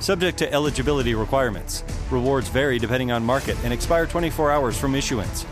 Subject 0.00 0.38
to 0.38 0.52
eligibility 0.52 1.14
requirements. 1.14 1.84
Rewards 2.10 2.48
vary 2.48 2.78
depending 2.78 3.12
on 3.12 3.24
market 3.24 3.56
and 3.64 3.72
expire 3.72 4.06
24 4.06 4.50
hours 4.50 4.78
from 4.78 4.94
issuance. 4.94 5.46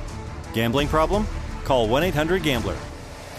Gambling 0.53 0.89
problem? 0.89 1.27
Call 1.65 1.89
1 1.89 2.03
800 2.05 2.43
Gambler. 2.43 2.77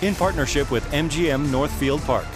In 0.02 0.16
partnership 0.16 0.71
with 0.71 0.84
MGM 0.91 1.52
Northfield 1.52 2.02
Park. 2.02 2.27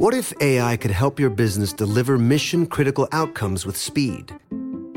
What 0.00 0.14
if 0.14 0.32
AI 0.40 0.78
could 0.78 0.92
help 0.92 1.20
your 1.20 1.28
business 1.28 1.74
deliver 1.74 2.16
mission 2.16 2.66
critical 2.66 3.06
outcomes 3.12 3.66
with 3.66 3.76
speed? 3.76 4.34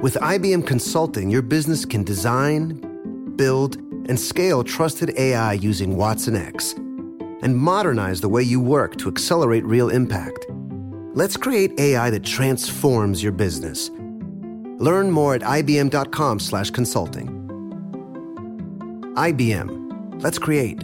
With 0.01 0.15
IBM 0.15 0.65
Consulting, 0.65 1.29
your 1.29 1.41
business 1.41 1.83
can 1.83 2.05
design, 2.05 3.33
build, 3.35 3.82
and 4.09 4.19
scale 4.19 4.63
trusted 4.63 5.13
AI 5.17 5.53
using 5.53 5.95
Watson 5.95 6.35
X 6.35 6.73
and 6.73 7.57
modernize 7.57 8.21
the 8.21 8.29
way 8.29 8.43
you 8.43 8.59
work 8.59 8.95
to 8.97 9.09
accelerate 9.09 9.65
real 9.65 9.89
impact. 9.89 10.45
Let's 11.13 11.37
create 11.37 11.79
AI 11.79 12.09
that 12.09 12.23
transforms 12.23 13.21
your 13.21 13.31
business. 13.31 13.89
Learn 14.79 15.11
more 15.11 15.35
at 15.35 15.41
ibm.com/consulting. 15.41 17.27
IBM. 19.15 20.21
Let's 20.21 20.39
create. 20.39 20.83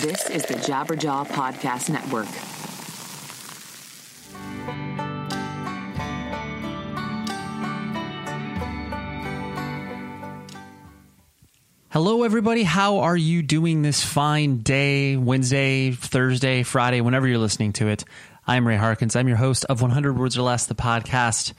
This 0.00 0.30
is 0.30 0.46
the 0.46 0.54
Jabberjaw 0.54 1.26
Podcast 1.26 1.90
Network. 1.90 2.26
Hello, 11.90 12.22
everybody. 12.22 12.62
How 12.62 13.00
are 13.00 13.16
you 13.18 13.42
doing 13.42 13.82
this 13.82 14.02
fine 14.02 14.60
day, 14.62 15.18
Wednesday, 15.18 15.90
Thursday, 15.90 16.62
Friday, 16.62 17.02
whenever 17.02 17.28
you're 17.28 17.36
listening 17.36 17.74
to 17.74 17.88
it? 17.88 18.06
I'm 18.46 18.66
Ray 18.66 18.78
Harkins. 18.78 19.14
I'm 19.14 19.28
your 19.28 19.36
host 19.36 19.66
of 19.66 19.82
100 19.82 20.18
Words 20.18 20.38
or 20.38 20.42
Less, 20.42 20.64
the 20.64 20.74
podcast. 20.74 21.52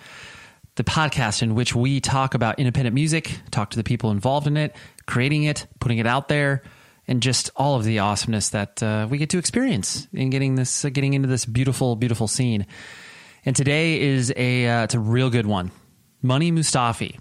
The 0.73 0.83
podcast 0.83 1.43
in 1.43 1.53
which 1.53 1.75
we 1.75 2.01
talk 2.01 2.33
about 2.33 2.57
independent 2.57 2.95
music, 2.95 3.39
talk 3.51 3.69
to 3.69 3.77
the 3.77 3.83
people 3.83 4.09
involved 4.09 4.47
in 4.47 4.57
it, 4.57 4.75
creating 5.05 5.43
it, 5.43 5.67
putting 5.79 5.99
it 5.99 6.07
out 6.07 6.29
there, 6.29 6.63
and 7.08 7.22
just 7.22 7.50
all 7.56 7.75
of 7.75 7.84
the 7.84 8.00
awesomeness 8.00 8.50
that 8.50 8.81
uh, 8.81 9.08
we 9.09 9.18
get 9.18 9.30
to 9.31 9.38
experience 9.38 10.08
in 10.14 10.30
getting 10.30 10.56
this, 10.56 10.86
uh, 10.86 10.90
getting 10.90 11.14
into 11.14 11.28
this 11.28 11.46
beautiful, 11.46 11.96
beautiful 11.96 12.28
scene. 12.28 12.66
And 13.46 13.56
today 13.56 14.00
is 14.00 14.31
a, 14.36 14.68
uh, 14.68 14.84
it's 14.84 14.94
a 14.94 15.00
real 15.00 15.30
good 15.30 15.46
one. 15.46 15.72
Mani 16.22 16.52
Mostofi 16.52 17.18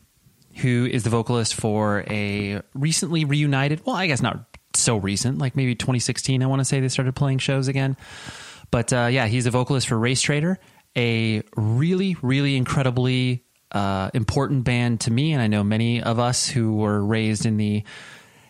who 0.56 0.86
is 0.90 1.04
the 1.04 1.10
vocalist 1.10 1.54
for 1.54 2.04
a 2.08 2.60
recently 2.74 3.24
reunited, 3.24 3.84
well, 3.84 3.96
I 3.96 4.06
guess 4.06 4.20
not 4.20 4.44
so 4.74 4.96
recent, 4.96 5.38
like 5.38 5.56
maybe 5.56 5.74
2016, 5.74 6.42
I 6.42 6.46
want 6.46 6.60
to 6.60 6.64
say 6.64 6.80
they 6.80 6.88
started 6.88 7.14
playing 7.14 7.38
shows 7.38 7.68
again. 7.68 7.96
But 8.70 8.92
uh, 8.92 9.08
yeah, 9.10 9.26
he's 9.26 9.46
a 9.46 9.50
vocalist 9.50 9.88
for 9.88 9.98
Race 9.98 10.20
Traitor, 10.20 10.58
a 10.96 11.42
really, 11.56 12.16
really 12.22 12.56
incredibly 12.56 13.44
uh, 13.70 14.10
important 14.14 14.64
band 14.64 15.00
to 15.02 15.10
me. 15.10 15.32
And 15.32 15.42
I 15.42 15.46
know 15.46 15.64
many 15.64 16.02
of 16.02 16.18
us 16.18 16.48
who 16.48 16.74
were 16.74 17.04
raised 17.04 17.46
in 17.46 17.56
the 17.56 17.84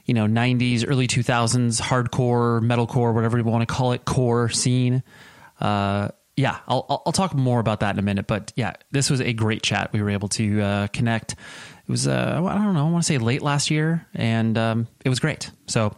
you 0.05 0.15
know 0.15 0.27
90s 0.27 0.85
early 0.87 1.07
2000s 1.07 1.81
hardcore 1.81 2.61
metalcore 2.61 3.15
whatever 3.15 3.39
you 3.39 3.45
want 3.45 3.67
to 3.67 3.73
call 3.73 3.93
it 3.93 4.05
core 4.05 4.49
scene. 4.49 5.03
Uh, 5.61 6.09
yeah 6.37 6.59
I'll, 6.67 7.03
I'll 7.07 7.13
talk 7.13 7.35
more 7.35 7.61
about 7.61 7.81
that 7.81 7.95
in 7.95 7.99
a 7.99 8.03
minute 8.03 8.27
but 8.27 8.53
yeah 8.57 8.73
this 8.91 9.11
was 9.11 9.21
a 9.21 9.33
great 9.33 9.63
chat. 9.63 9.93
We 9.93 10.03
were 10.03 10.11
able 10.11 10.29
to 10.31 10.61
uh, 10.61 10.87
connect. 10.89 11.33
It 11.33 11.89
was 11.89 12.07
uh, 12.07 12.43
I 12.45 12.55
don't 12.55 12.75
know 12.75 12.87
I 12.87 12.91
want 12.91 13.05
to 13.05 13.07
say 13.07 13.19
late 13.19 13.43
last 13.43 13.71
year 13.71 14.07
and 14.15 14.57
um, 14.59 14.89
it 15.05 15.09
was 15.09 15.21
great. 15.21 15.51
So 15.67 15.95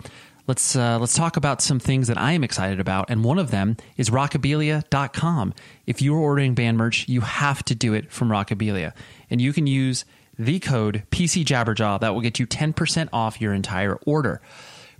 let's 0.46 0.76
uh, 0.76 0.98
let's 0.98 1.14
talk 1.14 1.36
about 1.36 1.62
some 1.62 1.78
things 1.78 2.08
that 2.08 2.18
I 2.18 2.32
am 2.32 2.44
excited 2.44 2.80
about 2.80 3.06
and 3.08 3.24
one 3.24 3.38
of 3.38 3.50
them 3.50 3.76
is 3.96 4.10
rockabilia.com 4.10 5.54
if 5.86 6.02
you're 6.02 6.18
ordering 6.18 6.54
band 6.54 6.76
merch 6.78 7.08
you 7.08 7.20
have 7.20 7.62
to 7.64 7.74
do 7.74 7.94
it 7.94 8.10
from 8.10 8.28
rockabilia 8.28 8.92
and 9.30 9.40
you 9.40 9.52
can 9.52 9.66
use 9.66 10.04
the 10.38 10.60
code 10.60 11.04
PC 11.10 11.44
Jabberjaw 11.44 12.00
that 12.00 12.14
will 12.14 12.20
get 12.20 12.38
you 12.38 12.46
10% 12.46 13.08
off 13.12 13.40
your 13.40 13.52
entire 13.52 13.96
order. 14.06 14.40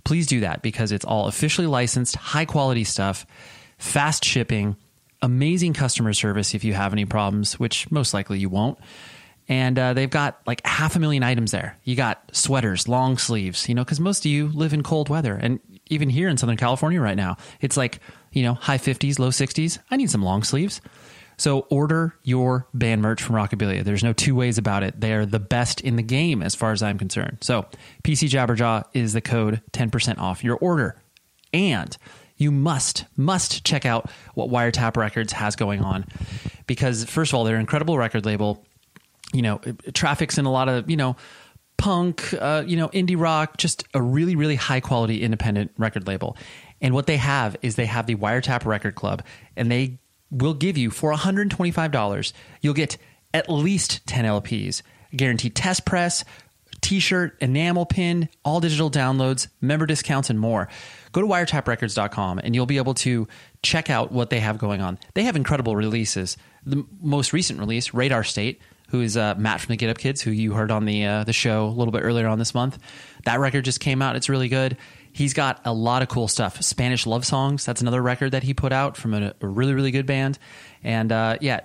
Please 0.03 0.27
do 0.27 0.41
that 0.41 0.61
because 0.61 0.91
it's 0.91 1.05
all 1.05 1.27
officially 1.27 1.67
licensed, 1.67 2.15
high 2.15 2.45
quality 2.45 2.83
stuff, 2.83 3.25
fast 3.77 4.23
shipping, 4.23 4.75
amazing 5.21 5.73
customer 5.73 6.13
service 6.13 6.53
if 6.53 6.63
you 6.63 6.73
have 6.73 6.93
any 6.93 7.05
problems, 7.05 7.59
which 7.59 7.89
most 7.91 8.13
likely 8.13 8.39
you 8.39 8.49
won't. 8.49 8.77
And 9.47 9.77
uh, 9.77 9.93
they've 9.93 10.09
got 10.09 10.39
like 10.47 10.65
half 10.65 10.95
a 10.95 10.99
million 10.99 11.23
items 11.23 11.51
there. 11.51 11.77
You 11.83 11.95
got 11.95 12.35
sweaters, 12.35 12.87
long 12.87 13.17
sleeves, 13.17 13.69
you 13.69 13.75
know, 13.75 13.83
because 13.83 13.99
most 13.99 14.25
of 14.25 14.31
you 14.31 14.47
live 14.47 14.73
in 14.73 14.83
cold 14.83 15.09
weather. 15.09 15.35
And 15.35 15.59
even 15.87 16.09
here 16.09 16.29
in 16.29 16.37
Southern 16.37 16.57
California 16.57 16.99
right 16.99 17.17
now, 17.17 17.37
it's 17.61 17.77
like, 17.77 17.99
you 18.31 18.43
know, 18.43 18.55
high 18.55 18.79
50s, 18.79 19.19
low 19.19 19.29
60s. 19.29 19.77
I 19.91 19.97
need 19.97 20.09
some 20.09 20.23
long 20.23 20.43
sleeves. 20.43 20.81
So 21.37 21.61
order 21.69 22.15
your 22.23 22.67
band 22.73 23.01
merch 23.01 23.21
from 23.21 23.35
Rockabilia. 23.35 23.83
There's 23.83 24.03
no 24.03 24.13
two 24.13 24.35
ways 24.35 24.57
about 24.57 24.83
it. 24.83 24.99
They 24.99 25.13
are 25.13 25.25
the 25.25 25.39
best 25.39 25.81
in 25.81 25.95
the 25.95 26.03
game 26.03 26.41
as 26.41 26.55
far 26.55 26.71
as 26.71 26.81
I'm 26.81 26.97
concerned. 26.97 27.39
So 27.41 27.65
PC 28.03 28.29
Jabberjaw 28.29 28.85
is 28.93 29.13
the 29.13 29.21
code 29.21 29.61
10% 29.73 30.17
off 30.17 30.43
your 30.43 30.57
order. 30.57 31.01
And 31.53 31.95
you 32.37 32.51
must, 32.51 33.05
must 33.15 33.63
check 33.63 33.85
out 33.85 34.09
what 34.33 34.49
Wiretap 34.49 34.97
Records 34.97 35.33
has 35.33 35.55
going 35.55 35.81
on. 35.81 36.05
Because 36.67 37.03
first 37.05 37.31
of 37.31 37.35
all, 37.35 37.43
they're 37.43 37.55
an 37.55 37.61
incredible 37.61 37.97
record 37.97 38.25
label. 38.25 38.65
You 39.33 39.41
know, 39.41 39.61
traffics 39.93 40.37
in 40.37 40.45
a 40.45 40.51
lot 40.51 40.69
of, 40.69 40.89
you 40.89 40.97
know, 40.97 41.15
punk, 41.77 42.33
uh, 42.33 42.63
you 42.65 42.77
know, 42.77 42.89
indie 42.89 43.19
rock, 43.19 43.57
just 43.57 43.85
a 43.93 44.01
really, 44.01 44.35
really 44.35 44.55
high 44.55 44.79
quality 44.79 45.21
independent 45.21 45.71
record 45.77 46.07
label. 46.07 46.37
And 46.81 46.93
what 46.93 47.07
they 47.07 47.17
have 47.17 47.55
is 47.61 47.75
they 47.75 47.85
have 47.85 48.05
the 48.05 48.15
Wiretap 48.15 48.65
Record 48.65 48.95
Club, 48.95 49.23
and 49.55 49.71
they 49.71 49.97
will 50.35 50.53
give 50.53 50.77
you 50.77 50.91
for 50.91 51.13
$125, 51.13 52.33
you'll 52.61 52.73
get 52.73 52.97
at 53.33 53.49
least 53.49 54.05
10 54.07 54.25
LPs, 54.25 54.81
guaranteed 55.15 55.55
test 55.55 55.85
press, 55.85 56.23
t 56.81 56.99
shirt, 56.99 57.37
enamel 57.41 57.85
pin, 57.85 58.29
all 58.43 58.59
digital 58.59 58.91
downloads, 58.91 59.47
member 59.61 59.85
discounts, 59.85 60.29
and 60.29 60.39
more. 60.39 60.67
Go 61.11 61.21
to 61.21 61.27
wiretaprecords.com 61.27 62.39
and 62.39 62.53
you'll 62.53 62.65
be 62.65 62.77
able 62.77 62.93
to 62.95 63.27
check 63.63 63.89
out 63.89 64.11
what 64.11 64.29
they 64.29 64.39
have 64.39 64.57
going 64.57 64.81
on. 64.81 64.99
They 65.13 65.23
have 65.23 65.35
incredible 65.35 65.75
releases. 65.75 66.37
The 66.65 66.85
most 67.01 67.33
recent 67.33 67.59
release, 67.59 67.93
Radar 67.93 68.23
State, 68.23 68.61
who 68.89 69.01
is 69.01 69.17
uh, 69.17 69.35
Matt 69.37 69.61
from 69.61 69.73
the 69.73 69.77
Get 69.77 69.89
Up 69.89 69.97
Kids, 69.97 70.21
who 70.21 70.31
you 70.31 70.53
heard 70.53 70.71
on 70.71 70.85
the 70.85 71.05
uh, 71.05 71.23
the 71.23 71.33
show 71.33 71.65
a 71.65 71.69
little 71.69 71.91
bit 71.91 72.01
earlier 72.03 72.27
on 72.27 72.37
this 72.39 72.53
month. 72.53 72.77
That 73.25 73.39
record 73.39 73.65
just 73.65 73.79
came 73.79 74.01
out. 74.01 74.15
It's 74.15 74.29
really 74.29 74.49
good. 74.49 74.77
He's 75.15 75.33
got 75.33 75.61
a 75.63 75.71
lot 75.71 76.01
of 76.01 76.09
cool 76.09 76.27
stuff. 76.27 76.61
Spanish 76.61 77.05
Love 77.05 77.25
Songs, 77.25 77.63
that's 77.63 77.79
another 77.79 78.01
record 78.01 78.31
that 78.31 78.43
he 78.43 78.53
put 78.53 78.73
out 78.73 78.97
from 78.97 79.13
a, 79.13 79.33
a 79.39 79.47
really, 79.47 79.73
really 79.73 79.91
good 79.91 80.05
band. 80.05 80.37
And 80.83 81.09
uh, 81.09 81.37
yeah, 81.39 81.61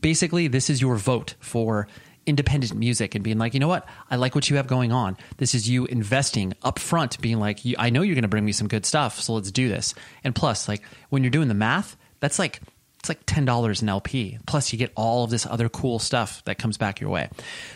basically, 0.00 0.46
this 0.46 0.70
is 0.70 0.80
your 0.80 0.94
vote 0.94 1.34
for 1.40 1.88
independent 2.26 2.78
music 2.78 3.16
and 3.16 3.24
being 3.24 3.38
like, 3.38 3.54
you 3.54 3.58
know 3.58 3.66
what, 3.66 3.88
I 4.08 4.14
like 4.14 4.36
what 4.36 4.48
you 4.48 4.54
have 4.54 4.68
going 4.68 4.92
on. 4.92 5.16
This 5.38 5.52
is 5.52 5.68
you 5.68 5.86
investing 5.86 6.54
up 6.62 6.78
front, 6.78 7.20
being 7.20 7.40
like, 7.40 7.58
I 7.76 7.90
know 7.90 8.02
you're 8.02 8.14
going 8.14 8.22
to 8.22 8.28
bring 8.28 8.44
me 8.44 8.52
some 8.52 8.68
good 8.68 8.86
stuff, 8.86 9.18
so 9.18 9.32
let's 9.32 9.50
do 9.50 9.68
this. 9.68 9.96
And 10.22 10.32
plus, 10.32 10.68
like 10.68 10.84
when 11.08 11.24
you're 11.24 11.30
doing 11.30 11.48
the 11.48 11.54
math, 11.54 11.96
that's 12.20 12.38
like 12.38 12.60
it's 13.00 13.08
like 13.08 13.22
ten 13.26 13.44
dollars 13.44 13.82
an 13.82 13.88
LP. 13.88 14.38
Plus, 14.46 14.72
you 14.72 14.78
get 14.78 14.92
all 14.94 15.24
of 15.24 15.30
this 15.30 15.44
other 15.44 15.68
cool 15.68 15.98
stuff 15.98 16.40
that 16.44 16.56
comes 16.56 16.78
back 16.78 17.00
your 17.00 17.10
way. 17.10 17.30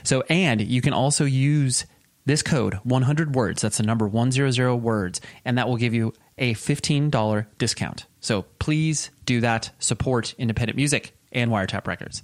So, 0.04 0.22
and 0.28 0.60
you 0.60 0.80
can 0.80 0.92
also 0.92 1.24
use 1.24 1.84
this 2.26 2.42
code 2.42 2.74
100 2.82 3.34
words. 3.34 3.62
That's 3.62 3.78
the 3.78 3.82
number 3.82 4.06
100 4.06 4.74
words, 4.74 5.20
and 5.44 5.56
that 5.56 5.68
will 5.68 5.76
give 5.76 5.94
you 5.94 6.12
a 6.38 6.54
$15 6.54 7.46
discount. 7.56 8.06
So 8.20 8.42
please 8.58 9.10
do 9.24 9.40
that. 9.40 9.70
Support 9.78 10.34
independent 10.36 10.76
music 10.76 11.16
and 11.32 11.50
Wiretap 11.50 11.86
Records. 11.86 12.22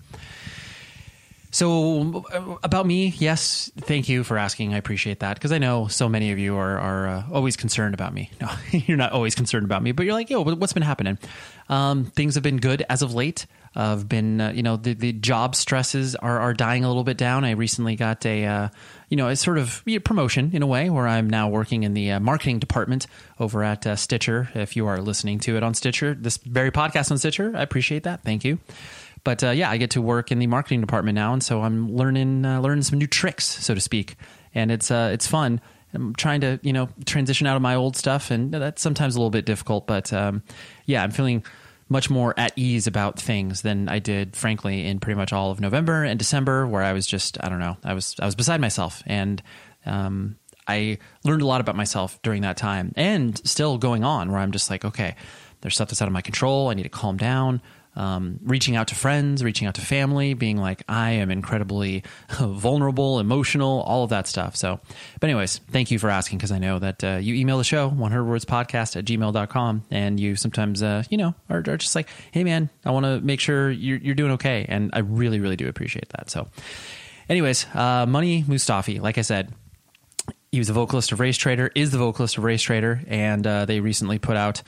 So 1.52 2.24
uh, 2.32 2.56
about 2.62 2.86
me, 2.86 3.08
yes, 3.18 3.70
thank 3.76 4.08
you 4.08 4.24
for 4.24 4.38
asking. 4.38 4.72
I 4.72 4.78
appreciate 4.78 5.20
that 5.20 5.34
because 5.34 5.52
I 5.52 5.58
know 5.58 5.86
so 5.86 6.08
many 6.08 6.32
of 6.32 6.38
you 6.38 6.56
are 6.56 6.78
are 6.78 7.08
uh, 7.08 7.24
always 7.30 7.58
concerned 7.58 7.92
about 7.92 8.14
me. 8.14 8.30
No, 8.40 8.50
you're 8.70 8.96
not 8.96 9.12
always 9.12 9.34
concerned 9.34 9.66
about 9.66 9.82
me, 9.82 9.92
but 9.92 10.06
you're 10.06 10.14
like, 10.14 10.30
yo, 10.30 10.42
what's 10.42 10.72
been 10.72 10.82
happening? 10.82 11.18
Um, 11.68 12.06
things 12.06 12.34
have 12.34 12.42
been 12.42 12.56
good 12.56 12.84
as 12.88 13.02
of 13.02 13.14
late. 13.14 13.46
I've 13.74 14.08
been, 14.08 14.40
uh, 14.40 14.52
you 14.52 14.62
know, 14.62 14.76
the, 14.76 14.94
the 14.94 15.12
job 15.12 15.54
stresses 15.54 16.14
are, 16.14 16.38
are 16.40 16.52
dying 16.52 16.84
a 16.84 16.88
little 16.88 17.04
bit 17.04 17.16
down. 17.16 17.44
I 17.44 17.52
recently 17.52 17.96
got 17.96 18.24
a, 18.26 18.44
uh, 18.44 18.68
you 19.08 19.16
know, 19.16 19.28
a 19.28 19.36
sort 19.36 19.58
of 19.58 19.82
promotion 20.04 20.50
in 20.52 20.62
a 20.62 20.66
way 20.66 20.90
where 20.90 21.08
I'm 21.08 21.28
now 21.28 21.48
working 21.48 21.82
in 21.82 21.94
the 21.94 22.12
uh, 22.12 22.20
marketing 22.20 22.58
department 22.58 23.06
over 23.40 23.64
at 23.64 23.86
uh, 23.86 23.96
Stitcher. 23.96 24.50
If 24.54 24.76
you 24.76 24.86
are 24.86 24.98
listening 25.00 25.38
to 25.40 25.56
it 25.56 25.62
on 25.62 25.74
Stitcher, 25.74 26.14
this 26.14 26.36
very 26.36 26.70
podcast 26.70 27.10
on 27.10 27.18
Stitcher, 27.18 27.52
I 27.54 27.62
appreciate 27.62 28.02
that. 28.02 28.22
Thank 28.22 28.44
you. 28.44 28.58
But 29.24 29.42
uh, 29.42 29.50
yeah, 29.50 29.70
I 29.70 29.76
get 29.76 29.90
to 29.92 30.02
work 30.02 30.32
in 30.32 30.38
the 30.38 30.48
marketing 30.48 30.80
department 30.80 31.14
now, 31.14 31.32
and 31.32 31.42
so 31.42 31.62
I'm 31.62 31.94
learning 31.94 32.44
uh, 32.44 32.60
learning 32.60 32.82
some 32.82 32.98
new 32.98 33.06
tricks, 33.06 33.44
so 33.44 33.72
to 33.72 33.80
speak, 33.80 34.16
and 34.52 34.72
it's 34.72 34.90
it's 34.90 35.28
fun. 35.28 35.60
I'm 35.94 36.12
trying 36.14 36.40
to 36.40 36.58
you 36.62 36.72
know 36.72 36.88
transition 37.04 37.46
out 37.46 37.54
of 37.54 37.62
my 37.62 37.76
old 37.76 37.96
stuff, 37.96 38.32
and 38.32 38.52
that's 38.52 38.82
sometimes 38.82 39.14
a 39.14 39.18
little 39.18 39.30
bit 39.30 39.44
difficult. 39.44 39.86
But 39.86 40.12
um, 40.12 40.42
yeah, 40.86 41.04
I'm 41.04 41.12
feeling 41.12 41.44
much 41.92 42.10
more 42.10 42.34
at 42.36 42.52
ease 42.56 42.86
about 42.86 43.20
things 43.20 43.62
than 43.62 43.88
I 43.88 43.98
did, 44.00 44.34
frankly, 44.34 44.86
in 44.86 44.98
pretty 44.98 45.16
much 45.16 45.32
all 45.32 45.50
of 45.50 45.60
November 45.60 46.02
and 46.02 46.18
December, 46.18 46.66
where 46.66 46.82
I 46.82 46.92
was 46.92 47.06
just 47.06 47.42
I 47.42 47.48
don't 47.48 47.60
know, 47.60 47.76
I 47.84 47.94
was 47.94 48.16
I 48.18 48.24
was 48.24 48.34
beside 48.34 48.60
myself, 48.60 49.02
and 49.06 49.40
um, 49.86 50.36
I 50.66 50.98
learned 51.24 51.42
a 51.42 51.46
lot 51.46 51.60
about 51.60 51.76
myself 51.76 52.20
during 52.22 52.42
that 52.42 52.56
time, 52.56 52.92
and 52.96 53.38
still 53.46 53.78
going 53.78 54.02
on, 54.02 54.32
where 54.32 54.40
I'm 54.40 54.52
just 54.52 54.70
like, 54.70 54.84
okay, 54.84 55.14
there's 55.60 55.74
stuff 55.74 55.88
that's 55.88 56.02
out 56.02 56.08
of 56.08 56.14
my 56.14 56.22
control. 56.22 56.68
I 56.68 56.74
need 56.74 56.82
to 56.84 56.88
calm 56.88 57.16
down 57.16 57.60
um, 57.94 58.38
reaching 58.42 58.76
out 58.76 58.88
to 58.88 58.94
friends, 58.94 59.44
reaching 59.44 59.68
out 59.68 59.74
to 59.74 59.80
family, 59.80 60.34
being 60.34 60.56
like, 60.56 60.82
I 60.88 61.12
am 61.12 61.30
incredibly 61.30 62.04
vulnerable, 62.38 63.18
emotional, 63.20 63.82
all 63.82 64.04
of 64.04 64.10
that 64.10 64.26
stuff. 64.26 64.56
So, 64.56 64.80
but 65.20 65.28
anyways, 65.28 65.58
thank 65.70 65.90
you 65.90 65.98
for 65.98 66.08
asking 66.08 66.38
because 66.38 66.52
I 66.52 66.58
know 66.58 66.78
that 66.78 67.04
uh, 67.04 67.16
you 67.16 67.34
email 67.34 67.58
the 67.58 67.64
show, 67.64 67.88
100 67.88 68.24
words 68.24 68.44
podcast 68.44 68.96
at 68.96 69.04
gmail.com, 69.04 69.84
and 69.90 70.18
you 70.18 70.36
sometimes, 70.36 70.82
uh, 70.82 71.02
you 71.10 71.18
know, 71.18 71.34
are, 71.50 71.58
are, 71.58 71.76
just 71.76 71.94
like, 71.94 72.08
hey, 72.32 72.44
man, 72.44 72.70
I 72.84 72.90
want 72.92 73.04
to 73.04 73.20
make 73.20 73.40
sure 73.40 73.70
you're, 73.70 73.98
you're 73.98 74.14
doing 74.14 74.32
okay. 74.32 74.64
And 74.68 74.90
I 74.92 75.00
really, 75.00 75.40
really 75.40 75.56
do 75.56 75.68
appreciate 75.68 76.08
that. 76.10 76.30
So, 76.30 76.48
anyways, 77.28 77.66
uh, 77.74 78.06
Mani 78.06 78.42
Mostofi, 78.44 79.00
like 79.00 79.18
I 79.18 79.22
said, 79.22 79.52
he 80.50 80.58
was 80.58 80.68
a 80.68 80.74
vocalist 80.74 81.12
of 81.12 81.20
Race 81.20 81.36
Traitor, 81.36 81.70
is 81.74 81.90
the 81.90 81.98
vocalist 81.98 82.36
of 82.36 82.44
Race 82.44 82.62
Traitor, 82.62 83.02
and 83.06 83.46
uh, 83.46 83.64
they 83.64 83.80
recently 83.80 84.18
put 84.18 84.36
out 84.36 84.62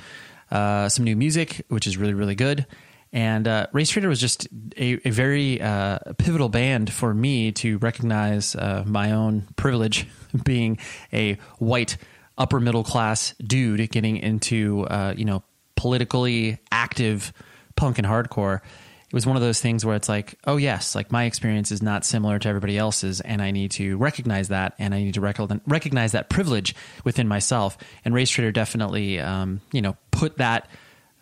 uh, 0.51 0.89
some 0.89 1.05
new 1.05 1.17
music, 1.17 1.63
which 1.69 1.87
is 1.87 1.97
really, 1.97 2.15
really 2.15 2.35
good. 2.35 2.67
And 3.15 3.47
uh, 3.47 3.69
Race 3.73 3.91
Traitor 3.91 4.09
was 4.09 4.21
just 4.21 4.49
a, 4.77 4.99
a 5.07 5.11
very 5.11 5.63
uh, 5.63 6.01
pivotal 6.19 6.49
band 6.49 6.93
for 6.93 7.15
me 7.15 7.53
to 7.53 7.79
recognize 7.79 8.57
uh, 8.57 8.83
my 8.85 9.13
own 9.13 9.47
privilege, 9.55 10.09
being 10.45 10.79
a 11.13 11.35
white 11.59 11.97
upper 12.37 12.59
middle 12.59 12.83
class 12.83 13.33
dude 13.39 13.89
getting 13.93 14.17
into 14.17 14.85
uh, 14.89 15.15
you 15.17 15.25
know 15.25 15.45
politically 15.77 16.59
active 16.73 17.33
punk 17.77 17.99
and 17.99 18.07
hardcore. 18.07 18.57
It 18.57 19.15
was 19.15 19.27
one 19.27 19.37
of 19.37 19.43
those 19.43 19.61
things 19.61 19.85
where 19.85 19.95
it's 19.95 20.09
like, 20.09 20.37
oh 20.45 20.57
yes, 20.57 20.97
like 20.97 21.13
my 21.13 21.23
experience 21.23 21.71
is 21.71 21.81
not 21.81 22.05
similar 22.05 22.41
to 22.41 22.49
everybody 22.49 22.77
else's, 22.77 23.21
and 23.21 23.41
I 23.41 23.53
need 23.53 23.71
to 23.73 23.97
recognize 23.97 24.49
that, 24.49 24.75
and 24.81 24.93
I 24.93 25.05
need 25.05 25.15
to 25.15 25.21
rec- 25.21 25.39
recognize 25.69 26.11
that 26.13 26.31
privilege 26.31 26.75
within 27.05 27.29
myself. 27.29 27.79
And 28.05 28.13
Race 28.13 28.31
Traitor 28.31 28.51
definitely, 28.51 29.21
um, 29.21 29.61
you 29.71 29.83
know, 29.83 29.97
put 30.11 30.39
that 30.39 30.69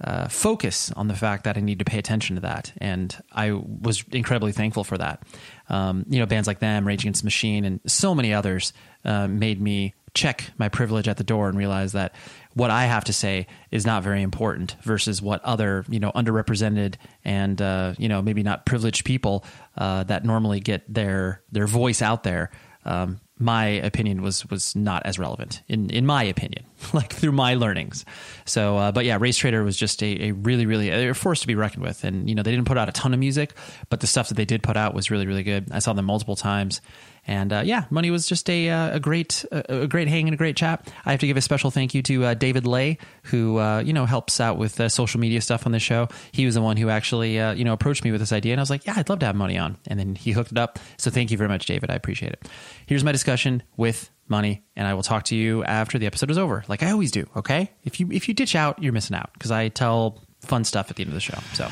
uh, 0.03 0.29
focus 0.29 0.91
on 0.93 1.09
the 1.09 1.15
fact 1.15 1.45
that 1.45 1.57
I 1.57 1.61
need 1.61 1.79
to 1.79 1.85
pay 1.85 1.99
attention 1.99 2.37
to 2.37 2.43
that. 2.43 2.73
And 2.79 3.17
I 3.33 3.53
was 3.53 4.05
incredibly 4.11 4.53
thankful 4.53 4.85
for 4.85 4.99
that. 4.99 5.23
Um, 5.69 6.05
you 6.09 6.19
know, 6.19 6.27
bands 6.27 6.47
like 6.47 6.59
them, 6.59 6.87
Rage 6.87 7.03
Against 7.03 7.23
the 7.23 7.27
Machine, 7.27 7.65
and 7.65 7.81
so 7.87 8.15
many 8.15 8.35
others 8.35 8.73
uh, 9.05 9.29
made 9.29 9.61
me 9.61 9.95
check 10.15 10.51
my 10.59 10.69
privilege 10.69 11.09
at 11.09 11.17
the 11.17 11.25
door 11.25 11.49
and 11.49 11.57
realize 11.57 11.93
that 11.93 12.15
what 12.55 12.71
I 12.71 12.85
have 12.85 13.05
to 13.05 13.15
say 13.15 13.47
is 13.71 13.87
not 13.87 14.03
very 14.03 14.21
important 14.21 14.77
versus 14.83 15.23
what 15.23 15.43
other, 15.43 15.87
you 15.89 16.01
know, 16.01 16.13
underrepresented 16.13 16.97
and, 17.25 17.61
uh, 17.63 17.95
you 17.97 18.09
know, 18.09 18.21
maybe 18.21 18.43
not 18.43 18.67
privileged 18.67 19.07
people 19.07 19.45
uh, 19.79 20.03
that 20.05 20.25
normally 20.25 20.61
get 20.61 20.93
their, 20.93 21.41
their 21.51 21.67
voice 21.67 22.03
out 22.03 22.25
there. 22.25 22.51
Um, 22.85 23.21
my 23.39 23.67
opinion 23.67 24.23
was 24.23 24.49
was 24.51 24.77
not 24.77 25.05
as 25.05 25.19
relevant 25.19 25.63
in 25.69 25.91
in 25.91 26.07
my 26.07 26.23
opinion 26.23 26.65
like 26.93 27.13
through 27.13 27.33
my 27.33 27.55
learnings. 27.55 28.05
So 28.45 28.77
uh, 28.77 28.93
but 28.93 29.05
yeah 29.05 29.19
race 29.21 29.37
traitor 29.37 29.65
was 29.65 29.77
just 29.77 30.03
a, 30.03 30.29
a 30.29 30.33
really 30.33 30.67
really 30.67 30.91
a 30.91 31.15
force 31.15 31.41
to 31.41 31.47
be 31.47 31.55
reckoned 31.55 31.83
with. 31.83 32.05
And 32.05 32.29
you 32.29 32.35
know 32.35 32.43
they 32.43 32.51
didn't 32.51 32.67
put 32.67 32.79
out 32.79 32.89
a 32.89 32.93
ton 32.93 33.13
of 33.13 33.21
music 33.21 33.55
but 33.89 34.01
the 34.01 34.07
stuff 34.07 34.29
that 34.29 34.35
they 34.35 34.45
did 34.45 34.63
put 34.63 34.77
out 34.77 34.95
was 34.95 35.11
really 35.11 35.27
really 35.27 35.43
good. 35.43 35.69
I 35.73 35.81
saw 35.81 35.93
them 35.93 36.05
multiple 36.05 36.37
times 36.37 36.81
and 37.27 37.53
uh, 37.53 37.63
yeah, 37.65 37.85
Mani 37.91 38.11
was 38.11 38.27
just 38.27 38.51
a 38.51 38.69
uh, 38.69 38.97
a 38.97 39.01
great 39.01 39.45
a, 39.53 39.87
great 39.87 40.09
hang 40.09 40.27
and 40.27 40.35
a 40.35 40.37
great 40.37 40.57
chat. 40.57 40.93
I 41.05 41.13
have 41.13 41.21
to 41.21 41.27
give 41.27 41.37
a 41.37 41.41
special 41.41 41.71
thank 41.71 41.95
you 41.95 42.03
to 42.03 42.25
uh, 42.25 42.35
David 42.35 42.67
Lay, 42.67 42.99
who 43.25 43.59
uh, 43.59 43.81
you 43.81 43.93
know 43.93 44.07
helps 44.07 44.41
out 44.41 44.59
with 44.59 44.81
social 44.91 45.21
media 45.21 45.41
stuff 45.41 45.67
on 45.67 45.73
the 45.73 45.79
show. 45.79 46.09
He 46.33 46.47
was 46.47 46.55
the 46.55 46.63
one 46.63 46.77
who 46.77 46.89
actually 46.89 47.37
you 47.37 47.65
know 47.65 47.73
approached 47.73 48.05
me 48.05 48.11
with 48.11 48.21
this 48.21 48.33
idea, 48.33 48.53
and 48.53 48.61
I 48.61 48.63
was 48.63 48.71
like, 48.71 48.87
yeah, 48.87 48.95
I'd 48.97 49.09
love 49.09 49.21
to 49.21 49.27
have 49.27 49.37
Mani 49.37 49.59
on. 49.59 49.79
And 49.87 49.99
then 49.99 50.15
he 50.15 50.33
hooked 50.33 50.53
it 50.53 50.59
up. 50.59 50.79
So 50.99 51.11
thank 51.11 51.31
you 51.31 51.37
very 51.37 51.49
much, 51.49 51.67
David. 51.67 51.91
I 51.91 51.95
appreciate 51.95 52.33
it. 52.33 52.49
Here's 52.87 53.05
my 53.05 53.13
discussion 53.13 53.63
with 53.77 54.11
Mani, 54.29 54.65
and 54.75 54.87
I 54.87 54.95
will 54.95 55.03
talk 55.03 55.25
to 55.25 55.37
you 55.37 55.63
after 55.65 55.99
the 55.99 56.07
episode 56.07 56.31
is 56.31 56.39
over, 56.39 56.65
like 56.67 56.83
I 56.83 56.91
always 56.91 57.13
do. 57.13 57.27
Okay, 57.37 57.71
if 57.85 58.01
you 58.01 58.09
if 58.11 58.29
you 58.29 58.35
ditch 58.35 58.57
out, 58.57 58.83
you're 58.83 58.93
missing 58.93 59.17
out 59.17 59.31
because 59.35 59.51
I 59.51 59.69
tell 59.69 60.23
fun 60.41 60.65
stuff 60.65 60.91
at 60.91 60.97
the 60.97 61.03
end 61.03 61.11
of 61.11 61.15
the 61.15 61.21
show. 61.21 61.39
So 61.55 61.69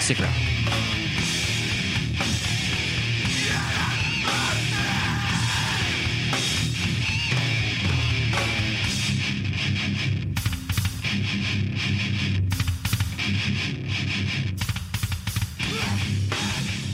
stick 0.00 0.20
around. 0.20 0.59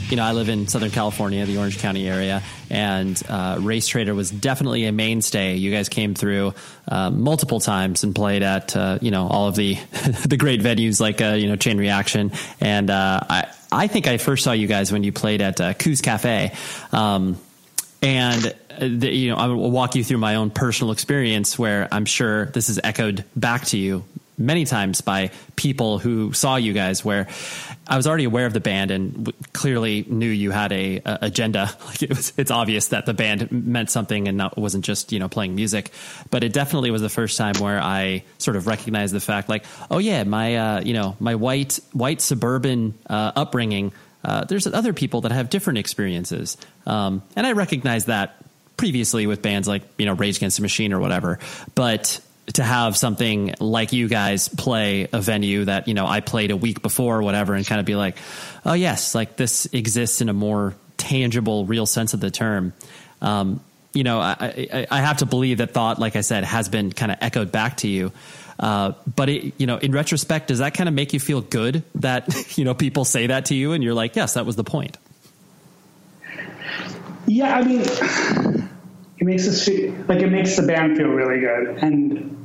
You 0.09 0.15
know, 0.15 0.23
I 0.23 0.31
live 0.31 0.47
in 0.47 0.67
Southern 0.67 0.91
California, 0.91 1.45
the 1.45 1.57
Orange 1.57 1.79
County 1.79 2.07
area, 2.07 2.41
and 2.69 3.21
uh, 3.27 3.57
Race 3.59 3.87
Trader 3.87 4.15
was 4.15 4.31
definitely 4.31 4.85
a 4.85 4.93
mainstay. 4.93 5.55
You 5.55 5.69
guys 5.69 5.89
came 5.89 6.15
through 6.15 6.53
uh, 6.87 7.09
multiple 7.09 7.59
times 7.59 8.05
and 8.05 8.15
played 8.15 8.41
at 8.41 8.73
uh, 8.75 8.99
you 9.01 9.11
know 9.11 9.27
all 9.27 9.49
of 9.49 9.55
the 9.55 9.75
the 10.25 10.37
great 10.37 10.61
venues 10.61 11.01
like 11.01 11.21
uh, 11.21 11.33
you 11.33 11.47
know 11.47 11.57
Chain 11.57 11.77
Reaction, 11.77 12.31
and 12.61 12.89
uh, 12.89 13.19
I 13.29 13.51
I 13.69 13.87
think 13.87 14.07
I 14.07 14.17
first 14.17 14.45
saw 14.45 14.53
you 14.53 14.67
guys 14.67 14.93
when 14.93 15.03
you 15.03 15.11
played 15.11 15.41
at 15.41 15.59
uh, 15.59 15.73
Koo's 15.73 15.99
Cafe. 15.99 16.53
Um, 16.93 17.37
and 18.01 18.55
the, 18.79 19.09
you 19.09 19.31
know, 19.31 19.37
I 19.37 19.47
will 19.47 19.71
walk 19.71 19.95
you 19.95 20.03
through 20.03 20.19
my 20.19 20.35
own 20.35 20.51
personal 20.51 20.93
experience 20.93 21.59
where 21.59 21.87
I'm 21.91 22.05
sure 22.05 22.45
this 22.45 22.69
is 22.69 22.79
echoed 22.81 23.25
back 23.35 23.65
to 23.65 23.77
you 23.77 24.05
many 24.37 24.65
times 24.65 25.01
by 25.01 25.31
people 25.55 25.97
who 25.97 26.31
saw 26.33 26.55
you 26.55 26.73
guys 26.73 27.03
where 27.03 27.27
I 27.87 27.97
was 27.97 28.05
already 28.05 28.25
aware 28.25 28.45
of 28.45 28.53
the 28.53 28.59
band 28.59 28.91
and 28.91 29.25
w- 29.25 29.43
clearly 29.53 30.05
knew 30.07 30.29
you 30.29 30.51
had 30.51 30.71
a, 30.71 31.01
a 31.03 31.19
agenda. 31.23 31.69
Like 31.87 32.03
it 32.03 32.09
was, 32.09 32.33
it's 32.35 32.51
obvious 32.51 32.89
that 32.89 33.05
the 33.05 33.13
band 33.13 33.49
meant 33.51 33.89
something 33.89 34.27
and 34.27 34.37
not, 34.37 34.57
wasn't 34.57 34.83
just, 34.83 35.13
you 35.13 35.19
know, 35.19 35.29
playing 35.29 35.55
music, 35.55 35.91
but 36.29 36.43
it 36.43 36.51
definitely 36.51 36.91
was 36.91 37.01
the 37.01 37.09
first 37.09 37.37
time 37.37 37.55
where 37.59 37.79
I 37.81 38.25
sort 38.39 38.57
of 38.57 38.67
recognized 38.67 39.13
the 39.13 39.21
fact 39.21 39.47
like, 39.47 39.63
oh 39.89 39.99
yeah, 39.99 40.23
my, 40.25 40.55
uh, 40.57 40.81
you 40.81 40.93
know, 40.93 41.15
my 41.19 41.35
white, 41.35 41.79
white 41.93 42.19
suburban, 42.19 42.93
uh, 43.09 43.31
upbringing, 43.37 43.93
uh, 44.23 44.43
there's 44.43 44.67
other 44.67 44.91
people 44.91 45.21
that 45.21 45.31
have 45.31 45.49
different 45.49 45.79
experiences. 45.79 46.57
Um, 46.85 47.23
and 47.37 47.47
I 47.47 47.53
recognize 47.53 48.05
that 48.05 48.35
previously 48.75 49.25
with 49.27 49.41
bands 49.41 49.67
like, 49.67 49.83
you 49.97 50.05
know, 50.05 50.13
Rage 50.13 50.37
Against 50.37 50.57
the 50.57 50.61
Machine 50.61 50.91
or 50.91 50.99
whatever, 50.99 51.39
but 51.73 52.19
to 52.53 52.63
have 52.63 52.95
something 52.95 53.53
like 53.59 53.93
you 53.93 54.07
guys 54.07 54.47
play 54.47 55.07
a 55.11 55.21
venue 55.21 55.65
that 55.65 55.87
you 55.87 55.93
know 55.93 56.07
I 56.07 56.21
played 56.21 56.51
a 56.51 56.57
week 56.57 56.81
before 56.81 57.17
or 57.17 57.23
whatever, 57.23 57.53
and 57.53 57.65
kind 57.65 57.79
of 57.79 57.85
be 57.85 57.95
like, 57.95 58.17
oh 58.65 58.73
yes, 58.73 59.15
like 59.15 59.35
this 59.35 59.65
exists 59.73 60.21
in 60.21 60.29
a 60.29 60.33
more 60.33 60.75
tangible, 60.97 61.65
real 61.65 61.85
sense 61.85 62.13
of 62.13 62.19
the 62.19 62.31
term. 62.31 62.73
Um, 63.21 63.61
you 63.93 64.03
know, 64.03 64.19
I, 64.19 64.67
I, 64.71 64.87
I, 64.91 65.01
have 65.01 65.17
to 65.17 65.25
believe 65.25 65.57
that 65.57 65.73
thought, 65.73 65.97
like 65.97 66.15
I 66.15 66.21
said, 66.21 66.43
has 66.43 66.69
been 66.69 66.91
kind 66.91 67.11
of 67.11 67.17
echoed 67.19 67.51
back 67.51 67.77
to 67.77 67.87
you. 67.87 68.11
Uh, 68.59 68.93
but 69.15 69.29
it, 69.29 69.53
you 69.57 69.65
know, 69.65 69.77
in 69.77 69.91
retrospect, 69.91 70.49
does 70.49 70.59
that 70.59 70.73
kind 70.75 70.87
of 70.87 70.93
make 70.93 71.13
you 71.13 71.19
feel 71.19 71.41
good 71.41 71.83
that 71.95 72.27
you 72.57 72.63
know 72.63 72.73
people 72.73 73.05
say 73.05 73.27
that 73.27 73.45
to 73.45 73.55
you, 73.55 73.73
and 73.73 73.83
you're 73.83 73.93
like, 73.93 74.15
yes, 74.15 74.35
that 74.35 74.45
was 74.45 74.55
the 74.55 74.63
point. 74.63 74.97
Yeah, 77.25 77.55
I 77.57 77.63
mean, 77.63 77.81
it 77.81 79.25
makes 79.25 79.47
us 79.47 79.65
feel 79.65 79.93
like 80.07 80.19
it 80.19 80.31
makes 80.31 80.55
the 80.55 80.65
band 80.65 80.97
feel 80.97 81.07
really 81.07 81.39
good, 81.39 81.83
and 81.83 82.36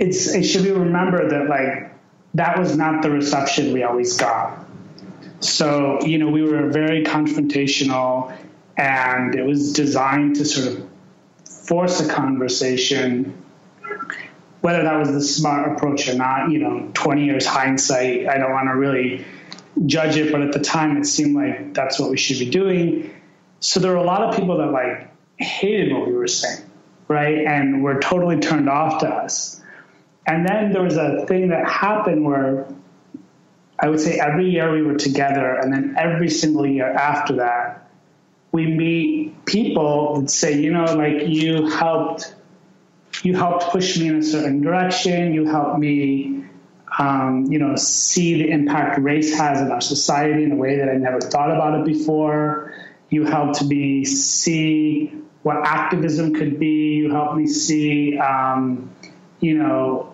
it's 0.00 0.34
it 0.34 0.44
should 0.44 0.64
be 0.64 0.72
remembered 0.72 1.30
that 1.30 1.48
like 1.48 1.92
that 2.34 2.58
was 2.58 2.76
not 2.76 3.02
the 3.02 3.10
reception 3.10 3.72
we 3.72 3.84
always 3.84 4.16
got. 4.16 4.66
So 5.40 6.00
you 6.02 6.18
know 6.18 6.30
we 6.30 6.42
were 6.42 6.68
very 6.70 7.04
confrontational, 7.04 8.34
and 8.76 9.34
it 9.34 9.44
was 9.44 9.72
designed 9.74 10.36
to 10.36 10.44
sort 10.44 10.68
of 10.68 10.88
force 11.44 12.00
a 12.00 12.12
conversation. 12.12 13.36
Whether 14.62 14.82
that 14.82 14.98
was 14.98 15.12
the 15.12 15.22
smart 15.22 15.72
approach 15.72 16.06
or 16.06 16.14
not, 16.14 16.50
you 16.50 16.58
know, 16.58 16.90
20 16.92 17.24
years 17.24 17.46
hindsight, 17.46 18.28
I 18.28 18.36
don't 18.36 18.52
want 18.52 18.68
to 18.68 18.76
really 18.76 19.24
judge 19.86 20.18
it, 20.18 20.30
but 20.30 20.42
at 20.42 20.52
the 20.52 20.58
time 20.58 20.98
it 20.98 21.06
seemed 21.06 21.34
like 21.34 21.72
that's 21.72 21.98
what 21.98 22.10
we 22.10 22.18
should 22.18 22.38
be 22.38 22.50
doing. 22.50 23.10
So 23.60 23.80
there 23.80 23.92
were 23.92 23.96
a 23.96 24.04
lot 24.04 24.20
of 24.20 24.36
people 24.36 24.58
that 24.58 24.70
like 24.70 25.08
hated 25.38 25.94
what 25.94 26.06
we 26.06 26.12
were 26.12 26.26
saying, 26.26 26.62
right? 27.08 27.38
And 27.38 27.82
were 27.82 28.00
totally 28.00 28.38
turned 28.38 28.68
off 28.68 29.00
to 29.00 29.08
us. 29.08 29.59
And 30.30 30.46
then 30.46 30.70
there 30.70 30.82
was 30.82 30.96
a 30.96 31.26
thing 31.26 31.48
that 31.48 31.68
happened 31.68 32.24
where 32.24 32.68
I 33.80 33.88
would 33.88 33.98
say 33.98 34.20
every 34.20 34.48
year 34.48 34.70
we 34.70 34.80
were 34.80 34.94
together, 34.94 35.56
and 35.56 35.72
then 35.72 35.96
every 35.98 36.30
single 36.30 36.64
year 36.64 36.88
after 36.88 37.36
that, 37.36 37.90
we 38.52 38.66
meet 38.66 39.44
people 39.44 40.20
that 40.20 40.30
say, 40.30 40.60
you 40.60 40.70
know, 40.72 40.84
like 40.84 41.26
you 41.26 41.66
helped, 41.66 42.32
you 43.24 43.34
helped 43.34 43.72
push 43.72 43.98
me 43.98 44.06
in 44.06 44.18
a 44.18 44.22
certain 44.22 44.60
direction. 44.60 45.34
You 45.34 45.46
helped 45.46 45.80
me, 45.80 46.44
um, 46.96 47.46
you 47.50 47.58
know, 47.58 47.74
see 47.74 48.40
the 48.40 48.50
impact 48.50 49.00
race 49.00 49.36
has 49.36 49.60
in 49.60 49.72
our 49.72 49.80
society 49.80 50.44
in 50.44 50.52
a 50.52 50.56
way 50.56 50.76
that 50.76 50.88
I 50.88 50.94
never 50.94 51.20
thought 51.20 51.50
about 51.50 51.80
it 51.80 51.84
before. 51.84 52.72
You 53.08 53.24
helped 53.24 53.64
me 53.64 54.04
see 54.04 55.12
what 55.42 55.56
activism 55.66 56.34
could 56.34 56.60
be. 56.60 56.94
You 56.98 57.10
helped 57.10 57.34
me 57.34 57.48
see, 57.48 58.16
um, 58.16 58.94
you 59.40 59.58
know, 59.58 60.09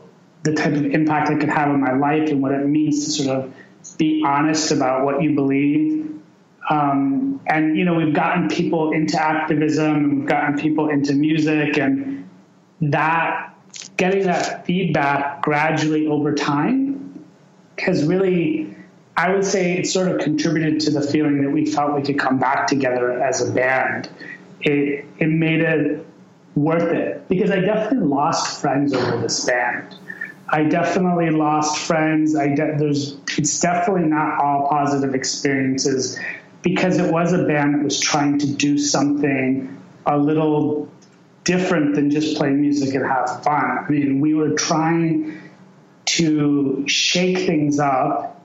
the 0.47 0.55
type 0.55 0.73
of 0.75 0.87
impact 0.87 1.29
it 1.31 1.41
could 1.41 1.49
have 1.49 1.69
on 1.69 1.81
my 1.81 1.93
life 1.93 2.31
and 2.31 2.41
what 2.41 2.53
it 2.53 2.65
means 2.67 3.05
to 3.05 3.25
sort 3.25 3.37
of 3.37 3.55
be 3.99 4.23
honest 4.25 4.71
about 4.71 5.05
what 5.05 5.21
you 5.23 5.35
believe. 5.35 6.21
Um, 6.71 7.41
and 7.47 7.77
you 7.77 7.85
know, 7.85 7.95
we've 7.95 8.15
gotten 8.15 8.49
people 8.49 8.93
into 8.93 9.21
activism, 9.21 9.95
and 9.95 10.19
we've 10.19 10.29
gotten 10.29 10.59
people 10.59 10.89
into 10.89 11.15
music, 11.15 11.79
and 11.79 12.29
that 12.81 13.55
getting 13.97 14.25
that 14.25 14.65
feedback 14.67 15.43
gradually 15.43 16.07
over 16.07 16.35
time 16.35 17.25
has 17.79 18.05
really, 18.05 18.75
I 19.17 19.33
would 19.33 19.45
say, 19.45 19.79
it 19.79 19.87
sort 19.87 20.09
of 20.09 20.21
contributed 20.21 20.81
to 20.81 20.91
the 20.91 21.03
feeling 21.03 21.43
that 21.43 21.51
we 21.51 21.67
felt 21.67 21.95
we 21.95 22.03
could 22.03 22.19
come 22.19 22.39
back 22.39 22.67
together 22.67 23.21
as 23.23 23.49
a 23.49 23.53
band. 23.53 24.09
It 24.61 25.05
it 25.19 25.29
made 25.29 25.61
it 25.61 26.07
worth 26.57 26.91
it 26.93 27.29
because 27.29 27.51
I 27.51 27.61
definitely 27.61 28.09
lost 28.09 28.61
friends 28.61 28.93
over 28.93 29.19
this 29.19 29.45
band. 29.45 29.95
I 30.49 30.65
definitely 30.65 31.31
lost 31.31 31.79
friends. 31.79 32.37
I 32.37 32.49
de- 32.49 32.77
there's 32.79 33.17
it's 33.37 33.61
definitely 33.61 34.09
not 34.09 34.43
all 34.43 34.69
positive 34.69 35.15
experiences 35.15 36.19
because 36.63 36.99
it 36.99 37.13
was 37.13 37.33
a 37.33 37.45
band 37.45 37.75
that 37.75 37.85
was 37.85 38.01
trying 38.01 38.39
to 38.39 38.53
do 38.53 38.79
something 38.79 39.81
a 40.05 40.17
little 40.17 40.89
different 41.45 41.95
than 41.95 42.11
just 42.11 42.37
play 42.37 42.51
music 42.51 42.95
and 42.95 43.05
have 43.05 43.43
fun. 43.43 43.85
I 43.87 43.91
mean, 43.91 44.21
we 44.21 44.35
were 44.35 44.51
trying 44.51 45.41
to 46.07 46.85
shake 46.89 47.39
things 47.39 47.79
up 47.79 48.45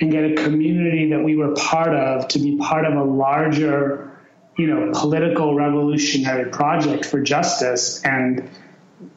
and 0.00 0.10
get 0.10 0.24
a 0.24 0.34
community 0.34 1.10
that 1.10 1.22
we 1.22 1.36
were 1.36 1.54
part 1.54 1.94
of 1.94 2.28
to 2.28 2.38
be 2.38 2.56
part 2.56 2.84
of 2.84 2.94
a 2.94 3.04
larger, 3.04 4.10
you 4.56 4.66
know, 4.66 4.92
political 4.94 5.54
revolutionary 5.54 6.50
project 6.50 7.04
for 7.04 7.20
justice 7.20 8.02
and 8.04 8.48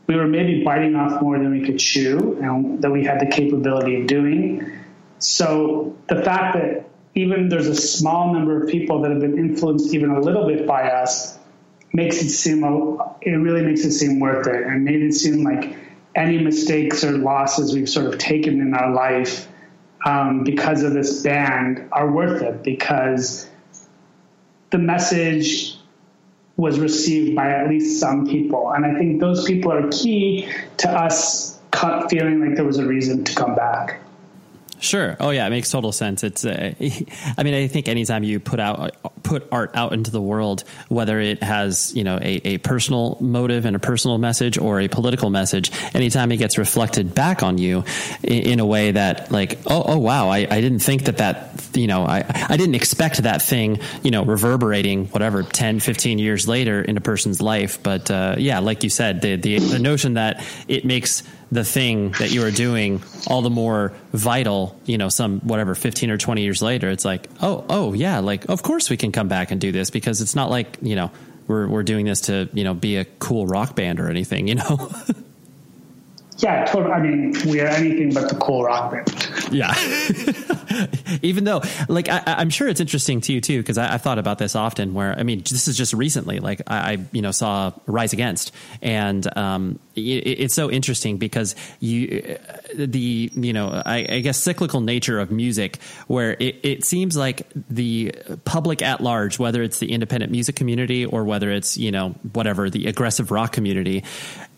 we 0.07 0.15
were 0.15 0.27
maybe 0.27 0.63
biting 0.63 0.95
off 0.95 1.21
more 1.21 1.37
than 1.37 1.51
we 1.51 1.65
could 1.65 1.79
chew 1.79 2.37
and 2.41 2.81
that 2.81 2.91
we 2.91 3.03
had 3.03 3.19
the 3.19 3.27
capability 3.27 4.01
of 4.01 4.07
doing. 4.07 4.71
So 5.19 5.97
the 6.07 6.21
fact 6.21 6.55
that 6.55 6.89
even 7.15 7.49
there's 7.49 7.67
a 7.67 7.75
small 7.75 8.33
number 8.33 8.61
of 8.61 8.69
people 8.69 9.01
that 9.01 9.11
have 9.11 9.19
been 9.19 9.37
influenced 9.37 9.93
even 9.93 10.09
a 10.11 10.19
little 10.19 10.47
bit 10.47 10.65
by 10.65 10.89
us 10.89 11.37
makes 11.93 12.21
it 12.21 12.29
seem 12.29 12.63
it 13.21 13.29
really 13.31 13.61
makes 13.61 13.85
it 13.85 13.91
seem 13.91 14.19
worth 14.19 14.47
it 14.47 14.65
and 14.65 14.83
made 14.83 15.01
it 15.01 15.13
seem 15.13 15.43
like 15.43 15.77
any 16.15 16.39
mistakes 16.39 17.03
or 17.03 17.11
losses 17.11 17.73
we've 17.73 17.89
sort 17.89 18.07
of 18.07 18.17
taken 18.17 18.61
in 18.61 18.73
our 18.73 18.91
life 18.91 19.47
um, 20.05 20.43
because 20.43 20.83
of 20.83 20.93
this 20.93 21.21
band 21.21 21.87
are 21.91 22.11
worth 22.11 22.41
it 22.41 22.63
because 22.63 23.47
the 24.71 24.77
message 24.77 25.77
was 26.55 26.79
received 26.79 27.35
by 27.35 27.49
at 27.49 27.67
least 27.67 27.99
some 27.99 28.27
people. 28.27 28.71
And 28.71 28.85
I 28.85 28.97
think 28.97 29.19
those 29.19 29.45
people 29.45 29.71
are 29.71 29.89
key 29.89 30.47
to 30.77 30.89
us 30.89 31.59
feeling 32.09 32.39
like 32.45 32.55
there 32.55 32.65
was 32.65 32.77
a 32.77 32.85
reason 32.85 33.23
to 33.23 33.35
come 33.35 33.55
back. 33.55 33.99
Sure. 34.83 35.15
Oh 35.17 35.29
yeah, 35.29 35.47
it 35.47 35.49
makes 35.49 35.71
total 35.71 35.93
sense. 35.93 36.23
It's. 36.23 36.43
Uh, 36.43 36.73
I 37.37 37.43
mean, 37.43 37.53
I 37.53 37.67
think 37.67 37.87
anytime 37.87 38.23
you 38.23 38.41
put 38.41 38.59
out 38.59 39.23
put 39.23 39.47
art 39.49 39.71
out 39.75 39.93
into 39.93 40.11
the 40.11 40.21
world, 40.21 40.65
whether 40.89 41.21
it 41.21 41.41
has 41.41 41.95
you 41.95 42.03
know 42.03 42.17
a, 42.21 42.41
a 42.43 42.57
personal 42.57 43.17
motive 43.21 43.63
and 43.63 43.77
a 43.77 43.79
personal 43.79 44.17
message 44.17 44.57
or 44.57 44.81
a 44.81 44.89
political 44.89 45.29
message, 45.29 45.71
anytime 45.95 46.33
it 46.33 46.37
gets 46.37 46.57
reflected 46.57 47.15
back 47.15 47.43
on 47.43 47.57
you 47.57 47.85
in, 48.23 48.43
in 48.43 48.59
a 48.59 48.65
way 48.65 48.91
that 48.91 49.31
like, 49.31 49.57
oh 49.67 49.83
oh 49.85 49.97
wow, 49.99 50.27
I, 50.27 50.39
I 50.39 50.59
didn't 50.59 50.79
think 50.79 51.05
that 51.05 51.17
that 51.19 51.61
you 51.73 51.87
know 51.87 52.03
I 52.03 52.25
I 52.49 52.57
didn't 52.57 52.75
expect 52.75 53.23
that 53.23 53.41
thing 53.41 53.79
you 54.03 54.11
know 54.11 54.25
reverberating 54.25 55.05
whatever 55.07 55.43
10, 55.43 55.79
15 55.79 56.19
years 56.19 56.45
later 56.45 56.81
in 56.81 56.97
a 56.97 57.01
person's 57.01 57.41
life. 57.41 57.81
But 57.81 58.11
uh, 58.11 58.35
yeah, 58.37 58.59
like 58.59 58.83
you 58.83 58.89
said, 58.89 59.21
the, 59.21 59.37
the 59.37 59.59
the 59.59 59.79
notion 59.79 60.15
that 60.15 60.45
it 60.67 60.83
makes 60.83 61.23
the 61.53 61.63
thing 61.63 62.11
that 62.13 62.31
you 62.31 62.43
are 62.45 62.51
doing 62.51 63.01
all 63.27 63.41
the 63.41 63.49
more 63.49 63.93
vital, 64.11 64.79
you 64.85 64.97
know, 64.97 65.09
some 65.09 65.39
whatever 65.41 65.75
15 65.75 66.09
or 66.09 66.17
20 66.17 66.41
years 66.41 66.61
later, 66.61 66.89
it's 66.89 67.05
like, 67.05 67.29
oh, 67.41 67.63
oh 67.69 67.93
yeah, 67.93 68.19
like 68.19 68.49
of 68.49 68.63
course 68.63 68.89
we 68.89 68.97
can 68.97 69.11
come 69.11 69.27
back 69.27 69.51
and 69.51 69.61
do 69.61 69.71
this 69.71 69.89
because 69.89 70.21
it's 70.21 70.35
not 70.35 70.49
like, 70.49 70.77
you 70.81 70.95
know, 70.95 71.11
we're 71.47 71.67
we're 71.67 71.83
doing 71.83 72.05
this 72.05 72.21
to, 72.21 72.49
you 72.53 72.63
know, 72.63 72.73
be 72.73 72.97
a 72.97 73.05
cool 73.05 73.45
rock 73.45 73.75
band 73.75 73.99
or 73.99 74.09
anything, 74.09 74.47
you 74.47 74.55
know. 74.55 74.91
Yeah, 76.39 76.65
totally. 76.65 76.93
I 76.93 76.99
mean, 76.99 77.33
we 77.47 77.61
are 77.61 77.67
anything 77.67 78.13
but 78.13 78.29
the 78.29 78.35
cool 78.35 78.63
rock 78.63 78.91
band. 78.91 79.23
Yeah. 79.51 79.73
Even 81.21 81.43
though, 81.43 81.61
like, 81.87 82.09
I, 82.09 82.41
am 82.41 82.49
sure 82.49 82.67
it's 82.67 82.79
interesting 82.79 83.21
to 83.21 83.33
you 83.33 83.41
too, 83.41 83.59
because 83.59 83.77
I, 83.77 83.87
have 83.91 84.01
thought 84.01 84.17
about 84.17 84.39
this 84.39 84.55
often. 84.55 84.93
Where 84.93 85.17
I 85.17 85.23
mean, 85.23 85.39
this 85.39 85.67
is 85.67 85.77
just 85.77 85.93
recently. 85.93 86.39
Like, 86.39 86.61
I, 86.67 86.93
I 86.93 86.97
you 87.11 87.21
know 87.21 87.31
saw 87.31 87.71
Rise 87.85 88.13
Against, 88.13 88.51
and 88.81 89.25
um, 89.37 89.79
it, 89.95 90.01
it's 90.01 90.53
so 90.53 90.71
interesting 90.71 91.17
because 91.17 91.55
you 91.79 92.37
the 92.75 93.31
you 93.33 93.53
know 93.53 93.69
I, 93.85 94.05
I 94.09 94.19
guess 94.21 94.37
cyclical 94.37 94.81
nature 94.81 95.19
of 95.19 95.31
music, 95.31 95.77
where 96.07 96.31
it, 96.39 96.59
it 96.63 96.85
seems 96.85 97.15
like 97.15 97.47
the 97.69 98.15
public 98.43 98.81
at 98.81 99.01
large, 99.01 99.37
whether 99.37 99.61
it's 99.61 99.79
the 99.79 99.91
independent 99.91 100.31
music 100.31 100.55
community 100.55 101.05
or 101.05 101.23
whether 101.23 101.51
it's 101.51 101.77
you 101.77 101.91
know 101.91 102.09
whatever 102.33 102.69
the 102.69 102.87
aggressive 102.87 103.29
rock 103.29 103.51
community, 103.51 104.03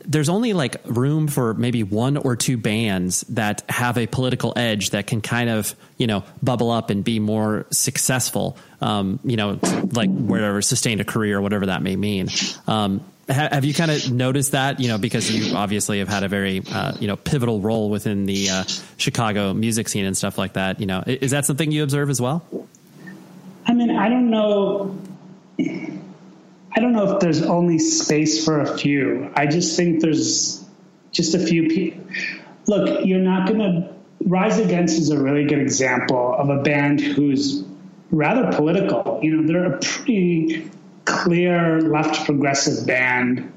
there's 0.08 0.30
only 0.30 0.54
like 0.54 0.82
room 0.86 1.28
for 1.28 1.54
maybe 1.54 1.84
one 1.84 2.18
or 2.18 2.36
two 2.36 2.58
bands 2.58 3.22
that 3.30 3.64
have 3.70 3.98
a 3.98 4.08
political 4.08 4.54
edge 4.56 4.92
that 4.92 5.08
can 5.08 5.22
kind 5.22 5.50
of 5.50 5.76
you 5.98 6.08
know 6.08 6.24
bubble 6.42 6.72
up 6.72 6.90
and 6.90 7.04
be 7.04 7.20
more 7.20 7.66
successful 7.72 8.58
um, 8.82 9.20
you 9.24 9.38
know 9.38 9.60
like 9.92 10.10
whatever 10.10 10.62
sustained 10.62 11.02
a 11.02 11.06
career 11.06 11.38
or 11.38 11.42
whatever 11.42 11.68
that 11.68 11.82
may 11.82 11.96
mean 11.96 12.30
um, 12.68 13.04
have 13.28 13.66
you 13.66 13.74
kind 13.74 13.90
of 13.90 14.12
noticed 14.12 14.52
that 14.52 14.80
you 14.80 14.88
know 14.88 14.98
because 14.98 15.32
you 15.32 15.56
obviously 15.56 16.00
have 16.00 16.08
had 16.08 16.24
a 16.24 16.28
very 16.28 16.62
uh, 16.72 16.94
you 17.00 17.08
know 17.08 17.16
pivotal 17.16 17.60
role 17.60 17.90
within 17.90 18.26
the 18.26 18.50
uh, 18.50 18.64
Chicago 18.98 19.54
music 19.54 19.90
scene 19.90 20.06
and 20.06 20.16
stuff 20.16 20.38
like 20.38 20.54
that? 20.54 20.80
You 20.80 20.86
know, 20.86 21.04
is 21.08 21.32
that 21.32 21.46
something 21.46 21.72
you 21.72 21.84
observe 21.84 22.10
as 22.10 22.22
well? 22.22 22.46
I 23.66 23.74
mean, 23.74 23.90
I 23.90 24.10
don't 24.10 24.30
know. 24.30 24.96
I 26.76 26.82
don't 26.82 26.92
know 26.92 27.16
if 27.16 27.22
there's 27.22 27.42
only 27.42 27.80
space 27.80 28.44
for 28.44 28.60
a 28.60 28.78
few. 28.78 29.32
I 29.34 29.46
just 29.46 29.78
think 29.78 30.02
there's 30.02 30.64
just 31.12 31.34
a 31.34 31.40
few 31.40 31.70
people. 31.70 32.04
Look, 32.68 33.06
you're 33.06 33.20
not 33.20 33.48
going 33.48 33.60
to. 33.60 33.96
Rise 34.26 34.60
Against 34.60 34.98
is 34.98 35.10
a 35.10 35.22
really 35.22 35.46
good 35.46 35.60
example 35.60 36.36
of 36.38 36.50
a 36.50 36.64
band 36.64 37.00
who's 37.00 37.64
rather 38.12 38.52
political. 38.56 39.20
You 39.22 39.38
know, 39.38 39.48
they're 39.48 39.74
a 39.74 39.80
pretty 39.80 40.70
clear 41.06 41.82
left 41.82 42.26
progressive 42.26 42.88
band, 42.88 43.54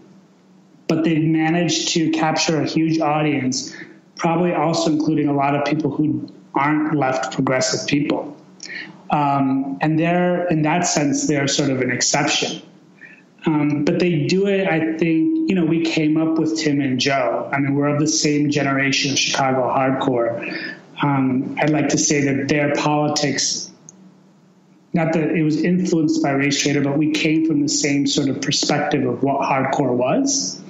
but 0.86 1.04
they've 1.04 1.24
managed 1.24 1.88
to 1.94 2.10
capture 2.10 2.60
a 2.60 2.66
huge 2.66 3.00
audience, 3.00 3.74
probably 4.16 4.52
also 4.52 4.92
including 4.92 5.28
a 5.28 5.34
lot 5.34 5.54
of 5.54 5.64
people 5.64 5.90
who 5.90 6.28
aren't 6.54 6.94
left 6.94 7.32
progressive 7.32 7.88
people. 7.88 8.36
Um, 9.10 9.78
and 9.80 9.98
they're, 9.98 10.46
in 10.48 10.62
that 10.62 10.86
sense, 10.86 11.26
they're 11.26 11.48
sort 11.48 11.70
of 11.70 11.80
an 11.80 11.90
exception. 11.90 12.62
Um, 13.48 13.84
but 13.86 13.98
they 13.98 14.26
do 14.26 14.46
it, 14.46 14.68
I 14.68 14.98
think, 14.98 15.48
you 15.48 15.54
know, 15.54 15.64
we 15.64 15.82
came 15.82 16.18
up 16.18 16.36
with 16.38 16.58
Tim 16.58 16.82
and 16.82 17.00
Joe. 17.00 17.48
I 17.50 17.58
mean, 17.58 17.74
we're 17.74 17.88
of 17.88 17.98
the 17.98 18.06
same 18.06 18.50
generation 18.50 19.12
of 19.12 19.18
Chicago 19.18 19.62
hardcore. 19.62 20.76
Um, 21.02 21.56
I'd 21.58 21.70
like 21.70 21.88
to 21.90 21.98
say 21.98 22.24
that 22.24 22.48
their 22.48 22.74
politics, 22.74 23.72
not 24.92 25.14
that 25.14 25.30
it 25.30 25.42
was 25.42 25.62
influenced 25.62 26.22
by 26.22 26.32
Race 26.32 26.60
Traitor, 26.60 26.82
but 26.82 26.98
we 26.98 27.12
came 27.12 27.46
from 27.46 27.62
the 27.62 27.70
same 27.70 28.06
sort 28.06 28.28
of 28.28 28.42
perspective 28.42 29.06
of 29.06 29.22
what 29.22 29.40
hardcore 29.40 29.94
was. 29.94 30.60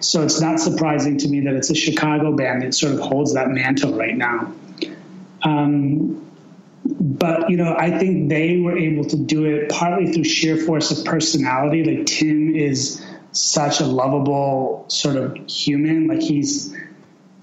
So 0.00 0.22
it's 0.22 0.40
not 0.40 0.60
surprising 0.60 1.18
to 1.18 1.28
me 1.28 1.40
that 1.40 1.54
it's 1.54 1.68
a 1.68 1.74
Chicago 1.74 2.32
band 2.32 2.62
that 2.62 2.74
sort 2.74 2.94
of 2.94 3.00
holds 3.00 3.34
that 3.34 3.50
mantle 3.50 3.98
right 3.98 4.16
now. 4.16 4.50
Um, 5.42 6.24
but 6.84 7.50
you 7.50 7.56
know, 7.56 7.74
I 7.76 7.98
think 7.98 8.28
they 8.28 8.58
were 8.58 8.76
able 8.76 9.04
to 9.06 9.16
do 9.16 9.44
it 9.46 9.70
partly 9.70 10.12
through 10.12 10.24
sheer 10.24 10.56
force 10.56 10.90
of 10.90 11.04
personality. 11.04 11.84
Like 11.84 12.06
Tim 12.06 12.54
is 12.54 13.04
such 13.32 13.80
a 13.80 13.84
lovable 13.84 14.84
sort 14.88 15.16
of 15.16 15.36
human. 15.48 16.06
Like 16.06 16.20
he's 16.20 16.76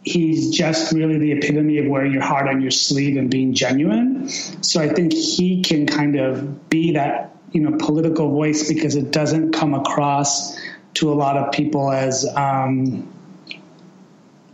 he's 0.04 0.50
just 0.52 0.92
really 0.94 1.18
the 1.18 1.32
epitome 1.34 1.78
of 1.78 1.88
wearing 1.88 2.12
your 2.12 2.24
heart 2.24 2.48
on 2.48 2.62
your 2.62 2.72
sleeve 2.72 3.18
and 3.18 3.30
being 3.30 3.54
genuine. 3.54 4.30
So 4.30 4.82
I 4.82 4.90
think 4.90 5.14
he 5.14 5.62
can 5.62 5.86
kind 5.86 6.16
of 6.16 6.70
be 6.70 6.94
that 6.94 7.36
you 7.52 7.62
know 7.62 7.78
political 7.78 8.30
voice 8.30 8.68
because 8.68 8.96
it 8.96 9.12
doesn't 9.12 9.54
come 9.54 9.74
across 9.74 10.58
to 10.96 11.12
a 11.12 11.16
lot 11.16 11.38
of 11.38 11.52
people 11.52 11.92
as 11.92 12.28
um, 12.36 13.12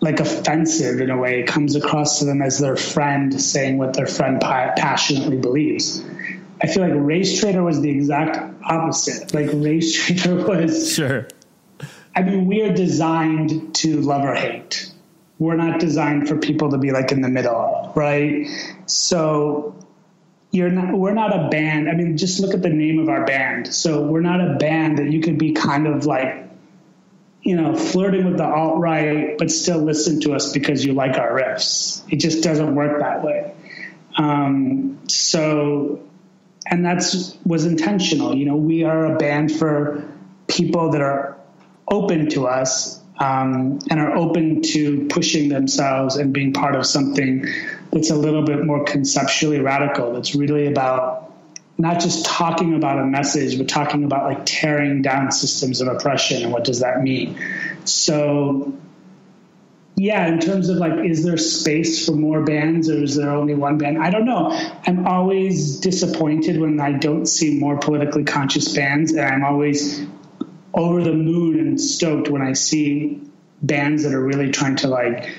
like 0.07 0.21
offensive 0.21 1.01
in 1.01 1.09
a 1.09 1.17
way. 1.17 1.41
It 1.41 1.47
comes 1.47 1.75
across 1.75 2.19
to 2.19 2.25
them 2.25 2.41
as 2.41 2.59
their 2.59 2.77
friend 2.77 3.39
saying 3.39 3.77
what 3.77 3.93
their 3.93 4.07
friend 4.07 4.39
passionately 4.39 5.35
believes. 5.35 6.01
I 6.61 6.67
feel 6.67 6.83
like 6.83 6.93
Race 6.95 7.39
Traitor 7.39 7.61
was 7.61 7.81
the 7.81 7.89
exact 7.89 8.63
opposite. 8.63 9.33
Like 9.33 9.49
Race 9.53 9.93
Traitor 9.93 10.35
was 10.47 10.93
sure. 10.93 11.27
I 12.15 12.23
mean, 12.23 12.47
we 12.47 12.61
are 12.61 12.73
designed 12.73 13.75
to 13.75 13.99
love 13.99 14.23
or 14.23 14.33
hate. 14.33 14.91
We're 15.39 15.57
not 15.57 15.81
designed 15.81 16.29
for 16.29 16.37
people 16.37 16.71
to 16.71 16.77
be 16.77 16.91
like 16.91 17.11
in 17.11 17.19
the 17.21 17.29
middle, 17.29 17.91
right? 17.93 18.47
So 18.85 19.75
you're 20.51 20.69
not 20.69 20.97
we're 20.97 21.13
not 21.13 21.35
a 21.37 21.49
band. 21.49 21.89
I 21.89 21.95
mean, 21.95 22.15
just 22.15 22.39
look 22.39 22.53
at 22.53 22.61
the 22.61 22.69
name 22.69 22.99
of 22.99 23.09
our 23.09 23.25
band. 23.25 23.73
So 23.73 24.03
we're 24.03 24.21
not 24.21 24.39
a 24.39 24.55
band 24.55 24.99
that 24.99 25.11
you 25.11 25.19
could 25.19 25.37
be 25.37 25.51
kind 25.51 25.85
of 25.85 26.05
like 26.05 26.46
you 27.41 27.55
know, 27.55 27.75
flirting 27.75 28.25
with 28.25 28.37
the 28.37 28.45
alt 28.45 28.79
right, 28.79 29.37
but 29.37 29.51
still 29.51 29.79
listen 29.79 30.19
to 30.21 30.33
us 30.33 30.51
because 30.51 30.83
you 30.83 30.93
like 30.93 31.17
our 31.17 31.31
riffs. 31.31 32.03
It 32.11 32.17
just 32.17 32.43
doesn't 32.43 32.75
work 32.75 32.99
that 32.99 33.23
way. 33.23 33.53
Um, 34.17 34.99
so, 35.07 36.03
and 36.65 36.85
that's 36.85 37.37
was 37.45 37.65
intentional. 37.65 38.35
You 38.35 38.45
know, 38.45 38.55
we 38.55 38.83
are 38.83 39.15
a 39.15 39.17
band 39.17 39.51
for 39.51 40.03
people 40.47 40.91
that 40.91 41.01
are 41.01 41.37
open 41.87 42.29
to 42.31 42.47
us 42.47 43.01
um, 43.19 43.79
and 43.89 43.99
are 43.99 44.15
open 44.15 44.61
to 44.61 45.07
pushing 45.07 45.49
themselves 45.49 46.17
and 46.17 46.33
being 46.33 46.53
part 46.53 46.75
of 46.75 46.85
something 46.85 47.45
that's 47.91 48.09
a 48.09 48.15
little 48.15 48.43
bit 48.43 48.63
more 48.65 48.83
conceptually 48.83 49.59
radical. 49.59 50.13
That's 50.13 50.35
really 50.35 50.67
about 50.67 51.26
not 51.77 51.99
just 51.99 52.25
talking 52.25 52.73
about 52.73 52.97
a 52.99 53.05
message, 53.05 53.57
but 53.57 53.67
talking 53.67 54.03
about 54.03 54.23
like 54.25 54.41
tearing 54.45 55.01
down 55.01 55.31
systems 55.31 55.79
of 55.81 55.87
oppression 55.87 56.43
and 56.43 56.51
what 56.51 56.63
does 56.63 56.79
that 56.79 57.01
mean. 57.01 57.39
So, 57.85 58.73
yeah, 59.95 60.27
in 60.27 60.39
terms 60.39 60.69
of 60.69 60.77
like, 60.77 61.05
is 61.05 61.23
there 61.23 61.37
space 61.37 62.05
for 62.05 62.13
more 62.13 62.43
bands 62.43 62.89
or 62.89 63.03
is 63.03 63.15
there 63.15 63.29
only 63.29 63.53
one 63.53 63.77
band? 63.77 63.99
I 63.99 64.09
don't 64.09 64.25
know. 64.25 64.49
I'm 64.85 65.07
always 65.07 65.79
disappointed 65.79 66.59
when 66.59 66.79
I 66.79 66.93
don't 66.93 67.27
see 67.27 67.59
more 67.59 67.77
politically 67.77 68.23
conscious 68.23 68.75
bands, 68.75 69.11
and 69.13 69.25
I'm 69.25 69.43
always 69.43 70.05
over 70.73 71.03
the 71.03 71.13
moon 71.13 71.59
and 71.59 71.79
stoked 71.79 72.29
when 72.29 72.41
I 72.41 72.53
see 72.53 73.21
bands 73.61 74.03
that 74.03 74.13
are 74.13 74.23
really 74.23 74.51
trying 74.51 74.75
to 74.77 74.87
like, 74.87 75.35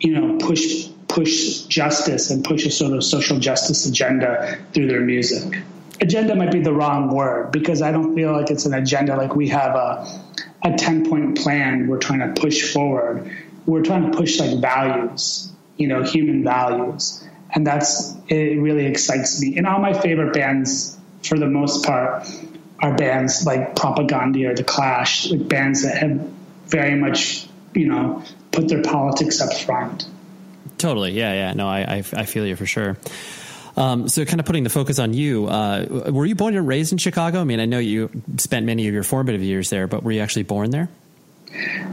you 0.00 0.12
know, 0.12 0.38
push 0.38 0.88
push 1.12 1.62
justice 1.62 2.30
and 2.30 2.42
push 2.42 2.64
a 2.64 2.70
sort 2.70 2.94
of 2.94 3.04
social 3.04 3.38
justice 3.38 3.86
agenda 3.86 4.58
through 4.72 4.86
their 4.86 5.00
music. 5.00 5.62
Agenda 6.00 6.34
might 6.34 6.50
be 6.50 6.60
the 6.60 6.72
wrong 6.72 7.14
word 7.14 7.52
because 7.52 7.82
I 7.82 7.92
don't 7.92 8.14
feel 8.14 8.32
like 8.32 8.50
it's 8.50 8.64
an 8.64 8.72
agenda 8.72 9.16
like 9.16 9.36
we 9.36 9.48
have 9.48 9.74
a, 9.74 10.20
a 10.64 10.74
10 10.76 11.08
point 11.08 11.38
plan 11.38 11.86
we're 11.86 11.98
trying 11.98 12.20
to 12.20 12.40
push 12.40 12.72
forward. 12.72 13.30
We're 13.66 13.82
trying 13.82 14.10
to 14.10 14.16
push 14.16 14.40
like 14.40 14.58
values, 14.58 15.52
you 15.76 15.86
know, 15.86 16.02
human 16.02 16.42
values. 16.42 17.22
And 17.54 17.66
that's, 17.66 18.14
it 18.28 18.58
really 18.58 18.86
excites 18.86 19.40
me. 19.40 19.58
And 19.58 19.66
all 19.66 19.78
my 19.78 19.92
favorite 19.92 20.32
bands, 20.32 20.98
for 21.22 21.38
the 21.38 21.46
most 21.46 21.84
part, 21.84 22.26
are 22.80 22.96
bands 22.96 23.44
like 23.44 23.76
Propagandhi 23.76 24.48
or 24.48 24.54
The 24.54 24.64
Clash, 24.64 25.30
like 25.30 25.46
bands 25.46 25.82
that 25.82 25.98
have 25.98 26.28
very 26.66 26.96
much, 26.96 27.46
you 27.74 27.86
know, 27.86 28.24
put 28.50 28.68
their 28.68 28.82
politics 28.82 29.40
up 29.42 29.52
front. 29.52 30.06
Totally. 30.82 31.12
Yeah. 31.12 31.32
Yeah. 31.32 31.52
No, 31.52 31.68
I, 31.68 31.80
I, 31.80 31.96
I 31.98 32.24
feel 32.24 32.44
you 32.44 32.56
for 32.56 32.66
sure. 32.66 32.96
Um, 33.76 34.08
so, 34.08 34.24
kind 34.24 34.40
of 34.40 34.46
putting 34.46 34.64
the 34.64 34.70
focus 34.70 34.98
on 34.98 35.14
you, 35.14 35.46
uh, 35.46 36.10
were 36.10 36.26
you 36.26 36.34
born 36.34 36.56
and 36.56 36.66
raised 36.66 36.90
in 36.92 36.98
Chicago? 36.98 37.40
I 37.40 37.44
mean, 37.44 37.60
I 37.60 37.66
know 37.66 37.78
you 37.78 38.10
spent 38.36 38.66
many 38.66 38.88
of 38.88 38.92
your 38.92 39.04
formative 39.04 39.42
years 39.42 39.70
there, 39.70 39.86
but 39.86 40.02
were 40.02 40.12
you 40.12 40.20
actually 40.20 40.42
born 40.42 40.70
there? 40.70 40.88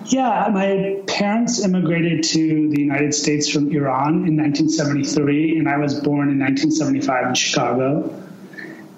Yeah, 0.06 0.50
my 0.52 1.04
parents 1.08 1.64
immigrated 1.64 2.24
to 2.24 2.70
the 2.70 2.82
United 2.82 3.14
States 3.14 3.48
from 3.50 3.72
Iran 3.72 4.26
in 4.28 4.36
1973, 4.38 5.60
and 5.60 5.70
I 5.70 5.78
was 5.78 5.94
born 6.00 6.30
in 6.30 6.40
1975 6.40 7.28
in 7.28 7.36
Chicago. 7.36 8.24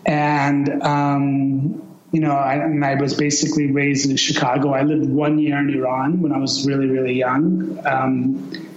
And, 0.05 0.81
um, 0.81 1.97
you 2.11 2.21
know, 2.21 2.31
I, 2.31 2.55
and 2.55 2.83
I 2.83 2.95
was 2.95 3.13
basically 3.13 3.71
raised 3.71 4.09
in 4.09 4.15
Chicago. 4.17 4.73
I 4.73 4.83
lived 4.83 5.09
one 5.09 5.37
year 5.37 5.59
in 5.59 5.69
Iran 5.69 6.21
when 6.21 6.31
I 6.31 6.37
was 6.37 6.65
really, 6.65 6.87
really 6.87 7.13
young. 7.13 7.85
Um, 7.85 8.70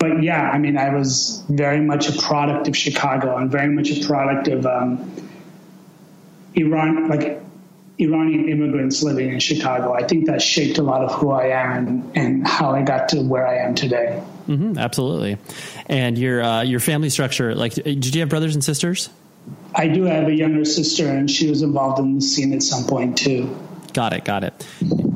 but 0.00 0.22
yeah, 0.22 0.50
I 0.50 0.56
mean, 0.56 0.78
I 0.78 0.94
was 0.94 1.44
very 1.50 1.80
much 1.80 2.08
a 2.08 2.20
product 2.20 2.66
of 2.68 2.76
Chicago 2.76 3.36
and 3.36 3.50
very 3.50 3.68
much 3.68 3.90
a 3.90 4.06
product 4.06 4.48
of 4.48 4.64
um, 4.64 5.12
Iran, 6.54 7.08
like 7.08 7.42
Iranian 7.98 8.48
immigrants 8.48 9.02
living 9.02 9.30
in 9.30 9.40
Chicago. 9.40 9.92
I 9.92 10.04
think 10.04 10.26
that 10.26 10.40
shaped 10.40 10.78
a 10.78 10.82
lot 10.82 11.02
of 11.02 11.12
who 11.12 11.30
I 11.30 11.48
am 11.48 11.86
and, 11.86 12.16
and 12.16 12.48
how 12.48 12.70
I 12.70 12.80
got 12.80 13.10
to 13.10 13.20
where 13.20 13.46
I 13.46 13.58
am 13.58 13.74
today. 13.74 14.22
Mm-hmm, 14.48 14.78
absolutely. 14.78 15.36
And 15.84 16.16
your 16.16 16.42
uh, 16.42 16.62
your 16.62 16.80
family 16.80 17.10
structure, 17.10 17.54
like, 17.54 17.74
did 17.74 18.14
you 18.14 18.20
have 18.20 18.30
brothers 18.30 18.54
and 18.54 18.64
sisters? 18.64 19.10
I 19.74 19.88
do 19.88 20.04
have 20.04 20.28
a 20.28 20.34
younger 20.34 20.64
sister, 20.64 21.08
and 21.08 21.30
she 21.30 21.50
was 21.50 21.60
involved 21.60 21.98
in 21.98 22.14
the 22.14 22.22
scene 22.22 22.54
at 22.54 22.62
some 22.62 22.84
point 22.84 23.18
too. 23.18 23.54
Got 23.92 24.14
it. 24.14 24.24
Got 24.24 24.44
it. 24.44 24.66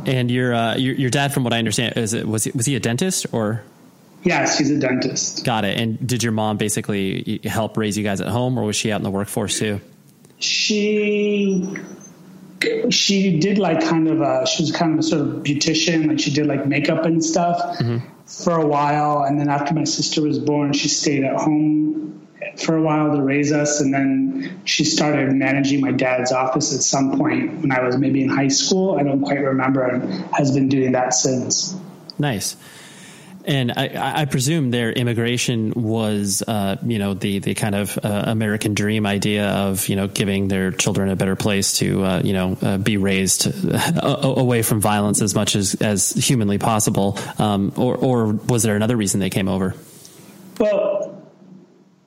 And 0.05 0.31
your 0.31 0.55
uh, 0.55 0.77
your, 0.77 0.95
your 0.95 1.11
dad, 1.11 1.33
from 1.33 1.43
what 1.43 1.55
I 1.55 1.59
understand, 1.59 1.97
is 1.97 2.13
it 2.13 2.29
was 2.29 2.45
he, 2.45 2.51
was 2.51 2.67
he 2.67 2.77
a 2.77 2.81
dentist 2.81 3.27
or? 3.33 3.63
Yes, 4.25 4.57
she's 4.57 4.71
a 4.71 4.79
dentist. 4.79 5.45
Got 5.45 5.65
it. 5.65 5.79
And 5.79 6.07
did 6.07 6.23
your 6.23 6.33
mom 6.33 6.57
basically 6.57 7.41
help 7.45 7.77
raise 7.77 7.97
you 7.97 8.05
guys 8.05 8.21
at 8.21 8.29
home, 8.29 8.59
or 8.59 8.65
was 8.65 8.75
she 8.75 8.91
out 8.91 8.97
in 8.97 9.03
the 9.03 9.11
workforce 9.11 9.59
too? 9.59 9.81
She 10.39 11.77
she 12.89 13.39
did 13.39 13.59
like 13.59 13.81
kind 13.81 14.09
of 14.09 14.21
a 14.21 14.47
she 14.47 14.63
was 14.63 14.73
kind 14.73 14.95
of 14.95 14.99
a 15.01 15.03
sort 15.03 15.21
of 15.21 15.29
beautician, 15.43 16.09
like 16.09 16.19
she 16.19 16.33
did 16.33 16.47
like 16.47 16.67
makeup 16.67 17.05
and 17.05 17.23
stuff 17.23 17.79
mm-hmm. 17.79 17.99
for 18.25 18.57
a 18.57 18.67
while, 18.67 19.25
and 19.25 19.39
then 19.39 19.49
after 19.49 19.75
my 19.75 19.85
sister 19.85 20.23
was 20.23 20.39
born, 20.39 20.73
she 20.73 20.89
stayed 20.89 21.25
at 21.25 21.37
home 21.37 22.27
for 22.57 22.77
a 22.77 22.83
while 22.83 23.15
to 23.15 23.23
raise 23.23 23.53
us, 23.53 23.81
and 23.81 23.93
then 23.93 24.61
she 24.65 24.85
started 24.85 25.33
managing 25.33 25.81
my 25.81 25.93
dad's 25.93 26.33
office 26.33 26.75
at 26.75 26.83
some 26.83 27.19
point 27.19 27.61
when 27.61 27.73
I 27.73 27.83
was 27.83 27.99
maybe 27.99 28.23
in 28.23 28.31
high 28.31 28.49
school. 28.49 28.99
I 28.99 29.03
don't 29.03 29.23
quite 29.23 29.41
remember, 29.41 29.85
and 29.85 30.25
has 30.35 30.53
been 30.53 30.69
doing 30.69 30.93
that 30.93 31.13
since. 31.13 31.77
Nice. 32.19 32.57
And 33.47 33.73
I, 33.73 34.23
I, 34.23 34.25
presume 34.25 34.71
their 34.71 34.91
immigration 34.91 35.73
was, 35.77 36.43
uh, 36.47 36.77
you 36.83 36.99
know, 36.99 37.13
the 37.13 37.41
the 37.41 37.55
kind 37.55 37.75
of 37.75 37.99
uh, 38.03 38.23
American 38.27 38.73
dream 38.73 39.05
idea 39.05 39.49
of 39.49 39.87
you 39.89 39.97
know 39.97 40.09
giving 40.09 40.49
their 40.49 40.71
children 40.73 41.11
a 41.11 41.17
better 41.17 41.37
place 41.37 41.79
to 41.79 42.05
uh, 42.05 42.23
you 42.25 42.33
know 42.33 42.57
uh, 42.63 42.79
be 42.79 42.97
raised 42.97 43.53
away 44.03 44.63
from 44.63 44.81
violence 44.81 45.21
as 45.21 45.35
much 45.35 45.57
as 45.57 45.75
as 45.75 46.11
humanly 46.13 46.57
possible. 46.57 47.19
Um, 47.39 47.73
or 47.77 47.97
or 47.97 48.27
was 48.33 48.63
there 48.63 48.77
another 48.77 48.97
reason 48.97 49.21
they 49.21 49.31
came 49.31 49.49
over? 49.49 49.75
Well, 50.59 51.23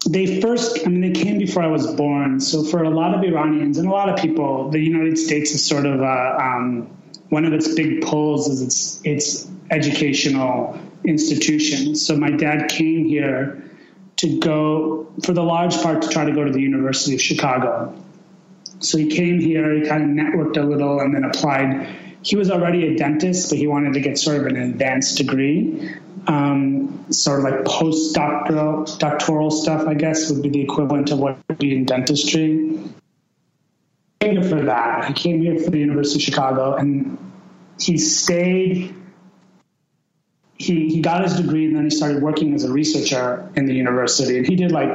they 0.10 0.42
first, 0.42 0.80
I 0.86 0.90
mean, 0.90 1.02
they 1.02 1.20
came 1.20 1.38
before 1.38 1.64
I 1.64 1.68
was 1.68 1.86
born. 1.96 2.40
So 2.40 2.64
for 2.64 2.84
a 2.84 2.90
lot 2.90 3.14
of 3.14 3.24
Iranians 3.24 3.78
and 3.78 3.88
a 3.88 3.92
lot 3.92 4.10
of 4.10 4.18
people, 4.18 4.70
the 4.70 4.80
United 4.80 5.18
States 5.18 5.52
is 5.52 5.66
sort 5.66 5.86
of 5.86 6.02
a, 6.02 6.38
um, 6.40 6.90
one 7.30 7.46
of 7.46 7.54
its 7.54 7.74
big 7.76 8.02
pulls 8.02 8.48
is 8.48 8.62
its 8.62 9.02
its 9.04 9.48
educational 9.70 10.80
institutions. 11.08 12.06
So 12.06 12.18
my 12.18 12.32
dad 12.32 12.70
came 12.70 13.06
here 13.06 13.64
to 14.18 14.40
go, 14.40 15.08
for 15.24 15.34
the 15.34 15.44
large 15.44 15.76
part, 15.82 16.02
to 16.02 16.10
try 16.10 16.26
to 16.26 16.32
go 16.34 16.44
to 16.44 16.52
the 16.52 16.62
University 16.62 17.16
of 17.16 17.22
Chicago. 17.22 17.96
So 18.80 18.98
he 18.98 19.08
came 19.08 19.40
here, 19.40 19.74
he 19.74 19.88
kind 19.88 20.04
of 20.04 20.10
networked 20.10 20.58
a 20.58 20.62
little, 20.62 21.00
and 21.00 21.16
then 21.16 21.24
applied. 21.24 21.88
He 22.22 22.36
was 22.36 22.52
already 22.52 22.88
a 22.88 22.98
dentist, 22.98 23.50
but 23.50 23.58
he 23.58 23.68
wanted 23.68 23.94
to 23.94 24.02
get 24.02 24.18
sort 24.18 24.38
of 24.38 24.46
an 24.48 24.58
advanced 24.58 25.18
degree. 25.18 25.96
Um, 26.28 27.06
sort 27.10 27.40
of 27.40 27.46
like 27.46 27.64
postdoctoral 27.64 29.00
doctoral 29.00 29.50
stuff, 29.50 29.88
I 29.88 29.94
guess, 29.94 30.30
would 30.30 30.44
be 30.44 30.50
the 30.50 30.62
equivalent 30.62 31.10
of 31.12 31.20
what 31.20 31.38
would 31.48 31.58
be 31.58 31.74
in 31.74 31.86
dentistry. 31.86 32.78
I 34.20 34.26
came 34.26 34.42
here 34.42 34.50
for 34.50 34.62
that. 34.64 35.06
I 35.06 35.14
came 35.14 35.42
here 35.42 35.58
for 35.58 35.70
the 35.70 35.80
University 35.80 36.20
of 36.20 36.24
Chicago, 36.24 36.76
and 36.76 37.18
he 37.80 37.98
stayed 37.98 38.94
he, 40.58 40.90
he 40.90 41.02
got 41.02 41.24
his 41.24 41.36
degree 41.36 41.66
and 41.66 41.76
then 41.76 41.84
he 41.84 41.90
started 41.90 42.22
working 42.22 42.54
as 42.54 42.64
a 42.64 42.72
researcher 42.72 43.50
in 43.56 43.66
the 43.66 43.74
university. 43.74 44.38
And 44.38 44.48
he 44.48 44.56
did 44.56 44.72
like, 44.72 44.90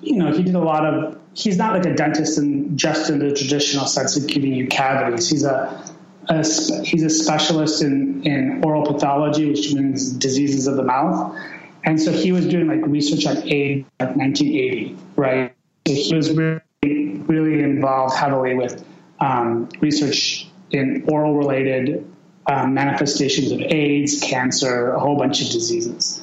you 0.00 0.16
know, 0.16 0.32
he 0.32 0.42
did 0.42 0.54
a 0.54 0.60
lot 0.60 0.86
of, 0.86 1.20
he's 1.34 1.58
not 1.58 1.74
like 1.74 1.84
a 1.84 1.94
dentist 1.94 2.38
in 2.38 2.76
just 2.76 3.10
in 3.10 3.18
the 3.18 3.34
traditional 3.34 3.86
sense 3.86 4.16
of 4.16 4.26
giving 4.26 4.54
you 4.54 4.66
cavities. 4.68 5.28
He's 5.28 5.44
a, 5.44 5.84
a 6.28 6.38
he's 6.82 7.02
a 7.02 7.10
specialist 7.10 7.82
in, 7.82 8.22
in 8.24 8.64
oral 8.64 8.86
pathology, 8.86 9.48
which 9.48 9.72
means 9.72 10.10
diseases 10.12 10.66
of 10.66 10.76
the 10.76 10.82
mouth. 10.82 11.38
And 11.84 12.00
so 12.00 12.10
he 12.10 12.32
was 12.32 12.46
doing 12.46 12.66
like 12.66 12.80
research 12.86 13.26
on 13.26 13.36
AIDS 13.48 13.86
like 14.00 14.16
1980, 14.16 14.96
right? 15.14 15.54
So 15.86 15.94
he 15.94 16.14
was 16.14 16.30
really, 16.32 16.60
really 16.82 17.62
involved 17.62 18.16
heavily 18.16 18.54
with 18.54 18.84
um, 19.20 19.68
research 19.80 20.48
in 20.72 21.04
oral 21.08 21.36
related 21.36 22.04
um, 22.46 22.74
manifestations 22.74 23.52
of 23.52 23.60
AIDS, 23.60 24.20
cancer, 24.20 24.92
a 24.92 25.00
whole 25.00 25.16
bunch 25.16 25.42
of 25.42 25.50
diseases. 25.50 26.22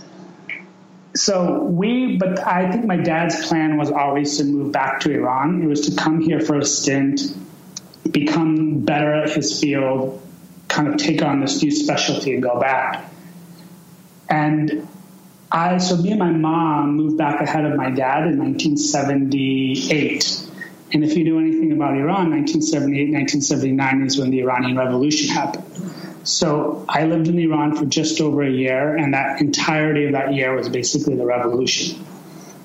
So 1.16 1.64
we, 1.64 2.18
but 2.18 2.46
I 2.46 2.72
think 2.72 2.86
my 2.86 2.98
dad's 2.98 3.48
plan 3.48 3.78
was 3.78 3.92
always 3.92 4.38
to 4.38 4.46
move 4.46 4.72
back 4.72 5.02
to 5.02 5.12
Iran. 5.12 5.62
It 5.62 5.68
was 5.68 5.82
to 5.90 5.96
come 5.96 6.22
here 6.22 6.40
for 6.40 6.58
a 6.58 6.66
stint, 6.66 7.22
become 8.10 8.80
better 8.80 9.14
at 9.14 9.30
his 9.30 9.60
field, 9.60 10.20
kind 10.70 10.88
of 10.88 10.98
take 10.98 11.22
on 11.22 11.40
this 11.40 11.62
new 11.62 11.70
specialty 11.70 12.34
and 12.34 12.42
go 12.42 12.60
back. 12.60 13.12
And 14.28 14.88
I, 15.52 15.78
so 15.78 15.98
me 15.98 16.12
and 16.12 16.20
my 16.20 16.32
mom 16.32 16.96
moved 16.96 17.18
back 17.18 17.42
ahead 17.42 17.66
of 17.66 17.76
my 17.76 17.92
dad 17.92 18.26
in 18.26 18.40
1978. 18.40 20.50
And 20.94 21.04
if 21.04 21.16
you 21.16 21.26
know 21.26 21.40
anything 21.40 21.74
about 21.74 21.96
Iran, 21.96 22.32
1978, 22.32 23.14
1979 23.14 24.08
is 24.08 24.18
when 24.18 24.32
the 24.32 24.42
Iranian 24.42 24.78
Revolution 24.78 25.30
happened. 25.30 25.64
So 26.24 26.86
I 26.88 27.06
lived 27.06 27.28
in 27.28 27.38
Iran 27.38 27.76
for 27.76 27.86
just 27.86 28.22
over 28.22 28.44
a 28.44 28.50
year, 28.50 28.96
and 28.96 29.14
that 29.14 29.42
entirety 29.42 30.06
of 30.06 30.14
that 30.14 30.34
year 30.34 30.56
was 30.56 30.70
basically 30.70 31.16
the 31.16 31.26
revolution. 31.26 32.06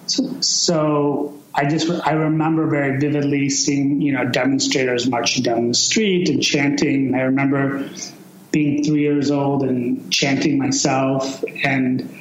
So, 0.07 0.41
so 0.41 1.43
I 1.55 1.69
just 1.69 1.91
I 2.07 2.13
remember 2.13 2.67
very 2.67 2.99
vividly 2.99 3.51
seeing 3.51 4.01
you 4.01 4.13
know 4.13 4.25
demonstrators 4.27 5.09
marching 5.09 5.43
down 5.43 5.69
the 5.69 5.75
street 5.75 6.29
and 6.29 6.43
chanting. 6.43 7.15
I 7.15 7.23
remember 7.23 7.91
being 8.53 8.85
three 8.85 9.03
years 9.03 9.31
old 9.31 9.63
and 9.63 10.11
chanting 10.13 10.59
myself 10.59 11.45
and 11.65 12.15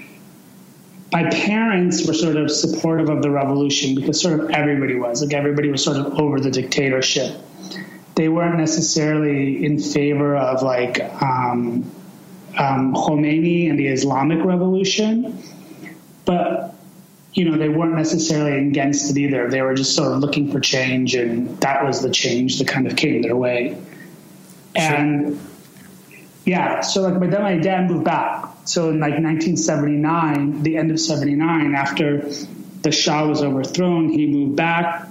my 1.12 1.30
parents 1.30 2.06
were 2.06 2.13
sort 2.13 2.36
of 2.36 2.52
supportive 2.52 3.10
of 3.10 3.21
the 3.21 3.32
revolution 3.32 3.95
because 3.95 4.21
sort 4.21 4.39
of 4.39 4.50
everybody 4.50 4.95
was 4.95 5.23
like 5.23 5.34
everybody 5.34 5.69
was 5.69 5.84
sort 5.84 5.97
of 5.97 6.19
over 6.19 6.39
the 6.39 6.52
dictatorship 6.52 7.34
they 8.17 8.27
weren't 8.27 8.58
necessarily 8.58 9.63
in 9.63 9.80
favor 9.80 10.36
of 10.36 10.63
like 10.63 10.99
um, 11.21 11.84
um, 12.58 12.95
Khomeini 12.95 13.69
and 13.69 13.77
the 13.77 13.88
Islamic 13.88 14.43
Revolution, 14.43 15.41
but 16.25 16.73
you 17.34 17.45
know 17.45 17.60
they 17.60 17.69
weren't 17.69 17.95
necessarily 17.95 18.67
against 18.67 19.12
it 19.12 19.19
either. 19.19 19.49
They 19.51 19.62
were 19.62 19.75
just 19.75 19.95
sort 19.95 20.13
of 20.13 20.19
looking 20.19 20.51
for 20.51 20.60
change, 20.60 21.13
and 21.13 21.60
that 21.60 21.86
was 21.86 22.01
the 22.01 22.10
change 22.10 22.58
that 22.58 22.67
kind 22.67 22.88
of 22.88 22.95
came 22.95 23.21
their 23.21 23.36
way. 23.36 23.80
And 24.75 25.39
yeah, 26.43 26.82
so 26.82 27.03
like, 27.03 27.21
my 27.21 27.58
dad 27.58 27.89
moved 27.89 28.06
back. 28.06 28.45
So 28.65 28.89
in 28.89 28.99
like 28.99 29.13
1979, 29.13 30.63
the 30.63 30.75
end 30.75 30.89
of 30.89 30.99
79, 30.99 31.75
after 31.75 32.27
the 32.82 32.91
Shah 32.91 33.27
was 33.27 33.43
overthrown, 33.43 34.10
he 34.10 34.25
moved 34.25 34.56
back 34.56 35.08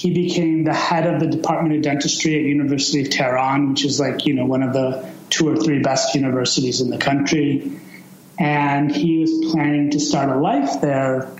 he 0.00 0.10
became 0.10 0.64
the 0.64 0.72
head 0.72 1.06
of 1.06 1.20
the 1.20 1.26
Department 1.26 1.76
of 1.76 1.82
Dentistry 1.82 2.34
at 2.34 2.40
University 2.40 3.02
of 3.02 3.10
Tehran, 3.10 3.68
which 3.68 3.84
is 3.84 4.00
like 4.00 4.24
you 4.24 4.32
know 4.32 4.46
one 4.46 4.62
of 4.62 4.72
the 4.72 5.06
two 5.28 5.46
or 5.46 5.56
three 5.56 5.80
best 5.82 6.14
universities 6.14 6.80
in 6.80 6.88
the 6.88 6.96
country. 6.96 7.78
And 8.38 8.90
he 8.90 9.18
was 9.18 9.52
planning 9.52 9.90
to 9.90 10.00
start 10.00 10.30
a 10.30 10.40
life 10.40 10.80
there, 10.80 11.30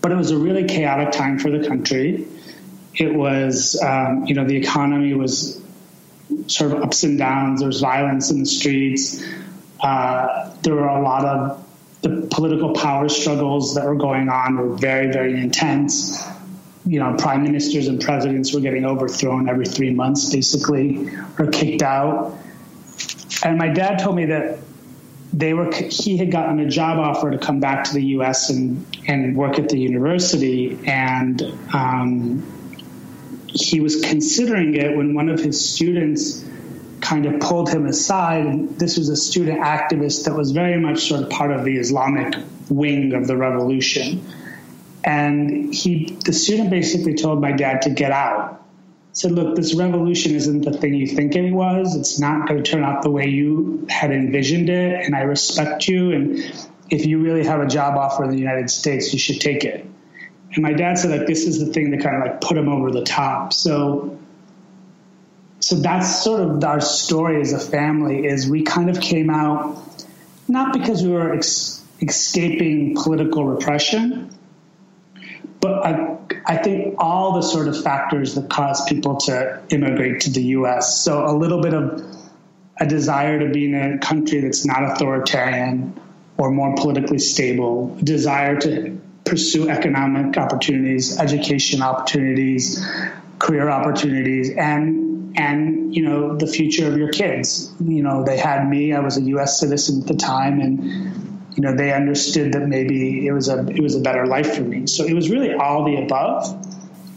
but 0.00 0.10
it 0.10 0.14
was 0.14 0.30
a 0.30 0.38
really 0.38 0.64
chaotic 0.64 1.12
time 1.12 1.38
for 1.38 1.50
the 1.50 1.68
country. 1.68 2.26
It 2.94 3.14
was, 3.14 3.78
um, 3.82 4.24
you 4.24 4.34
know, 4.34 4.46
the 4.46 4.56
economy 4.56 5.12
was 5.12 5.62
sort 6.46 6.72
of 6.72 6.82
ups 6.82 7.02
and 7.02 7.18
downs. 7.18 7.60
There 7.60 7.66
was 7.66 7.82
violence 7.82 8.30
in 8.30 8.40
the 8.40 8.46
streets. 8.46 9.22
Uh, 9.78 10.50
there 10.62 10.76
were 10.76 10.88
a 10.88 11.02
lot 11.02 11.26
of 11.26 11.66
the 12.00 12.26
political 12.30 12.72
power 12.72 13.10
struggles 13.10 13.74
that 13.74 13.84
were 13.84 13.96
going 13.96 14.30
on 14.30 14.56
were 14.56 14.74
very, 14.74 15.12
very 15.12 15.38
intense 15.38 16.26
you 16.86 16.98
know, 16.98 17.14
prime 17.18 17.42
ministers 17.42 17.88
and 17.88 18.00
presidents 18.00 18.54
were 18.54 18.60
getting 18.60 18.84
overthrown 18.84 19.48
every 19.48 19.66
three 19.66 19.92
months, 19.92 20.30
basically, 20.32 21.10
or 21.38 21.46
kicked 21.48 21.82
out. 21.82 22.38
And 23.44 23.58
my 23.58 23.68
dad 23.68 23.98
told 23.98 24.16
me 24.16 24.26
that 24.26 24.58
they 25.32 25.54
were 25.54 25.70
he 25.72 26.16
had 26.16 26.32
gotten 26.32 26.58
a 26.60 26.68
job 26.68 26.98
offer 26.98 27.30
to 27.30 27.38
come 27.38 27.60
back 27.60 27.84
to 27.84 27.94
the 27.94 28.04
U.S. 28.16 28.50
and 28.50 28.84
and 29.06 29.36
work 29.36 29.58
at 29.58 29.68
the 29.68 29.78
university, 29.78 30.78
and 30.86 31.40
um, 31.72 32.42
he 33.46 33.80
was 33.80 34.00
considering 34.00 34.74
it 34.74 34.96
when 34.96 35.14
one 35.14 35.28
of 35.28 35.38
his 35.38 35.68
students 35.68 36.44
kind 37.00 37.26
of 37.26 37.40
pulled 37.40 37.68
him 37.68 37.86
aside. 37.86 38.46
And 38.46 38.78
this 38.78 38.96
was 38.96 39.08
a 39.08 39.16
student 39.16 39.60
activist 39.60 40.24
that 40.24 40.34
was 40.34 40.50
very 40.50 40.80
much 40.80 41.08
sort 41.08 41.22
of 41.22 41.30
part 41.30 41.52
of 41.52 41.64
the 41.64 41.78
Islamic 41.78 42.34
wing 42.68 43.14
of 43.14 43.26
the 43.26 43.36
revolution 43.36 44.24
and 45.04 45.74
he, 45.74 46.16
the 46.24 46.32
student 46.32 46.70
basically 46.70 47.14
told 47.14 47.40
my 47.40 47.52
dad 47.52 47.82
to 47.82 47.90
get 47.90 48.12
out. 48.12 48.56
Said, 49.12 49.32
look, 49.32 49.56
this 49.56 49.74
revolution 49.74 50.34
isn't 50.34 50.62
the 50.62 50.72
thing 50.72 50.94
you 50.94 51.06
think 51.06 51.34
it 51.34 51.50
was. 51.50 51.96
It's 51.96 52.20
not 52.20 52.46
going 52.46 52.62
to 52.62 52.70
turn 52.70 52.84
out 52.84 53.02
the 53.02 53.10
way 53.10 53.26
you 53.26 53.86
had 53.90 54.12
envisioned 54.12 54.70
it. 54.70 55.04
And 55.04 55.16
I 55.16 55.22
respect 55.22 55.88
you. 55.88 56.12
And 56.12 56.38
if 56.90 57.06
you 57.06 57.18
really 57.20 57.44
have 57.44 57.60
a 57.60 57.66
job 57.66 57.96
offer 57.96 58.22
in 58.24 58.30
the 58.30 58.38
United 58.38 58.70
States, 58.70 59.12
you 59.12 59.18
should 59.18 59.40
take 59.40 59.64
it. 59.64 59.84
And 60.52 60.62
my 60.62 60.72
dad 60.72 60.98
said, 60.98 61.10
like, 61.10 61.26
this 61.26 61.46
is 61.46 61.64
the 61.64 61.72
thing 61.72 61.90
that 61.90 62.02
kind 62.02 62.16
of 62.16 62.22
like 62.22 62.40
put 62.40 62.56
him 62.56 62.68
over 62.68 62.90
the 62.90 63.02
top. 63.02 63.52
So, 63.52 64.18
so 65.58 65.76
that's 65.76 66.22
sort 66.22 66.40
of 66.40 66.62
our 66.62 66.80
story 66.80 67.40
as 67.40 67.52
a 67.52 67.60
family 67.60 68.26
is 68.26 68.48
we 68.48 68.62
kind 68.62 68.90
of 68.90 69.00
came 69.00 69.30
out 69.30 69.82
not 70.48 70.72
because 70.72 71.02
we 71.02 71.10
were 71.10 71.32
ex- 71.32 71.84
escaping 72.00 72.96
political 72.96 73.44
repression, 73.44 74.36
but 75.60 75.86
I, 75.86 76.16
I 76.46 76.56
think 76.56 76.94
all 76.98 77.34
the 77.34 77.42
sort 77.42 77.68
of 77.68 77.82
factors 77.82 78.34
that 78.34 78.48
cause 78.48 78.84
people 78.88 79.16
to 79.18 79.62
immigrate 79.68 80.20
to 80.22 80.30
the 80.30 80.42
U.S. 80.42 81.02
So 81.02 81.24
a 81.26 81.36
little 81.36 81.60
bit 81.60 81.74
of 81.74 82.02
a 82.78 82.86
desire 82.86 83.38
to 83.40 83.50
be 83.50 83.66
in 83.66 83.74
a 83.74 83.98
country 83.98 84.40
that's 84.40 84.64
not 84.64 84.82
authoritarian 84.82 86.00
or 86.38 86.50
more 86.50 86.74
politically 86.76 87.18
stable, 87.18 87.94
desire 88.02 88.58
to 88.60 88.98
pursue 89.26 89.68
economic 89.68 90.38
opportunities, 90.38 91.18
education 91.20 91.82
opportunities, 91.82 92.84
career 93.38 93.68
opportunities, 93.68 94.50
and 94.56 95.38
and 95.38 95.94
you 95.94 96.02
know 96.02 96.36
the 96.36 96.46
future 96.46 96.88
of 96.88 96.96
your 96.96 97.10
kids. 97.10 97.72
You 97.80 98.02
know 98.02 98.24
they 98.24 98.38
had 98.38 98.66
me; 98.68 98.94
I 98.94 99.00
was 99.00 99.18
a 99.18 99.22
U.S. 99.22 99.60
citizen 99.60 100.00
at 100.00 100.08
the 100.08 100.14
time, 100.14 100.60
and 100.60 101.29
you 101.60 101.66
know 101.66 101.76
they 101.76 101.92
understood 101.92 102.54
that 102.54 102.66
maybe 102.66 103.26
it 103.26 103.32
was 103.32 103.50
a 103.50 103.66
it 103.66 103.80
was 103.80 103.94
a 103.94 104.00
better 104.00 104.26
life 104.26 104.56
for 104.56 104.62
me. 104.62 104.86
So 104.86 105.04
it 105.04 105.12
was 105.12 105.28
really 105.28 105.52
all 105.52 105.84
the 105.84 105.96
above. 105.96 106.66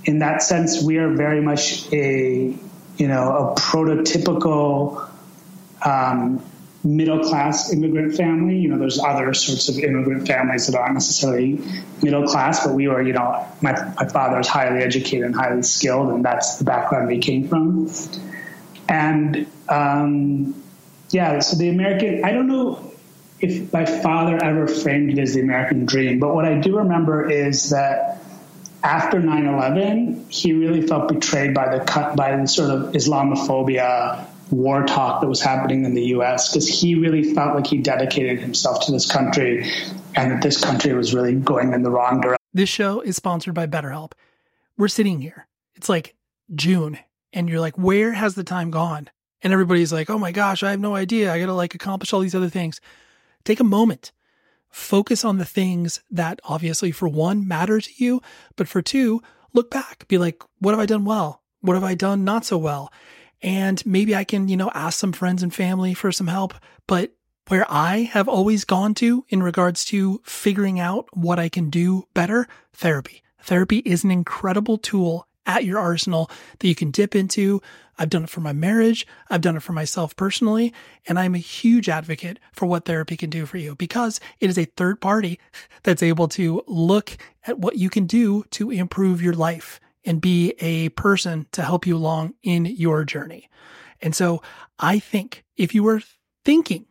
In 0.04 0.20
that 0.20 0.44
sense, 0.44 0.84
we 0.84 0.98
are 0.98 1.08
very 1.08 1.40
much 1.40 1.90
a 1.94 2.54
you 2.98 3.08
know 3.08 3.38
a 3.38 3.56
prototypical 3.56 5.10
um, 5.86 6.44
middle 6.84 7.24
class 7.24 7.72
immigrant 7.72 8.18
family. 8.18 8.58
You 8.58 8.68
know, 8.68 8.78
there's 8.78 9.00
other 9.00 9.34
sorts 9.34 9.70
of 9.70 9.78
immigrant 9.80 10.28
families 10.28 10.68
that 10.68 10.78
aren't 10.78 10.96
necessarily 10.96 11.62
middle 12.02 12.28
class, 12.28 12.68
but 12.68 12.76
we 12.76 12.90
were, 12.90 13.02
you 13.02 13.14
know, 13.14 13.48
my, 13.62 13.72
my 13.96 14.10
father 14.10 14.40
was 14.40 14.50
highly 14.50 14.84
educated 14.84 15.24
and 15.24 15.34
highly 15.34 15.64
skilled, 15.64 16.10
and 16.10 16.26
that's 16.26 16.58
the 16.58 16.66
background 16.66 17.08
we 17.08 17.20
came 17.20 17.48
from. 17.48 17.90
And 18.90 19.48
um, 19.70 20.62
yeah, 21.12 21.40
so 21.40 21.56
the 21.56 21.70
American, 21.70 22.26
I 22.26 22.34
don't 22.34 22.48
know 22.48 22.93
if 23.44 23.74
my 23.74 23.86
father 23.86 24.42
ever 24.42 24.68
framed 24.68 25.12
it 25.12 25.20
as 25.20 25.34
the 25.34 25.42
American 25.42 25.86
dream, 25.86 26.20
but 26.20 26.34
what 26.34 26.46
I 26.46 26.60
do 26.60 26.78
remember 26.78 27.30
is 27.30 27.72
that 27.72 28.24
after 28.84 29.20
9-11, 29.20 30.32
he 30.32 30.54
really 30.54 30.88
felt 30.88 31.10
betrayed 31.10 31.54
by 31.54 31.78
the 31.78 31.84
cut 31.84 32.16
by 32.16 32.38
the 32.38 32.48
sort 32.48 32.70
of 32.70 32.94
Islamophobia 32.94 34.26
war 34.50 34.86
talk 34.86 35.22
that 35.22 35.28
was 35.28 35.42
happening 35.42 35.84
in 35.86 35.94
the 35.94 36.04
U.S. 36.08 36.52
because 36.52 36.68
he 36.68 36.96
really 36.96 37.34
felt 37.34 37.56
like 37.56 37.68
he 37.68 37.78
dedicated 37.78 38.40
himself 38.40 38.86
to 38.86 38.92
this 38.92 39.10
country 39.10 39.70
and 40.16 40.32
that 40.32 40.42
this 40.42 40.64
country 40.64 40.94
was 40.94 41.14
really 41.14 41.34
going 41.34 41.74
in 41.74 41.84
the 41.84 41.90
wrong 41.90 42.22
direction. 42.22 42.44
This 42.54 42.70
show 42.70 43.02
is 43.02 43.16
sponsored 43.16 43.54
by 43.54 43.68
BetterHelp. 43.68 44.12
We're 44.78 44.88
sitting 44.88 45.22
here. 45.22 45.48
It's 45.76 45.90
like 45.90 46.16
June, 46.54 47.00
and 47.32 47.50
you're 47.50 47.60
like, 47.60 47.78
where 47.78 48.12
has 48.14 48.36
the 48.36 48.44
time 48.44 48.70
gone? 48.70 49.10
And 49.42 49.52
everybody's 49.52 49.92
like, 49.92 50.10
oh 50.10 50.18
my 50.18 50.32
gosh, 50.32 50.64
I 50.64 50.72
have 50.72 50.80
no 50.80 50.96
idea. 50.96 51.34
I 51.34 51.40
got 51.40 51.48
to 51.48 51.54
like 51.54 51.76
accomplish 51.76 52.14
all 52.14 52.22
these 52.22 52.36
other 52.36 52.50
things. 52.50 52.80
Take 53.46 53.60
a 53.60 53.66
moment. 53.66 54.12
Focus 54.70 55.24
on 55.24 55.38
the 55.38 55.46
things 55.46 56.02
that 56.10 56.40
obviously, 56.44 56.92
for 56.92 57.08
one, 57.08 57.48
matter 57.48 57.80
to 57.80 57.92
you, 57.98 58.22
but 58.56 58.68
for 58.68 58.82
two, 58.82 59.22
look 59.54 59.70
back. 59.70 60.08
Be 60.08 60.18
like, 60.18 60.44
what 60.60 60.72
have 60.72 60.80
I 60.80 60.86
done 60.86 61.06
well? 61.06 61.44
What 61.62 61.76
have 61.76 61.84
I 61.84 61.94
done 61.96 62.24
not 62.24 62.46
so 62.46 62.58
well? 62.58 62.92
and 63.44 63.86
maybe 63.86 64.16
I 64.16 64.24
can, 64.24 64.48
you 64.48 64.56
know, 64.56 64.72
ask 64.74 64.98
some 64.98 65.12
friends 65.12 65.44
and 65.44 65.54
family 65.54 65.94
for 65.94 66.12
some 66.12 66.28
help. 66.28 66.54
But 66.88 67.12
where 67.50 67.66
I 67.70 68.10
have 68.14 68.30
always 68.30 68.64
gone 68.64 68.94
to 68.96 69.26
in 69.28 69.44
regards 69.44 69.84
to 69.86 70.22
figuring 70.24 70.80
out 70.80 71.08
what 71.12 71.40
I 71.40 71.50
can 71.50 71.70
do 71.70 72.08
better, 72.14 72.48
therapy. 72.72 73.22
Therapy 73.42 73.80
is 73.80 74.06
an 74.06 74.12
incredible 74.12 74.78
tool 74.78 75.28
at 75.46 75.66
your 75.66 75.78
arsenal 75.78 76.32
that 76.60 76.68
you 76.70 76.74
can 76.74 76.90
dip 76.90 77.16
into. 77.16 77.62
I've 77.98 78.10
done 78.10 78.24
it 78.24 78.30
for 78.30 78.42
my 78.42 78.54
marriage. 78.54 79.06
I've 79.30 79.42
done 79.42 79.56
it 79.56 79.64
for 79.64 79.74
myself 79.74 80.16
personally. 80.16 80.74
And 81.08 81.20
I'm 81.20 81.36
a 81.36 81.40
huge 81.40 81.90
advocate 81.90 82.40
for 82.52 82.66
what 82.66 82.86
therapy 82.86 83.18
can 83.18 83.30
do 83.30 83.46
for 83.46 83.58
you 83.58 83.76
because 83.76 84.20
it 84.40 84.50
is 84.50 84.58
a 84.58 84.66
third 84.66 85.02
party 85.02 85.40
that's 85.84 86.04
able 86.04 86.28
to 86.30 86.64
look 86.68 87.18
at 87.46 87.60
what 87.60 87.78
you 87.78 87.90
can 87.90 88.06
do 88.06 88.44
to 88.52 88.72
improve 88.72 89.22
your 89.22 89.34
life 89.34 89.80
and 90.06 90.22
be 90.22 90.54
a 90.60 90.90
person 90.90 91.48
to 91.52 91.62
help 91.62 91.88
you 91.88 91.96
along 91.96 92.34
in 92.44 92.66
your 92.66 93.04
journey. 93.04 93.50
And 94.02 94.16
so 94.16 94.42
I 94.80 95.00
think 95.00 95.44
if 95.56 95.74
you 95.74 95.84
were 95.84 96.02
thinking 96.44 96.86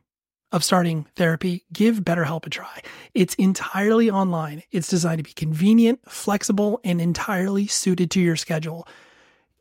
of 0.50 0.62
starting 0.62 1.06
therapy, 1.16 1.64
give 1.72 2.00
BetterHelp 2.00 2.46
a 2.46 2.50
try. 2.50 2.82
It's 3.14 3.34
entirely 3.34 4.10
online. 4.10 4.62
It's 4.70 4.88
designed 4.88 5.18
to 5.18 5.24
be 5.24 5.32
convenient, 5.32 6.00
flexible, 6.10 6.80
and 6.84 7.00
entirely 7.00 7.66
suited 7.66 8.10
to 8.12 8.20
your 8.20 8.36
schedule. 8.36 8.86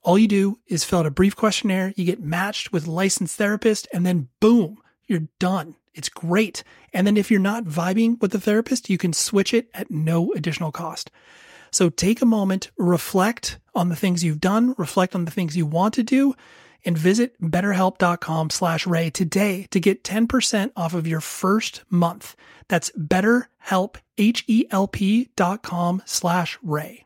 All 0.03 0.17
you 0.17 0.27
do 0.27 0.59
is 0.67 0.83
fill 0.83 0.99
out 0.99 1.05
a 1.05 1.11
brief 1.11 1.35
questionnaire, 1.35 1.93
you 1.95 2.05
get 2.05 2.21
matched 2.21 2.73
with 2.73 2.87
licensed 2.87 3.37
therapist, 3.37 3.87
and 3.93 4.05
then 4.05 4.29
boom, 4.39 4.79
you're 5.07 5.27
done. 5.37 5.75
It's 5.93 6.09
great. 6.09 6.63
And 6.93 7.05
then 7.05 7.17
if 7.17 7.29
you're 7.29 7.39
not 7.39 7.65
vibing 7.65 8.19
with 8.19 8.31
the 8.31 8.39
therapist, 8.39 8.89
you 8.89 8.97
can 8.97 9.13
switch 9.13 9.53
it 9.53 9.69
at 9.73 9.91
no 9.91 10.31
additional 10.33 10.71
cost. 10.71 11.11
So 11.69 11.89
take 11.89 12.21
a 12.21 12.25
moment, 12.25 12.71
reflect 12.77 13.59
on 13.75 13.89
the 13.89 13.95
things 13.95 14.23
you've 14.23 14.41
done, 14.41 14.73
reflect 14.77 15.15
on 15.15 15.25
the 15.25 15.31
things 15.31 15.55
you 15.55 15.65
want 15.65 15.93
to 15.95 16.03
do, 16.03 16.33
and 16.83 16.97
visit 16.97 17.39
betterhelp.com 17.41 18.49
slash 18.49 18.87
ray 18.87 19.09
today 19.09 19.67
to 19.69 19.79
get 19.79 20.03
10% 20.03 20.71
off 20.75 20.93
of 20.93 21.07
your 21.07 21.21
first 21.21 21.83
month. 21.89 22.35
That's 22.67 22.91
betterhelp, 22.91 23.97
H-E-L-P 24.17 25.29
dot 25.35 25.61
com 25.61 26.01
slash 26.05 26.57
ray. 26.63 27.05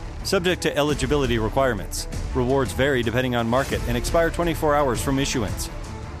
Subject 0.23 0.61
to 0.63 0.75
eligibility 0.77 1.39
requirements. 1.39 2.07
Rewards 2.33 2.73
vary 2.73 3.03
depending 3.03 3.35
on 3.35 3.47
market 3.47 3.81
and 3.87 3.97
expire 3.97 4.29
24 4.29 4.75
hours 4.75 5.01
from 5.01 5.19
issuance. 5.19 5.69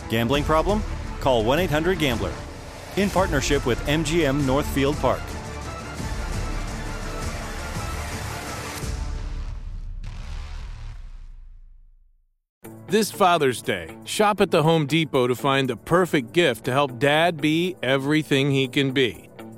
Gambling 0.09 0.43
problem? 0.43 0.83
Call 1.19 1.43
1 1.43 1.59
800 1.59 1.99
Gambler. 1.99 2.33
In 2.97 3.09
partnership 3.09 3.65
with 3.65 3.79
MGM 3.87 4.45
Northfield 4.45 4.97
Park. 4.97 5.21
This 12.91 13.09
Father's 13.09 13.61
Day, 13.61 13.95
shop 14.03 14.41
at 14.41 14.51
the 14.51 14.63
Home 14.63 14.85
Depot 14.85 15.25
to 15.25 15.33
find 15.33 15.69
the 15.69 15.77
perfect 15.77 16.33
gift 16.33 16.65
to 16.65 16.73
help 16.73 16.99
dad 16.99 17.39
be 17.39 17.77
everything 17.81 18.51
he 18.51 18.67
can 18.67 18.91
be. 18.91 19.30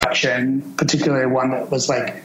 Particularly 0.00 1.26
one 1.26 1.50
that 1.50 1.70
was 1.70 1.88
like 1.88 2.22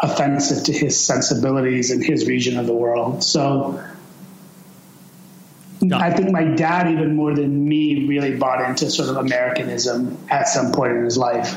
offensive 0.00 0.64
to 0.64 0.72
his 0.72 0.98
sensibilities 0.98 1.90
in 1.90 2.02
his 2.02 2.26
region 2.26 2.58
of 2.58 2.66
the 2.66 2.74
world. 2.74 3.22
So 3.22 3.82
I 5.92 6.10
think 6.12 6.30
my 6.30 6.44
dad, 6.44 6.90
even 6.90 7.16
more 7.16 7.34
than 7.34 7.68
me, 7.68 8.06
really 8.06 8.36
bought 8.36 8.68
into 8.68 8.90
sort 8.90 9.08
of 9.08 9.16
Americanism 9.16 10.18
at 10.28 10.48
some 10.48 10.72
point 10.72 10.92
in 10.92 11.04
his 11.04 11.16
life. 11.16 11.54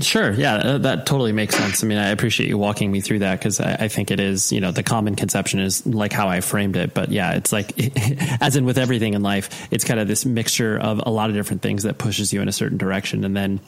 Sure. 0.00 0.32
Yeah, 0.32 0.54
uh, 0.56 0.78
that 0.78 1.06
totally 1.06 1.32
makes 1.32 1.54
sense. 1.54 1.84
I 1.84 1.86
mean, 1.86 1.98
I 1.98 2.08
appreciate 2.08 2.48
you 2.48 2.58
walking 2.58 2.90
me 2.90 3.00
through 3.00 3.20
that 3.20 3.38
because 3.38 3.60
I, 3.60 3.74
I, 3.74 3.88
think 3.88 4.10
it 4.10 4.18
is, 4.18 4.50
you 4.50 4.60
know, 4.60 4.72
the 4.72 4.82
common 4.82 5.14
conception 5.14 5.60
is 5.60 5.86
like 5.86 6.12
how 6.12 6.28
I 6.28 6.40
framed 6.40 6.76
it. 6.76 6.94
But 6.94 7.12
yeah, 7.12 7.34
it's 7.34 7.52
like, 7.52 7.72
as 8.42 8.56
in 8.56 8.64
with 8.64 8.76
everything 8.76 9.14
in 9.14 9.22
life, 9.22 9.68
it's 9.70 9.84
kind 9.84 10.00
of 10.00 10.08
this 10.08 10.24
mixture 10.26 10.76
of 10.76 11.00
a 11.06 11.10
lot 11.10 11.30
of 11.30 11.36
different 11.36 11.62
things 11.62 11.84
that 11.84 11.96
pushes 11.96 12.32
you 12.32 12.42
in 12.42 12.48
a 12.48 12.52
certain 12.52 12.76
direction. 12.76 13.24
And 13.24 13.36
then 13.36 13.60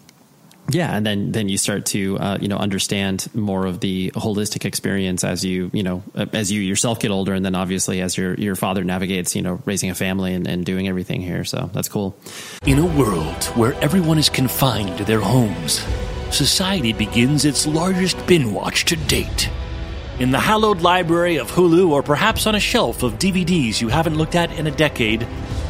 yeah, 0.70 0.96
and 0.96 1.06
then 1.06 1.30
then 1.32 1.48
you 1.48 1.58
start 1.58 1.86
to 1.86 2.18
uh, 2.18 2.38
you 2.40 2.48
know 2.48 2.56
understand 2.56 3.28
more 3.34 3.66
of 3.66 3.80
the 3.80 4.10
holistic 4.12 4.64
experience 4.64 5.22
as 5.22 5.44
you 5.44 5.70
you 5.72 5.82
know 5.82 6.02
as 6.32 6.50
you 6.50 6.60
yourself 6.60 6.98
get 6.98 7.10
older, 7.10 7.34
and 7.34 7.44
then 7.44 7.54
obviously 7.54 8.00
as 8.00 8.16
your 8.16 8.34
your 8.34 8.56
father 8.56 8.82
navigates 8.82 9.36
you 9.36 9.42
know 9.42 9.60
raising 9.64 9.90
a 9.90 9.94
family 9.94 10.34
and, 10.34 10.46
and 10.46 10.66
doing 10.66 10.88
everything 10.88 11.20
here. 11.20 11.44
So 11.44 11.70
that's 11.72 11.88
cool. 11.88 12.16
In 12.66 12.78
a 12.78 12.86
world 12.86 13.44
where 13.54 13.74
everyone 13.74 14.18
is 14.18 14.28
confined 14.28 14.98
to 14.98 15.04
their 15.04 15.20
homes, 15.20 15.84
society 16.30 16.92
begins 16.92 17.44
its 17.44 17.66
largest 17.66 18.24
binge 18.26 18.52
watch 18.52 18.86
to 18.86 18.96
date. 18.96 19.48
In 20.18 20.30
the 20.30 20.40
hallowed 20.40 20.80
library 20.80 21.36
of 21.36 21.50
Hulu, 21.50 21.90
or 21.90 22.02
perhaps 22.02 22.46
on 22.46 22.54
a 22.54 22.60
shelf 22.60 23.02
of 23.02 23.18
DVDs 23.18 23.80
you 23.80 23.88
haven't 23.88 24.16
looked 24.16 24.34
at 24.34 24.50
in 24.58 24.66
a 24.66 24.70
decade, 24.70 25.26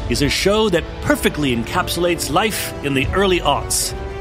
is 0.09 0.21
a 0.21 0.29
show 0.29 0.69
that 0.69 0.85
perfectly 1.01 1.55
encapsulates 1.55 2.31
life 2.31 2.73
in 2.85 2.93
the 2.93 3.05
early 3.07 3.41
aughts 3.41 3.93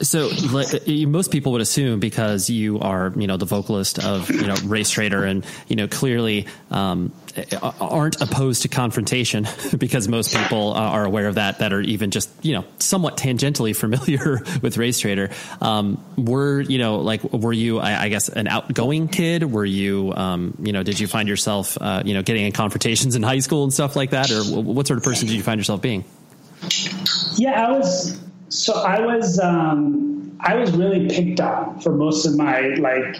so 0.00 0.30
like, 0.52 0.86
most 0.86 1.32
people 1.32 1.52
would 1.52 1.60
assume 1.60 1.98
because 1.98 2.48
you 2.48 2.78
are, 2.80 3.12
you 3.16 3.26
know, 3.26 3.36
the 3.36 3.46
vocalist 3.46 3.98
of, 3.98 4.30
you 4.30 4.46
know, 4.46 4.54
Race 4.64 4.90
Traitor 4.90 5.24
and, 5.24 5.44
you 5.66 5.76
know, 5.76 5.88
clearly 5.88 6.46
um, 6.70 7.12
aren't 7.80 8.20
opposed 8.20 8.62
to 8.62 8.68
confrontation 8.68 9.46
because 9.78 10.06
most 10.06 10.34
people 10.34 10.72
uh, 10.72 10.80
are 10.80 11.04
aware 11.04 11.26
of 11.26 11.34
that, 11.34 11.58
that 11.58 11.72
are 11.72 11.80
even 11.80 12.10
just, 12.10 12.30
you 12.42 12.54
know, 12.54 12.64
somewhat 12.78 13.16
tangentially 13.16 13.74
familiar 13.74 14.40
with 14.62 14.76
Race 14.76 15.00
Traitor. 15.00 15.30
Um, 15.60 16.02
were, 16.16 16.60
you 16.60 16.78
know, 16.78 16.98
like, 16.98 17.24
were 17.24 17.52
you, 17.52 17.80
I, 17.80 18.04
I 18.04 18.08
guess, 18.08 18.28
an 18.28 18.46
outgoing 18.46 19.08
kid? 19.08 19.50
Were 19.50 19.64
you, 19.64 20.12
um, 20.14 20.56
you 20.60 20.72
know, 20.72 20.82
did 20.84 21.00
you 21.00 21.08
find 21.08 21.28
yourself, 21.28 21.76
uh, 21.80 22.02
you 22.04 22.14
know, 22.14 22.22
getting 22.22 22.44
in 22.44 22.52
confrontations 22.52 23.16
in 23.16 23.22
high 23.22 23.40
school 23.40 23.64
and 23.64 23.72
stuff 23.72 23.96
like 23.96 24.10
that? 24.10 24.30
Or 24.30 24.42
what 24.44 24.86
sort 24.86 24.98
of 24.98 25.04
person 25.04 25.26
did 25.26 25.34
you 25.34 25.42
find 25.42 25.58
yourself 25.58 25.82
being? 25.82 26.04
Yeah, 27.36 27.66
I 27.66 27.72
was. 27.72 28.27
So 28.48 28.74
I 28.74 29.00
was. 29.00 29.38
Um, 29.38 30.38
I 30.40 30.54
was 30.54 30.70
really 30.70 31.08
picked 31.08 31.40
on 31.40 31.80
for 31.80 31.92
most 31.92 32.26
of 32.26 32.36
my 32.36 32.60
like. 32.78 33.16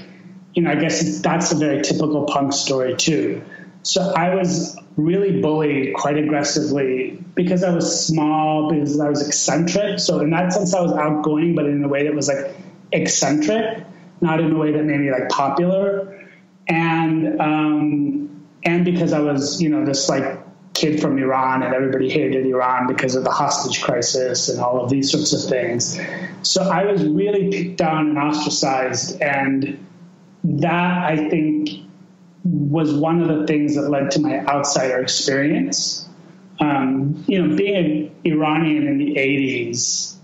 You 0.55 0.63
know, 0.63 0.71
I 0.71 0.77
guess 0.77 1.21
that's 1.21 1.53
a 1.53 1.57
very 1.57 1.83
typical 1.83 2.25
punk 2.25 2.53
story 2.53 2.97
too. 2.97 3.43
So 3.83 4.13
I 4.17 4.35
was 4.35 4.77
really 4.97 5.41
bullied 5.41 5.95
quite 5.95 6.19
aggressively 6.19 7.23
because 7.35 7.63
I 7.63 7.73
was 7.73 8.07
small, 8.07 8.71
because 8.71 8.99
I 8.99 9.09
was 9.09 9.27
eccentric. 9.27 10.01
So 10.01 10.21
in 10.21 10.31
that 10.31 10.53
sense, 10.53 10.75
I 10.75 10.81
was 10.81 10.93
outgoing, 10.93 11.55
but 11.55 11.67
in 11.67 11.85
a 11.85 11.89
way 11.89 12.05
that 12.05 12.15
was 12.15 12.29
like 12.29 12.57
eccentric, 12.91 13.85
not 14.21 14.41
in 14.41 14.53
a 14.53 14.59
way 14.59 14.73
that 14.73 14.85
made 14.85 15.01
me 15.01 15.13
like 15.13 15.29
popular. 15.29 16.29
And 16.67 17.41
um, 17.41 18.47
and 18.65 18.85
because 18.85 19.13
I 19.13 19.21
was, 19.21 19.63
you 19.63 19.69
know, 19.69 19.85
this 19.85 20.09
like 20.09 20.39
kid 20.79 21.01
from 21.01 21.19
Iran 21.19 21.63
and 21.65 21.75
everybody 21.75 22.09
hated 22.09 22.47
Iran 22.47 22.87
because 22.87 23.17
of 23.17 23.25
the 23.25 23.31
hostage 23.31 23.83
crisis 23.83 24.49
and 24.49 24.61
all 24.61 24.83
of 24.83 24.91
these 24.91 25.11
sorts 25.11 25.33
of 25.33 25.51
things. 25.51 25.99
So 26.43 26.63
I 26.63 26.85
was 26.85 27.05
really 27.05 27.51
picked 27.51 27.81
on 27.81 28.11
and 28.11 28.19
ostracized. 28.19 29.21
And 29.21 29.85
that 30.45 31.11
I 31.11 31.29
think 31.29 31.71
was 32.45 32.95
one 32.95 33.21
of 33.21 33.29
the 33.29 33.47
things 33.47 33.75
that 33.75 33.91
led 33.91 34.13
to 34.13 34.21
my 34.21 34.39
outsider 34.47 35.01
experience. 35.01 36.09
Um, 36.61 37.25
you 37.27 37.43
know, 37.43 37.57
being 37.57 37.77
an 37.77 38.15
Iranian 38.25 38.87
in 38.87 38.99
the 38.99 39.15
80s 39.17 40.15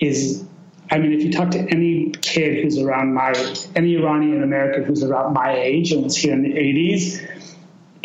is, 0.00 0.44
I 0.90 0.98
mean, 0.98 1.12
if 1.12 1.22
you 1.22 1.32
talk 1.32 1.52
to 1.52 1.58
any 1.58 2.10
kid 2.10 2.62
who's 2.62 2.78
around 2.78 3.14
my, 3.14 3.32
any 3.74 3.96
Iranian 3.96 4.42
American 4.42 4.84
who's 4.84 5.02
around 5.04 5.32
my 5.32 5.56
age 5.56 5.92
and 5.92 6.02
was 6.04 6.16
here 6.16 6.32
in 6.32 6.42
the 6.42 6.52
80s, 6.52 7.35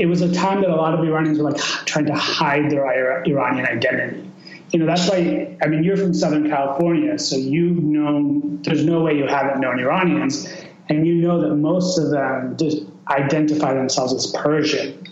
it 0.02 0.08
was 0.08 0.22
a 0.24 0.34
time 0.34 0.62
that 0.62 0.72
a 0.72 0.76
lot 0.76 0.96
of 0.96 1.02
Iranians 1.02 1.38
were 1.38 1.52
like 1.52 1.62
trying 1.86 2.08
to 2.08 2.16
hide 2.16 2.72
their 2.72 2.88
Iranian 3.28 3.68
identity. 3.68 4.28
You 4.72 4.80
know, 4.80 4.88
that's 4.88 5.08
why, 5.08 5.56
I 5.62 5.68
mean, 5.68 5.84
you're 5.84 5.96
from 5.96 6.16
Southern 6.16 6.50
California, 6.50 7.20
so 7.20 7.36
you've 7.36 7.78
known, 7.84 8.64
there's 8.64 8.84
no 8.84 9.02
way 9.02 9.16
you 9.16 9.28
haven't 9.28 9.60
known 9.62 9.80
Iranians, 9.80 10.52
and 10.90 11.06
you 11.06 11.14
know 11.16 11.40
that 11.42 11.54
most 11.54 12.00
of 12.00 12.10
them 12.10 12.58
just 12.58 12.82
identify 13.10 13.76
themselves 13.76 14.12
as 14.14 14.32
Persian. 14.32 15.08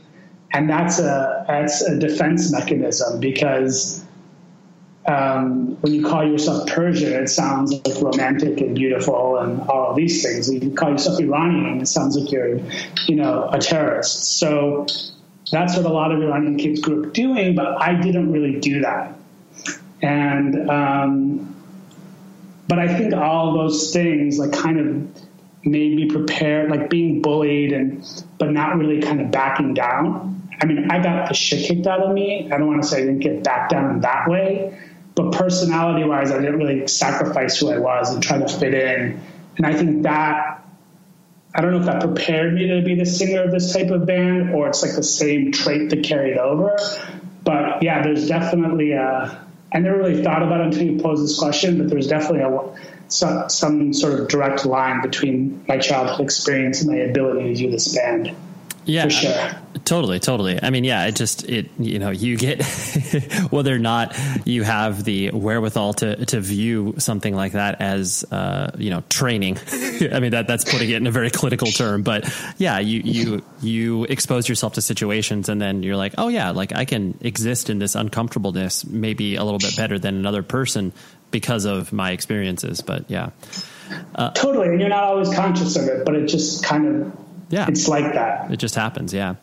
And 0.54 0.68
that's 0.68 0.98
a, 0.98 1.46
that's 1.48 1.84
a 1.84 2.00
defense 2.00 2.52
mechanism 2.52 3.20
because 3.20 4.04
um, 5.10 5.76
when 5.82 5.92
you 5.92 6.06
call 6.06 6.24
yourself 6.24 6.68
Persian, 6.68 7.12
it 7.14 7.30
sounds 7.30 7.74
like 7.74 8.00
romantic 8.00 8.62
and 8.62 8.76
beautiful 8.76 9.40
and 9.40 9.60
all 9.62 9.90
of 9.90 9.96
these 9.96 10.22
things. 10.22 10.50
If 10.50 10.64
you 10.64 10.72
call 10.72 10.92
yourself 10.92 11.20
Iranian, 11.20 11.82
it 11.82 11.88
sounds 11.88 12.16
like 12.16 12.32
you're, 12.32 12.60
you 13.08 13.16
know, 13.16 13.50
a 13.52 13.58
terrorist. 13.58 14.38
So 14.38 14.86
that's 15.52 15.76
what 15.76 15.86
a 15.88 15.90
lot 15.90 16.12
of 16.12 16.22
Iranian 16.22 16.58
kids 16.58 16.80
grew 16.82 17.08
up 17.08 17.14
doing, 17.14 17.56
but 17.56 17.82
I 17.82 17.96
didn't 18.00 18.32
really 18.32 18.60
do 18.60 18.82
that. 18.82 19.16
And, 20.04 20.70
um, 20.70 21.56
but 22.68 22.78
I 22.78 22.96
think 22.96 23.16
all 23.16 23.54
those 23.54 23.92
things 23.92 24.38
like 24.38 24.52
kind 24.52 24.80
of 24.80 25.26
made 25.66 25.96
me 25.96 26.08
prepared, 26.08 26.70
like 26.70 26.92
being 26.92 27.24
bullied 27.24 27.74
and, 27.74 28.06
but 28.38 28.52
not 28.52 28.78
really 28.78 29.02
kind 29.02 29.22
of 29.22 29.32
backing 29.32 29.74
down. 29.74 30.48
I 30.62 30.66
mean, 30.66 30.92
I 30.92 31.02
got 31.02 31.30
the 31.30 31.34
shit 31.34 31.66
kicked 31.66 31.88
out 31.88 32.02
of 32.02 32.14
me. 32.14 32.52
I 32.52 32.58
don't 32.60 32.68
want 32.68 32.84
to 32.84 32.88
say 32.88 32.98
I 32.98 33.06
didn't 33.06 33.20
get 33.20 33.44
back 33.44 33.70
down 33.70 33.96
in 33.96 34.02
that 34.02 34.28
way, 34.28 34.78
but 35.20 35.34
personality 35.34 36.06
wise, 36.06 36.32
I 36.32 36.40
didn't 36.40 36.58
really 36.58 36.88
sacrifice 36.88 37.60
who 37.60 37.70
I 37.70 37.78
was 37.78 38.14
and 38.14 38.24
try 38.24 38.38
to 38.38 38.48
fit 38.48 38.74
in. 38.74 39.22
And 39.58 39.66
I 39.66 39.74
think 39.74 40.04
that, 40.04 40.66
I 41.54 41.62
don't 41.62 41.72
know 41.72 41.80
if 41.80 41.86
that 41.88 42.00
prepared 42.00 42.54
me 42.54 42.68
to 42.68 42.82
be 42.82 42.96
the 42.96 43.06
singer 43.06 43.44
of 43.44 43.52
this 43.52 43.74
type 43.74 43.90
of 43.90 44.06
band 44.06 44.56
or 44.56 44.70
it's 44.70 44.82
like 44.82 44.96
the 44.96 45.04
same 45.04 45.52
trait 45.52 45.90
that 45.90 46.06
carried 46.06 46.38
over. 46.38 46.78
But 47.44 47.84
yeah, 47.84 48.02
there's 48.02 48.30
definitely 48.30 48.94
a, 48.94 49.46
I 49.74 49.80
never 49.80 49.98
really 49.98 50.24
thought 50.24 50.42
about 50.42 50.62
it 50.62 50.68
until 50.68 50.84
you 50.84 51.02
posed 51.02 51.22
this 51.22 51.38
question, 51.38 51.80
but 51.80 51.90
there's 51.90 52.08
definitely 52.08 52.42
a, 52.42 52.80
some, 53.10 53.50
some 53.50 53.94
sort 53.94 54.22
of 54.22 54.30
direct 54.30 54.66
line 54.66 55.02
between 55.02 55.66
my 55.68 55.80
childhood 55.80 56.22
experience 56.22 56.82
and 56.82 56.92
my 56.92 57.00
ability 57.00 57.54
to 57.54 57.56
do 57.56 57.72
this 57.72 57.94
band. 57.94 58.34
Yeah, 58.90 59.04
For 59.04 59.10
sure. 59.12 59.52
Totally, 59.86 60.20
totally. 60.20 60.60
I 60.62 60.72
mean, 60.72 60.84
yeah, 60.84 61.06
it 61.06 61.16
just 61.16 61.48
it 61.48 61.70
you 61.78 62.00
know 62.00 62.10
you 62.10 62.38
get 62.38 62.64
whether 63.50 63.74
or 63.74 63.80
not 63.80 64.18
you 64.46 64.64
have 64.64 65.04
the 65.04 65.30
wherewithal 65.32 65.94
to 65.96 66.26
to 66.26 66.42
view 66.42 66.96
something 66.98 67.36
like 67.36 67.52
that 67.52 67.82
as 67.82 68.26
uh, 68.32 68.72
you 68.78 68.90
know 68.90 69.04
training. 69.10 69.58
I 70.12 70.20
mean 70.20 70.32
that 70.32 70.46
that's 70.48 70.70
putting 70.70 70.90
it 70.90 70.96
in 70.96 71.08
a 71.08 71.12
very 71.12 71.30
clinical 71.30 71.68
term, 71.68 72.02
but 72.04 72.32
yeah, 72.58 72.80
you 72.80 73.02
you 73.04 73.44
you 73.62 74.04
expose 74.06 74.50
yourself 74.50 74.74
to 74.74 74.82
situations 74.82 75.50
and 75.50 75.62
then 75.62 75.84
you're 75.84 75.98
like, 75.98 76.16
oh 76.18 76.28
yeah, 76.28 76.52
like 76.52 76.76
I 76.76 76.86
can 76.86 77.18
exist 77.22 77.70
in 77.70 77.80
this 77.80 77.96
uncomfortableness 77.96 78.86
maybe 78.86 79.36
a 79.36 79.44
little 79.44 79.60
bit 79.60 79.76
better 79.78 80.00
than 80.00 80.16
another 80.16 80.44
person 80.44 80.94
because 81.32 81.66
of 81.66 81.94
my 81.94 82.12
experiences. 82.12 82.82
But 82.82 83.06
yeah, 83.10 83.30
uh, 84.16 84.32
Totally. 84.32 84.70
And 84.70 84.80
you're 84.80 84.90
not 84.90 85.04
always 85.04 85.34
conscious 85.34 85.76
of 85.76 85.88
it, 85.88 86.06
but 86.06 86.16
it 86.16 86.28
just 86.28 86.64
kind 86.64 86.88
of, 86.88 87.29
yeah, 87.50 87.68
it's 87.68 87.88
like 87.88 88.14
that. 88.14 88.52
It 88.52 88.58
just 88.58 88.76
happens, 88.76 89.14
yeah. 89.14 89.36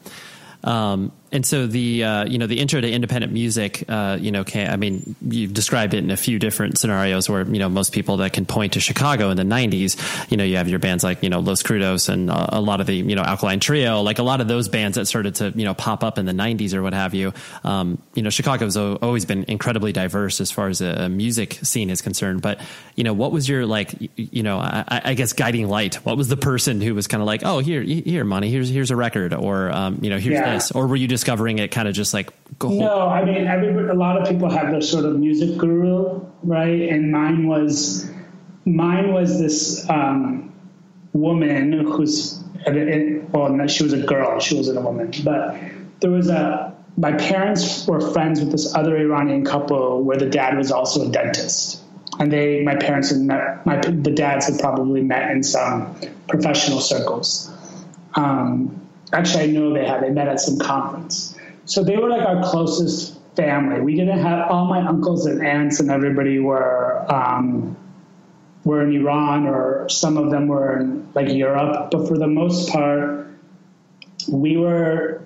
Um, 0.64 1.12
and 1.36 1.44
so 1.46 1.66
the 1.66 2.02
uh, 2.02 2.24
you 2.24 2.38
know 2.38 2.46
the 2.46 2.58
intro 2.58 2.80
to 2.80 2.90
independent 2.90 3.32
music, 3.32 3.84
uh, 3.88 4.16
you 4.20 4.32
know, 4.32 4.42
can, 4.42 4.72
I 4.72 4.76
mean, 4.76 5.14
you've 5.20 5.52
described 5.52 5.92
it 5.94 5.98
in 5.98 6.10
a 6.10 6.16
few 6.16 6.38
different 6.38 6.78
scenarios 6.78 7.28
where 7.28 7.42
you 7.46 7.58
know 7.58 7.68
most 7.68 7.92
people 7.92 8.16
that 8.18 8.32
can 8.32 8.46
point 8.46 8.72
to 8.72 8.80
Chicago 8.80 9.28
in 9.30 9.36
the 9.36 9.42
'90s, 9.44 10.30
you 10.30 10.36
know, 10.38 10.44
you 10.44 10.56
have 10.56 10.68
your 10.68 10.78
bands 10.78 11.04
like 11.04 11.22
you 11.22 11.28
know 11.28 11.40
Los 11.40 11.62
Crudos 11.62 12.08
and 12.08 12.30
uh, 12.30 12.46
a 12.48 12.60
lot 12.60 12.80
of 12.80 12.86
the 12.86 12.96
you 12.96 13.14
know 13.14 13.22
Alkaline 13.22 13.60
Trio, 13.60 14.00
like 14.02 14.18
a 14.18 14.22
lot 14.22 14.40
of 14.40 14.48
those 14.48 14.68
bands 14.68 14.96
that 14.96 15.06
started 15.06 15.34
to 15.36 15.52
you 15.54 15.64
know 15.64 15.74
pop 15.74 16.02
up 16.02 16.18
in 16.18 16.24
the 16.26 16.32
'90s 16.32 16.72
or 16.74 16.82
what 16.82 16.94
have 16.94 17.12
you. 17.14 17.32
Um, 17.64 17.98
you 18.14 18.22
know, 18.22 18.30
Chicago's 18.30 18.76
always 18.76 19.26
been 19.26 19.44
incredibly 19.46 19.92
diverse 19.92 20.40
as 20.40 20.50
far 20.50 20.68
as 20.68 20.80
a, 20.80 21.04
a 21.04 21.08
music 21.10 21.54
scene 21.62 21.90
is 21.90 22.00
concerned. 22.00 22.40
But 22.40 22.60
you 22.94 23.04
know, 23.04 23.12
what 23.12 23.30
was 23.30 23.46
your 23.48 23.66
like, 23.66 23.94
you 24.16 24.42
know, 24.42 24.58
I, 24.58 25.02
I 25.04 25.14
guess 25.14 25.34
guiding 25.34 25.68
light? 25.68 25.96
What 25.96 26.16
was 26.16 26.28
the 26.28 26.36
person 26.38 26.80
who 26.80 26.94
was 26.94 27.06
kind 27.06 27.20
of 27.22 27.26
like, 27.26 27.42
oh, 27.44 27.58
here, 27.58 27.82
here, 27.82 28.24
Mani, 28.24 28.48
here's 28.50 28.70
here's 28.70 28.90
a 28.90 28.96
record, 28.96 29.34
or 29.34 29.70
um, 29.70 29.98
you 30.00 30.08
know, 30.10 30.18
here's 30.18 30.38
Yeah. 30.40 30.54
this, 30.54 30.70
or 30.72 30.86
were 30.86 30.96
you 30.96 31.06
discovering 31.26 31.58
it 31.58 31.72
kind 31.72 31.88
of 31.88 31.94
just 31.94 32.14
like 32.14 32.32
go 32.60 32.68
No, 32.68 33.08
I 33.08 33.24
mean, 33.24 33.48
a 33.48 33.94
lot 33.94 34.20
of 34.20 34.28
people 34.28 34.48
have 34.48 34.70
their 34.70 34.80
sort 34.80 35.04
of 35.04 35.18
music 35.18 35.58
guru, 35.58 36.24
right? 36.44 36.88
And 36.88 37.10
mine 37.10 37.48
was, 37.48 38.08
mine 38.64 39.12
was 39.12 39.40
this 39.40 39.88
um, 39.90 40.52
woman 41.12 41.72
who's, 41.72 42.40
well, 43.32 43.66
she 43.66 43.82
was 43.82 43.92
a 43.92 44.02
girl, 44.06 44.38
she 44.38 44.56
wasn't 44.56 44.78
a 44.78 44.80
woman, 44.80 45.12
but 45.24 45.58
there 46.00 46.12
was 46.12 46.28
a 46.28 46.74
my 46.98 47.12
parents 47.12 47.86
were 47.86 48.00
friends 48.12 48.40
with 48.40 48.52
this 48.52 48.74
other 48.74 48.96
Iranian 48.96 49.44
couple 49.44 50.02
where 50.02 50.16
the 50.16 50.30
dad 50.30 50.56
was 50.56 50.72
also 50.72 51.06
a 51.06 51.10
dentist. 51.10 51.82
And 52.18 52.32
they, 52.32 52.62
my 52.62 52.76
parents 52.76 53.10
had 53.10 53.18
met, 53.18 53.66
my, 53.66 53.76
the 53.76 54.12
dads 54.12 54.48
had 54.48 54.58
probably 54.58 55.02
met 55.02 55.30
in 55.30 55.42
some 55.42 55.94
professional 56.26 56.80
circles. 56.80 57.52
Um, 58.14 58.85
actually, 59.12 59.44
I 59.44 59.46
know 59.46 59.72
they 59.72 59.86
had, 59.86 60.02
they 60.02 60.10
met 60.10 60.28
at 60.28 60.40
some 60.40 60.58
conference. 60.58 61.36
So 61.64 61.82
they 61.82 61.96
were 61.96 62.08
like 62.08 62.26
our 62.26 62.42
closest 62.42 63.18
family. 63.34 63.80
We 63.80 63.94
didn't 63.94 64.18
have 64.18 64.50
all 64.50 64.66
my 64.66 64.86
uncles 64.86 65.26
and 65.26 65.44
aunts 65.44 65.80
and 65.80 65.90
everybody 65.90 66.38
were, 66.38 67.04
um, 67.12 67.76
were 68.64 68.82
in 68.82 68.94
Iran 68.94 69.46
or 69.46 69.88
some 69.88 70.16
of 70.16 70.30
them 70.30 70.48
were 70.48 70.78
in 70.78 71.08
like 71.14 71.32
Europe. 71.32 71.90
But 71.90 72.08
for 72.08 72.18
the 72.18 72.26
most 72.26 72.70
part, 72.70 73.28
we 74.28 74.56
were 74.56 75.22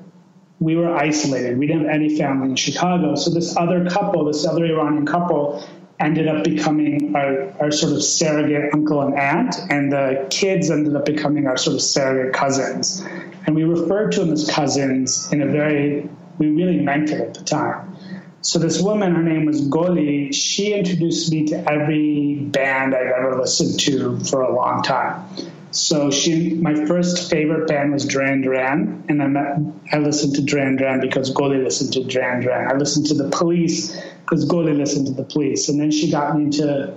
we 0.61 0.77
were 0.77 0.95
isolated. 0.95 1.59
We 1.59 1.67
didn't 1.67 1.87
have 1.87 1.95
any 1.95 2.19
family 2.19 2.51
in 2.51 2.57
Chicago. 2.57 3.15
So 3.15 3.31
this 3.31 3.57
other 3.57 3.89
couple, 3.89 4.27
this 4.27 4.47
other 4.47 4.67
Iranian 4.67 5.07
couple, 5.07 5.65
ended 6.01 6.27
up 6.29 6.45
becoming 6.45 7.15
our, 7.15 7.53
our 7.61 7.71
sort 7.71 7.93
of 7.93 8.03
surrogate 8.03 8.73
uncle 8.75 9.03
and 9.03 9.15
aunt, 9.19 9.57
and 9.71 9.93
the 9.93 10.27
kids 10.31 10.71
ended 10.71 10.97
up 10.97 11.05
becoming 11.05 11.47
our 11.47 11.57
sort 11.57 11.75
of 11.77 11.83
surrogate 11.83 12.35
cousins. 12.35 13.05
And 13.47 13.55
we 13.55 13.65
referred 13.65 14.13
to 14.13 14.21
them 14.21 14.33
as 14.33 14.51
cousins 14.51 15.33
in 15.33 15.43
a 15.43 15.47
very, 15.47 16.09
we 16.39 16.51
really 16.51 16.79
meant 16.79 17.11
it 17.11 17.21
at 17.21 17.35
the 17.35 17.45
time. 17.45 17.97
So 18.43 18.59
this 18.59 18.81
woman, 18.81 19.15
her 19.15 19.23
name 19.23 19.45
was 19.45 19.61
Goli, 19.61 20.35
she 20.35 20.73
introduced 20.73 21.31
me 21.31 21.47
to 21.49 21.71
every 21.71 22.37
band 22.37 22.95
I've 22.95 23.13
ever 23.13 23.37
listened 23.37 23.79
to 23.81 24.19
for 24.21 24.41
a 24.41 24.55
long 24.55 24.83
time. 24.83 25.29
So 25.73 26.11
she, 26.11 26.55
my 26.55 26.87
first 26.87 27.31
favorite 27.31 27.69
band 27.69 27.93
was 27.93 28.05
Duran 28.07 28.41
Duran, 28.41 29.05
and 29.09 29.23
I 29.23 29.27
met, 29.29 29.59
I 29.93 29.99
listened 29.99 30.35
to 30.37 30.43
Duran 30.43 30.77
Duran 30.77 31.01
because 31.01 31.33
Goli 31.33 31.63
listened 31.63 31.93
to 31.93 32.03
Duran 32.03 32.41
Duran. 32.41 32.69
I 32.73 32.77
listened 32.77 33.07
to 33.07 33.15
the 33.15 33.29
Police 33.29 33.97
because 34.21 34.49
Goli 34.49 34.77
listened 34.77 35.07
to 35.07 35.13
the 35.13 35.25
Police, 35.25 35.69
and 35.69 35.81
then 35.81 35.91
she 35.91 36.11
got 36.11 36.37
me 36.37 36.45
into 36.45 36.95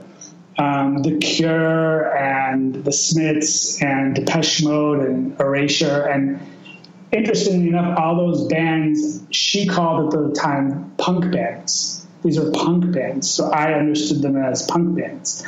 um, 0.57 1.01
the 1.01 1.17
Cure 1.17 2.15
and 2.15 2.75
the 2.75 2.91
Smiths 2.91 3.81
and 3.81 4.15
Depeche 4.15 4.63
Mode 4.63 4.99
and 4.99 5.39
Erasure, 5.39 6.03
and 6.03 6.39
interestingly 7.11 7.69
enough, 7.69 7.97
all 7.97 8.15
those 8.15 8.47
bands 8.47 9.21
she 9.31 9.67
called 9.67 10.13
at 10.13 10.19
the 10.19 10.33
time 10.33 10.91
punk 10.97 11.31
bands. 11.31 12.05
These 12.23 12.37
are 12.37 12.51
punk 12.51 12.93
bands, 12.93 13.29
so 13.29 13.49
I 13.49 13.73
understood 13.73 14.21
them 14.21 14.37
as 14.37 14.63
punk 14.63 14.97
bands 14.97 15.43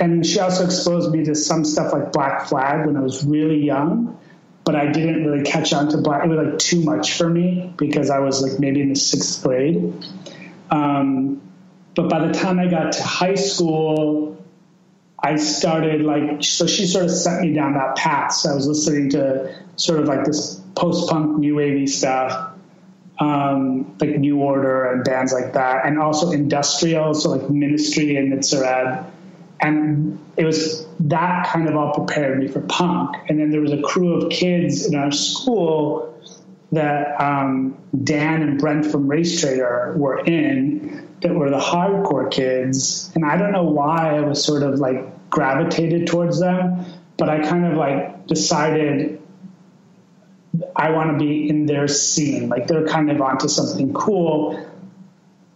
and 0.00 0.24
she 0.24 0.38
also 0.40 0.64
exposed 0.64 1.10
me 1.10 1.24
to 1.24 1.34
some 1.34 1.64
stuff 1.64 1.92
like 1.92 2.12
Black 2.12 2.46
Flag 2.46 2.86
when 2.86 2.96
I 2.96 3.00
was 3.00 3.24
really 3.24 3.64
young, 3.64 4.18
but 4.64 4.76
I 4.76 4.90
didn't 4.92 5.26
really 5.26 5.44
catch 5.44 5.72
on 5.72 5.88
to 5.88 5.98
Black. 5.98 6.24
It 6.24 6.28
was 6.28 6.46
like 6.46 6.58
too 6.58 6.82
much 6.82 7.14
for 7.14 7.28
me 7.28 7.72
because 7.76 8.10
I 8.10 8.20
was 8.20 8.42
like 8.42 8.60
maybe 8.60 8.80
in 8.80 8.90
the 8.90 8.96
sixth 8.96 9.42
grade. 9.42 9.92
Um, 10.70 11.40
but 11.94 12.08
by 12.08 12.26
the 12.26 12.32
time 12.32 12.58
I 12.58 12.68
got 12.68 12.92
to 12.92 13.02
high 13.02 13.34
school, 13.34 14.44
I 15.18 15.36
started 15.36 16.02
like 16.02 16.44
so 16.44 16.66
she 16.66 16.86
sort 16.86 17.06
of 17.06 17.10
set 17.10 17.40
me 17.40 17.52
down 17.52 17.74
that 17.74 17.96
path. 17.96 18.32
So 18.32 18.50
I 18.50 18.54
was 18.54 18.66
listening 18.66 19.10
to 19.10 19.54
sort 19.76 20.00
of 20.00 20.06
like 20.06 20.24
this 20.24 20.60
post 20.74 21.10
punk 21.10 21.38
new 21.38 21.56
wavy 21.56 21.86
stuff. 21.86 22.52
Um, 23.20 23.96
like 23.98 24.10
New 24.10 24.38
Order 24.38 24.92
and 24.92 25.02
bands 25.02 25.32
like 25.32 25.54
that, 25.54 25.84
and 25.84 25.98
also 25.98 26.30
industrial, 26.30 27.14
so 27.14 27.30
like 27.30 27.50
Ministry 27.50 28.14
and 28.14 28.32
Mitzarad 28.32 29.10
and 29.60 30.18
it 30.36 30.44
was 30.44 30.86
that 31.00 31.48
kind 31.48 31.68
of 31.68 31.76
all 31.76 31.92
prepared 31.92 32.38
me 32.38 32.48
for 32.48 32.60
punk. 32.60 33.16
And 33.28 33.38
then 33.38 33.50
there 33.50 33.60
was 33.60 33.72
a 33.72 33.82
crew 33.82 34.22
of 34.22 34.30
kids 34.30 34.86
in 34.86 34.94
our 34.94 35.10
school 35.10 36.17
that 36.72 37.20
um, 37.20 37.76
Dan 38.04 38.42
and 38.42 38.58
Brent 38.58 38.86
from 38.86 39.08
Race 39.08 39.40
Traitor 39.40 39.94
were 39.96 40.18
in 40.18 41.08
that 41.20 41.34
were 41.34 41.50
the 41.50 41.58
hardcore 41.58 42.30
kids. 42.30 43.10
And 43.14 43.24
I 43.24 43.36
don't 43.36 43.52
know 43.52 43.64
why 43.64 44.16
I 44.16 44.20
was 44.20 44.44
sort 44.44 44.62
of 44.62 44.78
like 44.78 45.30
gravitated 45.30 46.06
towards 46.06 46.38
them, 46.38 46.84
but 47.16 47.28
I 47.28 47.40
kind 47.40 47.66
of 47.66 47.74
like 47.74 48.26
decided 48.26 49.20
I 50.76 50.90
want 50.90 51.18
to 51.18 51.24
be 51.24 51.48
in 51.48 51.66
their 51.66 51.88
scene. 51.88 52.48
Like 52.48 52.66
they're 52.66 52.86
kind 52.86 53.10
of 53.10 53.20
onto 53.20 53.48
something 53.48 53.92
cool. 53.92 54.64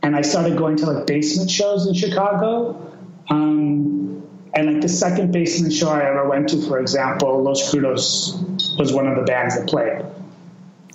And 0.02 0.16
I 0.16 0.22
started 0.22 0.58
going 0.58 0.76
to 0.78 0.90
like 0.90 1.06
basement 1.06 1.50
shows 1.50 1.86
in 1.86 1.94
Chicago. 1.94 2.92
Um, 3.28 4.28
and 4.54 4.72
like 4.72 4.82
the 4.82 4.88
second 4.88 5.32
basement 5.32 5.72
show 5.72 5.88
I 5.88 6.04
ever 6.04 6.28
went 6.28 6.50
to, 6.50 6.60
for 6.66 6.78
example, 6.80 7.42
Los 7.42 7.70
Crudos 7.70 8.78
was 8.78 8.92
one 8.92 9.06
of 9.06 9.16
the 9.16 9.22
bands 9.22 9.56
that 9.58 9.68
played. 9.68 10.04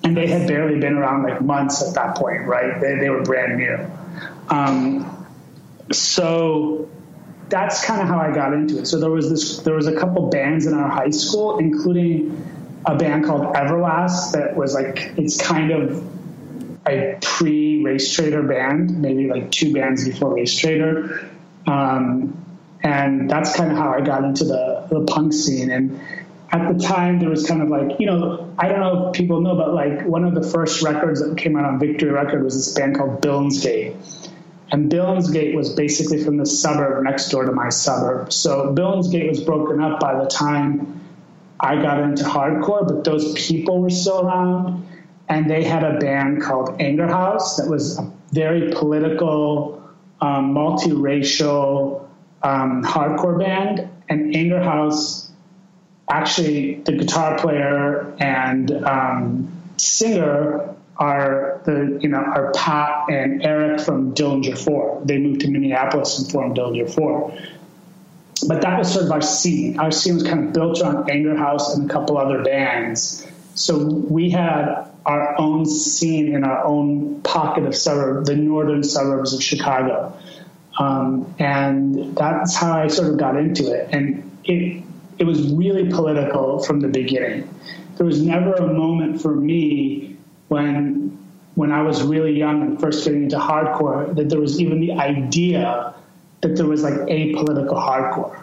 And 0.03 0.15
they 0.15 0.27
had 0.27 0.47
barely 0.47 0.79
been 0.79 0.93
around 0.93 1.23
like 1.23 1.41
months 1.41 1.81
at 1.81 1.95
that 1.95 2.15
point, 2.15 2.45
right? 2.45 2.79
They, 2.79 2.95
they 2.95 3.09
were 3.09 3.23
brand 3.23 3.57
new. 3.57 3.77
Um, 4.49 5.27
so 5.91 6.89
that's 7.49 7.83
kind 7.85 8.01
of 8.01 8.07
how 8.07 8.19
I 8.19 8.33
got 8.33 8.53
into 8.53 8.79
it. 8.79 8.87
So 8.87 8.99
there 8.99 9.09
was 9.09 9.29
this, 9.29 9.59
there 9.59 9.75
was 9.75 9.87
a 9.87 9.95
couple 9.95 10.29
bands 10.29 10.65
in 10.65 10.73
our 10.73 10.89
high 10.89 11.09
school, 11.09 11.57
including 11.57 12.45
a 12.85 12.95
band 12.95 13.25
called 13.25 13.53
Everlast 13.55 14.33
that 14.33 14.55
was 14.55 14.73
like, 14.73 15.13
it's 15.17 15.41
kind 15.41 15.71
of 15.71 16.03
a 16.87 17.17
pre 17.21 17.83
Race 17.83 18.13
Traitor 18.13 18.43
band, 18.43 19.01
maybe 19.01 19.27
like 19.27 19.51
two 19.51 19.73
bands 19.73 20.05
before 20.05 20.35
Race 20.35 20.57
Traitor. 20.57 21.29
Um, 21.65 22.43
and 22.81 23.29
that's 23.29 23.55
kind 23.55 23.71
of 23.71 23.77
how 23.77 23.91
I 23.91 24.01
got 24.01 24.23
into 24.23 24.45
the, 24.45 24.87
the 24.89 25.05
punk 25.05 25.33
scene. 25.33 25.71
And 25.71 25.99
at 26.61 26.77
the 26.77 26.83
time, 26.83 27.19
there 27.19 27.29
was 27.29 27.45
kind 27.45 27.61
of 27.61 27.69
like, 27.69 27.99
you 27.99 28.05
know, 28.05 28.53
I 28.57 28.67
don't 28.67 28.79
know 28.79 29.09
if 29.09 29.13
people 29.13 29.41
know, 29.41 29.55
but 29.55 29.73
like 29.73 30.05
one 30.05 30.23
of 30.23 30.33
the 30.33 30.43
first 30.43 30.81
records 30.81 31.21
that 31.21 31.37
came 31.37 31.55
out 31.55 31.65
on 31.65 31.79
Victory 31.79 32.11
Record 32.11 32.43
was 32.43 32.55
this 32.55 32.73
band 32.73 32.97
called 32.97 33.21
Billingsgate. 33.21 33.95
And 34.69 34.91
Billingsgate 34.91 35.55
was 35.55 35.73
basically 35.73 36.23
from 36.23 36.37
the 36.37 36.45
suburb 36.45 37.03
next 37.03 37.29
door 37.29 37.45
to 37.45 37.51
my 37.51 37.69
suburb. 37.69 38.33
So 38.33 38.73
Billingsgate 38.75 39.29
was 39.29 39.41
broken 39.41 39.81
up 39.81 39.99
by 39.99 40.21
the 40.21 40.27
time 40.29 41.01
I 41.59 41.81
got 41.81 41.99
into 41.99 42.23
hardcore, 42.23 42.87
but 42.87 43.03
those 43.03 43.33
people 43.33 43.81
were 43.81 43.89
still 43.89 44.21
around. 44.21 44.87
And 45.29 45.49
they 45.49 45.63
had 45.63 45.83
a 45.83 45.97
band 45.99 46.41
called 46.41 46.77
Anger 46.79 47.07
House 47.07 47.57
that 47.57 47.69
was 47.69 47.97
a 47.99 48.11
very 48.31 48.71
political, 48.71 49.83
um, 50.21 50.53
multiracial, 50.53 52.07
um, 52.43 52.83
hardcore 52.83 53.37
band, 53.39 53.89
and 54.09 54.35
Anger 54.35 54.61
House, 54.61 55.26
actually, 56.09 56.75
the 56.75 56.93
guitar 56.93 57.37
player 57.37 58.13
and 58.19 58.71
um, 58.71 59.51
singer 59.77 60.75
are 60.97 61.61
the 61.65 61.99
you 62.01 62.09
know 62.09 62.17
are 62.17 62.51
Pat 62.53 63.09
and 63.09 63.43
Eric 63.43 63.81
from 63.81 64.13
Dillinger 64.13 64.57
Four. 64.57 65.01
They 65.05 65.17
moved 65.17 65.41
to 65.41 65.49
Minneapolis 65.49 66.19
and 66.19 66.31
formed 66.31 66.57
Dillinger 66.57 66.93
Four. 66.93 67.37
But 68.47 68.61
that 68.61 68.77
was 68.77 68.93
sort 68.93 69.05
of 69.05 69.11
our 69.11 69.21
scene. 69.21 69.79
Our 69.79 69.91
scene 69.91 70.15
was 70.15 70.23
kind 70.23 70.47
of 70.47 70.53
built 70.53 70.81
around 70.81 71.09
Anger 71.09 71.35
House 71.35 71.75
and 71.75 71.89
a 71.89 71.93
couple 71.93 72.17
other 72.17 72.43
bands. 72.43 73.25
So 73.55 73.83
we 73.83 74.29
had 74.29 74.91
our 75.05 75.39
own 75.39 75.65
scene 75.65 76.35
in 76.35 76.43
our 76.43 76.63
own 76.63 77.21
pocket 77.21 77.65
of 77.65 77.75
suburb, 77.75 78.25
the 78.25 78.35
northern 78.35 78.83
suburbs 78.83 79.33
of 79.33 79.41
Chicago. 79.41 80.15
Um, 80.77 81.33
and 81.39 82.15
that's 82.15 82.55
how 82.55 82.73
I 82.73 82.87
sort 82.87 83.09
of 83.09 83.17
got 83.17 83.37
into 83.37 83.73
it. 83.73 83.89
And 83.91 84.37
it, 84.43 84.83
it 85.19 85.25
was 85.25 85.51
really 85.53 85.89
political 85.89 86.59
from 86.63 86.79
the 86.79 86.87
beginning. 86.87 87.49
There 87.97 88.05
was 88.05 88.21
never 88.21 88.53
a 88.53 88.73
moment 88.73 89.21
for 89.21 89.35
me 89.35 90.17
when, 90.49 91.17
when 91.55 91.71
I 91.71 91.81
was 91.81 92.03
really 92.03 92.37
young 92.37 92.61
and 92.61 92.79
first 92.79 93.03
getting 93.05 93.23
into 93.23 93.37
hardcore 93.37 94.15
that 94.15 94.29
there 94.29 94.39
was 94.39 94.61
even 94.61 94.79
the 94.79 94.93
idea 94.93 95.95
that 96.41 96.55
there 96.55 96.67
was 96.67 96.83
like 96.83 96.93
apolitical 96.93 97.73
hardcore. 97.73 98.39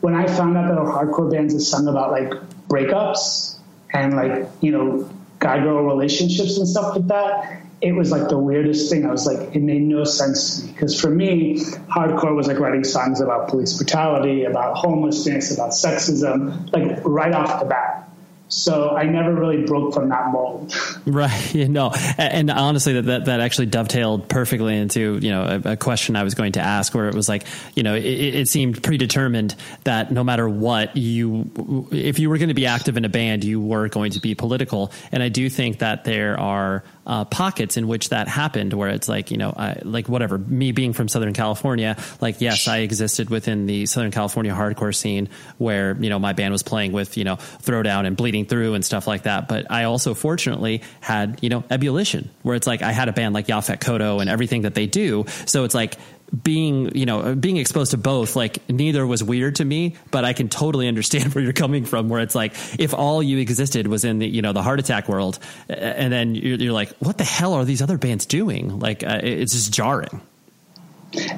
When 0.00 0.14
I 0.14 0.26
found 0.26 0.56
out 0.56 0.68
that 0.68 0.78
hardcore 0.78 1.30
bands 1.30 1.52
that 1.54 1.60
sung 1.60 1.88
about 1.88 2.10
like 2.10 2.32
breakups 2.68 3.58
and 3.92 4.14
like, 4.16 4.48
you 4.60 4.72
know, 4.72 5.10
guy 5.38 5.58
girl 5.58 5.82
relationships 5.82 6.56
and 6.56 6.66
stuff 6.66 6.96
like 6.96 7.06
that, 7.08 7.65
it 7.80 7.92
was 7.92 8.10
like 8.10 8.28
the 8.28 8.38
weirdest 8.38 8.90
thing. 8.90 9.04
I 9.04 9.10
was 9.10 9.26
like, 9.26 9.54
it 9.54 9.60
made 9.60 9.82
no 9.82 10.04
sense 10.04 10.60
to 10.60 10.66
me 10.66 10.72
because 10.72 10.98
for 10.98 11.10
me, 11.10 11.60
hardcore 11.60 12.34
was 12.34 12.46
like 12.46 12.58
writing 12.58 12.84
songs 12.84 13.20
about 13.20 13.48
police 13.48 13.74
brutality, 13.74 14.44
about 14.44 14.76
homelessness, 14.76 15.52
about 15.52 15.70
sexism, 15.70 16.72
like 16.72 17.00
right 17.04 17.32
off 17.32 17.60
the 17.60 17.66
bat. 17.66 18.06
So 18.48 18.90
I 18.90 19.04
never 19.04 19.34
really 19.34 19.64
broke 19.64 19.92
from 19.92 20.08
that 20.10 20.30
mold. 20.30 20.74
Right. 21.06 21.32
You 21.56 21.68
know, 21.68 21.92
and 22.18 22.50
honestly, 22.50 22.94
that, 22.94 23.02
that, 23.02 23.24
that 23.26 23.40
actually 23.40 23.66
dovetailed 23.66 24.28
perfectly 24.28 24.76
into, 24.76 25.18
you 25.22 25.30
know, 25.30 25.60
a, 25.64 25.72
a, 25.72 25.76
question 25.76 26.16
I 26.16 26.22
was 26.22 26.34
going 26.34 26.52
to 26.52 26.60
ask 26.60 26.94
where 26.94 27.08
it 27.08 27.14
was 27.14 27.28
like, 27.28 27.46
you 27.74 27.82
know, 27.82 27.94
it, 27.94 28.04
it, 28.04 28.48
seemed 28.48 28.82
predetermined 28.82 29.54
that 29.84 30.10
no 30.10 30.22
matter 30.22 30.48
what 30.48 30.96
you, 30.96 31.88
if 31.92 32.18
you 32.18 32.28
were 32.28 32.36
going 32.36 32.48
to 32.48 32.54
be 32.54 32.66
active 32.66 32.96
in 32.96 33.04
a 33.04 33.08
band, 33.08 33.44
you 33.44 33.60
were 33.60 33.88
going 33.88 34.12
to 34.12 34.20
be 34.20 34.34
political. 34.34 34.92
And 35.12 35.22
I 35.22 35.28
do 35.28 35.48
think 35.48 35.78
that 35.78 36.04
there 36.04 36.38
are 36.38 36.84
uh, 37.06 37.24
pockets 37.24 37.76
in 37.76 37.86
which 37.88 38.08
that 38.10 38.28
happened, 38.28 38.72
where 38.72 38.88
it's 38.88 39.08
like 39.08 39.30
you 39.30 39.36
know, 39.36 39.52
I, 39.56 39.78
like 39.82 40.08
whatever. 40.08 40.38
Me 40.38 40.72
being 40.72 40.92
from 40.92 41.08
Southern 41.08 41.32
California, 41.32 41.96
like 42.20 42.40
yes, 42.40 42.66
I 42.68 42.78
existed 42.78 43.30
within 43.30 43.66
the 43.66 43.86
Southern 43.86 44.10
California 44.10 44.52
hardcore 44.52 44.94
scene 44.94 45.28
where 45.58 45.96
you 46.00 46.10
know 46.10 46.18
my 46.18 46.32
band 46.32 46.52
was 46.52 46.62
playing 46.62 46.92
with 46.92 47.16
you 47.16 47.24
know 47.24 47.36
Throwdown 47.36 48.06
and 48.06 48.16
Bleeding 48.16 48.46
Through 48.46 48.74
and 48.74 48.84
stuff 48.84 49.06
like 49.06 49.22
that. 49.22 49.48
But 49.48 49.70
I 49.70 49.84
also 49.84 50.14
fortunately 50.14 50.82
had 51.00 51.38
you 51.42 51.48
know 51.48 51.64
Ebullition, 51.70 52.30
where 52.42 52.56
it's 52.56 52.66
like 52.66 52.82
I 52.82 52.92
had 52.92 53.08
a 53.08 53.12
band 53.12 53.34
like 53.34 53.46
Yaphet 53.46 53.78
Kotto 53.78 54.20
and 54.20 54.28
everything 54.28 54.62
that 54.62 54.74
they 54.74 54.86
do. 54.86 55.24
So 55.46 55.64
it's 55.64 55.74
like 55.74 55.96
being 56.42 56.94
you 56.96 57.06
know 57.06 57.36
being 57.36 57.56
exposed 57.56 57.92
to 57.92 57.96
both 57.96 58.34
like 58.34 58.68
neither 58.68 59.06
was 59.06 59.22
weird 59.22 59.54
to 59.54 59.64
me 59.64 59.94
but 60.10 60.24
i 60.24 60.32
can 60.32 60.48
totally 60.48 60.88
understand 60.96 61.32
where 61.34 61.42
you're 61.42 61.52
coming 61.52 61.84
from 61.84 62.08
where 62.08 62.20
it's 62.20 62.34
like 62.34 62.52
if 62.80 62.92
all 62.92 63.22
you 63.22 63.38
existed 63.38 63.86
was 63.86 64.04
in 64.04 64.18
the 64.18 64.26
you 64.26 64.42
know 64.42 64.52
the 64.52 64.62
heart 64.62 64.80
attack 64.80 65.08
world 65.08 65.38
and 65.68 66.12
then 66.12 66.34
you're, 66.34 66.56
you're 66.56 66.72
like 66.72 66.90
what 66.98 67.18
the 67.18 67.24
hell 67.24 67.54
are 67.54 67.64
these 67.64 67.82
other 67.82 67.98
bands 67.98 68.26
doing? 68.26 68.78
Like 68.78 69.02
uh, 69.02 69.20
it's 69.22 69.52
just 69.52 69.72
jarring. 69.72 70.20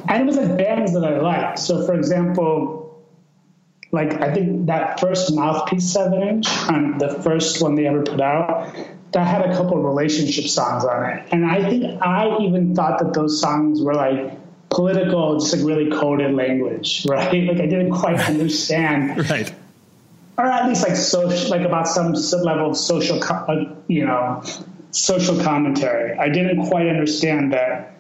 And 0.08 0.22
it 0.22 0.26
was 0.26 0.36
like 0.36 0.56
bands 0.56 0.92
that 0.94 1.04
i 1.04 1.18
liked. 1.18 1.58
So 1.58 1.84
for 1.86 1.94
example 1.94 2.84
like 3.90 4.20
i 4.20 4.34
think 4.34 4.66
that 4.66 5.00
first 5.00 5.34
Mouthpiece 5.34 5.90
seven 5.90 6.22
inch 6.22 6.46
um, 6.68 6.98
the 6.98 7.08
first 7.22 7.62
one 7.62 7.74
they 7.74 7.86
ever 7.86 8.02
put 8.02 8.20
out 8.20 8.76
that 9.12 9.26
had 9.26 9.48
a 9.50 9.56
couple 9.56 9.82
relationship 9.82 10.44
songs 10.44 10.84
on 10.84 11.10
it. 11.10 11.28
And 11.32 11.46
i 11.46 11.68
think 11.68 12.02
i 12.02 12.36
even 12.40 12.74
thought 12.74 12.98
that 12.98 13.14
those 13.14 13.40
songs 13.40 13.80
were 13.80 13.94
like 13.94 14.36
political, 14.70 15.38
just 15.38 15.56
like 15.56 15.66
really 15.66 15.90
coded 15.90 16.34
language, 16.34 17.06
right? 17.08 17.44
Like 17.44 17.60
I 17.60 17.66
didn't 17.66 17.90
quite 17.90 18.18
understand, 18.20 19.18
right? 19.30 19.52
Or 20.36 20.46
at 20.46 20.68
least 20.68 20.86
like 20.86 20.96
social, 20.96 21.50
like 21.50 21.66
about 21.66 21.88
some 21.88 22.12
level 22.12 22.70
of 22.70 22.76
social, 22.76 23.22
uh, 23.22 23.64
you 23.88 24.06
know, 24.06 24.42
social 24.92 25.40
commentary. 25.42 26.16
I 26.16 26.28
didn't 26.28 26.66
quite 26.66 26.86
understand 26.86 27.52
that. 27.52 27.96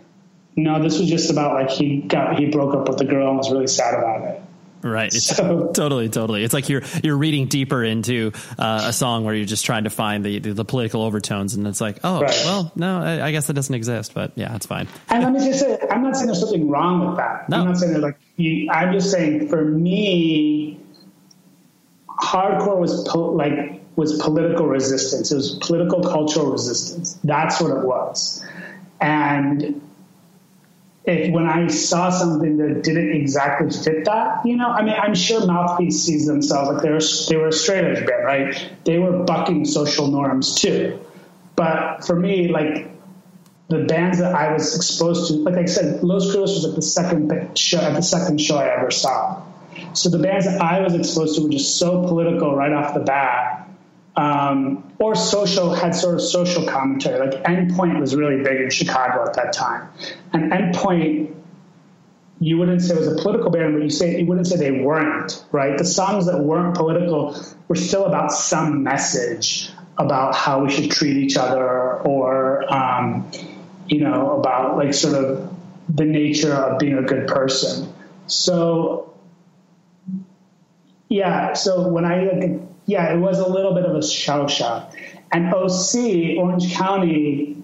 No, 0.54 0.82
this 0.82 0.98
was 0.98 1.08
just 1.08 1.30
about 1.30 1.54
like 1.54 1.70
he 1.70 2.00
got 2.02 2.38
he 2.38 2.46
broke 2.46 2.74
up 2.74 2.88
with 2.88 2.98
the 2.98 3.04
girl 3.04 3.28
and 3.28 3.38
was 3.38 3.50
really 3.50 3.66
sad 3.66 3.94
about 3.94 4.22
it. 4.28 4.42
Right. 4.82 5.12
It's 5.14 5.26
so, 5.26 5.72
totally, 5.74 6.08
totally. 6.08 6.44
It's 6.44 6.54
like 6.54 6.68
you're 6.68 6.82
you're 7.02 7.16
reading 7.16 7.46
deeper 7.46 7.82
into 7.82 8.32
uh, 8.58 8.84
a 8.86 8.92
song 8.92 9.24
where 9.24 9.34
you're 9.34 9.46
just 9.46 9.64
trying 9.64 9.84
to 9.84 9.90
find 9.90 10.24
the, 10.24 10.38
the, 10.38 10.52
the 10.52 10.64
political 10.64 11.02
overtones, 11.02 11.54
and 11.54 11.66
it's 11.66 11.80
like, 11.80 11.98
oh, 12.04 12.20
right. 12.20 12.42
well, 12.44 12.72
no, 12.76 13.00
I, 13.00 13.26
I, 13.26 13.32
guess 13.32 13.50
it 13.50 13.54
doesn't 13.54 13.74
exist, 13.74 14.14
but 14.14 14.32
yeah, 14.36 14.54
it's 14.54 14.66
fine. 14.66 14.86
And 15.08 15.24
let 15.24 15.32
me 15.32 15.40
just 15.40 15.60
say, 15.60 15.78
I'm 15.90 16.02
not 16.02 16.14
saying 16.14 16.26
there's 16.26 16.40
something 16.40 16.68
wrong 16.68 17.08
with 17.08 17.16
that. 17.16 17.48
No. 17.48 17.60
I'm 17.60 17.66
not 17.66 17.78
saying 17.78 17.92
that 17.94 18.00
like 18.00 18.18
you, 18.36 18.70
I'm 18.70 18.92
just 18.92 19.10
saying 19.10 19.48
for 19.48 19.64
me, 19.64 20.78
hardcore 22.08 22.78
was 22.78 23.06
po- 23.08 23.32
like 23.32 23.82
was 23.96 24.20
political 24.20 24.66
resistance. 24.66 25.32
It 25.32 25.36
was 25.36 25.58
political 25.60 26.02
cultural 26.02 26.52
resistance. 26.52 27.18
That's 27.24 27.60
what 27.60 27.72
it 27.72 27.84
was, 27.84 28.44
and 29.00 29.80
if 31.08 31.32
when 31.32 31.46
I 31.46 31.68
saw 31.68 32.10
something 32.10 32.58
that 32.58 32.82
didn't 32.82 33.12
exactly 33.12 33.70
fit 33.70 34.04
that, 34.04 34.44
you 34.44 34.56
know, 34.56 34.68
I 34.68 34.82
mean, 34.82 34.94
I'm 34.94 35.14
sure 35.14 35.46
Mouthpiece 35.46 36.02
sees 36.02 36.26
themselves 36.26 36.70
like 36.70 36.82
they 36.82 36.90
were 36.90 37.00
they 37.28 37.36
were 37.36 37.48
a 37.48 37.52
straight 37.52 37.84
edge 37.84 38.06
band, 38.06 38.24
right? 38.24 38.70
They 38.84 38.98
were 38.98 39.24
bucking 39.24 39.64
social 39.64 40.08
norms 40.08 40.54
too. 40.60 41.00
But 41.56 42.04
for 42.06 42.14
me, 42.14 42.48
like 42.48 42.90
the 43.68 43.84
bands 43.84 44.18
that 44.18 44.34
I 44.34 44.52
was 44.52 44.76
exposed 44.76 45.28
to, 45.28 45.34
like 45.38 45.56
I 45.56 45.64
said, 45.64 46.04
Los 46.04 46.26
Crudos 46.26 46.54
was 46.54 46.64
like 46.64 46.76
the 46.76 46.82
second 46.82 47.58
show 47.58 47.80
the 47.92 48.02
second 48.02 48.40
show 48.40 48.58
I 48.58 48.68
ever 48.76 48.90
saw. 48.90 49.42
So 49.94 50.10
the 50.10 50.18
bands 50.18 50.44
that 50.44 50.60
I 50.60 50.80
was 50.80 50.94
exposed 50.94 51.36
to 51.36 51.42
were 51.42 51.50
just 51.50 51.78
so 51.78 52.02
political 52.06 52.54
right 52.54 52.72
off 52.72 52.94
the 52.94 53.00
bat 53.00 53.67
um, 54.18 54.92
or 54.98 55.14
social 55.14 55.72
had 55.72 55.94
sort 55.94 56.16
of 56.16 56.20
social 56.20 56.66
commentary. 56.66 57.18
Like 57.20 57.42
Endpoint 57.44 58.00
was 58.00 58.14
really 58.16 58.42
big 58.42 58.60
in 58.60 58.70
Chicago 58.70 59.24
at 59.24 59.34
that 59.34 59.52
time, 59.52 59.88
and 60.32 60.52
Endpoint 60.52 61.34
you 62.40 62.56
wouldn't 62.56 62.82
say 62.82 62.94
it 62.94 62.98
was 62.98 63.08
a 63.08 63.16
political 63.16 63.50
band, 63.50 63.74
but 63.74 63.82
you 63.82 63.90
say 63.90 64.18
you 64.20 64.26
wouldn't 64.26 64.46
say 64.46 64.56
they 64.56 64.70
weren't, 64.70 65.44
right? 65.50 65.76
The 65.76 65.84
songs 65.84 66.26
that 66.26 66.38
weren't 66.38 66.76
political 66.76 67.40
were 67.66 67.74
still 67.74 68.06
about 68.06 68.32
some 68.32 68.82
message 68.82 69.70
about 69.96 70.36
how 70.36 70.64
we 70.64 70.70
should 70.70 70.90
treat 70.90 71.16
each 71.16 71.36
other, 71.36 71.94
or 72.00 72.72
um, 72.72 73.30
you 73.86 74.00
know, 74.00 74.38
about 74.38 74.76
like 74.76 74.94
sort 74.94 75.14
of 75.14 75.54
the 75.88 76.04
nature 76.04 76.52
of 76.52 76.78
being 76.78 76.98
a 76.98 77.02
good 77.02 77.26
person. 77.26 77.92
So, 78.26 79.07
yeah. 81.08 81.52
So 81.54 81.88
when 81.88 82.04
I 82.04 82.24
like, 82.24 82.60
yeah, 82.86 83.12
it 83.12 83.18
was 83.18 83.38
a 83.38 83.48
little 83.48 83.74
bit 83.74 83.84
of 83.84 83.94
a 83.96 84.02
shell 84.02 84.48
shock. 84.48 84.94
And 85.30 85.52
OC, 85.54 86.38
Orange 86.38 86.74
County, 86.74 87.56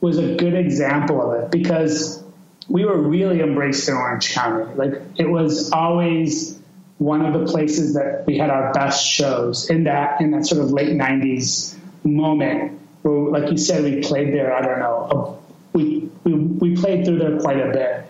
was 0.00 0.18
a 0.18 0.34
good 0.34 0.54
example 0.54 1.22
of 1.22 1.42
it 1.42 1.50
because 1.50 2.22
we 2.68 2.84
were 2.84 2.98
really 3.00 3.40
embraced 3.40 3.88
in 3.88 3.94
Orange 3.94 4.32
County. 4.32 4.74
Like 4.74 5.00
it 5.16 5.28
was 5.28 5.70
always 5.72 6.58
one 6.98 7.24
of 7.24 7.38
the 7.38 7.50
places 7.50 7.94
that 7.94 8.24
we 8.26 8.38
had 8.38 8.50
our 8.50 8.72
best 8.72 9.06
shows 9.06 9.70
in 9.70 9.84
that 9.84 10.20
in 10.20 10.32
that 10.32 10.46
sort 10.46 10.60
of 10.60 10.72
late 10.72 10.90
'90s 10.90 11.76
moment 12.04 12.80
where, 13.02 13.30
like 13.30 13.50
you 13.50 13.58
said, 13.58 13.84
we 13.84 14.00
played 14.02 14.32
there. 14.32 14.52
I 14.54 14.60
don't 14.62 14.78
know, 14.78 15.42
we 15.72 16.10
we, 16.24 16.34
we 16.34 16.76
played 16.76 17.04
through 17.04 17.18
there 17.18 17.38
quite 17.40 17.60
a 17.60 17.70
bit, 17.72 18.06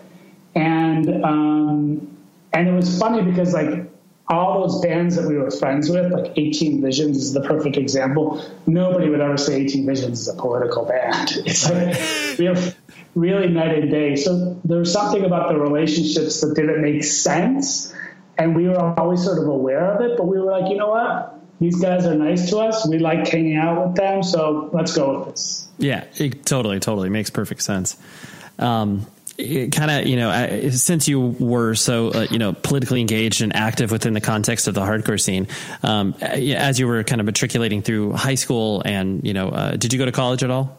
and 0.55 1.23
um, 1.23 2.17
and 2.53 2.67
it 2.67 2.73
was 2.73 2.97
funny 2.99 3.21
because 3.21 3.53
like 3.53 3.92
all 4.29 4.61
those 4.61 4.81
bands 4.81 5.15
that 5.15 5.27
we 5.27 5.37
were 5.37 5.51
friends 5.51 5.89
with, 5.89 6.11
like 6.11 6.33
18 6.37 6.81
Visions 6.81 7.17
is 7.17 7.33
the 7.33 7.41
perfect 7.41 7.75
example. 7.75 8.43
Nobody 8.65 9.09
would 9.09 9.19
ever 9.19 9.37
say 9.37 9.61
18 9.61 9.85
Visions 9.85 10.21
is 10.21 10.27
a 10.27 10.35
political 10.35 10.85
band. 10.85 11.31
It's 11.45 11.69
like 11.69 12.39
we 12.39 12.47
really, 12.47 12.73
really 13.15 13.47
night 13.49 13.77
and 13.77 13.91
day. 13.91 14.15
So 14.15 14.59
there 14.63 14.79
was 14.79 14.93
something 14.93 15.25
about 15.25 15.49
the 15.49 15.59
relationships 15.59 16.41
that 16.41 16.55
didn't 16.55 16.81
make 16.81 17.03
sense. 17.03 17.93
And 18.37 18.55
we 18.55 18.67
were 18.67 18.79
always 18.99 19.23
sort 19.23 19.39
of 19.39 19.47
aware 19.47 19.93
of 19.93 20.01
it, 20.01 20.17
but 20.17 20.25
we 20.25 20.39
were 20.39 20.51
like, 20.51 20.69
you 20.71 20.77
know 20.77 20.89
what? 20.89 21.39
These 21.59 21.81
guys 21.81 22.05
are 22.05 22.15
nice 22.15 22.49
to 22.49 22.57
us. 22.59 22.87
We 22.87 22.99
like 22.99 23.27
hanging 23.27 23.57
out 23.57 23.87
with 23.87 23.95
them. 23.95 24.23
So 24.23 24.69
let's 24.73 24.95
go 24.95 25.19
with 25.19 25.29
this. 25.29 25.67
Yeah, 25.77 26.05
it 26.15 26.45
totally, 26.45 26.79
totally 26.79 27.09
makes 27.09 27.29
perfect 27.29 27.61
sense. 27.61 27.97
Um, 28.57 29.05
kind 29.37 29.89
of 29.89 30.05
you 30.05 30.15
know 30.15 30.69
since 30.69 31.07
you 31.07 31.19
were 31.19 31.73
so 31.73 32.09
uh, 32.09 32.27
you 32.29 32.37
know 32.37 32.53
politically 32.53 33.01
engaged 33.01 33.41
and 33.41 33.55
active 33.55 33.91
within 33.91 34.13
the 34.13 34.21
context 34.21 34.67
of 34.67 34.75
the 34.75 34.81
hardcore 34.81 35.19
scene 35.19 35.47
um, 35.81 36.13
as 36.21 36.79
you 36.79 36.87
were 36.87 37.03
kind 37.03 37.19
of 37.19 37.25
matriculating 37.25 37.81
through 37.81 38.11
high 38.11 38.35
school 38.35 38.83
and 38.85 39.25
you 39.25 39.33
know 39.33 39.49
uh, 39.49 39.71
did 39.71 39.91
you 39.91 39.99
go 39.99 40.05
to 40.05 40.11
college 40.11 40.43
at 40.43 40.51
all? 40.51 40.77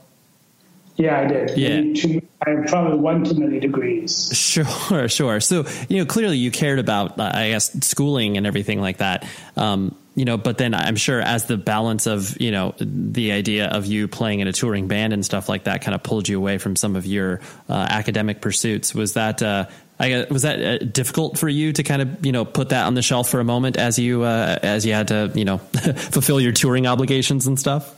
Yeah 0.96 1.18
i 1.18 1.26
did. 1.26 1.58
Yeah. 1.58 2.22
I 2.46 2.50
have 2.50 2.66
probably 2.66 2.98
one 2.98 3.24
too 3.24 3.34
many 3.34 3.58
degrees. 3.58 4.30
Sure 4.32 5.08
sure. 5.08 5.40
So 5.40 5.66
you 5.88 5.98
know 5.98 6.06
clearly 6.06 6.38
you 6.38 6.52
cared 6.52 6.78
about 6.78 7.18
uh, 7.18 7.30
i 7.34 7.48
guess 7.48 7.72
schooling 7.84 8.36
and 8.36 8.46
everything 8.46 8.80
like 8.80 8.98
that. 8.98 9.26
Um, 9.56 9.96
you 10.14 10.24
know, 10.24 10.36
but 10.36 10.58
then 10.58 10.74
I'm 10.74 10.96
sure 10.96 11.20
as 11.20 11.46
the 11.46 11.56
balance 11.56 12.06
of, 12.06 12.40
you 12.40 12.52
know, 12.52 12.74
the 12.78 13.32
idea 13.32 13.66
of 13.66 13.86
you 13.86 14.06
playing 14.06 14.40
in 14.40 14.48
a 14.48 14.52
touring 14.52 14.86
band 14.86 15.12
and 15.12 15.24
stuff 15.24 15.48
like 15.48 15.64
that 15.64 15.82
kind 15.82 15.94
of 15.94 16.02
pulled 16.02 16.28
you 16.28 16.38
away 16.38 16.58
from 16.58 16.76
some 16.76 16.94
of 16.94 17.04
your 17.04 17.40
uh, 17.68 17.72
academic 17.72 18.40
pursuits. 18.40 18.94
Was 18.94 19.14
that, 19.14 19.42
uh, 19.42 19.66
I, 19.98 20.26
was 20.30 20.42
that 20.42 20.60
uh, 20.60 20.78
difficult 20.84 21.36
for 21.36 21.48
you 21.48 21.72
to 21.72 21.82
kind 21.82 22.00
of, 22.00 22.24
you 22.24 22.30
know, 22.30 22.44
put 22.44 22.68
that 22.68 22.86
on 22.86 22.94
the 22.94 23.02
shelf 23.02 23.28
for 23.28 23.40
a 23.40 23.44
moment 23.44 23.76
as 23.76 23.98
you, 23.98 24.22
uh, 24.22 24.58
as 24.62 24.86
you 24.86 24.92
had 24.92 25.08
to, 25.08 25.32
you 25.34 25.44
know, 25.44 25.58
fulfill 25.96 26.40
your 26.40 26.52
touring 26.52 26.86
obligations 26.86 27.48
and 27.48 27.58
stuff? 27.58 27.92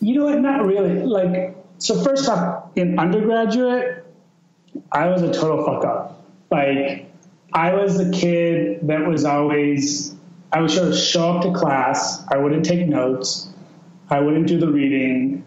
You 0.00 0.20
know 0.20 0.26
what? 0.26 0.38
Not 0.38 0.64
really. 0.64 1.04
Like, 1.04 1.56
so 1.78 2.00
first 2.02 2.28
off, 2.28 2.70
in 2.76 2.96
undergraduate, 2.98 4.04
I 4.92 5.08
was 5.08 5.22
a 5.22 5.32
total 5.32 5.64
fuck 5.64 5.84
up. 5.84 6.24
Like, 6.48 7.10
I 7.52 7.74
was 7.74 7.98
the 7.98 8.10
kid 8.16 8.86
that 8.86 9.06
was 9.06 9.24
always 9.24 10.15
I 10.52 10.60
would 10.60 10.70
show 10.70 11.32
up 11.32 11.42
to 11.42 11.52
class. 11.52 12.24
I 12.28 12.38
wouldn't 12.38 12.64
take 12.64 12.86
notes. 12.86 13.48
I 14.08 14.20
wouldn't 14.20 14.46
do 14.46 14.58
the 14.58 14.68
reading. 14.68 15.44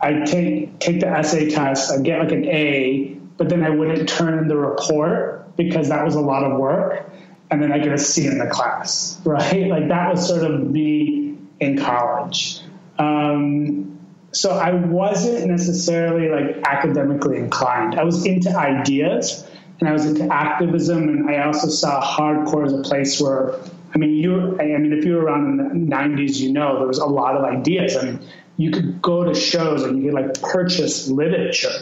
I'd 0.00 0.26
take 0.26 0.78
take 0.78 1.00
the 1.00 1.08
essay 1.08 1.50
test. 1.50 1.92
I'd 1.92 2.04
get 2.04 2.20
like 2.20 2.32
an 2.32 2.44
A, 2.46 3.16
but 3.36 3.48
then 3.48 3.64
I 3.64 3.70
wouldn't 3.70 4.08
turn 4.08 4.38
in 4.38 4.48
the 4.48 4.56
report 4.56 5.56
because 5.56 5.88
that 5.88 6.04
was 6.04 6.14
a 6.14 6.20
lot 6.20 6.44
of 6.44 6.58
work. 6.58 7.08
And 7.50 7.62
then 7.62 7.72
I 7.72 7.78
get 7.78 7.92
a 7.92 7.98
C 7.98 8.26
in 8.26 8.38
the 8.38 8.46
class, 8.46 9.20
right? 9.24 9.68
Like 9.68 9.88
that 9.88 10.10
was 10.10 10.26
sort 10.26 10.42
of 10.42 10.70
me 10.70 11.38
in 11.60 11.78
college. 11.78 12.60
Um, 12.98 13.98
so 14.32 14.50
I 14.50 14.74
wasn't 14.74 15.46
necessarily 15.46 16.28
like 16.28 16.66
academically 16.66 17.38
inclined. 17.38 17.98
I 17.98 18.04
was 18.04 18.26
into 18.26 18.54
ideas 18.54 19.48
and 19.80 19.88
I 19.88 19.92
was 19.92 20.06
into 20.06 20.32
activism, 20.32 21.08
and 21.08 21.30
I 21.30 21.44
also 21.44 21.68
saw 21.68 22.02
hardcore 22.02 22.66
as 22.66 22.72
a 22.72 22.82
place 22.82 23.20
where 23.20 23.54
I 23.96 23.98
mean, 23.98 24.10
you. 24.10 24.58
I 24.60 24.64
mean, 24.64 24.92
if 24.92 25.06
you 25.06 25.14
were 25.14 25.22
around 25.22 25.58
in 25.58 25.88
the 25.88 25.96
'90s, 25.96 26.38
you 26.38 26.52
know 26.52 26.78
there 26.78 26.86
was 26.86 26.98
a 26.98 27.06
lot 27.06 27.34
of 27.34 27.44
ideas. 27.44 27.96
I 27.96 28.04
mean, 28.04 28.20
you 28.58 28.70
could 28.70 29.00
go 29.00 29.24
to 29.24 29.34
shows 29.34 29.84
and 29.84 29.96
you 29.96 30.10
could 30.10 30.14
like 30.22 30.42
purchase 30.42 31.08
literature, 31.08 31.72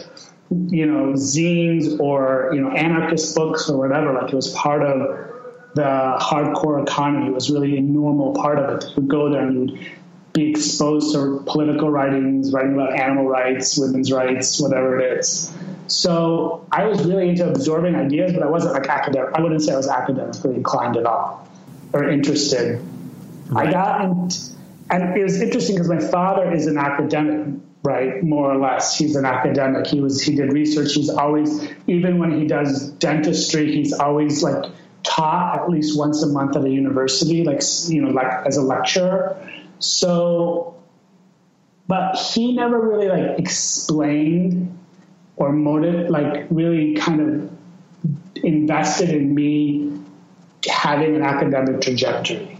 you 0.49 0.85
know, 0.85 1.11
zines 1.15 1.99
or 1.99 2.51
you 2.53 2.61
know 2.61 2.69
anarchist 2.69 3.35
books 3.35 3.69
or 3.69 3.77
whatever. 3.77 4.13
Like 4.13 4.31
it 4.31 4.35
was 4.35 4.53
part 4.53 4.81
of 4.81 4.97
the 5.75 6.17
hardcore 6.21 6.81
economy. 6.81 7.27
It 7.27 7.33
was 7.33 7.51
really 7.51 7.77
a 7.77 7.81
normal 7.81 8.33
part 8.33 8.59
of 8.59 8.77
it. 8.77 8.85
You 8.91 8.93
would 8.95 9.09
go 9.09 9.29
there 9.29 9.45
and 9.45 9.53
you 9.53 9.59
would 9.75 9.87
be 10.31 10.51
exposed 10.51 11.13
to 11.15 11.43
political 11.45 11.91
writings, 11.91 12.53
writing 12.53 12.75
about 12.75 12.97
animal 12.97 13.25
rights, 13.25 13.77
women's 13.77 14.09
rights, 14.09 14.61
whatever 14.61 15.01
it 15.01 15.19
is. 15.19 15.53
So 15.87 16.65
I 16.71 16.85
was 16.85 17.03
really 17.03 17.27
into 17.27 17.45
absorbing 17.45 17.95
ideas, 17.95 18.31
but 18.31 18.41
I 18.41 18.49
wasn't 18.49 18.73
like 18.73 18.87
academic. 18.87 19.33
I 19.35 19.41
wouldn't 19.41 19.61
say 19.63 19.73
I 19.73 19.77
was 19.77 19.89
academically 19.89 20.55
inclined 20.55 20.95
at 20.95 21.05
all 21.05 21.45
or 21.95 22.09
interested. 22.09 22.81
Right. 23.47 23.67
I 23.67 23.71
got, 23.71 24.01
in, 24.03 24.29
and 24.89 25.17
it 25.17 25.23
was 25.23 25.41
interesting 25.41 25.75
because 25.75 25.89
my 25.89 25.99
father 25.99 26.51
is 26.51 26.67
an 26.67 26.77
academic, 26.77 27.61
right? 27.83 28.21
More 28.21 28.51
or 28.51 28.57
less, 28.57 28.97
he's 28.97 29.15
an 29.15 29.25
academic. 29.25 29.87
He 29.87 30.01
was, 30.01 30.21
he 30.21 30.35
did 30.35 30.51
research. 30.51 30.93
He's 30.93 31.09
always, 31.09 31.71
even 31.87 32.19
when 32.19 32.39
he 32.39 32.47
does 32.47 32.91
dentistry, 32.91 33.71
he's 33.71 33.93
always 33.93 34.43
like 34.43 34.71
taught 35.03 35.57
at 35.57 35.69
least 35.69 35.97
once 35.97 36.21
a 36.21 36.27
month 36.27 36.57
at 36.57 36.65
a 36.65 36.69
university, 36.69 37.45
like 37.45 37.61
you 37.87 38.01
know, 38.01 38.09
like 38.09 38.45
as 38.45 38.57
a 38.57 38.61
lecturer. 38.61 39.37
So, 39.79 40.75
but 41.87 42.17
he 42.17 42.57
never 42.57 42.77
really 42.77 43.07
like 43.07 43.39
explained 43.39 44.77
or 45.37 45.53
motive, 45.53 46.09
like 46.09 46.47
really 46.49 46.95
kind 46.95 47.21
of 47.21 47.51
invested 48.43 49.11
in 49.11 49.33
me 49.33 49.84
having 50.69 51.15
an 51.15 51.23
academic 51.23 51.81
trajectory. 51.81 52.57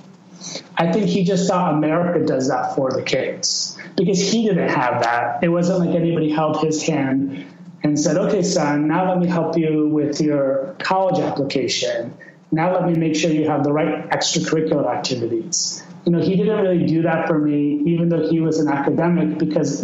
I 0.78 0.92
think 0.92 1.08
he 1.08 1.24
just 1.24 1.48
thought 1.50 1.74
America 1.74 2.26
does 2.26 2.50
that 2.50 2.76
for 2.76 2.92
the 2.92 3.02
kids 3.02 3.78
because 3.96 4.20
he 4.20 4.48
didn't 4.48 4.70
have 4.70 5.02
that. 5.04 5.44
It 5.44 5.50
wasn't 5.50 5.80
like 5.80 5.96
anybody 5.96 6.30
held 6.30 6.62
his 6.62 6.84
hand 6.84 7.46
and 7.84 8.00
said, 8.00 8.18
okay, 8.18 8.42
son, 8.42 8.88
now 8.88 9.10
let 9.10 9.20
me 9.20 9.28
help 9.28 9.58
you 9.58 9.88
with 9.88 10.20
your 10.20 10.76
college 10.80 11.20
application. 11.20 12.14
Now 12.52 12.74
let 12.74 12.86
me 12.86 12.96
make 12.96 13.16
sure 13.16 13.32
you 13.32 13.50
have 13.50 13.64
the 13.64 13.72
right 13.72 14.10
extracurricular 14.10 14.88
activities. 14.88 15.84
You 16.06 16.12
know, 16.12 16.22
he 16.22 16.36
didn't 16.36 16.62
really 16.62 16.86
do 16.86 17.02
that 17.04 17.28
for 17.28 17.40
me, 17.40 17.82
even 17.86 18.10
though 18.10 18.30
he 18.30 18.40
was 18.40 18.60
an 18.60 18.68
academic, 18.68 19.40
because 19.40 19.84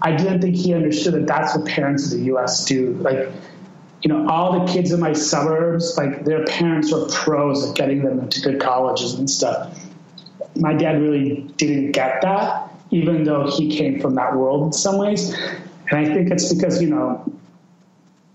I 0.00 0.14
didn't 0.14 0.40
think 0.40 0.56
he 0.56 0.74
understood 0.74 1.14
that 1.14 1.26
that's 1.26 1.56
what 1.56 1.66
parents 1.66 2.12
in 2.12 2.20
the 2.20 2.26
U.S. 2.26 2.64
do. 2.64 2.92
Like, 2.94 3.28
you 4.02 4.08
know, 4.08 4.28
all 4.28 4.60
the 4.64 4.72
kids 4.72 4.90
in 4.90 4.98
my 4.98 5.12
suburbs, 5.12 5.96
like 5.96 6.24
their 6.24 6.44
parents 6.44 6.92
were 6.92 7.06
pros 7.08 7.68
at 7.68 7.76
getting 7.76 8.02
them 8.02 8.18
into 8.18 8.40
good 8.40 8.60
colleges 8.60 9.14
and 9.14 9.30
stuff. 9.30 9.78
My 10.56 10.74
dad 10.74 11.00
really 11.00 11.42
didn't 11.56 11.92
get 11.92 12.20
that, 12.22 12.70
even 12.90 13.22
though 13.22 13.48
he 13.48 13.76
came 13.76 14.00
from 14.00 14.16
that 14.16 14.34
world 14.34 14.66
in 14.66 14.72
some 14.72 14.98
ways. 14.98 15.32
And 15.88 15.98
I 15.98 16.04
think 16.04 16.30
it's 16.30 16.52
because, 16.52 16.82
you 16.82 16.90
know, 16.90 17.32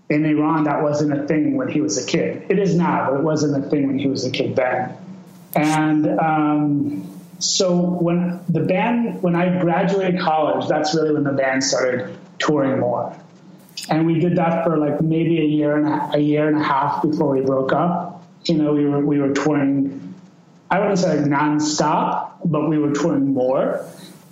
in 0.08 0.24
Iran, 0.24 0.64
that 0.64 0.82
wasn't 0.82 1.12
a 1.12 1.26
thing 1.26 1.56
when 1.56 1.68
he 1.68 1.82
was 1.82 2.02
a 2.02 2.06
kid. 2.06 2.46
It 2.48 2.58
is 2.58 2.74
now, 2.74 3.10
but 3.10 3.20
it 3.20 3.22
wasn't 3.22 3.62
a 3.62 3.68
thing 3.68 3.88
when 3.88 3.98
he 3.98 4.06
was 4.06 4.24
a 4.24 4.30
kid 4.30 4.56
then. 4.56 4.96
And 5.54 6.18
um, 6.18 7.20
so 7.40 7.78
when 7.78 8.40
the 8.48 8.60
band, 8.60 9.22
when 9.22 9.36
I 9.36 9.60
graduated 9.60 10.18
college, 10.18 10.66
that's 10.66 10.94
really 10.94 11.12
when 11.12 11.24
the 11.24 11.32
band 11.32 11.62
started 11.62 12.16
touring 12.38 12.80
more 12.80 13.14
and 13.90 14.06
we 14.06 14.18
did 14.18 14.36
that 14.36 14.64
for 14.64 14.76
like 14.76 15.00
maybe 15.00 15.40
a 15.40 15.44
year 15.44 15.76
and 15.76 15.88
a, 15.88 16.16
a, 16.16 16.18
year 16.18 16.48
and 16.48 16.58
a 16.58 16.62
half 16.62 17.02
before 17.02 17.34
we 17.34 17.40
broke 17.40 17.72
up. 17.72 18.24
You 18.44 18.54
know, 18.56 18.72
we 18.72 18.84
were 18.86 19.04
we 19.04 19.18
were 19.18 19.32
touring. 19.32 20.14
I 20.70 20.80
wouldn't 20.80 20.98
say 20.98 21.20
like 21.20 21.26
nonstop, 21.26 22.32
but 22.44 22.68
we 22.68 22.78
were 22.78 22.92
touring 22.92 23.32
more, 23.32 23.86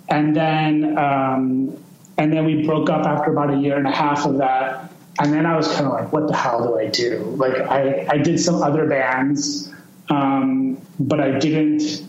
and 0.07 0.35
then 0.35 0.97
um, 0.97 1.77
and 2.17 2.31
then 2.31 2.45
we 2.45 2.65
broke 2.65 2.89
up 2.89 3.05
after 3.05 3.31
about 3.31 3.53
a 3.53 3.57
year 3.57 3.77
and 3.77 3.87
a 3.87 3.91
half 3.91 4.25
of 4.25 4.37
that. 4.37 4.91
And 5.19 5.33
then 5.33 5.47
I 5.47 5.57
was 5.57 5.67
kind 5.67 5.87
of 5.87 5.93
like, 5.93 6.13
what 6.13 6.27
the 6.27 6.35
hell 6.35 6.63
do 6.63 6.77
I 6.77 6.87
do? 6.87 7.19
Like 7.37 7.59
I 7.59 8.07
I 8.09 8.17
did 8.17 8.39
some 8.39 8.61
other 8.61 8.87
bands, 8.87 9.73
um, 10.09 10.79
but 10.99 11.19
I 11.19 11.39
didn't 11.39 12.03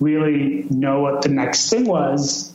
really 0.00 0.66
know 0.70 1.00
what 1.00 1.20
the 1.20 1.28
next 1.28 1.68
thing 1.68 1.84
was 1.84 2.49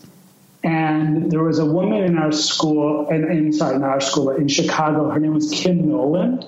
and 0.65 1.31
there 1.31 1.43
was 1.43 1.59
a 1.59 1.65
woman 1.65 2.03
in 2.03 2.17
our 2.17 2.31
school, 2.31 3.07
and, 3.09 3.23
and 3.25 3.53
sorry, 3.53 3.77
not 3.77 3.89
our 3.89 4.01
school, 4.01 4.25
but 4.25 4.37
in 4.37 4.47
Chicago. 4.47 5.11
Her 5.11 5.19
name 5.19 5.35
was 5.35 5.51
Kim 5.51 5.87
Nolan, 5.87 6.43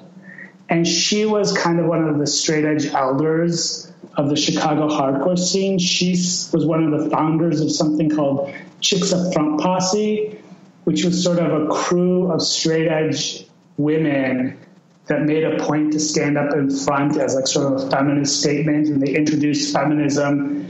and 0.70 0.88
she 0.88 1.26
was 1.26 1.55
kind 1.55 1.80
of 1.80 1.86
one 1.86 2.09
of 2.09 2.18
the 2.18 2.26
straight 2.26 2.65
edge 2.65 2.88
elders 2.88 3.93
of 4.15 4.30
the 4.30 4.36
Chicago 4.36 4.89
hardcore 4.89 5.38
scene. 5.38 5.78
She 5.78 6.11
was 6.51 6.65
one 6.65 6.91
of 6.91 6.99
the 6.99 7.11
founders 7.11 7.61
of 7.61 7.72
something 7.72 8.09
called 8.09 8.51
Chicks 8.82 9.13
Up 9.13 9.32
Front 9.36 9.61
Posse, 9.61 10.41
which 10.86 11.05
was 11.05 11.24
sort 11.24 11.38
of 11.38 11.61
a 11.61 11.68
crew 11.72 12.32
of 12.32 12.41
straight 12.41 12.88
edge 12.88 13.45
women 13.78 14.57
that 15.05 15.22
made 15.22 15.43
a 15.43 15.63
point 15.63 15.93
to 15.93 15.99
stand 15.99 16.39
up 16.39 16.55
in 16.55 16.72
front 16.72 17.18
as 17.18 17.36
like 17.36 17.45
sort 17.45 17.72
of 17.72 17.84
a 17.84 17.91
feminist 17.91 18.39
statement, 18.39 18.88
and 18.88 18.99
they 18.99 19.15
introduced 19.15 19.72
feminism 19.72 20.66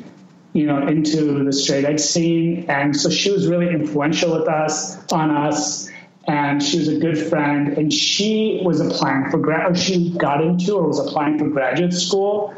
you 0.57 0.65
know, 0.65 0.87
into 0.87 1.43
the 1.43 1.53
straight 1.53 1.85
edge 1.85 1.99
scene. 1.99 2.65
And 2.67 2.95
so 2.95 3.11
she 3.11 3.31
was 3.31 3.47
really 3.47 3.69
influential 3.69 4.39
with 4.39 4.49
us, 4.49 4.97
on 5.13 5.29
us, 5.29 5.87
and 6.27 6.63
she 6.63 6.79
was 6.79 6.87
a 6.87 6.97
good 6.97 7.15
friend. 7.29 7.77
And 7.77 7.93
she 7.93 8.61
was 8.63 8.81
applying 8.81 9.29
for 9.29 9.37
grad, 9.37 9.71
or 9.71 9.75
she 9.75 10.17
got 10.17 10.41
into 10.41 10.73
or 10.73 10.87
was 10.87 10.99
applying 10.99 11.37
for 11.37 11.47
graduate 11.47 11.93
school. 11.93 12.55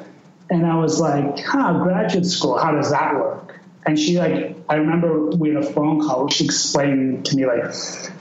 And 0.49 0.65
I 0.65 0.77
was 0.77 1.01
like, 1.01 1.39
huh, 1.39 1.83
graduate 1.83 2.25
school, 2.25 2.57
how 2.57 2.71
does 2.71 2.89
that 2.91 3.15
work? 3.15 3.59
And 3.85 3.99
she 3.99 4.17
like, 4.17 4.55
I 4.69 4.75
remember 4.75 5.31
we 5.31 5.49
had 5.49 5.63
a 5.63 5.73
phone 5.73 5.99
call 5.99 6.29
she 6.29 6.45
explained 6.45 7.25
to 7.25 7.35
me 7.35 7.45
like, 7.45 7.63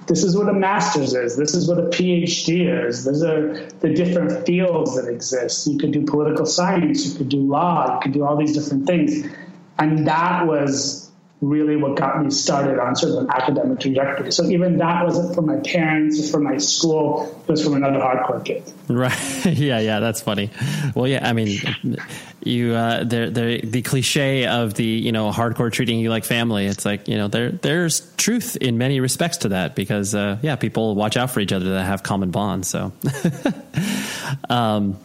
this 0.07 0.25
is 0.25 0.37
what 0.37 0.49
a 0.49 0.53
master's 0.53 1.15
is. 1.15 1.37
This 1.37 1.55
is 1.55 1.69
what 1.69 1.79
a 1.79 1.89
PhD 1.89 2.87
is. 2.87 3.05
These 3.05 3.23
are 3.23 3.69
the 3.81 3.93
different 3.95 4.45
fields 4.45 4.97
that 4.97 5.09
exist. 5.09 5.67
You 5.69 5.79
could 5.79 5.93
do 5.93 6.05
political 6.05 6.47
science. 6.47 7.07
You 7.07 7.19
could 7.19 7.29
do 7.29 7.39
law. 7.39 7.95
You 7.95 8.01
could 8.01 8.13
do 8.13 8.25
all 8.25 8.37
these 8.37 8.55
different 8.55 8.87
things. 8.87 9.27
And 9.79 10.07
that 10.07 10.47
was 10.47 11.09
really 11.41 11.77
what 11.77 11.97
got 11.97 12.23
me 12.23 12.31
started 12.31 12.81
on 12.81 12.97
sort 12.97 13.13
of 13.13 13.19
an 13.25 13.31
academic 13.31 13.79
trajectory. 13.79 14.33
So 14.33 14.45
even 14.47 14.79
that 14.79 15.05
wasn't 15.05 15.35
from 15.35 15.47
my 15.47 15.59
parents 15.59 16.19
or 16.19 16.33
from 16.33 16.45
my 16.45 16.59
school, 16.59 17.43
it 17.43 17.49
was 17.49 17.63
from 17.63 17.75
another 17.75 17.99
hardcore 17.99 18.45
kid. 18.45 18.65
Right. 18.89 19.47
yeah, 19.47 19.79
yeah, 19.79 20.01
that's 20.01 20.21
funny. 20.21 20.51
Well, 20.97 21.07
yeah, 21.07 21.29
I 21.29 21.33
mean, 21.33 21.61
you, 22.43 22.75
uh, 22.75 23.05
they're, 23.05 23.31
the 23.31 23.83
cliche 23.83 24.47
of 24.47 24.75
the, 24.75 24.85
you 24.85 25.13
know, 25.13 25.31
hardcore 25.31 25.71
treating 25.71 26.01
you 26.01 26.11
like 26.11 26.25
family. 26.25 26.67
It's 26.67 26.85
like, 26.85 27.07
you 27.07 27.17
know, 27.17 27.29
there, 27.29 27.53
there's 27.53 28.01
truth 28.17 28.57
in 28.57 28.77
many 28.77 28.99
respects 28.99 29.39
to 29.39 29.51
that 29.51 29.77
because, 29.77 30.17
uh, 30.17 30.39
yeah, 30.43 30.57
people 30.57 30.97
watch 30.97 31.17
out 31.17 31.31
for 31.31 31.39
each 31.39 31.53
other 31.53 31.75
that 31.75 31.85
have 31.85 32.03
common 32.03 32.33
bonds. 32.33 32.67
So, 32.67 32.93
um, 34.51 34.99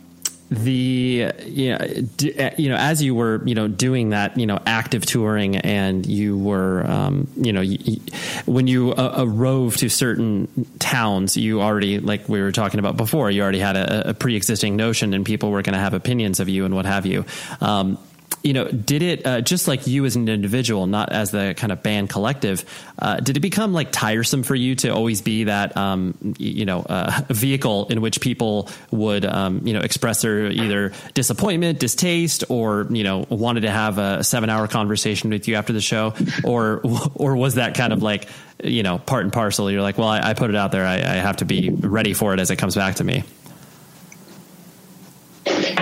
the 0.54 1.32
you 1.46 1.70
know, 1.70 1.78
uh, 1.78 2.52
you 2.58 2.70
know 2.70 2.76
as 2.76 3.02
you 3.02 3.16
were 3.16 3.42
you 3.46 3.56
know 3.56 3.68
doing 3.68 4.10
that 4.10 4.38
you 4.38 4.46
know 4.46 4.60
active 4.66 5.06
touring 5.06 5.58
and 5.58 6.06
you 6.06 6.38
were 6.38 6.86
um, 6.88 7.28
you 7.36 7.52
know 7.52 7.62
you, 7.62 8.00
when 8.46 8.68
you 8.68 8.92
uh, 8.92 9.16
uh, 9.20 9.26
rove 9.26 9.76
to 9.78 9.90
certain 9.90 10.48
towns 10.80 11.36
you 11.36 11.62
already 11.62 12.00
like 12.00 12.30
we 12.30 12.42
were 12.42 12.52
talking 12.52 12.80
about 12.80 12.98
before 12.98 13.32
you 13.32 13.42
already 13.42 13.60
had 13.60 13.76
a, 13.76 14.10
a 14.10 14.14
pre-existing 14.14 14.76
notion 14.76 15.14
and 15.14 15.26
people 15.26 15.50
were 15.50 15.62
going 15.62 15.74
to 15.74 15.80
have 15.80 15.94
opinions 15.94 16.40
of 16.40 16.50
you 16.50 16.66
and 16.66 16.76
what 16.76 16.86
have 16.86 17.06
you. 17.06 17.26
Um, 17.62 17.98
you 18.42 18.54
know, 18.54 18.66
did 18.66 19.02
it 19.02 19.26
uh, 19.26 19.42
just 19.42 19.68
like 19.68 19.88
you 19.88 20.06
as 20.06 20.16
an 20.16 20.28
individual, 20.28 20.88
not 20.88 21.12
as 21.12 21.32
the 21.32 21.54
kind 21.56 21.72
of 21.72 21.84
band 21.84 22.10
collective? 22.10 22.66
Uh, 23.00 23.18
did 23.18 23.38
it 23.38 23.40
become 23.40 23.74
like 23.74 23.92
tiresome 23.92 24.44
for 24.44 24.56
you 24.56 24.76
to 24.76 24.90
always 24.90 25.22
be 25.22 25.46
that 25.46 25.76
um, 25.78 26.36
you 26.38 26.66
know 26.66 26.82
uh, 26.82 27.22
vehicle 27.30 27.88
in 27.88 28.02
which 28.02 28.22
people 28.22 28.70
would 28.92 29.26
um, 29.26 29.66
you 29.66 29.74
know 29.74 29.80
express 29.80 30.22
their 30.22 30.48
either 30.48 30.92
disappointment, 31.14 31.80
distaste, 31.80 32.44
or 32.50 32.88
you 32.90 33.04
know 33.04 33.26
wanted 33.30 33.62
to 33.62 33.72
have 33.72 33.98
a 33.98 34.24
seven 34.24 34.50
hour 34.50 34.68
conversation 34.68 35.30
with 35.30 35.48
you 35.48 35.56
after 35.56 35.74
the 35.74 35.82
show, 35.82 36.14
or 36.44 36.82
or 37.16 37.36
was 37.36 37.56
that 37.56 37.76
kind 37.76 37.94
of 37.94 38.04
like 38.04 38.28
you 38.64 38.84
know 38.84 38.98
part 38.98 39.24
and 39.24 39.32
parcel? 39.32 39.72
You're 39.72 39.82
like, 39.82 39.98
well, 39.98 40.10
I, 40.10 40.30
I 40.30 40.34
put 40.34 40.50
it 40.50 40.56
out 40.56 40.72
there, 40.72 40.86
I, 40.86 40.96
I 40.96 41.16
have 41.16 41.38
to 41.38 41.46
be 41.46 41.70
ready 41.70 42.14
for 42.14 42.34
it 42.34 42.40
as 42.40 42.52
it 42.52 42.58
comes 42.58 42.76
back 42.76 42.96
to 42.96 43.04
me. 43.04 43.24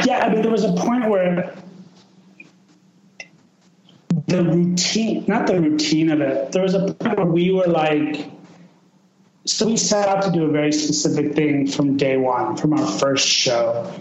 Yeah, 0.05 0.25
I 0.25 0.33
mean, 0.33 0.41
there 0.41 0.51
was 0.51 0.63
a 0.63 0.73
point 0.73 1.07
where 1.07 1.55
the 4.31 4.43
routine, 4.43 5.25
not 5.27 5.47
the 5.47 5.59
routine 5.59 6.09
of 6.09 6.21
it. 6.21 6.51
There 6.51 6.63
was 6.63 6.73
a 6.73 6.93
point 6.93 7.17
where 7.17 7.25
we 7.25 7.51
were 7.51 7.67
like, 7.67 8.25
so 9.45 9.65
we 9.65 9.77
set 9.77 10.07
out 10.07 10.23
to 10.23 10.31
do 10.31 10.45
a 10.45 10.49
very 10.49 10.71
specific 10.71 11.35
thing 11.35 11.67
from 11.67 11.97
day 11.97 12.17
one, 12.17 12.55
from 12.55 12.73
our 12.73 12.87
first 12.99 13.27
show, 13.27 13.91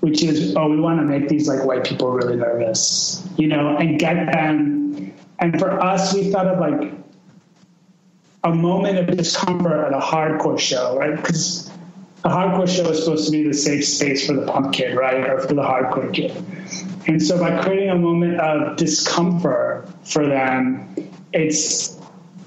which 0.00 0.22
is, 0.22 0.54
oh, 0.56 0.68
we 0.68 0.80
want 0.80 1.00
to 1.00 1.04
make 1.04 1.28
these 1.28 1.48
like 1.48 1.64
white 1.64 1.84
people 1.84 2.10
really 2.10 2.36
nervous, 2.36 3.26
you 3.36 3.46
know, 3.46 3.76
and 3.76 3.98
get 3.98 4.32
them. 4.32 5.14
And 5.38 5.58
for 5.58 5.80
us, 5.80 6.14
we 6.14 6.30
thought 6.30 6.46
of 6.46 6.58
like 6.58 6.92
a 8.44 8.54
moment 8.54 8.98
of 8.98 9.16
discomfort 9.16 9.86
at 9.86 9.92
a 9.92 10.00
hardcore 10.00 10.58
show, 10.58 10.98
right? 10.98 11.16
Because 11.16 11.67
a 12.24 12.28
hardcore 12.28 12.68
show 12.68 12.88
is 12.90 13.04
supposed 13.04 13.26
to 13.26 13.32
be 13.32 13.46
the 13.46 13.54
safe 13.54 13.84
space 13.86 14.26
for 14.26 14.34
the 14.34 14.46
punk 14.46 14.74
kid, 14.74 14.96
right? 14.96 15.28
Or 15.28 15.40
for 15.40 15.54
the 15.54 15.62
hardcore 15.62 16.12
kid. 16.12 16.32
And 17.06 17.22
so 17.22 17.38
by 17.38 17.62
creating 17.62 17.90
a 17.90 17.96
moment 17.96 18.40
of 18.40 18.76
discomfort 18.76 19.88
for 20.04 20.26
them, 20.26 20.94
it's 21.32 21.96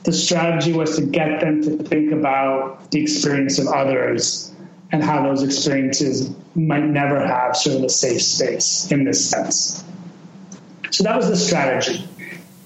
the 0.03 0.13
strategy 0.13 0.73
was 0.73 0.95
to 0.97 1.03
get 1.03 1.39
them 1.41 1.61
to 1.63 1.83
think 1.83 2.11
about 2.11 2.91
the 2.91 3.01
experience 3.01 3.59
of 3.59 3.67
others 3.67 4.53
and 4.91 5.03
how 5.03 5.23
those 5.23 5.43
experiences 5.43 6.33
might 6.55 6.83
never 6.83 7.25
have 7.25 7.55
sort 7.55 7.77
of 7.77 7.83
a 7.83 7.89
safe 7.89 8.21
space 8.21 8.91
in 8.91 9.05
this 9.05 9.29
sense. 9.29 9.83
So 10.89 11.03
that 11.03 11.15
was 11.15 11.29
the 11.29 11.37
strategy. 11.37 12.07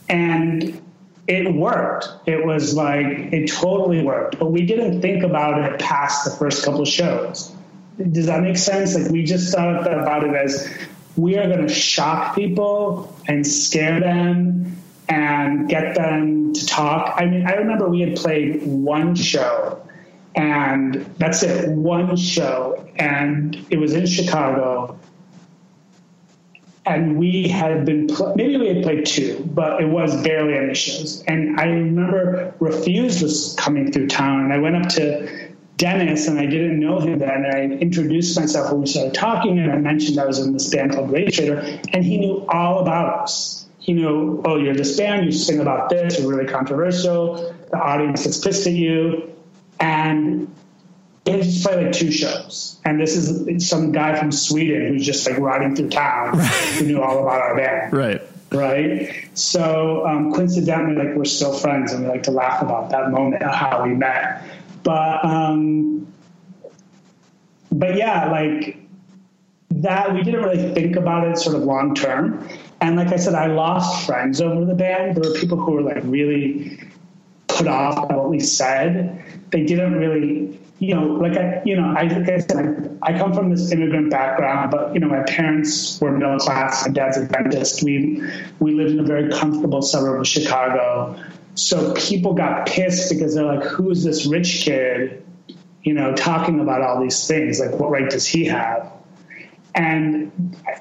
And 0.10 0.82
it 1.28 1.53
worked. 1.53 2.07
It 2.28 2.45
was 2.45 2.76
like, 2.76 3.05
it 3.05 3.51
totally 3.51 4.03
worked. 4.03 4.39
But 4.39 4.51
we 4.51 4.65
didn't 4.65 5.01
think 5.01 5.23
about 5.23 5.59
it 5.63 5.80
past 5.80 6.26
the 6.26 6.32
first 6.32 6.63
couple 6.63 6.86
shows. 6.86 7.51
Does 7.97 8.26
that 8.28 8.41
make 8.41 8.57
sense? 8.57 8.95
Like, 8.95 9.11
we 9.11 9.23
just 9.23 9.53
thought 9.53 9.88
about 9.88 10.23
it 10.23 10.36
as 10.36 10.69
we 11.15 11.38
are 11.38 11.47
going 11.47 11.65
to 11.65 11.73
shock 11.73 12.36
people 12.36 13.15
and 13.28 13.47
scare 13.47 13.99
them 13.99 14.78
and 15.07 15.69
get 15.69 15.95
them 15.95 16.53
to 16.53 16.65
talk. 16.65 17.13
I 17.17 17.26
mean, 17.26 17.47
I 17.47 17.53
remember 17.53 17.88
we 17.89 18.01
had 18.01 18.15
played 18.15 18.63
one 18.63 19.15
show 19.15 19.82
and 20.36 20.95
that's 21.17 21.43
it, 21.43 21.69
one 21.69 22.15
show, 22.17 22.86
and 22.97 23.65
it 23.69 23.78
was 23.78 23.93
in 23.93 24.05
Chicago. 24.05 24.99
And 26.86 27.17
we 27.17 27.47
had 27.47 27.86
been, 27.86 28.07
pl- 28.07 28.36
maybe 28.36 28.57
we 28.57 28.67
had 28.67 28.83
played 28.83 29.05
two, 29.05 29.43
but 29.53 29.81
it 29.81 29.88
was 29.88 30.21
barely 30.21 30.55
any 30.55 30.75
shows. 30.75 31.23
And 31.27 31.59
I 31.59 31.65
remember 31.65 32.53
Refused 32.59 33.23
was 33.23 33.55
coming 33.57 33.91
through 33.91 34.07
town, 34.07 34.41
and 34.41 34.53
I 34.53 34.59
went 34.59 34.75
up 34.75 34.89
to 34.89 35.49
Dennis, 35.77 36.27
and 36.27 36.39
I 36.39 36.45
didn't 36.45 36.79
know 36.79 36.99
him 36.99 37.17
then. 37.17 37.29
And 37.29 37.47
I 37.47 37.61
introduced 37.77 38.39
myself 38.39 38.71
when 38.71 38.81
we 38.81 38.88
started 38.88 39.15
talking, 39.15 39.57
and 39.57 39.71
I 39.71 39.77
mentioned 39.77 40.19
I 40.19 40.25
was 40.25 40.39
in 40.39 40.53
this 40.53 40.69
band 40.69 40.93
called 40.93 41.11
Race 41.11 41.36
Traitor, 41.36 41.79
and 41.91 42.05
he 42.05 42.17
knew 42.17 42.45
all 42.47 42.79
about 42.79 43.23
us. 43.23 43.65
He 43.79 43.93
knew, 43.93 44.41
oh, 44.45 44.57
you're 44.57 44.75
this 44.75 44.97
band, 44.97 45.25
you 45.25 45.31
sing 45.31 45.59
about 45.59 45.89
this, 45.89 46.19
you're 46.19 46.27
really 46.27 46.51
controversial, 46.51 47.55
the 47.69 47.77
audience 47.77 48.23
gets 48.23 48.39
pissed 48.39 48.65
at 48.65 48.73
you 48.73 49.36
and 49.79 50.53
they 51.26 51.41
just 51.41 51.63
play 51.63 51.86
like 51.86 51.93
two 51.93 52.11
shows. 52.11 52.80
And 52.86 52.99
this 52.99 53.15
is 53.15 53.67
some 53.67 53.91
guy 53.91 54.17
from 54.17 54.32
Sweden 54.32 54.88
who's 54.88 55.05
just 55.05 55.28
like 55.28 55.38
riding 55.39 55.76
through 55.76 55.89
town 55.89 56.38
right. 56.38 56.47
who 56.47 56.86
knew 56.86 57.01
all 57.01 57.19
about 57.19 57.41
our 57.41 57.55
band. 57.55 57.93
Right. 57.93 58.21
Right. 58.51 59.28
So 59.34 60.05
um, 60.05 60.32
coincidentally, 60.32 60.95
like 60.95 61.15
we're 61.15 61.26
still 61.26 61.53
friends 61.53 61.91
and 61.91 62.03
we 62.03 62.09
like 62.09 62.23
to 62.23 62.32
laugh 62.32 62.61
about 62.61 62.91
that 62.91 63.09
moment 63.09 63.41
of 63.41 63.53
how 63.53 63.84
we 63.84 63.95
met. 63.95 64.43
But 64.84 65.26
um, 65.26 66.07
but 67.71 67.95
yeah, 67.95 68.30
like 68.32 68.78
that 69.71 70.13
we 70.13 70.23
didn't 70.23 70.43
really 70.43 70.73
think 70.73 70.95
about 70.95 71.28
it 71.28 71.38
sort 71.38 71.55
of 71.55 71.63
long 71.63 71.95
term. 71.95 72.47
And 72.82 72.95
like 72.95 73.11
I 73.11 73.17
said, 73.17 73.34
I 73.34 73.47
lost 73.47 74.05
friends 74.05 74.41
over 74.41 74.63
the 74.63 74.76
band. 74.76 75.17
There 75.17 75.30
were 75.30 75.38
people 75.38 75.57
who 75.57 75.71
were 75.71 75.82
like 75.82 76.03
really 76.03 76.80
put 77.47 77.67
off 77.67 78.07
by 78.07 78.15
what 78.15 78.30
we 78.30 78.39
said 78.39 79.23
they 79.51 79.63
didn't 79.63 79.93
really, 79.93 80.59
you 80.80 80.93
know, 80.93 81.05
like 81.05 81.38
I, 81.38 81.61
you 81.65 81.76
know, 81.76 81.93
I, 81.97 82.03
like 82.03 82.30
I 82.30 82.39
said, 82.39 82.97
I, 83.01 83.13
I 83.13 83.17
come 83.17 83.34
from 83.34 83.49
this 83.49 83.71
immigrant 83.71 84.09
background, 84.09 84.71
but 84.71 84.93
you 84.93 84.99
know, 84.99 85.07
my 85.07 85.23
parents 85.23 85.99
were 86.01 86.11
middle 86.11 86.38
class. 86.38 86.86
My 86.86 86.91
dad's 86.91 87.17
a 87.17 87.28
dentist. 87.28 87.82
We 87.82 88.21
we 88.59 88.73
lived 88.73 88.91
in 88.91 88.99
a 88.99 89.03
very 89.03 89.32
comfortable 89.32 89.82
suburb 89.82 90.19
of 90.19 90.28
Chicago. 90.28 91.17
So 91.55 91.93
people 91.93 92.34
got 92.34 92.67
pissed 92.67 93.09
because 93.09 93.36
they're 93.36 93.45
like, 93.45 93.63
"Who's 93.63 94.03
this 94.03 94.26
rich 94.26 94.63
kid?" 94.63 95.26
You 95.84 95.93
know, 95.93 96.13
talking 96.13 96.59
about 96.59 96.82
all 96.82 97.01
these 97.01 97.26
things. 97.26 97.59
Like, 97.59 97.80
what 97.80 97.89
right 97.89 98.09
does 98.09 98.26
he 98.26 98.45
have? 98.45 98.91
And 99.76 100.32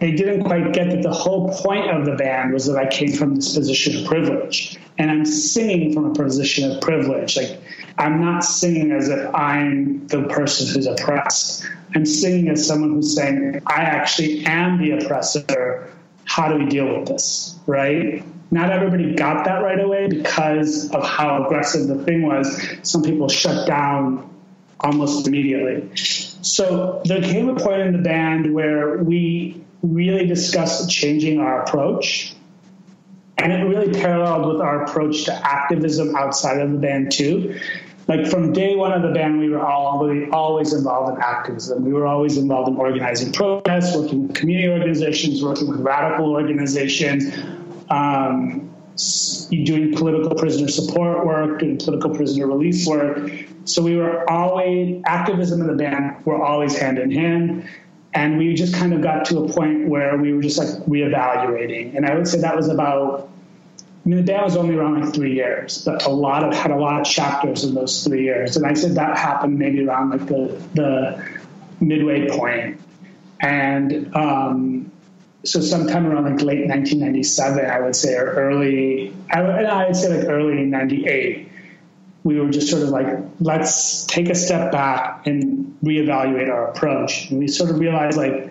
they 0.01 0.13
didn't 0.13 0.45
quite 0.45 0.73
get 0.73 0.91
that 0.91 1.03
the 1.03 1.13
whole 1.13 1.53
point 1.53 1.91
of 1.91 2.07
the 2.07 2.13
band 2.13 2.53
was 2.53 2.67
that 2.67 2.77
I 2.77 2.87
came 2.87 3.13
from 3.13 3.35
this 3.35 3.55
position 3.55 4.01
of 4.01 4.07
privilege. 4.07 4.79
And 4.99 5.11
I'm 5.11 5.27
singing 5.27 5.93
from 5.93 6.05
a 6.07 6.15
position 6.15 6.71
of 6.71 6.81
privilege. 6.81 7.37
Like, 7.37 7.61
I'm 7.97 8.21
not 8.21 8.41
singing 8.45 8.93
as 8.93 9.09
if 9.09 9.35
I'm 9.35 10.07
the 10.09 10.25
person 10.25 10.67
who's 10.67 10.87
oppressed. 10.87 11.65
I'm 11.95 12.05
singing 12.05 12.49
as 12.49 12.67
someone 12.67 12.95
who's 12.95 13.15
saying, 13.15 13.63
I 13.67 13.83
actually 13.83 14.45
am 14.47 14.79
the 14.79 14.93
oppressor. 14.93 15.93
How 16.25 16.49
do 16.49 16.59
we 16.59 16.67
deal 16.67 16.99
with 16.99 17.09
this? 17.09 17.57
Right? 17.67 18.25
Not 18.51 18.71
everybody 18.71 19.15
got 19.15 19.45
that 19.45 19.63
right 19.63 19.79
away 19.79 20.09
because 20.09 20.91
of 20.91 21.05
how 21.05 21.45
aggressive 21.45 21.87
the 21.87 22.03
thing 22.05 22.23
was. 22.23 22.61
Some 22.83 23.03
people 23.03 23.29
shut 23.29 23.67
down 23.67 24.31
almost 24.81 25.27
immediately. 25.27 25.89
So 25.95 27.01
there 27.05 27.23
came 27.23 27.49
a 27.49 27.57
point 27.57 27.83
in 27.83 27.93
the 27.93 28.03
band 28.03 28.53
where 28.53 28.99
we 28.99 29.65
really 29.83 30.27
discussed 30.27 30.91
changing 30.91 31.39
our 31.39 31.63
approach 31.63 32.35
and 33.39 33.53
it 33.53 33.65
really 33.65 33.93
paralleled 33.93 34.53
with 34.53 34.61
our 34.61 34.85
approach 34.85 35.25
to 35.25 35.33
activism 35.33 36.15
outside 36.17 36.61
of 36.61 36.73
the 36.73 36.79
band 36.79 37.13
too. 37.13 37.59
Like 38.07 38.27
from 38.27 38.53
day 38.53 38.77
one 38.77 38.93
of 38.93 39.03
the 39.03 39.11
band, 39.11 39.41
we 39.41 39.49
were 39.49 39.65
all 39.65 40.07
always 40.33 40.73
involved 40.75 41.17
in 41.17 41.23
activism. 41.23 41.85
We 41.85 41.93
were 41.93 42.07
always 42.07 42.37
involved 42.37 42.69
in 42.69 42.77
organizing 42.77 43.33
protests, 43.33 43.97
working 43.97 44.29
with 44.29 44.37
community 44.37 44.69
organizations, 44.69 45.43
working 45.43 45.69
with 45.69 45.81
radical 45.81 46.31
organizations, 46.33 47.35
um, 47.89 48.71
doing 49.51 49.95
political 49.95 50.35
prisoner 50.35 50.69
support 50.69 51.25
work, 51.25 51.61
doing 51.61 51.79
political 51.79 52.15
prisoner 52.15 52.47
release 52.47 52.87
work. 52.87 53.31
So 53.65 53.83
we 53.83 53.97
were 53.97 54.31
always 54.31 55.03
activism 55.07 55.63
in 55.63 55.67
the 55.67 55.75
band. 55.75 56.17
We're 56.27 56.43
always 56.43 56.77
hand 56.77 56.99
in 56.99 57.11
hand. 57.11 57.67
And 58.13 58.39
we 58.39 58.55
just 58.55 58.75
kind 58.75 58.93
of 58.93 59.03
got 59.03 59.25
to 59.27 59.39
a 59.39 59.53
point 59.53 59.89
where 59.89 60.17
we 60.17 60.33
were 60.33 60.43
just 60.43 60.59
like 60.59 60.69
reevaluating. 60.87 61.97
And 61.97 62.07
I 62.07 62.15
would 62.15 62.29
say 62.29 62.41
that 62.41 62.55
was 62.55 62.69
about, 62.69 63.29
I 64.05 64.09
mean, 64.09 64.19
the 64.19 64.23
band 64.23 64.45
was 64.45 64.57
only 64.57 64.77
around 64.77 65.01
like 65.01 65.15
three 65.15 65.35
years, 65.35 65.83
but 65.85 66.05
a 66.05 66.11
lot 66.11 66.45
of, 66.45 66.55
had 66.55 66.71
a 66.71 66.77
lot 66.77 67.01
of 67.01 67.07
chapters 67.07 67.65
in 67.65 67.75
those 67.75 68.05
three 68.05 68.25
years. 68.25 68.57
And 68.57 68.67
I 68.67 68.75
said 68.75 68.97
that 68.97 69.17
happened 69.17 69.59
maybe 69.59 69.87
around 69.87 70.11
like 70.11 70.27
the, 70.27 70.63
the 70.75 71.41
midway 71.81 72.29
point. 72.29 72.81
And 73.41 74.15
um, 74.15 74.93
so 75.45 75.61
sometime 75.61 76.07
around 76.07 76.25
like 76.25 76.43
late 76.43 76.69
1997, 76.69 77.65
I 77.65 77.81
would 77.81 77.97
say, 77.97 78.15
or 78.15 78.27
early, 78.35 79.15
I 79.31 79.41
I 79.41 79.87
would 79.87 79.97
say 79.97 80.19
like 80.19 80.29
early 80.29 80.65
98 80.65 81.49
we 82.25 82.41
were 82.41 82.49
just 82.49 82.71
sort 82.71 82.83
of 82.83 82.89
like, 82.89 83.07
let's 83.41 84.05
take 84.07 84.31
a 84.31 84.35
step 84.35 84.73
back 84.73 85.27
and 85.27 85.77
reevaluate 85.85 86.49
our 86.49 86.69
approach. 86.69 87.31
And 87.31 87.39
we 87.39 87.49
sort 87.49 87.71
of 87.71 87.79
realized 87.79 88.17
like, 88.17 88.51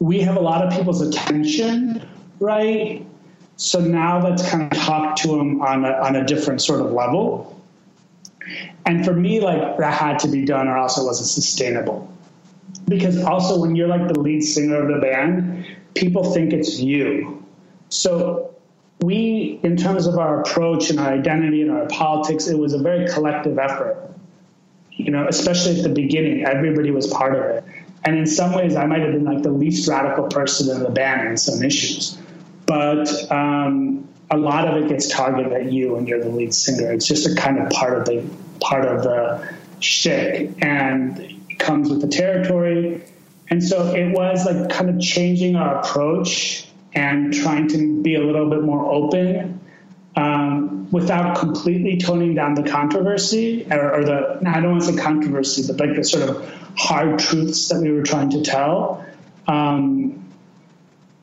we 0.00 0.20
have 0.20 0.36
a 0.36 0.40
lot 0.40 0.64
of 0.64 0.72
people's 0.72 1.00
attention, 1.00 2.08
right? 2.40 3.06
So 3.56 3.80
now 3.80 4.22
let's 4.22 4.48
kind 4.48 4.70
of 4.70 4.78
talk 4.78 5.16
to 5.16 5.28
them 5.28 5.62
on 5.62 5.84
a, 5.84 5.92
on 5.92 6.16
a 6.16 6.24
different 6.24 6.60
sort 6.60 6.80
of 6.80 6.92
level. 6.92 7.60
And 8.84 9.04
for 9.04 9.12
me, 9.12 9.40
like 9.40 9.78
that 9.78 9.94
had 9.94 10.18
to 10.20 10.28
be 10.28 10.44
done 10.44 10.68
or 10.68 10.76
else 10.76 10.98
it 10.98 11.04
wasn't 11.04 11.28
sustainable. 11.28 12.12
Because 12.86 13.22
also 13.22 13.58
when 13.58 13.74
you're 13.74 13.88
like 13.88 14.06
the 14.08 14.20
lead 14.20 14.42
singer 14.42 14.80
of 14.80 14.94
the 14.94 15.00
band, 15.00 15.66
people 15.94 16.32
think 16.32 16.52
it's 16.52 16.78
you. 16.78 17.44
So 17.88 18.54
we, 19.00 19.60
in 19.62 19.76
terms 19.76 20.06
of 20.06 20.18
our 20.18 20.40
approach 20.40 20.90
and 20.90 21.00
our 21.00 21.12
identity 21.12 21.62
and 21.62 21.70
our 21.70 21.86
politics, 21.86 22.46
it 22.46 22.58
was 22.58 22.74
a 22.74 22.78
very 22.78 23.08
collective 23.08 23.58
effort. 23.58 24.10
You 24.90 25.10
know, 25.10 25.26
especially 25.28 25.78
at 25.78 25.82
the 25.82 25.90
beginning, 25.90 26.44
everybody 26.44 26.90
was 26.90 27.06
part 27.06 27.34
of 27.34 27.44
it. 27.56 27.64
And 28.04 28.16
in 28.16 28.26
some 28.26 28.52
ways, 28.52 28.76
I 28.76 28.86
might 28.86 29.00
have 29.00 29.12
been 29.12 29.24
like 29.24 29.42
the 29.42 29.50
least 29.50 29.88
radical 29.88 30.28
person 30.28 30.74
in 30.74 30.82
the 30.82 30.90
band 30.90 31.28
in 31.28 31.36
some 31.36 31.62
issues. 31.62 32.18
But 32.66 33.08
um, 33.30 34.08
a 34.30 34.36
lot 34.36 34.66
of 34.66 34.82
it 34.82 34.88
gets 34.88 35.08
targeted 35.08 35.52
at 35.52 35.72
you 35.72 35.94
when 35.94 36.06
you're 36.06 36.22
the 36.22 36.28
lead 36.28 36.52
singer. 36.52 36.92
It's 36.92 37.06
just 37.06 37.26
a 37.26 37.34
kind 37.34 37.58
of 37.58 37.70
part 37.70 37.98
of 37.98 38.04
the 38.06 38.28
part 38.60 38.84
of 38.84 39.02
the 39.02 39.48
shtick, 39.80 40.50
and 40.62 41.18
it 41.20 41.58
comes 41.58 41.88
with 41.88 42.00
the 42.00 42.08
territory. 42.08 43.02
And 43.48 43.62
so 43.62 43.94
it 43.94 44.10
was 44.10 44.44
like 44.44 44.70
kind 44.70 44.90
of 44.90 45.00
changing 45.00 45.54
our 45.54 45.78
approach 45.78 46.66
and 46.92 47.32
trying 47.32 47.68
to 47.68 48.02
be 48.02 48.16
a 48.16 48.20
little 48.20 48.50
bit 48.50 48.62
more 48.62 48.90
open 48.90 49.60
um, 50.16 50.90
without 50.90 51.38
completely 51.38 51.98
toning 51.98 52.34
down 52.34 52.54
the 52.54 52.68
controversy 52.68 53.66
or, 53.70 54.00
or, 54.00 54.04
the 54.04 54.40
I 54.46 54.60
don't 54.60 54.72
want 54.72 54.84
to 54.84 54.92
say 54.92 55.02
controversy, 55.02 55.64
but 55.66 55.78
like 55.78 55.94
the 55.94 56.02
sort 56.02 56.28
of 56.28 56.50
hard 56.76 57.18
truths 57.18 57.68
that 57.68 57.80
we 57.80 57.92
were 57.92 58.02
trying 58.02 58.30
to 58.30 58.42
tell. 58.42 59.04
Um, 59.46 60.25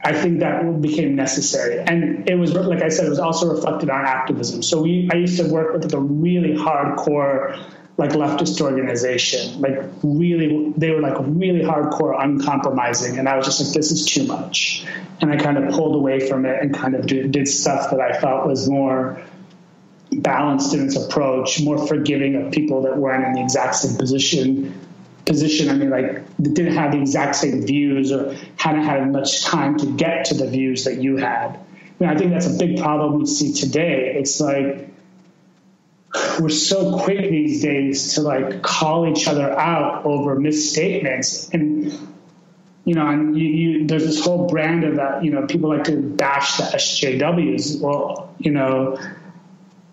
I 0.06 0.14
think 0.14 0.40
that 0.40 0.82
became 0.82 1.16
necessary, 1.16 1.80
and 1.80 2.30
it 2.30 2.36
was 2.36 2.54
like 2.54 2.82
I 2.82 2.90
said, 2.90 3.06
it 3.06 3.10
was 3.10 3.20
also 3.20 3.54
reflected 3.54 3.90
on 3.90 4.06
activism. 4.06 4.62
So 4.62 4.82
we 4.82 5.10
I 5.12 5.16
used 5.16 5.38
to 5.38 5.48
work 5.48 5.74
with 5.74 5.94
a 5.94 6.00
really 6.00 6.56
hardcore 6.56 7.58
like 7.98 8.12
leftist 8.12 8.60
organization, 8.60 9.62
like 9.62 9.80
really, 10.02 10.74
they 10.78 10.90
were 10.90 11.02
like 11.02 11.16
really 11.20 11.62
hardcore, 11.62 12.20
uncompromising. 12.20 13.20
And 13.20 13.30
I 13.30 13.38
was 13.38 13.46
just 13.46 13.62
like, 13.64 13.74
this 13.74 13.92
is 13.92 14.06
too 14.06 14.26
much. 14.26 14.86
And 15.22 15.32
I 15.32 15.38
kind 15.38 15.58
of 15.58 15.72
pulled 15.74 15.96
away 15.96 16.28
from 16.28 16.46
it 16.46 16.60
and 16.62 16.74
kind 16.74 16.96
of 16.96 17.06
did, 17.06 17.32
did 17.32 17.48
stuff 17.48 17.92
that 17.92 18.02
I 18.02 18.20
felt 18.20 18.48
was 18.48 18.68
more 18.68 19.22
balanced 20.12 20.74
in 20.74 20.86
its 20.86 20.96
approach, 20.96 21.62
more 21.62 21.88
forgiving 21.88 22.36
of 22.36 22.52
people 22.52 22.82
that 22.84 22.98
weren't 22.98 23.26
in 23.26 23.34
the 23.34 23.42
exact 23.42 23.76
same 23.76 23.98
position. 23.98 24.80
Position, 25.26 25.70
I 25.70 25.74
mean, 25.74 25.90
like 25.90 26.22
didn't 26.38 26.74
have 26.74 26.92
the 26.92 27.00
exact 27.00 27.36
same 27.36 27.66
views 27.66 28.12
or 28.12 28.36
hadn't 28.58 28.84
had 28.84 29.10
much 29.12 29.44
time 29.44 29.78
to 29.78 29.86
get 29.86 30.26
to 30.26 30.34
the 30.34 30.48
views 30.48 30.84
that 30.84 31.02
you 31.02 31.18
had. 31.18 31.56
I 31.56 31.60
mean, 32.00 32.10
I 32.10 32.16
think 32.18 32.32
that's 32.32 32.48
a 32.48 32.58
big 32.58 32.80
problem 32.80 33.20
we 33.20 33.26
see 33.26 33.54
today. 33.54 34.16
It's 34.18 34.42
like 34.42 34.90
we're 36.40 36.50
so 36.50 37.00
quick 37.00 37.30
these 37.30 37.62
days 37.62 38.16
to 38.16 38.22
like 38.22 38.62
call 38.62 39.08
each 39.08 39.28
other 39.28 39.50
out 39.52 40.06
over 40.06 40.38
misstatements 40.40 41.50
and 41.50 41.92
you 42.86 42.96
know, 42.96 43.08
and 43.08 43.38
you, 43.38 43.48
you, 43.48 43.88
there's 43.88 44.06
this 44.06 44.24
whole 44.24 44.48
brand 44.48 44.84
of 44.84 44.98
that, 44.98 45.24
you 45.24 45.32
know, 45.32 45.48
people 45.48 45.70
like 45.70 45.86
to 45.86 46.02
bash 46.02 46.58
the 46.58 46.64
SJWs. 46.64 47.80
Well, 47.80 48.36
you 48.40 48.52
know, 48.52 49.00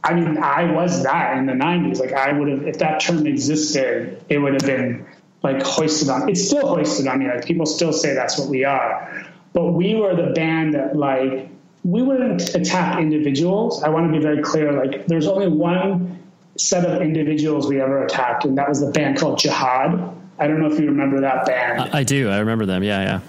I 0.02 0.14
mean, 0.14 0.38
I 0.38 0.72
was 0.72 1.04
that 1.04 1.36
in 1.38 1.46
the 1.46 1.52
90s. 1.52 2.00
Like, 2.00 2.12
I 2.12 2.32
would 2.32 2.48
have, 2.48 2.66
if 2.66 2.78
that 2.78 3.00
term 3.00 3.26
existed, 3.26 4.24
it 4.28 4.38
would 4.38 4.54
have 4.54 4.66
been 4.66 5.06
like 5.42 5.62
hoisted 5.62 6.08
on. 6.08 6.28
It's 6.28 6.46
still 6.46 6.66
hoisted 6.66 7.06
on 7.06 7.18
me. 7.18 7.28
Like, 7.28 7.44
people 7.44 7.66
still 7.66 7.92
say 7.92 8.14
that's 8.14 8.38
what 8.38 8.48
we 8.48 8.64
are. 8.64 9.26
But 9.52 9.72
we 9.72 9.94
were 9.94 10.14
the 10.14 10.32
band 10.32 10.74
that, 10.74 10.96
like, 10.96 11.48
we 11.82 12.02
wouldn't 12.02 12.54
attack 12.54 12.98
individuals. 12.98 13.82
I 13.82 13.88
want 13.88 14.12
to 14.12 14.18
be 14.18 14.22
very 14.22 14.42
clear. 14.42 14.72
Like, 14.72 15.06
there's 15.06 15.26
only 15.26 15.48
one 15.48 16.18
set 16.56 16.84
of 16.84 17.00
individuals 17.00 17.68
we 17.68 17.80
ever 17.80 18.04
attacked, 18.04 18.44
and 18.44 18.58
that 18.58 18.68
was 18.68 18.80
the 18.80 18.90
band 18.90 19.18
called 19.18 19.38
Jihad. 19.38 20.14
I 20.38 20.46
don't 20.46 20.60
know 20.60 20.70
if 20.70 20.78
you 20.78 20.86
remember 20.86 21.20
that 21.20 21.46
band. 21.46 21.80
I, 21.80 22.00
I 22.00 22.02
do. 22.04 22.28
I 22.28 22.38
remember 22.38 22.66
them. 22.66 22.82
Yeah, 22.82 23.02
yeah. 23.02 23.20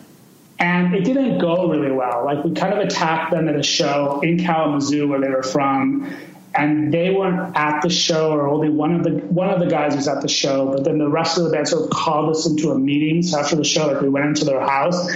And 0.60 0.94
it 0.94 1.04
didn't 1.04 1.40
go 1.40 1.70
really 1.70 1.92
well. 1.92 2.24
Like 2.24 2.44
we 2.44 2.54
kind 2.54 2.74
of 2.74 2.80
attacked 2.80 3.32
them 3.32 3.50
at 3.50 3.56
a 3.56 3.64
show 3.64 4.22
in 4.22 4.38
Kalamazoo 4.38 5.08
where 5.08 5.20
they 5.20 5.30
were 5.30 5.42
from, 5.44 6.14
and 6.54 6.94
they 6.94 7.12
weren't 7.12 7.56
at 7.56 7.82
the 7.82 7.90
show, 7.90 8.32
or 8.32 8.48
only 8.48 8.70
one 8.70 8.94
of 8.94 9.04
the 9.04 9.12
one 9.12 9.50
of 9.50 9.60
the 9.60 9.68
guys 9.68 9.96
was 9.96 10.08
at 10.08 10.22
the 10.22 10.28
show. 10.28 10.72
But 10.72 10.84
then 10.84 10.98
the 10.98 11.10
rest 11.10 11.38
of 11.38 11.46
the 11.46 11.50
band 11.50 11.68
sort 11.68 11.84
of 11.84 11.90
called 11.90 12.30
us 12.30 12.46
into 12.46 12.72
a 12.72 12.78
meeting. 12.78 13.24
So 13.24 13.40
after 13.40 13.56
the 13.56 13.64
show, 13.64 13.88
like 13.88 14.02
we 14.02 14.10
went 14.10 14.26
into 14.28 14.46
their 14.46 14.60
house, 14.60 15.10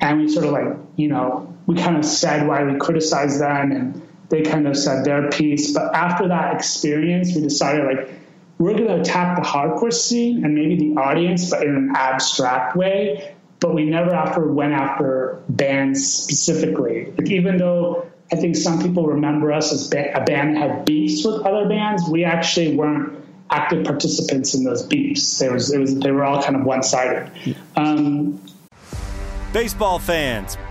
and 0.00 0.20
we 0.20 0.28
sort 0.28 0.46
of 0.46 0.52
like 0.52 0.76
you 0.96 1.08
know 1.08 1.56
we 1.66 1.76
kind 1.76 1.96
of 1.96 2.04
said 2.04 2.48
why 2.48 2.64
we 2.64 2.78
criticized 2.78 3.40
them 3.40 3.72
and 3.72 4.02
they 4.28 4.42
kind 4.42 4.66
of 4.66 4.76
said 4.76 5.04
their 5.04 5.30
piece. 5.30 5.72
But 5.72 5.94
after 5.94 6.28
that 6.28 6.54
experience, 6.54 7.34
we 7.34 7.42
decided 7.42 7.84
like 7.84 8.08
we're 8.58 8.74
going 8.74 8.88
to 8.88 9.00
attack 9.00 9.36
the 9.36 9.48
hardcore 9.48 9.92
scene 9.92 10.44
and 10.44 10.54
maybe 10.54 10.76
the 10.76 11.00
audience, 11.00 11.50
but 11.50 11.62
in 11.62 11.74
an 11.74 11.92
abstract 11.96 12.76
way. 12.76 13.34
But 13.58 13.74
we 13.74 13.84
never 13.84 14.14
after 14.14 14.46
went 14.46 14.72
after 14.72 15.42
bands 15.48 16.06
specifically. 16.06 17.12
Like 17.16 17.30
even 17.30 17.58
though 17.58 18.09
I 18.32 18.36
think 18.36 18.56
some 18.56 18.80
people 18.80 19.06
remember 19.06 19.52
us 19.52 19.72
as 19.72 19.86
a 19.88 20.20
band 20.24 20.56
that 20.56 20.60
had 20.60 20.84
beefs 20.84 21.24
with 21.24 21.42
other 21.44 21.68
bands, 21.68 22.08
we 22.08 22.24
actually 22.24 22.76
weren't 22.76 23.18
active 23.50 23.84
participants 23.84 24.54
in 24.54 24.62
those 24.62 24.82
beefs. 24.84 25.38
There 25.38 25.52
was, 25.52 25.72
it 25.72 25.78
was 25.78 25.98
they 25.98 26.12
were 26.12 26.24
all 26.24 26.40
kind 26.40 26.54
of 26.54 26.64
one 26.64 26.82
sided. 26.82 27.30
Um, 27.76 28.40
Baseball 29.52 29.98
fans, 29.98 30.56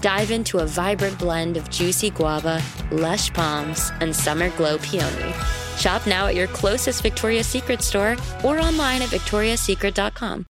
Dive 0.00 0.30
into 0.30 0.58
a 0.58 0.66
vibrant 0.66 1.18
blend 1.18 1.56
of 1.56 1.68
juicy 1.70 2.10
guava, 2.10 2.62
lush 2.92 3.32
palms, 3.32 3.90
and 4.00 4.14
summer 4.14 4.50
glow 4.50 4.78
peony. 4.78 5.32
Shop 5.76 6.06
now 6.06 6.26
at 6.26 6.36
your 6.36 6.46
closest 6.48 7.02
Victoria's 7.02 7.48
Secret 7.48 7.82
store 7.82 8.16
or 8.44 8.60
online 8.60 9.02
at 9.02 9.08
victoriassecret.com. 9.08 10.46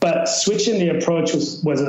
But 0.00 0.26
switching 0.26 0.78
the 0.78 0.96
approach 0.96 1.34
was, 1.34 1.62
was 1.62 1.82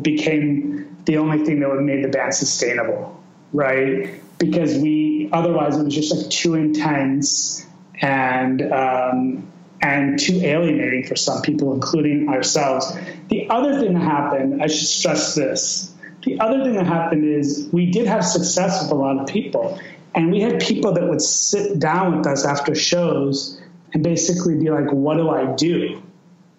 became 0.00 0.96
the 1.04 1.18
only 1.18 1.44
thing 1.44 1.60
that 1.60 1.68
would 1.68 1.82
made 1.82 2.02
the 2.02 2.08
band 2.08 2.34
sustainable, 2.34 3.22
right? 3.52 4.20
Because 4.38 4.78
we 4.78 5.28
otherwise 5.32 5.76
it 5.76 5.84
was 5.84 5.94
just 5.94 6.14
like 6.14 6.30
too 6.30 6.54
intense 6.54 7.66
and 8.00 8.62
um, 8.72 9.50
and 9.82 10.18
too 10.18 10.40
alienating 10.42 11.04
for 11.04 11.16
some 11.16 11.42
people, 11.42 11.74
including 11.74 12.28
ourselves. 12.28 12.92
The 13.28 13.48
other 13.50 13.78
thing 13.78 13.94
that 13.94 14.02
happened, 14.02 14.62
I 14.62 14.68
should 14.68 14.88
stress 14.88 15.34
this. 15.34 15.92
The 16.26 16.40
other 16.40 16.64
thing 16.64 16.74
that 16.74 16.86
happened 16.86 17.24
is 17.24 17.68
we 17.70 17.92
did 17.92 18.08
have 18.08 18.24
success 18.24 18.82
with 18.82 18.90
a 18.90 18.96
lot 18.96 19.20
of 19.20 19.28
people. 19.28 19.80
And 20.12 20.32
we 20.32 20.40
had 20.40 20.58
people 20.58 20.92
that 20.94 21.08
would 21.08 21.22
sit 21.22 21.78
down 21.78 22.18
with 22.18 22.26
us 22.26 22.44
after 22.44 22.74
shows 22.74 23.60
and 23.94 24.02
basically 24.02 24.56
be 24.56 24.68
like, 24.68 24.90
what 24.90 25.18
do 25.18 25.30
I 25.30 25.54
do? 25.54 26.02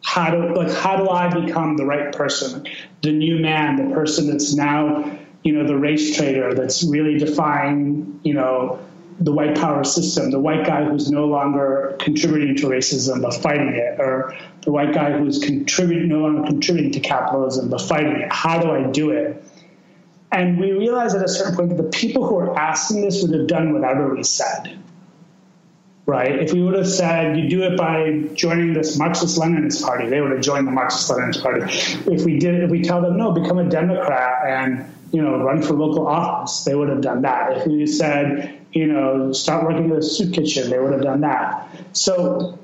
How 0.01 0.32
do 0.32 0.55
like 0.55 0.72
how 0.72 0.95
do 0.95 1.09
I 1.09 1.28
become 1.28 1.76
the 1.76 1.86
right 1.86 2.13
person, 2.13 2.65
the 3.01 3.11
new 3.11 3.39
man, 3.39 3.89
the 3.89 3.93
person 3.93 4.28
that's 4.30 4.55
now, 4.55 5.20
you 5.43 5.51
know, 5.51 5.68
the 5.68 5.76
race 5.76 6.15
traitor 6.15 6.53
that's 6.53 6.86
really 6.86 7.18
defying, 7.18 8.22
you 8.24 8.36
know, 8.36 8.80
the 9.20 9.34
white 9.34 9.57
power 9.57 9.84
system, 9.84 10.32
the 10.32 10.39
white 10.39 10.65
guy 10.65 10.86
who's 10.86 11.11
no 11.11 11.26
longer 11.26 11.97
contributing 11.99 12.55
to 12.57 12.68
racism 12.68 13.22
but 13.22 13.34
fighting 13.34 13.74
it, 13.74 13.99
or 13.99 14.34
the 14.61 14.72
white 14.72 14.93
guy 14.93 15.11
who's 15.18 15.39
contributing 15.39 16.07
no 16.07 16.20
longer 16.20 16.47
contributing 16.47 16.91
to 16.91 17.01
capitalism 17.01 17.70
but 17.70 17.82
fighting 17.82 18.15
it. 18.15 18.32
How 18.32 18.61
do 18.61 18.72
I 18.72 18.84
do 18.84 19.11
it? 19.11 19.43
And 20.32 20.59
we 20.59 20.71
realized 20.71 21.15
at 21.15 21.23
a 21.23 21.28
certain 21.28 21.55
point 21.55 21.69
that 21.69 21.82
the 21.82 21.89
people 21.89 22.28
who 22.28 22.36
were 22.36 22.57
asking 22.57 23.01
this 23.01 23.21
would 23.21 23.34
have 23.38 23.47
done 23.47 23.73
whatever 23.73 24.13
we 24.13 24.23
said. 24.23 24.78
Right? 26.05 26.39
If 26.39 26.53
we 26.53 26.61
would 26.61 26.75
have 26.75 26.88
said 26.88 27.38
you 27.38 27.49
do 27.49 27.63
it 27.63 27.78
by 27.78 28.30
joining 28.34 28.73
this 28.73 28.97
Marxist 28.97 29.38
Leninist 29.38 29.84
party, 29.84 30.07
they 30.07 30.21
would 30.21 30.32
have 30.32 30.41
joined 30.41 30.67
the 30.67 30.71
Marxist 30.71 31.09
Leninist 31.09 31.41
party. 31.41 31.63
If 32.11 32.23
we 32.23 32.39
did 32.39 32.63
if 32.63 32.69
we 32.69 32.82
tell 32.82 33.01
them 33.01 33.17
no, 33.17 33.32
become 33.32 33.57
a 33.57 33.69
Democrat 33.69 34.45
and 34.47 34.86
you 35.11 35.21
know, 35.21 35.41
run 35.41 35.61
for 35.61 35.73
local 35.73 36.07
office, 36.07 36.63
they 36.63 36.75
would 36.75 36.89
have 36.89 37.01
done 37.01 37.21
that. 37.21 37.57
If 37.57 37.67
we 37.67 37.86
said, 37.88 38.59
you 38.73 38.88
know, 38.88 39.32
start 39.32 39.65
working 39.65 39.91
at 39.91 39.97
a 39.97 40.01
soup 40.01 40.34
kitchen, 40.34 40.69
they 40.69 40.80
would 40.80 40.91
have 40.91 41.01
done 41.01 41.21
that. 41.21 41.69
So 41.93 42.59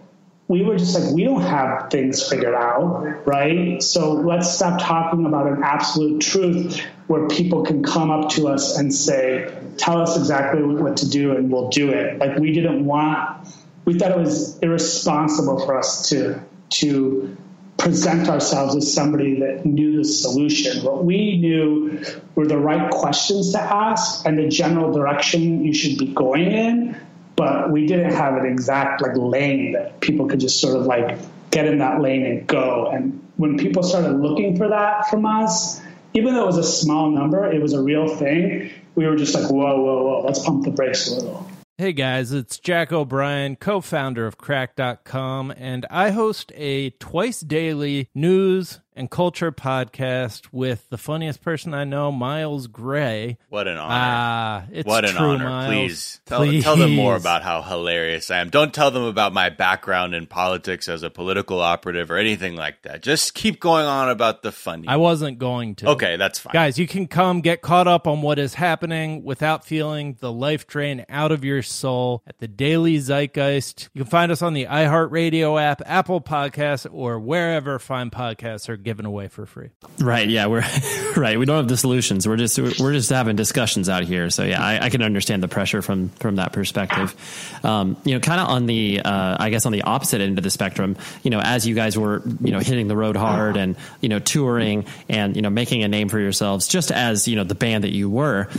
we 0.54 0.62
were 0.62 0.78
just 0.78 0.93
like, 0.93 1.12
we 1.16 1.24
don't 1.24 1.41
have 1.41 1.89
things 1.89 2.30
figured 2.30 2.54
out, 2.54 3.26
right? 3.26 3.82
So 3.82 4.14
let's 4.14 4.54
stop 4.54 4.80
talking 4.80 5.26
about 5.26 5.47
an 5.47 5.64
absolute 5.64 6.22
truth 6.22 6.80
where 7.08 7.28
people 7.28 7.64
can 7.64 7.82
come 7.82 8.12
up 8.12 8.30
to 8.34 8.49
us 8.49 8.78
and 8.78 8.93
say, 8.93 9.51
tell 9.78 9.99
us 9.99 10.16
exactly 10.16 10.62
what 10.62 10.97
to 10.97 11.10
do 11.10 11.36
and 11.36 11.51
we'll 11.51 11.70
do 11.70 11.89
it. 11.89 12.20
Like 12.20 12.38
we 12.38 12.54
didn't 12.54 12.86
want, 12.86 13.47
we 13.86 13.97
thought 13.97 14.12
it 14.12 14.18
was 14.18 14.60
irresponsible 14.60 15.66
for 15.66 15.76
us 15.76 16.10
to, 16.10 16.39
to 16.70 17.36
present 17.78 18.30
ourselves 18.30 18.76
as 18.76 18.93
somebody 18.93 19.39
that 19.39 19.66
knew 19.66 19.97
the 19.97 20.06
solution. 20.06 20.86
What 20.86 21.04
we 21.04 21.36
knew 21.38 21.99
were 22.36 22.45
the 22.45 22.60
right 22.60 22.91
questions 22.91 23.54
to 23.54 23.60
ask 23.60 24.24
and 24.28 24.38
the 24.38 24.49
general 24.49 24.93
direction 24.93 25.66
you 25.66 25.74
should 25.74 25.97
be 25.97 26.14
going 26.14 26.51
in, 26.51 26.95
but 27.36 27.71
we 27.71 27.86
didn't 27.88 28.13
have 28.13 28.36
an 28.36 28.45
exact 28.45 29.01
like 29.01 29.15
lane 29.15 29.73
that 29.73 29.99
people 30.01 30.27
could 30.27 30.39
just 30.39 30.59
sort 30.59 30.75
of 30.75 30.86
like 30.86 31.17
get 31.51 31.65
in 31.65 31.79
that 31.79 32.01
lane 32.01 32.25
and 32.25 32.47
go. 32.47 32.88
And 32.88 33.27
when 33.38 33.57
people 33.57 33.84
started 33.84 34.19
looking 34.19 34.57
for 34.57 34.67
that 34.69 35.09
from 35.09 35.25
us, 35.25 35.81
even 36.13 36.34
though 36.34 36.43
it 36.43 36.47
was 36.47 36.57
a 36.57 36.63
small 36.63 37.09
number, 37.09 37.51
it 37.51 37.61
was 37.61 37.73
a 37.73 37.81
real 37.81 38.07
thing. 38.07 38.71
We 38.95 39.07
were 39.07 39.15
just 39.15 39.34
like, 39.34 39.49
whoa, 39.49 39.81
whoa, 39.81 40.03
whoa, 40.03 40.21
let's 40.25 40.39
pump 40.39 40.65
the 40.65 40.71
brakes 40.71 41.09
a 41.09 41.15
little. 41.15 41.47
Hey 41.79 41.91
guys, 41.91 42.31
it's 42.31 42.59
Jack 42.59 42.91
O'Brien, 42.91 43.55
co 43.55 43.81
founder 43.81 44.27
of 44.27 44.38
Cracked.com, 44.38 45.51
and 45.57 45.88
I 45.89 46.11
host 46.11 46.51
a 46.55 46.91
twice 46.91 47.39
daily 47.39 48.09
news 48.13 48.79
and 48.96 49.10
culture 49.10 49.52
podcast 49.52 50.48
with 50.52 50.89
the 50.89 50.98
funniest 50.98 51.41
person 51.41 51.74
I 51.74 51.84
know, 51.84 52.12
Miles 52.12 52.68
Gray. 52.68 53.38
What 53.50 53.68
an 53.68 53.78
honor. 53.78 53.94
Ah, 53.94 54.64
it's 54.72 54.88
what 54.88 55.06
an 55.06 55.16
true, 55.16 55.28
honor. 55.30 55.46
Miles. 55.50 55.70
Please 55.74 56.22
tell, 56.26 56.39
Please. 56.39 56.64
tell 56.64 56.76
them 56.76 56.96
more 56.96 57.16
about 57.16 57.44
how 57.44 57.62
hilarious 57.62 58.30
I 58.32 58.39
am. 58.39 58.50
Don't 58.50 58.74
tell 58.74 58.91
them 58.91 59.04
about 59.04 59.34
my 59.34 59.50
background 59.50 60.16
in 60.16 60.28
politics 60.28 60.88
as 60.88 61.04
a 61.04 61.10
political 61.10 61.60
operative 61.60 62.12
or 62.12 62.18
anything 62.18 62.56
like 62.56 62.82
that. 62.84 63.02
Just 63.02 63.34
keep 63.34 63.60
going 63.60 63.86
on 63.86 64.10
about 64.10 64.41
the 64.44 64.52
funny. 64.52 64.88
I 64.88 64.98
wasn't 64.98 65.39
going 65.39 65.76
to. 65.76 65.89
Okay, 65.89 66.16
that's 66.18 66.39
fine. 66.39 66.54
Guys, 66.54 66.78
you 66.78 66.88
can 66.88 67.08
come 67.08 67.41
get 67.41 67.62
caught 67.62 67.88
up 67.88 68.08
on 68.08 68.22
what 68.22 68.39
is 68.39 68.54
happening 68.56 69.24
without 69.24 69.66
feeling 69.66 70.18
the 70.20 70.32
life 70.32 70.68
drain 70.68 71.06
out 71.10 71.32
of 71.32 71.44
your 71.44 71.62
soul 71.62 72.24
at 72.28 72.39
the 72.39 72.48
Daily 72.48 72.98
Zeitgeist. 72.98 73.89
You 73.94 74.02
can 74.04 74.10
find 74.10 74.32
us 74.32 74.41
on 74.41 74.54
the 74.54 74.66
iHeartRadio 74.66 75.62
app, 75.62 75.82
Apple 75.86 76.22
Podcasts, 76.22 76.88
or 76.91 77.20
wherever 77.20 77.80
fine 77.80 78.10
podcasts 78.10 78.70
are 78.70 78.78
given 78.84 79.05
away 79.05 79.27
for 79.27 79.45
free. 79.45 79.69
Right. 79.99 80.27
Yeah. 80.27 80.47
We're 80.47 80.63
right. 81.15 81.39
We 81.39 81.45
don't 81.45 81.57
have 81.57 81.67
the 81.67 81.77
solutions. 81.77 82.27
We're 82.27 82.38
just 82.38 82.59
we're 82.59 82.93
just 82.93 83.09
having 83.09 83.36
discussions 83.36 83.89
out 83.89 84.03
here. 84.03 84.29
So 84.29 84.43
yeah, 84.43 84.61
I, 84.63 84.86
I 84.86 84.89
can 84.89 85.01
understand 85.01 85.41
the 85.41 85.47
pressure 85.47 85.81
from 85.81 86.09
from 86.09 86.36
that 86.36 86.53
perspective. 86.53 87.15
Um, 87.63 87.97
you 88.03 88.13
know, 88.13 88.19
kind 88.19 88.39
of 88.39 88.49
on 88.49 88.65
the 88.65 89.01
uh, 89.01 89.38
I 89.39 89.49
guess 89.49 89.65
on 89.65 89.71
the 89.71 89.84
opposite 89.84 90.21
end 90.21 90.38
of 90.38 90.43
the 90.43 90.49
spectrum. 90.49 90.97
You 91.23 91.31
know, 91.31 91.39
as 91.39 91.65
you 91.65 91.75
guys 91.75 91.97
were 91.97 92.21
you 92.41 92.51
know 92.51 92.59
hitting 92.59 92.88
the 92.88 92.95
road 92.95 93.15
hard 93.15 93.57
and 93.57 93.75
you 94.01 94.09
know 94.09 94.19
touring 94.19 94.86
and 95.09 95.36
you 95.36 95.41
know 95.41 95.49
making 95.49 95.84
a 95.84 95.88
name 95.88 96.09
for 96.09 96.19
yourselves, 96.19 96.67
just 96.67 96.91
as 96.91 97.27
you 97.27 97.36
know 97.36 97.43
the 97.43 97.55
band 97.55 97.84
that 97.84 97.93
you 97.93 98.09
were. 98.09 98.49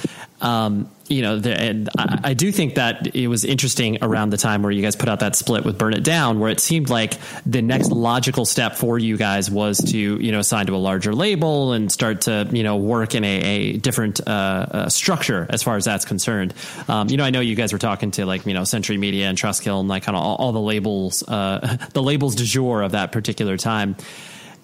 Um, 0.44 0.90
you 1.08 1.22
know, 1.22 1.38
the, 1.38 1.58
and 1.58 1.88
I, 1.96 2.20
I 2.22 2.34
do 2.34 2.52
think 2.52 2.74
that 2.74 3.14
it 3.14 3.28
was 3.28 3.44
interesting 3.44 3.98
around 4.02 4.30
the 4.30 4.36
time 4.36 4.62
where 4.62 4.70
you 4.70 4.82
guys 4.82 4.94
put 4.94 5.08
out 5.08 5.20
that 5.20 5.36
split 5.36 5.64
with 5.64 5.78
Burn 5.78 5.94
It 5.94 6.04
Down, 6.04 6.38
where 6.38 6.50
it 6.50 6.60
seemed 6.60 6.90
like 6.90 7.18
the 7.46 7.62
next 7.62 7.90
logical 7.90 8.44
step 8.44 8.76
for 8.76 8.98
you 8.98 9.16
guys 9.16 9.50
was 9.50 9.78
to, 9.92 9.98
you 9.98 10.32
know, 10.32 10.42
sign 10.42 10.66
to 10.66 10.74
a 10.74 10.76
larger 10.76 11.14
label 11.14 11.72
and 11.72 11.90
start 11.90 12.22
to, 12.22 12.46
you 12.52 12.62
know, 12.62 12.76
work 12.76 13.14
in 13.14 13.24
a, 13.24 13.40
a 13.40 13.72
different 13.78 14.20
uh, 14.26 14.30
uh, 14.30 14.88
structure 14.90 15.46
as 15.48 15.62
far 15.62 15.76
as 15.76 15.86
that's 15.86 16.04
concerned. 16.04 16.52
Um, 16.88 17.08
you 17.08 17.16
know, 17.16 17.24
I 17.24 17.30
know 17.30 17.40
you 17.40 17.54
guys 17.54 17.72
were 17.72 17.78
talking 17.78 18.10
to 18.12 18.26
like, 18.26 18.44
you 18.44 18.52
know, 18.52 18.64
Century 18.64 18.98
Media 18.98 19.28
and 19.28 19.38
Trustkill 19.38 19.80
and 19.80 19.88
like 19.88 20.02
kind 20.02 20.16
of 20.16 20.22
all, 20.22 20.36
all 20.36 20.52
the 20.52 20.60
labels, 20.60 21.22
uh, 21.26 21.78
the 21.94 22.02
labels 22.02 22.34
du 22.34 22.44
jour 22.44 22.82
of 22.82 22.92
that 22.92 23.12
particular 23.12 23.56
time 23.56 23.96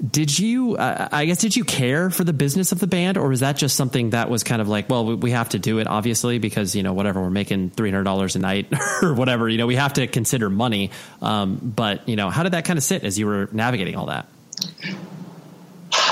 did 0.08 0.38
you 0.38 0.76
uh, 0.76 1.08
i 1.12 1.26
guess 1.26 1.38
did 1.38 1.54
you 1.54 1.64
care 1.64 2.10
for 2.10 2.24
the 2.24 2.32
business 2.32 2.72
of 2.72 2.78
the 2.78 2.86
band 2.86 3.18
or 3.18 3.28
was 3.28 3.40
that 3.40 3.56
just 3.56 3.76
something 3.76 4.10
that 4.10 4.30
was 4.30 4.42
kind 4.42 4.62
of 4.62 4.68
like 4.68 4.88
well 4.88 5.16
we 5.16 5.30
have 5.30 5.48
to 5.50 5.58
do 5.58 5.78
it 5.78 5.86
obviously 5.86 6.38
because 6.38 6.74
you 6.74 6.82
know 6.82 6.92
whatever 6.92 7.20
we're 7.20 7.30
making 7.30 7.70
$300 7.70 8.36
a 8.36 8.38
night 8.38 8.66
or 9.02 9.12
whatever 9.12 9.48
you 9.48 9.58
know 9.58 9.66
we 9.66 9.76
have 9.76 9.92
to 9.94 10.06
consider 10.06 10.48
money 10.48 10.90
um, 11.20 11.56
but 11.56 12.08
you 12.08 12.16
know 12.16 12.30
how 12.30 12.42
did 12.42 12.52
that 12.52 12.64
kind 12.64 12.78
of 12.78 12.82
sit 12.82 13.04
as 13.04 13.18
you 13.18 13.26
were 13.26 13.48
navigating 13.52 13.96
all 13.96 14.06
that 14.06 14.26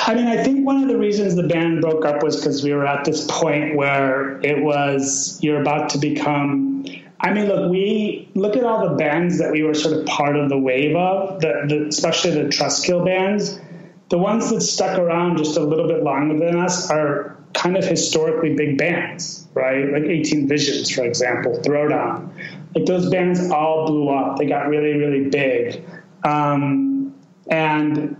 I 0.09 0.15
mean, 0.15 0.27
I 0.27 0.43
think 0.43 0.67
one 0.67 0.83
of 0.83 0.89
the 0.89 0.97
reasons 0.97 1.37
the 1.37 1.47
band 1.47 1.83
broke 1.83 2.07
up 2.07 2.23
was 2.23 2.37
because 2.37 2.65
we 2.65 2.73
were 2.73 2.87
at 2.87 3.05
this 3.05 3.27
point 3.27 3.77
where 3.77 4.41
it 4.41 4.63
was 4.63 5.39
you're 5.43 5.61
about 5.61 5.91
to 5.91 5.99
become. 5.99 6.87
I 7.21 7.33
mean, 7.35 7.47
look, 7.47 7.71
we 7.71 8.31
look 8.35 8.57
at 8.57 8.65
all 8.65 8.89
the 8.89 8.95
bands 8.95 9.39
that 9.39 9.53
we 9.53 9.63
were 9.65 9.75
sort 9.75 9.99
of 9.99 10.07
part 10.07 10.37
of 10.37 10.49
the 10.49 10.57
wave 10.57 10.97
of, 10.97 11.41
the, 11.41 11.65
the 11.69 11.89
especially 11.89 12.31
the 12.31 12.49
Trustkill 12.49 13.05
bands. 13.05 13.61
The 14.09 14.19
ones 14.19 14.51
that 14.51 14.63
stuck 14.63 14.99
around 14.99 15.37
just 15.37 15.57
a 15.57 15.63
little 15.63 15.87
bit 15.87 16.03
longer 16.03 16.39
than 16.39 16.59
us 16.59 16.91
are 16.91 17.37
kind 17.53 17.77
of 17.77 17.85
historically 17.85 18.55
big 18.55 18.79
bands, 18.79 19.47
right? 19.55 19.93
Like 19.93 20.05
18 20.05 20.49
Visions, 20.49 20.91
for 20.91 21.05
example, 21.05 21.61
Throwdown. 21.63 22.31
Like 22.75 22.87
those 22.87 23.11
bands 23.11 23.51
all 23.51 23.87
blew 23.87 24.09
up. 24.09 24.39
They 24.39 24.47
got 24.47 24.69
really, 24.69 24.95
really 24.95 25.29
big. 25.29 25.85
Um, 26.25 27.15
and 27.51 28.17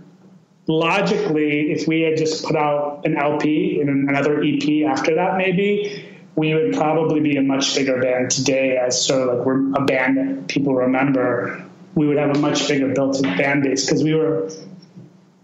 logically, 0.67 1.71
if 1.71 1.87
we 1.87 2.01
had 2.01 2.17
just 2.17 2.45
put 2.45 2.55
out 2.55 3.01
an 3.05 3.17
LP 3.17 3.81
and 3.81 4.09
another 4.09 4.43
EP 4.43 4.85
after 4.87 5.15
that, 5.15 5.37
maybe 5.37 6.05
we 6.35 6.53
would 6.53 6.73
probably 6.73 7.19
be 7.19 7.35
a 7.37 7.41
much 7.41 7.75
bigger 7.75 8.01
band 8.01 8.31
today 8.31 8.77
as 8.77 9.05
sort 9.05 9.27
of 9.27 9.37
like 9.37 9.45
we're 9.45 9.73
a 9.73 9.85
band 9.85 10.17
that 10.17 10.47
people 10.47 10.75
remember. 10.75 11.65
We 11.95 12.07
would 12.07 12.17
have 12.17 12.35
a 12.35 12.39
much 12.39 12.67
bigger 12.67 12.93
built-in 12.93 13.35
fan 13.35 13.61
base 13.61 13.85
because 13.85 14.03
we 14.03 14.13
were 14.13 14.49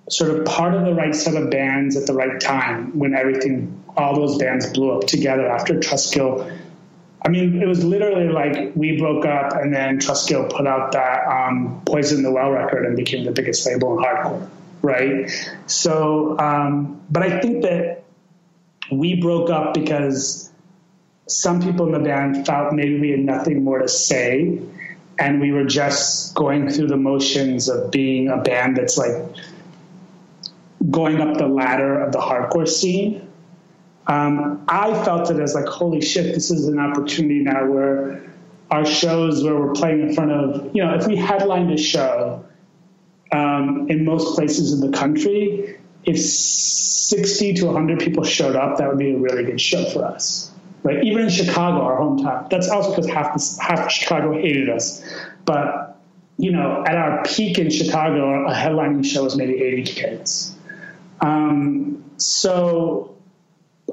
sort 0.09 0.31
of 0.31 0.45
part 0.45 0.73
of 0.73 0.85
the 0.85 0.93
right 0.93 1.15
set 1.15 1.35
of 1.35 1.49
bands 1.49 1.95
at 1.95 2.05
the 2.05 2.13
right 2.13 2.39
time 2.39 2.97
when 2.97 3.15
everything, 3.15 3.83
all 3.97 4.15
those 4.15 4.37
bands 4.37 4.69
blew 4.71 4.91
up 4.91 5.07
together 5.07 5.47
after 5.47 5.75
Trustkill. 5.75 6.59
I 7.23 7.29
mean, 7.29 7.61
it 7.61 7.65
was 7.65 7.83
literally 7.83 8.29
like 8.29 8.75
we 8.75 8.97
broke 8.97 9.25
up 9.25 9.53
and 9.53 9.73
then 9.73 9.97
Trustkill 9.97 10.49
put 10.51 10.67
out 10.67 10.91
that 10.91 11.25
um, 11.27 11.81
Poison 11.85 12.21
the 12.21 12.31
Well 12.31 12.51
record 12.51 12.85
and 12.85 12.95
became 12.95 13.25
the 13.25 13.31
biggest 13.31 13.65
label 13.65 13.97
in 13.97 14.03
hardcore, 14.03 14.47
right? 14.83 15.31
So, 15.65 16.37
um, 16.37 17.01
but 17.09 17.23
I 17.23 17.39
think 17.39 17.63
that 17.63 18.03
we 18.91 19.19
broke 19.19 19.49
up 19.49 19.73
because 19.73 20.51
some 21.27 21.63
people 21.63 21.87
in 21.87 21.93
the 21.93 22.07
band 22.07 22.45
felt 22.45 22.73
maybe 22.73 22.99
we 22.99 23.09
had 23.09 23.21
nothing 23.21 23.63
more 23.63 23.79
to 23.79 23.87
say 23.87 24.61
and 25.17 25.39
we 25.39 25.51
were 25.51 25.63
just 25.63 26.35
going 26.35 26.69
through 26.69 26.87
the 26.87 26.97
motions 26.97 27.69
of 27.69 27.89
being 27.89 28.27
a 28.27 28.37
band 28.37 28.77
that's 28.77 28.97
like 28.97 29.15
going 30.91 31.21
up 31.21 31.37
the 31.37 31.47
ladder 31.47 31.99
of 31.99 32.11
the 32.11 32.19
hardcore 32.19 32.67
scene. 32.67 33.27
Um, 34.07 34.63
I 34.67 34.93
felt 35.03 35.31
it 35.31 35.39
as 35.39 35.55
like, 35.55 35.65
holy 35.65 36.01
shit, 36.01 36.33
this 36.33 36.51
is 36.51 36.67
an 36.67 36.79
opportunity 36.79 37.39
now 37.39 37.65
where 37.65 38.21
our 38.69 38.85
shows 38.85 39.43
where 39.43 39.55
we're 39.55 39.73
playing 39.73 40.01
in 40.01 40.13
front 40.13 40.31
of, 40.31 40.75
you 40.75 40.83
know, 40.83 40.93
if 40.95 41.07
we 41.07 41.15
headlined 41.15 41.71
a 41.71 41.77
show 41.77 42.45
um, 43.31 43.87
in 43.89 44.05
most 44.05 44.35
places 44.35 44.73
in 44.73 44.91
the 44.91 44.95
country, 44.95 45.79
if 46.03 46.19
60 46.19 47.53
to 47.55 47.65
100 47.65 47.99
people 47.99 48.23
showed 48.23 48.55
up, 48.55 48.77
that 48.77 48.87
would 48.87 48.99
be 48.99 49.13
a 49.13 49.17
really 49.17 49.43
good 49.43 49.61
show 49.61 49.89
for 49.89 50.05
us. 50.05 50.51
Right? 50.83 51.03
Even 51.03 51.23
in 51.23 51.29
Chicago, 51.29 51.81
our 51.81 51.99
hometown. 51.99 52.49
That's 52.49 52.69
also 52.69 52.91
because 52.91 53.07
half, 53.07 53.33
the, 53.33 53.63
half 53.63 53.89
Chicago 53.89 54.33
hated 54.33 54.69
us. 54.69 55.03
But, 55.45 55.99
you 56.37 56.51
know, 56.51 56.83
at 56.85 56.95
our 56.95 57.23
peak 57.23 57.57
in 57.57 57.71
Chicago, 57.71 58.47
a 58.47 58.53
headlining 58.53 59.03
show 59.03 59.23
was 59.23 59.35
maybe 59.35 59.61
80 59.61 59.83
kids. 59.83 60.54
Um, 61.21 62.03
so 62.17 63.17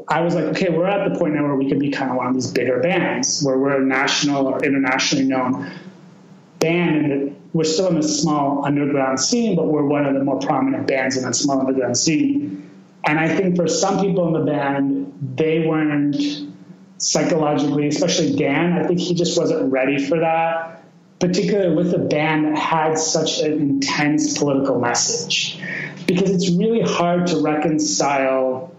I 0.09 0.21
was 0.21 0.35
like, 0.35 0.45
okay, 0.47 0.71
we're 0.71 0.87
at 0.87 1.13
the 1.13 1.19
point 1.19 1.35
now 1.35 1.43
where 1.43 1.55
we 1.55 1.69
could 1.69 1.79
be 1.79 1.91
kind 1.91 2.11
of 2.11 2.17
one 2.17 2.27
of 2.27 2.35
these 2.35 2.51
bigger 2.51 2.81
bands, 2.81 3.43
where 3.43 3.59
we're 3.59 3.81
a 3.81 3.85
national 3.85 4.47
or 4.47 4.65
internationally 4.65 5.27
known 5.27 5.71
band, 6.59 7.13
and 7.13 7.51
we're 7.53 7.65
still 7.65 7.89
in 7.89 7.99
a 7.99 8.03
small 8.03 8.65
underground 8.65 9.21
scene, 9.21 9.57
but 9.57 9.67
we're 9.67 9.85
one 9.85 10.07
of 10.07 10.15
the 10.15 10.23
more 10.23 10.39
prominent 10.39 10.87
bands 10.87 11.17
in 11.17 11.25
that 11.25 11.35
small 11.35 11.61
underground 11.61 11.97
scene. 11.97 12.71
And 13.05 13.19
I 13.19 13.35
think 13.35 13.57
for 13.57 13.67
some 13.67 14.01
people 14.01 14.27
in 14.29 14.45
the 14.45 14.51
band, 14.51 15.37
they 15.37 15.67
weren't 15.67 16.17
psychologically, 16.99 17.89
especially 17.89 18.37
Dan. 18.37 18.75
I 18.75 18.87
think 18.87 19.01
he 19.01 19.15
just 19.15 19.37
wasn't 19.39 19.73
ready 19.73 19.99
for 20.07 20.21
that, 20.21 20.85
particularly 21.19 21.75
with 21.75 21.93
a 21.95 21.99
band 21.99 22.47
that 22.47 22.59
had 22.59 22.99
such 22.99 23.41
an 23.41 23.53
intense 23.55 24.39
political 24.39 24.81
message, 24.81 25.61
because 26.07 26.31
it's 26.31 26.51
really 26.51 26.83
hard 26.83 27.27
to 27.29 27.41
reconcile 27.41 28.75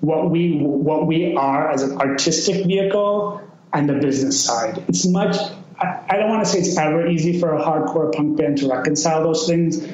what 0.00 0.30
we 0.30 0.58
what 0.58 1.06
we 1.06 1.34
are 1.36 1.70
as 1.70 1.82
an 1.82 1.98
artistic 1.98 2.66
vehicle 2.66 3.42
and 3.72 3.88
the 3.88 3.94
business 3.94 4.42
side. 4.42 4.82
It's 4.88 5.06
much. 5.06 5.36
I, 5.78 6.04
I 6.08 6.16
don't 6.16 6.28
want 6.28 6.44
to 6.44 6.50
say 6.50 6.58
it's 6.58 6.76
ever 6.76 7.06
easy 7.06 7.38
for 7.38 7.54
a 7.54 7.62
hardcore 7.62 8.14
punk 8.14 8.36
band 8.36 8.58
to 8.58 8.68
reconcile 8.68 9.22
those 9.22 9.46
things. 9.46 9.86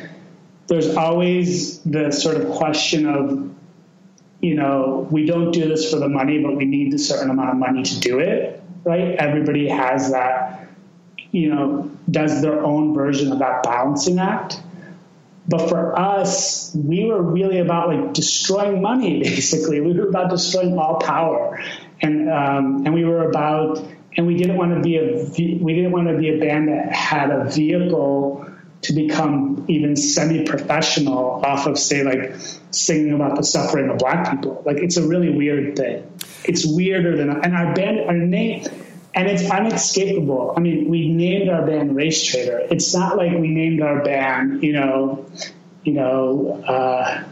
There's 0.69 0.97
always 0.97 1.81
the 1.83 2.11
sort 2.11 2.37
of 2.37 2.51
question 2.51 3.07
of 3.07 3.51
you 4.41 4.55
know, 4.55 5.07
we 5.11 5.25
don't 5.25 5.51
do 5.51 5.69
this 5.69 5.91
for 5.91 5.99
the 5.99 6.09
money, 6.09 6.43
but 6.43 6.57
we 6.57 6.65
need 6.65 6.93
a 6.95 6.99
certain 6.99 7.31
amount 7.31 7.51
of 7.51 7.57
money 7.57 7.83
to 7.83 8.01
do 8.01 8.19
it, 8.19 8.63
right? 8.85 9.17
Everybody 9.17 9.69
has 9.69 10.13
that, 10.13 10.69
you 11.33 11.49
know, 11.49 11.91
does 12.11 12.43
their 12.43 12.63
own 12.63 12.95
version 12.95 13.33
of 13.33 13.39
that 13.39 13.63
balancing 13.63 14.19
act. 14.19 14.61
But 15.49 15.69
for 15.69 15.99
us, 15.99 16.75
we 16.75 17.05
were 17.05 17.23
really 17.23 17.59
about 17.59 17.89
like 17.89 18.15
destroying 18.15 18.83
money, 18.83 19.21
basically. 19.23 19.81
We 19.81 19.93
were 19.93 20.09
about 20.09 20.31
destroying 20.31 20.79
all 20.79 20.99
power. 20.99 21.63
And, 22.01 22.31
um, 22.31 22.85
and 22.85 22.95
we 22.95 23.05
were 23.05 23.29
about, 23.29 23.79
and 24.17 24.27
we 24.27 24.37
didn't 24.37 24.57
want 24.57 24.75
to 24.75 24.81
be 24.81 24.97
a, 24.97 25.25
we 25.63 25.75
didn't 25.75 25.93
want 25.93 26.09
to 26.09 26.17
be 26.17 26.31
a 26.31 26.39
band 26.39 26.69
that 26.69 26.93
had 26.93 27.31
a 27.31 27.45
vehicle 27.45 28.47
to 28.83 28.93
become 28.93 29.65
even 29.69 29.97
semi-professional 29.97 31.45
off 31.45 31.67
of 31.67 31.79
say 31.79 32.05
like 32.05 32.35
singing 32.71 33.15
about 33.15 33.37
the 33.37 33.43
suffering 33.43 33.91
of 33.91 33.99
black 33.99 34.31
people 34.31 34.63
like 34.67 34.77
it's 34.77 34.97
a 34.97 35.09
really 35.09 35.31
weird 35.31 35.77
thing 35.77 36.07
it's 36.45 36.65
weirder 36.65 37.17
than 37.17 37.31
and 37.31 37.57
our 37.57 37.75
band 37.75 38.01
our 38.01 38.15
name 38.15 38.65
and 39.17 39.29
it's 39.29 39.51
unescapable. 39.51 40.53
I 40.57 40.61
mean 40.61 40.89
we 40.89 41.09
named 41.09 41.49
our 41.49 41.67
band 41.67 41.97
race 41.97 42.23
traitor. 42.23 42.59
It's 42.71 42.95
not 42.95 43.17
like 43.17 43.33
we 43.33 43.49
named 43.49 43.83
our 43.83 44.05
band 44.05 44.63
you 44.63 44.75
know 44.75 45.27
you 45.83 45.95
know 45.95 46.63
uh, 46.65 47.25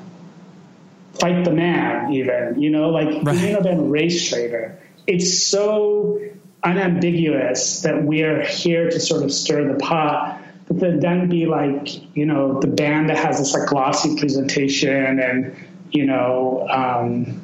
fight 1.20 1.44
the 1.44 1.52
man 1.52 2.12
even 2.14 2.60
you 2.60 2.70
know 2.70 2.90
like 2.90 3.22
right. 3.22 3.36
we 3.36 3.42
named 3.42 3.56
our 3.58 3.62
band 3.62 3.92
race 3.92 4.28
traitor. 4.28 4.80
It's 5.06 5.42
so 5.42 6.18
unambiguous 6.64 7.82
that 7.82 8.02
we're 8.02 8.42
here 8.42 8.88
to 8.88 8.98
sort 8.98 9.22
of 9.22 9.30
stir 9.30 9.70
the 9.70 9.78
pot 9.78 10.40
but 10.66 10.80
then 10.80 10.98
then 11.00 11.28
be 11.28 11.44
like 11.44 12.16
you 12.16 12.24
know 12.24 12.58
the 12.60 12.66
band 12.66 13.10
that 13.10 13.18
has 13.18 13.38
this 13.38 13.52
like 13.52 13.68
glossy 13.68 14.16
presentation 14.16 15.20
and 15.20 15.54
you 15.90 16.06
know 16.06 16.66
um, 16.70 17.42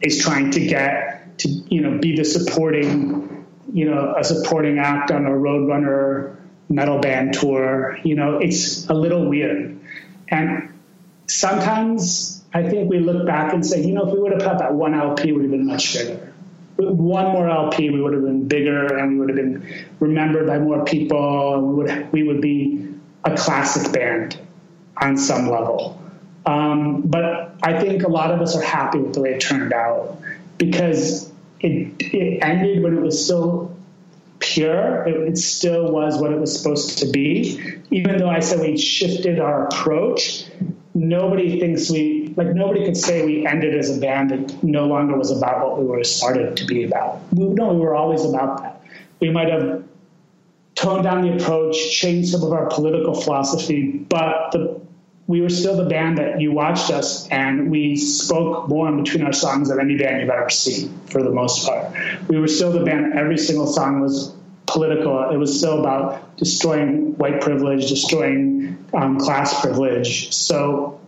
is 0.00 0.22
trying 0.22 0.50
to 0.50 0.66
get 0.66 1.38
to 1.38 1.48
you 1.48 1.82
know 1.82 1.98
be 1.98 2.16
the 2.16 2.24
supporting 2.24 3.39
you 3.72 3.90
know 3.90 4.14
a 4.16 4.24
supporting 4.24 4.78
act 4.78 5.10
on 5.10 5.26
a 5.26 5.30
roadrunner 5.30 6.36
metal 6.68 6.98
band 6.98 7.34
tour 7.34 7.98
you 8.04 8.14
know 8.14 8.38
it's 8.38 8.88
a 8.88 8.94
little 8.94 9.28
weird 9.28 9.78
and 10.28 10.72
sometimes 11.26 12.42
i 12.54 12.68
think 12.68 12.88
we 12.88 12.98
look 12.98 13.26
back 13.26 13.52
and 13.52 13.64
say 13.64 13.82
you 13.82 13.92
know 13.92 14.06
if 14.06 14.12
we 14.12 14.20
would 14.20 14.32
have 14.32 14.40
put 14.40 14.48
out 14.48 14.58
that 14.58 14.74
one 14.74 14.94
lp 14.94 15.32
would 15.32 15.42
have 15.42 15.50
been 15.50 15.66
much 15.66 15.94
bigger 15.94 16.30
one 16.88 17.32
more 17.32 17.48
LP, 17.48 17.90
we 17.90 18.00
would 18.00 18.14
have 18.14 18.22
been 18.22 18.48
bigger 18.48 18.96
and 18.96 19.12
we 19.12 19.18
would 19.18 19.28
have 19.28 19.36
been 19.36 19.86
remembered 20.00 20.46
by 20.46 20.58
more 20.58 20.84
people. 20.84 21.54
And 21.54 21.68
we 21.68 21.74
would 21.74 22.12
we 22.12 22.22
would 22.22 22.40
be 22.40 22.88
a 23.24 23.36
classic 23.36 23.92
band 23.92 24.38
on 24.96 25.16
some 25.16 25.48
level. 25.48 26.00
Um, 26.46 27.02
but 27.02 27.54
I 27.62 27.78
think 27.78 28.02
a 28.02 28.08
lot 28.08 28.30
of 28.30 28.40
us 28.40 28.56
are 28.56 28.62
happy 28.62 28.98
with 28.98 29.14
the 29.14 29.20
way 29.20 29.34
it 29.34 29.40
turned 29.40 29.72
out 29.72 30.20
because 30.56 31.29
it 31.60 31.92
it 32.12 32.42
ended 32.42 32.82
when 32.82 32.96
it 32.96 33.00
was 33.00 33.24
still 33.24 33.76
pure. 34.38 35.06
It, 35.06 35.28
it 35.28 35.38
still 35.38 35.90
was 35.92 36.20
what 36.20 36.32
it 36.32 36.40
was 36.40 36.56
supposed 36.56 36.98
to 36.98 37.06
be. 37.06 37.78
Even 37.90 38.18
though 38.18 38.30
I 38.30 38.40
said 38.40 38.60
we 38.60 38.76
shifted 38.76 39.38
our 39.38 39.66
approach, 39.66 40.46
nobody 40.94 41.60
thinks 41.60 41.90
we 41.90 42.32
like 42.36 42.48
nobody 42.54 42.84
could 42.84 42.96
say 42.96 43.24
we 43.24 43.46
ended 43.46 43.76
as 43.76 43.96
a 43.96 44.00
band 44.00 44.30
that 44.30 44.62
no 44.62 44.86
longer 44.86 45.16
was 45.16 45.30
about 45.30 45.60
what 45.60 45.78
we 45.78 45.84
were 45.84 46.02
started 46.04 46.56
to 46.56 46.64
be 46.64 46.84
about. 46.84 47.20
We, 47.32 47.44
no, 47.44 47.72
we 47.72 47.80
were 47.80 47.94
always 47.94 48.24
about 48.24 48.62
that. 48.62 48.82
We 49.20 49.30
might 49.30 49.50
have 49.50 49.84
toned 50.74 51.04
down 51.04 51.22
the 51.22 51.36
approach, 51.36 51.76
changed 51.92 52.30
some 52.30 52.42
of 52.42 52.52
our 52.52 52.66
political 52.66 53.14
philosophy, 53.14 54.06
but 54.08 54.52
the, 54.52 54.80
we 55.30 55.40
were 55.40 55.48
still 55.48 55.76
the 55.76 55.88
band 55.88 56.18
that 56.18 56.40
you 56.40 56.50
watched 56.50 56.90
us 56.90 57.28
and 57.28 57.70
we 57.70 57.94
spoke 57.94 58.68
more 58.68 58.88
in 58.88 59.00
between 59.00 59.22
our 59.22 59.32
songs 59.32 59.68
than 59.68 59.78
any 59.78 59.96
band 59.96 60.20
you've 60.20 60.28
ever 60.28 60.50
seen 60.50 60.98
for 61.06 61.22
the 61.22 61.30
most 61.30 61.64
part. 61.64 61.94
We 62.26 62.40
were 62.40 62.48
still 62.48 62.72
the 62.72 62.84
band, 62.84 63.16
every 63.16 63.38
single 63.38 63.68
song 63.68 64.00
was 64.00 64.34
political. 64.66 65.30
It 65.30 65.36
was 65.36 65.56
still 65.56 65.78
about 65.78 66.36
destroying 66.36 67.16
white 67.16 67.40
privilege, 67.40 67.88
destroying 67.88 68.84
um, 68.92 69.20
class 69.20 69.60
privilege. 69.60 70.32
So 70.34 71.00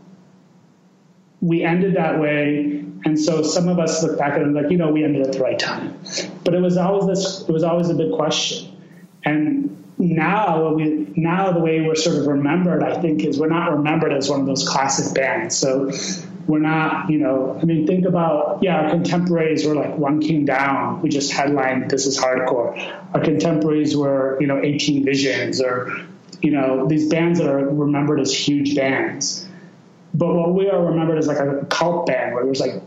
we 1.41 1.65
ended 1.65 1.97
that 1.97 2.21
way, 2.21 2.85
and 3.05 3.19
so 3.19 3.43
some 3.43 3.67
of 3.67 3.81
us 3.81 4.05
look 4.05 4.19
back 4.19 4.35
at 4.35 4.43
it 4.43 4.45
and 4.45 4.55
like, 4.55 4.71
you 4.71 4.79
know, 4.79 4.93
we 4.93 5.03
ended 5.03 5.27
at 5.27 5.33
the 5.33 5.41
right 5.41 5.59
time. 5.59 5.99
But 6.45 6.55
it 6.55 6.61
was 6.61 6.77
always 6.77 7.07
this. 7.09 7.41
It 7.49 7.53
was 7.53 7.65
always 7.65 7.89
a 7.89 7.95
big 7.95 8.13
question, 8.13 8.77
and 9.25 9.82
now 10.03 10.73
we 10.75 11.13
now 11.17 11.53
the 11.53 11.61
way 11.61 11.81
we're 11.81 11.95
sort 11.95 12.17
of 12.17 12.27
remembered, 12.27 12.83
I 12.83 13.01
think, 13.01 13.25
is 13.25 13.39
we're 13.39 13.49
not 13.49 13.73
remembered 13.73 14.13
as 14.13 14.29
one 14.29 14.41
of 14.41 14.47
those 14.47 14.69
classic 14.69 15.15
bands. 15.15 15.57
So 15.57 15.91
we're 16.47 16.59
not, 16.59 17.09
you 17.09 17.19
know, 17.19 17.57
I 17.61 17.65
mean, 17.65 17.87
think 17.87 18.05
about, 18.05 18.63
yeah, 18.63 18.81
our 18.81 18.91
contemporaries 18.91 19.65
were 19.65 19.77
like 19.77 19.97
One 19.97 20.21
King 20.21 20.45
Down, 20.45 20.99
who 21.01 21.09
just 21.09 21.33
headlined 21.33 21.89
This 21.89 22.07
Is 22.07 22.19
Hardcore. 22.19 22.77
Our 23.15 23.21
contemporaries 23.21 23.97
were, 23.97 24.39
you 24.41 24.49
know, 24.49 24.61
18 24.61 25.05
Visions 25.05 25.63
or, 25.63 25.97
you 26.41 26.51
know, 26.51 26.89
these 26.89 27.09
bands 27.09 27.39
that 27.39 27.49
are 27.49 27.65
remembered 27.65 28.19
as 28.19 28.35
huge 28.35 28.75
bands. 28.75 29.47
But 30.15 30.35
what 30.35 30.53
we 30.53 30.69
are 30.69 30.85
remembered 30.85 31.19
as 31.19 31.29
like 31.29 31.39
a 31.39 31.65
cult 31.67 32.07
band 32.07 32.35
where 32.35 32.45
there's 32.45 32.61
like 32.61 32.83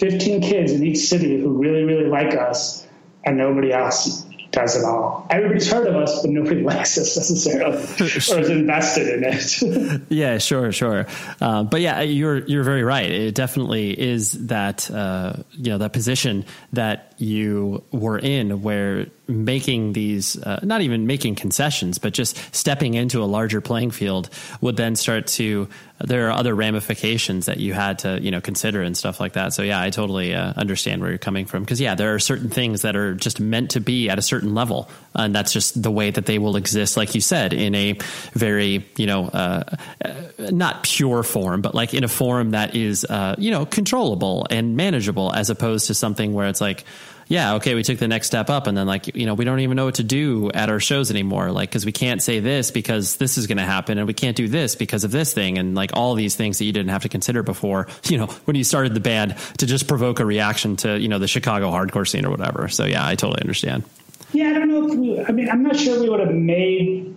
15 0.00 0.40
kids 0.40 0.72
in 0.72 0.82
each 0.82 1.08
city 1.08 1.38
who 1.38 1.58
really, 1.58 1.84
really 1.84 2.08
like 2.08 2.34
us 2.34 2.86
and 3.22 3.36
nobody 3.36 3.70
else 3.70 4.27
does 4.50 4.76
it 4.76 4.84
all. 4.84 5.26
Everybody's 5.30 5.70
heard 5.70 5.86
of 5.86 5.96
us, 5.96 6.22
but 6.22 6.30
nobody 6.30 6.62
likes 6.62 6.96
us 6.98 7.16
necessarily 7.16 7.76
or 8.00 8.40
is 8.40 8.48
invested 8.48 9.08
in 9.08 9.24
it. 9.24 10.02
yeah, 10.08 10.38
sure, 10.38 10.72
sure. 10.72 11.06
Uh, 11.40 11.64
but 11.64 11.80
yeah, 11.80 12.00
you're 12.00 12.38
you're 12.46 12.64
very 12.64 12.82
right. 12.82 13.10
It 13.10 13.34
definitely 13.34 13.98
is 13.98 14.46
that 14.46 14.90
uh, 14.90 15.34
you 15.52 15.70
know 15.70 15.78
that 15.78 15.92
position 15.92 16.44
that 16.72 17.07
you 17.18 17.82
were 17.92 18.18
in 18.18 18.62
where 18.62 19.06
making 19.26 19.92
these 19.92 20.42
uh, 20.42 20.58
not 20.62 20.80
even 20.80 21.06
making 21.06 21.34
concessions 21.34 21.98
but 21.98 22.14
just 22.14 22.38
stepping 22.54 22.94
into 22.94 23.22
a 23.22 23.26
larger 23.26 23.60
playing 23.60 23.90
field 23.90 24.30
would 24.60 24.76
then 24.76 24.96
start 24.96 25.26
to 25.26 25.68
there 26.00 26.28
are 26.28 26.32
other 26.32 26.54
ramifications 26.54 27.46
that 27.46 27.58
you 27.58 27.74
had 27.74 27.98
to 27.98 28.20
you 28.22 28.30
know 28.30 28.40
consider 28.40 28.82
and 28.82 28.96
stuff 28.96 29.20
like 29.20 29.32
that. 29.32 29.52
So 29.52 29.62
yeah 29.62 29.80
i 29.80 29.90
totally 29.90 30.34
uh, 30.34 30.52
understand 30.56 31.02
where 31.02 31.10
you're 31.10 31.18
coming 31.18 31.46
from. 31.46 31.62
Because 31.62 31.80
yeah 31.80 31.94
there 31.94 32.14
are 32.14 32.18
certain 32.18 32.50
things 32.50 32.82
that 32.82 32.96
are 32.96 33.14
just 33.14 33.40
meant 33.40 33.70
to 33.72 33.80
be 33.80 34.08
at 34.08 34.18
a 34.18 34.22
certain 34.22 34.54
level 34.54 34.88
and 35.14 35.34
that's 35.34 35.52
just 35.52 35.82
the 35.82 35.90
way 35.90 36.10
that 36.10 36.26
they 36.26 36.38
will 36.38 36.56
exist 36.56 36.96
like 36.96 37.14
you 37.14 37.20
said 37.20 37.52
in 37.52 37.74
a 37.74 37.98
very 38.32 38.86
you 38.96 39.06
know 39.06 39.26
uh, 39.26 39.64
uh 40.04 40.14
not 40.50 40.84
pure 40.84 41.22
form 41.22 41.60
but 41.60 41.74
like 41.74 41.92
in 41.94 42.04
a 42.04 42.08
form 42.08 42.52
that 42.52 42.74
is 42.74 43.04
uh, 43.04 43.34
you 43.38 43.50
know 43.50 43.66
controllable 43.66 44.46
and 44.50 44.76
manageable 44.76 45.34
as 45.34 45.50
opposed 45.50 45.88
to 45.88 45.94
something 45.94 46.32
where 46.32 46.48
it's 46.48 46.60
like 46.60 46.84
yeah, 47.28 47.54
okay, 47.54 47.74
we 47.74 47.82
took 47.82 47.98
the 47.98 48.08
next 48.08 48.26
step 48.26 48.48
up, 48.48 48.66
and 48.66 48.76
then 48.76 48.86
like 48.86 49.14
you 49.14 49.26
know 49.26 49.34
we 49.34 49.44
don't 49.44 49.60
even 49.60 49.76
know 49.76 49.84
what 49.84 49.96
to 49.96 50.02
do 50.02 50.50
at 50.52 50.70
our 50.70 50.80
shows 50.80 51.10
anymore, 51.10 51.52
like 51.52 51.68
because 51.68 51.84
we 51.84 51.92
can't 51.92 52.22
say 52.22 52.40
this 52.40 52.70
because 52.70 53.16
this 53.16 53.36
is 53.36 53.46
going 53.46 53.58
to 53.58 53.64
happen, 53.64 53.98
and 53.98 54.06
we 54.06 54.14
can't 54.14 54.36
do 54.36 54.48
this 54.48 54.74
because 54.74 55.04
of 55.04 55.10
this 55.10 55.34
thing, 55.34 55.58
and 55.58 55.74
like 55.74 55.90
all 55.92 56.14
these 56.14 56.36
things 56.36 56.56
that 56.58 56.64
you 56.64 56.72
didn't 56.72 56.88
have 56.88 57.02
to 57.02 57.10
consider 57.10 57.42
before, 57.42 57.86
you 58.04 58.16
know, 58.16 58.26
when 58.46 58.56
you 58.56 58.64
started 58.64 58.94
the 58.94 59.00
band 59.00 59.36
to 59.58 59.66
just 59.66 59.86
provoke 59.86 60.20
a 60.20 60.24
reaction 60.24 60.76
to 60.76 60.98
you 60.98 61.08
know 61.08 61.18
the 61.18 61.28
Chicago 61.28 61.70
hardcore 61.70 62.08
scene 62.08 62.24
or 62.24 62.30
whatever. 62.30 62.68
So 62.68 62.86
yeah, 62.86 63.06
I 63.06 63.14
totally 63.14 63.42
understand. 63.42 63.84
Yeah, 64.32 64.48
I 64.48 64.52
don't 64.54 64.68
know 64.68 64.90
if 64.90 64.98
we. 64.98 65.20
I 65.22 65.32
mean, 65.32 65.50
I'm 65.50 65.62
not 65.62 65.76
sure 65.76 66.00
we 66.00 66.08
would 66.08 66.20
have 66.20 66.34
made 66.34 67.14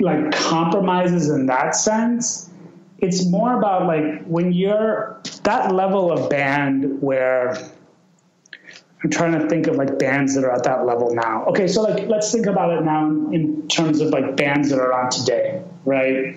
like 0.00 0.32
compromises 0.32 1.30
in 1.30 1.46
that 1.46 1.74
sense. 1.74 2.50
It's 2.98 3.26
more 3.26 3.56
about 3.56 3.86
like 3.86 4.24
when 4.26 4.52
you're 4.52 5.18
that 5.44 5.72
level 5.72 6.12
of 6.12 6.28
band 6.28 7.00
where 7.00 7.56
I'm 9.02 9.10
trying 9.10 9.38
to 9.38 9.48
think 9.48 9.68
of 9.68 9.76
like 9.76 9.98
bands 9.98 10.34
that 10.34 10.44
are 10.44 10.50
at 10.50 10.64
that 10.64 10.84
level 10.84 11.14
now. 11.14 11.44
Okay, 11.46 11.68
so 11.68 11.82
like 11.82 12.08
let's 12.08 12.32
think 12.32 12.46
about 12.46 12.76
it 12.76 12.84
now 12.84 13.06
in 13.30 13.68
terms 13.68 14.00
of 14.00 14.08
like 14.08 14.36
bands 14.36 14.70
that 14.70 14.80
are 14.80 14.92
on 14.92 15.10
today, 15.10 15.62
right? 15.84 16.36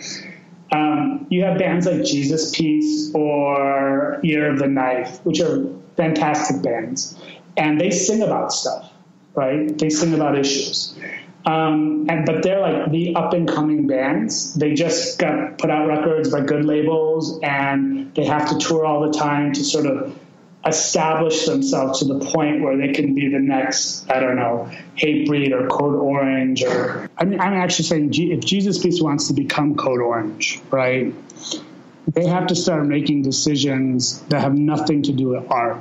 Um, 0.72 1.26
you 1.30 1.44
have 1.44 1.58
bands 1.58 1.86
like 1.86 2.04
Jesus 2.04 2.56
Piece 2.56 3.14
or 3.16 4.20
Year 4.22 4.52
of 4.52 4.60
the 4.60 4.68
Knife, 4.68 5.20
which 5.26 5.42
are 5.42 5.66
fantastic 5.98 6.62
bands, 6.62 7.20
and 7.58 7.82
they 7.82 7.90
sing 7.90 8.22
about 8.22 8.54
stuff, 8.54 8.92
right? 9.34 9.76
They 9.78 9.90
sing 9.90 10.14
about 10.14 10.38
issues. 10.38 10.98
Um, 11.46 12.06
and 12.10 12.26
but 12.28 12.44
they're 12.44 12.62
like 12.62 12.92
the 12.92 13.16
up 13.16 13.34
and 13.34 13.48
coming 13.48 13.88
bands. 13.88 14.54
They 14.54 14.76
just 14.76 15.18
got 15.18 15.58
put 15.58 15.72
out 15.72 15.88
records 15.88 16.30
by 16.30 16.42
good 16.42 16.64
labels, 16.66 17.40
and 17.42 18.14
they 18.14 18.26
have 18.26 18.50
to 18.50 18.60
tour 18.60 18.86
all 18.86 19.12
the 19.12 19.18
time 19.18 19.52
to 19.54 19.64
sort 19.64 19.88
of 19.88 20.16
establish 20.66 21.46
themselves 21.46 22.00
to 22.00 22.06
the 22.06 22.20
point 22.20 22.62
where 22.62 22.78
they 22.78 22.94
can 22.94 23.16
be 23.16 23.30
the 23.30 23.40
next, 23.40 24.10
I 24.10 24.20
don't 24.20 24.36
know, 24.36 24.70
Hatebreed 24.96 25.52
or 25.52 25.68
Code 25.68 25.96
Orange 25.96 26.64
or 26.64 27.10
I 27.18 27.26
mean, 27.26 27.40
I'm 27.40 27.54
actually 27.54 27.86
saying 27.86 28.12
if 28.14 28.42
Jesus 28.42 28.78
Piece 28.78 29.02
wants 29.02 29.28
to 29.28 29.34
become 29.34 29.76
Code 29.76 30.02
Orange, 30.02 30.62
right? 30.70 31.14
They 32.14 32.28
have 32.28 32.48
to 32.48 32.56
start 32.56 32.86
making 32.86 33.24
decisions 33.24 34.22
that 34.24 34.42
have 34.42 34.58
nothing 34.58 35.04
to 35.04 35.14
do 35.14 35.30
with 35.30 35.50
art, 35.50 35.80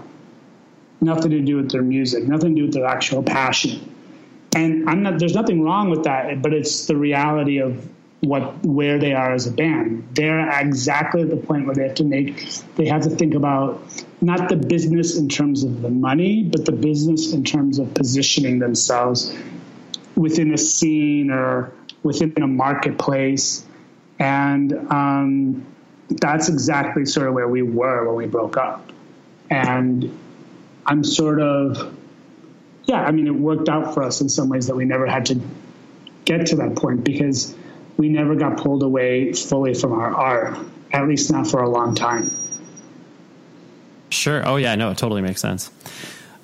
nothing 1.00 1.30
to 1.32 1.40
do 1.40 1.56
with 1.56 1.70
their 1.70 1.82
music, 1.82 2.26
nothing 2.26 2.54
to 2.54 2.62
do 2.62 2.66
with 2.66 2.74
their 2.74 2.86
actual 2.86 3.22
passion. 3.22 3.94
And 4.54 4.88
I'm 4.88 5.02
not, 5.02 5.18
there's 5.18 5.34
nothing 5.34 5.62
wrong 5.62 5.90
with 5.90 6.04
that, 6.04 6.40
but 6.42 6.52
it's 6.52 6.86
the 6.86 6.96
reality 6.96 7.58
of 7.58 7.88
what 8.20 8.64
where 8.64 8.98
they 8.98 9.14
are 9.14 9.32
as 9.32 9.46
a 9.46 9.50
band. 9.50 10.08
They're 10.12 10.48
exactly 10.60 11.22
at 11.22 11.30
the 11.30 11.36
point 11.36 11.66
where 11.66 11.74
they 11.74 11.84
have 11.84 11.96
to 11.96 12.04
make 12.04 12.50
they 12.76 12.86
have 12.86 13.02
to 13.02 13.10
think 13.10 13.34
about 13.34 13.82
not 14.20 14.48
the 14.48 14.56
business 14.56 15.16
in 15.16 15.28
terms 15.28 15.64
of 15.64 15.80
the 15.80 15.90
money, 15.90 16.42
but 16.42 16.66
the 16.66 16.72
business 16.72 17.32
in 17.32 17.44
terms 17.44 17.78
of 17.78 17.94
positioning 17.94 18.58
themselves 18.58 19.34
within 20.16 20.52
a 20.52 20.58
scene 20.58 21.30
or 21.30 21.72
within 22.02 22.34
a 22.42 22.46
marketplace. 22.46 23.64
And 24.18 24.72
um, 24.90 25.66
that's 26.10 26.50
exactly 26.50 27.06
sort 27.06 27.28
of 27.28 27.34
where 27.34 27.48
we 27.48 27.62
were 27.62 28.06
when 28.06 28.16
we 28.16 28.26
broke 28.26 28.58
up. 28.58 28.92
And 29.48 30.18
I'm 30.84 31.04
sort 31.04 31.40
of, 31.40 31.96
yeah, 32.84 33.02
I 33.02 33.12
mean, 33.12 33.26
it 33.26 33.34
worked 33.34 33.70
out 33.70 33.94
for 33.94 34.02
us 34.02 34.20
in 34.20 34.28
some 34.28 34.50
ways 34.50 34.66
that 34.66 34.76
we 34.76 34.84
never 34.84 35.06
had 35.06 35.26
to 35.26 35.40
get 36.26 36.46
to 36.48 36.56
that 36.56 36.76
point 36.76 37.02
because 37.02 37.54
we 38.00 38.08
never 38.08 38.34
got 38.34 38.56
pulled 38.56 38.82
away 38.82 39.34
fully 39.34 39.74
from 39.74 39.92
our 39.92 40.10
art, 40.10 40.58
at 40.90 41.06
least 41.06 41.30
not 41.30 41.46
for 41.46 41.62
a 41.62 41.68
long 41.68 41.94
time. 41.94 42.34
Sure. 44.08 44.42
Oh, 44.48 44.56
yeah. 44.56 44.74
No, 44.74 44.90
it 44.90 44.96
totally 44.96 45.20
makes 45.20 45.42
sense. 45.42 45.70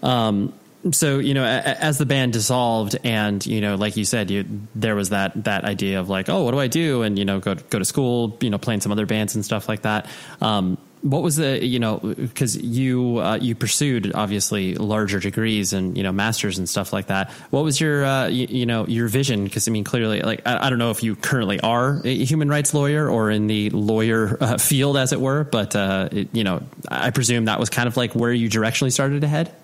Um, 0.02 0.52
so 0.92 1.18
you 1.18 1.34
know 1.34 1.44
as 1.44 1.98
the 1.98 2.06
band 2.06 2.32
dissolved 2.32 2.96
and 3.02 3.44
you 3.44 3.60
know 3.60 3.74
like 3.74 3.96
you 3.96 4.04
said 4.04 4.30
you 4.30 4.44
there 4.76 4.94
was 4.94 5.08
that 5.08 5.32
that 5.42 5.64
idea 5.64 5.98
of 5.98 6.08
like 6.08 6.28
oh 6.28 6.44
what 6.44 6.52
do 6.52 6.60
i 6.60 6.68
do 6.68 7.02
and 7.02 7.18
you 7.18 7.24
know 7.24 7.40
go 7.40 7.56
go 7.56 7.80
to 7.80 7.84
school 7.84 8.38
you 8.40 8.50
know 8.50 8.58
playing 8.58 8.80
some 8.80 8.92
other 8.92 9.04
bands 9.04 9.34
and 9.34 9.44
stuff 9.44 9.68
like 9.68 9.82
that 9.82 10.08
um, 10.40 10.78
what 11.02 11.22
was 11.22 11.36
the 11.36 11.64
you 11.64 11.78
know 11.78 11.98
because 11.98 12.56
you 12.56 13.18
uh, 13.18 13.38
you 13.40 13.54
pursued 13.54 14.12
obviously 14.14 14.74
larger 14.74 15.20
degrees 15.20 15.72
and 15.72 15.96
you 15.96 16.02
know 16.02 16.12
masters 16.12 16.58
and 16.58 16.68
stuff 16.68 16.92
like 16.92 17.06
that. 17.06 17.30
What 17.50 17.64
was 17.64 17.80
your 17.80 18.04
uh, 18.04 18.26
you, 18.28 18.46
you, 18.48 18.66
know 18.66 18.86
your 18.86 19.08
vision? 19.08 19.44
Because 19.44 19.68
i 19.68 19.70
mean 19.70 19.84
clearly 19.84 20.20
like 20.20 20.42
I, 20.46 20.66
I, 20.66 20.70
don't 20.70 20.78
know 20.78 20.90
if 20.90 21.02
you 21.02 21.16
currently 21.16 21.60
are 21.60 22.00
a 22.04 22.24
human 22.24 22.48
rights 22.48 22.74
lawyer 22.74 23.08
or 23.08 23.30
in 23.30 23.46
the 23.46 23.70
lawyer 23.70 24.36
uh, 24.40 24.58
field 24.58 24.96
as 24.96 25.12
it 25.12 25.20
were 25.20 25.44
but 25.44 25.74
uh, 25.74 26.08
it, 26.12 26.28
you 26.32 26.44
know 26.44 26.62
i 26.88 27.10
presume 27.10 27.46
that 27.46 27.58
was 27.58 27.70
kind 27.70 27.86
of 27.86 27.96
like 27.96 28.14
where 28.14 28.32
you 28.32 28.48
directionally 28.48 28.92
started 28.92 29.20
to 29.20 29.28
head? 29.28 29.54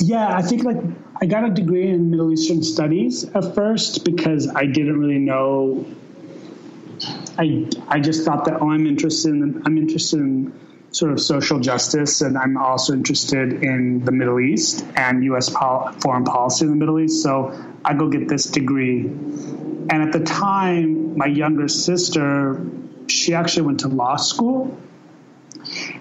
Yeah 0.00 0.34
i 0.34 0.42
think 0.42 0.64
like 0.64 0.78
i 1.20 1.26
got 1.26 1.44
a 1.44 1.50
degree 1.50 1.88
in 1.88 2.10
middle 2.10 2.32
eastern 2.32 2.62
studies 2.62 3.24
at 3.24 3.54
first 3.54 4.04
because 4.04 4.48
i 4.54 4.64
didn't 4.64 4.98
really 4.98 5.18
know 5.18 5.84
I 7.38 7.68
I 7.88 8.00
just 8.00 8.24
thought 8.24 8.44
that 8.44 8.60
oh 8.60 8.70
I'm 8.70 8.86
interested 8.86 9.30
in 9.30 9.62
I'm 9.64 9.78
interested 9.78 10.20
in 10.20 10.52
sort 10.92 11.12
of 11.12 11.20
social 11.20 11.60
justice 11.60 12.20
and 12.20 12.36
I'm 12.36 12.56
also 12.56 12.92
interested 12.92 13.62
in 13.62 14.04
the 14.04 14.12
Middle 14.12 14.40
East 14.40 14.84
and 14.96 15.22
U.S. 15.24 15.48
Pol- 15.48 15.92
foreign 16.00 16.24
policy 16.24 16.64
in 16.64 16.70
the 16.70 16.76
Middle 16.76 16.98
East. 16.98 17.22
So 17.22 17.56
I 17.84 17.94
go 17.94 18.08
get 18.08 18.28
this 18.28 18.46
degree. 18.46 19.06
And 19.06 19.92
at 19.92 20.12
the 20.12 20.20
time, 20.20 21.16
my 21.16 21.26
younger 21.26 21.68
sister, 21.68 22.64
she 23.08 23.34
actually 23.34 23.62
went 23.62 23.80
to 23.80 23.88
law 23.88 24.16
school, 24.16 24.78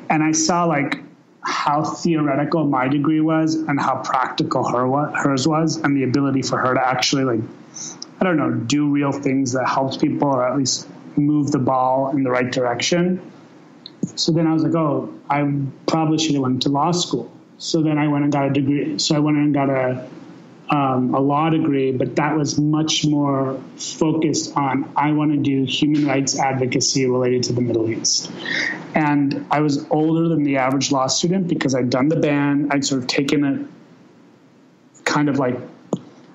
and 0.09 0.23
I 0.23 0.31
saw 0.31 0.65
like 0.65 0.99
how 1.41 1.83
theoretical 1.83 2.65
my 2.65 2.87
degree 2.87 3.21
was 3.21 3.55
and 3.55 3.79
how 3.79 4.01
practical 4.03 4.67
her 4.67 5.11
hers 5.15 5.47
was, 5.47 5.77
and 5.77 5.95
the 5.95 6.03
ability 6.03 6.41
for 6.41 6.57
her 6.57 6.73
to 6.73 6.85
actually 6.85 7.23
like 7.23 7.41
I 8.19 8.25
don't 8.25 8.37
know 8.37 8.51
do 8.51 8.89
real 8.89 9.11
things 9.11 9.53
that 9.53 9.67
helped 9.67 10.01
people 10.01 10.27
or 10.27 10.47
at 10.47 10.57
least 10.57 10.87
move 11.15 11.51
the 11.51 11.59
ball 11.59 12.09
in 12.09 12.23
the 12.23 12.29
right 12.29 12.51
direction. 12.51 13.31
So 14.15 14.31
then 14.31 14.47
I 14.47 14.53
was 14.53 14.63
like, 14.63 14.75
oh, 14.75 15.13
I 15.29 15.49
probably 15.87 16.17
should 16.17 16.33
have 16.33 16.43
went 16.43 16.63
to 16.63 16.69
law 16.69 16.91
school. 16.91 17.31
So 17.57 17.81
then 17.81 17.97
I 17.97 18.07
went 18.07 18.23
and 18.23 18.33
got 18.33 18.47
a 18.47 18.49
degree. 18.49 18.99
So 18.99 19.15
I 19.15 19.19
went 19.19 19.37
and 19.37 19.53
got 19.53 19.69
a 19.69 20.09
um, 20.69 21.15
a 21.15 21.19
law 21.19 21.49
degree, 21.49 21.91
but 21.91 22.15
that 22.17 22.37
was 22.37 22.59
much 22.59 23.05
more 23.05 23.59
focused 23.77 24.55
on 24.55 24.91
I 24.95 25.13
want 25.13 25.31
to 25.31 25.37
do 25.37 25.63
human 25.63 26.05
rights 26.05 26.37
advocacy 26.37 27.07
related 27.07 27.43
to 27.43 27.53
the 27.53 27.61
Middle 27.61 27.89
East. 27.89 28.31
And 28.93 29.47
I 29.49 29.61
was 29.61 29.85
older 29.89 30.29
than 30.29 30.43
the 30.43 30.57
average 30.57 30.91
law 30.91 31.07
student 31.07 31.47
because 31.47 31.73
I'd 31.73 31.89
done 31.89 32.07
the 32.07 32.17
band, 32.17 32.71
I'd 32.71 32.85
sort 32.85 33.01
of 33.01 33.07
taken 33.07 33.43
a 33.43 35.03
kind 35.05 35.27
of 35.27 35.39
like 35.39 35.57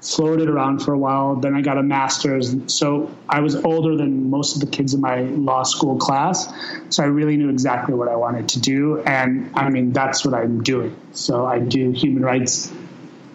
floated 0.04 0.48
around 0.48 0.80
for 0.80 0.92
a 0.92 0.98
while. 0.98 1.36
Then 1.36 1.54
I 1.54 1.62
got 1.62 1.78
a 1.78 1.82
master's. 1.82 2.54
So 2.72 3.10
I 3.28 3.40
was 3.40 3.56
older 3.56 3.96
than 3.96 4.30
most 4.30 4.54
of 4.54 4.60
the 4.60 4.66
kids 4.66 4.92
in 4.94 5.00
my 5.00 5.22
law 5.22 5.62
school 5.62 5.96
class. 5.96 6.52
So 6.90 7.02
I 7.02 7.06
really 7.06 7.36
knew 7.36 7.48
exactly 7.48 7.94
what 7.94 8.08
I 8.08 8.16
wanted 8.16 8.50
to 8.50 8.60
do. 8.60 9.00
And 9.00 9.50
I 9.54 9.70
mean, 9.70 9.92
that's 9.92 10.24
what 10.24 10.34
I'm 10.34 10.62
doing. 10.62 10.94
So 11.12 11.46
I 11.46 11.58
do 11.58 11.90
human 11.90 12.22
rights. 12.22 12.72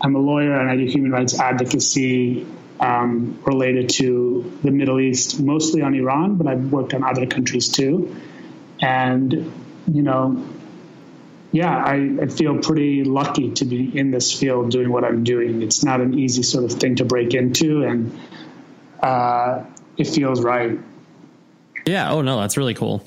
I'm 0.01 0.15
a 0.15 0.19
lawyer 0.19 0.57
and 0.57 0.69
I 0.69 0.77
do 0.77 0.85
human 0.85 1.11
rights 1.11 1.39
advocacy 1.39 2.45
um, 2.79 3.41
related 3.45 3.89
to 3.89 4.57
the 4.63 4.71
Middle 4.71 4.99
East, 4.99 5.39
mostly 5.41 5.81
on 5.81 5.93
Iran, 5.95 6.35
but 6.35 6.47
I've 6.47 6.71
worked 6.71 6.93
on 6.93 7.03
other 7.03 7.25
countries 7.25 7.67
too. 7.67 8.15
And, 8.81 9.33
you 9.91 10.01
know, 10.01 10.45
yeah, 11.51 11.75
I, 11.75 12.17
I, 12.21 12.27
feel 12.27 12.59
pretty 12.59 13.03
lucky 13.03 13.51
to 13.53 13.65
be 13.65 13.97
in 13.97 14.11
this 14.11 14.37
field 14.37 14.69
doing 14.69 14.91
what 14.91 15.03
I'm 15.03 15.23
doing. 15.23 15.63
It's 15.63 15.83
not 15.83 15.99
an 15.99 16.17
easy 16.17 16.43
sort 16.43 16.63
of 16.63 16.73
thing 16.73 16.97
to 16.97 17.05
break 17.05 17.33
into, 17.33 17.83
and 17.83 18.19
uh, 19.01 19.63
it 19.97 20.07
feels 20.07 20.41
right. 20.41 20.77
Yeah. 21.85 22.11
Oh 22.11 22.21
no, 22.21 22.39
that's 22.39 22.55
really 22.55 22.75
cool. 22.75 23.03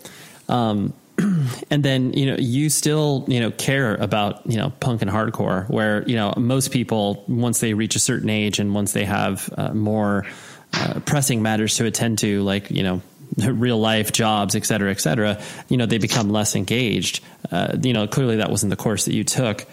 Um, 0.48 0.93
and 1.70 1.85
then 1.85 2.14
you 2.14 2.27
know 2.27 2.36
you 2.39 2.69
still 2.69 3.24
you 3.28 3.39
know 3.39 3.52
care 3.52 3.94
about 3.94 4.51
you 4.51 4.56
know 4.56 4.70
punk 4.81 5.02
and 5.02 5.10
hardcore, 5.10 5.69
where 5.70 6.02
you 6.09 6.16
know 6.16 6.35
most 6.36 6.73
people 6.73 7.24
once 7.28 7.60
they 7.60 7.74
reach 7.74 7.94
a 7.94 8.01
certain 8.01 8.31
age 8.31 8.59
and 8.59 8.74
once 8.74 8.93
they 8.93 9.05
have 9.05 9.52
uh, 9.56 9.73
more 9.73 10.27
uh, 10.73 11.01
pressing 11.05 11.43
matters 11.43 11.77
to 11.77 11.86
attend 11.86 12.19
to, 12.19 12.43
like 12.43 12.70
you 12.73 12.82
know 12.82 13.02
real 13.46 13.78
life 13.78 14.12
jobs, 14.12 14.54
et 14.54 14.64
cetera, 14.64 14.90
et 14.90 15.00
cetera, 15.00 15.40
you 15.68 15.76
know, 15.76 15.86
they 15.86 15.98
become 15.98 16.30
less 16.30 16.54
engaged. 16.54 17.22
Uh, 17.50 17.76
you 17.82 17.92
know, 17.92 18.06
clearly 18.06 18.36
that 18.36 18.50
wasn't 18.50 18.70
the 18.70 18.76
course 18.76 19.06
that 19.06 19.14
you 19.14 19.24
took. 19.24 19.66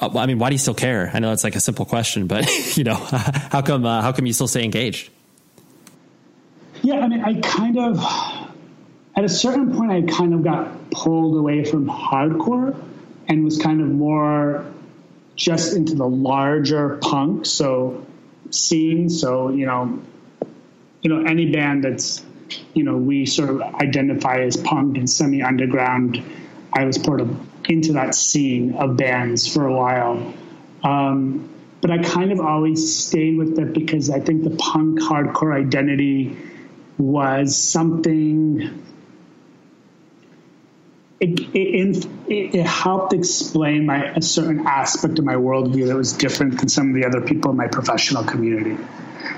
Uh, 0.00 0.18
I 0.18 0.26
mean, 0.26 0.38
why 0.38 0.48
do 0.48 0.54
you 0.54 0.58
still 0.58 0.74
care? 0.74 1.10
I 1.12 1.18
know 1.18 1.32
it's 1.32 1.44
like 1.44 1.56
a 1.56 1.60
simple 1.60 1.84
question, 1.84 2.26
but 2.26 2.48
you 2.76 2.84
know, 2.84 2.94
how 3.50 3.62
come 3.62 3.84
uh, 3.84 4.02
how 4.02 4.12
come 4.12 4.26
you 4.26 4.32
still 4.32 4.48
stay 4.48 4.64
engaged? 4.64 5.10
Yeah, 6.82 7.00
I 7.00 7.08
mean, 7.08 7.20
I 7.20 7.40
kind 7.40 7.78
of 7.78 7.98
at 9.16 9.24
a 9.24 9.28
certain 9.28 9.76
point, 9.76 9.90
I 9.90 10.02
kind 10.02 10.34
of 10.34 10.42
got 10.42 10.90
pulled 10.90 11.36
away 11.36 11.64
from 11.64 11.86
hardcore 11.86 12.80
and 13.28 13.44
was 13.44 13.58
kind 13.58 13.80
of 13.80 13.88
more 13.88 14.64
just 15.36 15.74
into 15.74 15.94
the 15.94 16.08
larger 16.08 16.96
punk 16.96 17.46
so 17.46 18.06
scene. 18.50 19.08
So 19.08 19.50
you 19.50 19.66
know, 19.66 20.00
you 21.02 21.10
know, 21.10 21.24
any 21.24 21.52
band 21.52 21.84
that's 21.84 22.24
you 22.74 22.84
know, 22.84 22.96
we 22.96 23.26
sort 23.26 23.50
of 23.50 23.60
identify 23.60 24.40
as 24.40 24.56
punk 24.56 24.96
and 24.96 25.08
semi 25.08 25.42
underground. 25.42 26.22
I 26.72 26.84
was 26.84 26.98
part 26.98 27.20
of 27.20 27.50
into 27.68 27.92
that 27.94 28.14
scene 28.14 28.74
of 28.74 28.96
bands 28.96 29.52
for 29.52 29.66
a 29.66 29.72
while. 29.72 30.34
Um, 30.82 31.48
but 31.80 31.90
I 31.90 31.98
kind 31.98 32.32
of 32.32 32.40
always 32.40 32.96
stayed 32.96 33.38
with 33.38 33.58
it 33.58 33.72
because 33.72 34.10
I 34.10 34.20
think 34.20 34.44
the 34.44 34.50
punk 34.56 35.00
hardcore 35.00 35.54
identity 35.54 36.36
was 36.98 37.56
something. 37.56 38.84
It, 41.20 41.40
it, 41.54 42.06
it, 42.28 42.54
it 42.54 42.66
helped 42.66 43.12
explain 43.12 43.86
my 43.86 44.12
a 44.12 44.22
certain 44.22 44.66
aspect 44.66 45.18
of 45.18 45.24
my 45.24 45.34
worldview 45.34 45.86
that 45.88 45.96
was 45.96 46.14
different 46.14 46.58
than 46.58 46.68
some 46.68 46.88
of 46.88 46.94
the 46.94 47.04
other 47.04 47.20
people 47.20 47.50
in 47.50 47.56
my 47.56 47.68
professional 47.68 48.24
community. 48.24 48.76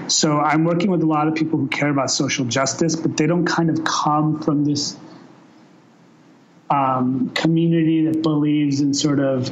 So 0.09 0.39
I'm 0.39 0.65
working 0.65 0.91
with 0.91 1.03
a 1.03 1.07
lot 1.07 1.29
of 1.29 1.35
people 1.35 1.59
who 1.59 1.69
care 1.69 1.89
about 1.89 2.11
social 2.11 2.45
justice, 2.45 2.97
but 2.97 3.17
they 3.17 3.27
don't 3.27 3.47
kind 3.47 3.71
of 3.71 3.85
come 3.85 4.41
from 4.41 4.65
this 4.65 4.97
um, 6.71 7.31
community 7.35 8.07
that 8.07 8.23
believes 8.23 8.81
in 8.81 8.95
sort 8.95 9.21
of 9.21 9.51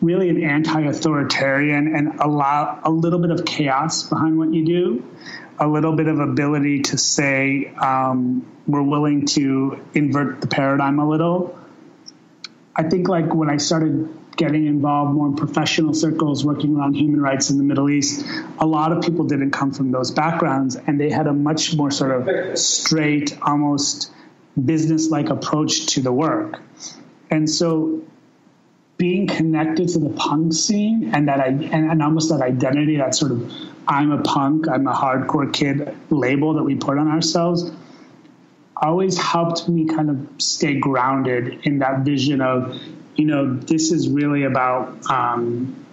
really 0.00 0.28
an 0.28 0.42
anti-authoritarian 0.42 1.94
and 1.94 2.20
allow 2.20 2.80
a 2.84 2.90
little 2.90 3.18
bit 3.18 3.30
of 3.30 3.44
chaos 3.44 4.04
behind 4.04 4.38
what 4.38 4.52
you 4.52 4.64
do, 4.64 5.04
a 5.58 5.66
little 5.66 5.96
bit 5.96 6.06
of 6.06 6.20
ability 6.20 6.82
to 6.82 6.98
say 6.98 7.72
um, 7.80 8.46
we're 8.66 8.82
willing 8.82 9.26
to 9.26 9.82
invert 9.94 10.40
the 10.40 10.46
paradigm 10.46 10.98
a 10.98 11.08
little. 11.08 11.58
I 12.76 12.84
think 12.84 13.08
like 13.08 13.34
when 13.34 13.50
I 13.50 13.56
started 13.56 14.17
getting 14.38 14.66
involved 14.66 15.12
more 15.14 15.26
in 15.26 15.36
professional 15.36 15.92
circles, 15.92 16.44
working 16.44 16.76
around 16.76 16.94
human 16.94 17.20
rights 17.20 17.50
in 17.50 17.58
the 17.58 17.64
Middle 17.64 17.90
East, 17.90 18.24
a 18.58 18.66
lot 18.66 18.92
of 18.92 19.02
people 19.02 19.26
didn't 19.26 19.50
come 19.50 19.72
from 19.72 19.90
those 19.90 20.12
backgrounds 20.12 20.76
and 20.76 20.98
they 20.98 21.10
had 21.10 21.26
a 21.26 21.32
much 21.32 21.76
more 21.76 21.90
sort 21.90 22.12
of 22.12 22.58
straight, 22.58 23.36
almost 23.42 24.10
business 24.64 25.10
like 25.10 25.28
approach 25.28 25.86
to 25.86 26.00
the 26.00 26.12
work. 26.12 26.60
And 27.30 27.50
so 27.50 28.02
being 28.96 29.26
connected 29.26 29.88
to 29.90 29.98
the 29.98 30.10
punk 30.10 30.54
scene 30.54 31.10
and 31.14 31.28
that 31.28 31.40
I 31.40 31.48
and, 31.48 31.90
and 31.90 32.02
almost 32.02 32.30
that 32.30 32.40
identity, 32.40 32.96
that 32.96 33.14
sort 33.14 33.32
of 33.32 33.52
I'm 33.86 34.12
a 34.12 34.22
punk, 34.22 34.68
I'm 34.68 34.86
a 34.86 34.94
hardcore 34.94 35.52
kid 35.52 35.94
label 36.10 36.54
that 36.54 36.62
we 36.62 36.76
put 36.76 36.96
on 36.96 37.08
ourselves 37.08 37.70
always 38.80 39.18
helped 39.18 39.68
me 39.68 39.86
kind 39.86 40.10
of 40.10 40.40
stay 40.40 40.78
grounded 40.78 41.66
in 41.66 41.80
that 41.80 42.00
vision 42.00 42.40
of, 42.40 42.80
you 43.18 43.24
know, 43.24 43.52
this 43.52 43.90
is 43.90 44.08
really 44.08 44.44
about 44.44 45.10
um, 45.10 45.84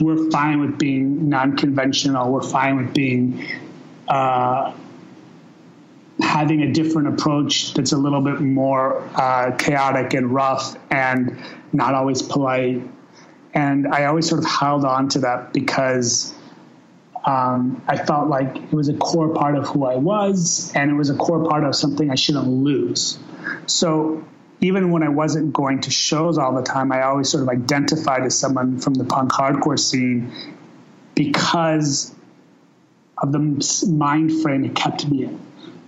we're 0.00 0.30
fine 0.30 0.60
with 0.60 0.78
being 0.78 1.28
non-conventional. 1.28 2.32
We're 2.32 2.42
fine 2.42 2.78
with 2.78 2.94
being 2.94 3.46
uh, 4.08 4.72
having 6.20 6.62
a 6.62 6.72
different 6.72 7.08
approach 7.08 7.74
that's 7.74 7.92
a 7.92 7.98
little 7.98 8.22
bit 8.22 8.40
more 8.40 9.06
uh, 9.14 9.54
chaotic 9.56 10.14
and 10.14 10.32
rough 10.32 10.74
and 10.90 11.38
not 11.74 11.92
always 11.92 12.22
polite. 12.22 12.82
And 13.52 13.86
I 13.86 14.06
always 14.06 14.26
sort 14.26 14.42
of 14.42 14.50
held 14.50 14.86
on 14.86 15.10
to 15.10 15.18
that 15.20 15.52
because 15.52 16.34
um, 17.26 17.82
I 17.86 17.98
felt 17.98 18.28
like 18.28 18.56
it 18.56 18.72
was 18.72 18.88
a 18.88 18.94
core 18.94 19.34
part 19.34 19.56
of 19.56 19.68
who 19.68 19.84
I 19.84 19.96
was, 19.96 20.72
and 20.74 20.90
it 20.90 20.94
was 20.94 21.10
a 21.10 21.14
core 21.14 21.46
part 21.46 21.64
of 21.64 21.74
something 21.74 22.10
I 22.10 22.14
shouldn't 22.14 22.48
lose. 22.48 23.18
So 23.66 24.24
even 24.60 24.90
when 24.90 25.02
I 25.02 25.08
wasn't 25.08 25.52
going 25.52 25.80
to 25.82 25.90
shows 25.90 26.38
all 26.38 26.54
the 26.54 26.62
time, 26.62 26.92
I 26.92 27.02
always 27.02 27.28
sort 27.28 27.42
of 27.42 27.48
identified 27.48 28.22
as 28.22 28.38
someone 28.38 28.78
from 28.78 28.94
the 28.94 29.04
punk 29.04 29.32
hardcore 29.32 29.78
scene 29.78 30.32
because 31.14 32.14
of 33.18 33.32
the 33.32 33.86
mind 33.88 34.42
frame 34.42 34.64
it 34.64 34.74
kept 34.74 35.06
me 35.08 35.24
in. 35.24 35.40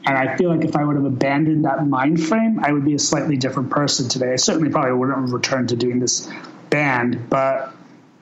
And 0.05 0.17
I 0.17 0.37
feel 0.37 0.51
like 0.55 0.65
if 0.65 0.77
I 0.77 0.85
would 0.85 0.95
have 0.95 1.05
abandoned 1.05 1.65
that 1.65 1.85
mind 1.85 2.23
frame, 2.23 2.61
I 2.61 2.73
would 2.73 2.85
be 2.85 2.95
a 2.95 2.99
slightly 2.99 3.37
different 3.37 3.71
person 3.71 4.09
today. 4.09 4.33
I 4.33 4.37
certainly 4.37 4.71
probably 4.71 4.93
wouldn't 4.93 5.19
have 5.19 5.33
returned 5.33 5.71
to 5.71 5.77
doing 5.77 5.99
this 5.99 6.31
band, 6.71 7.29
but 7.29 7.75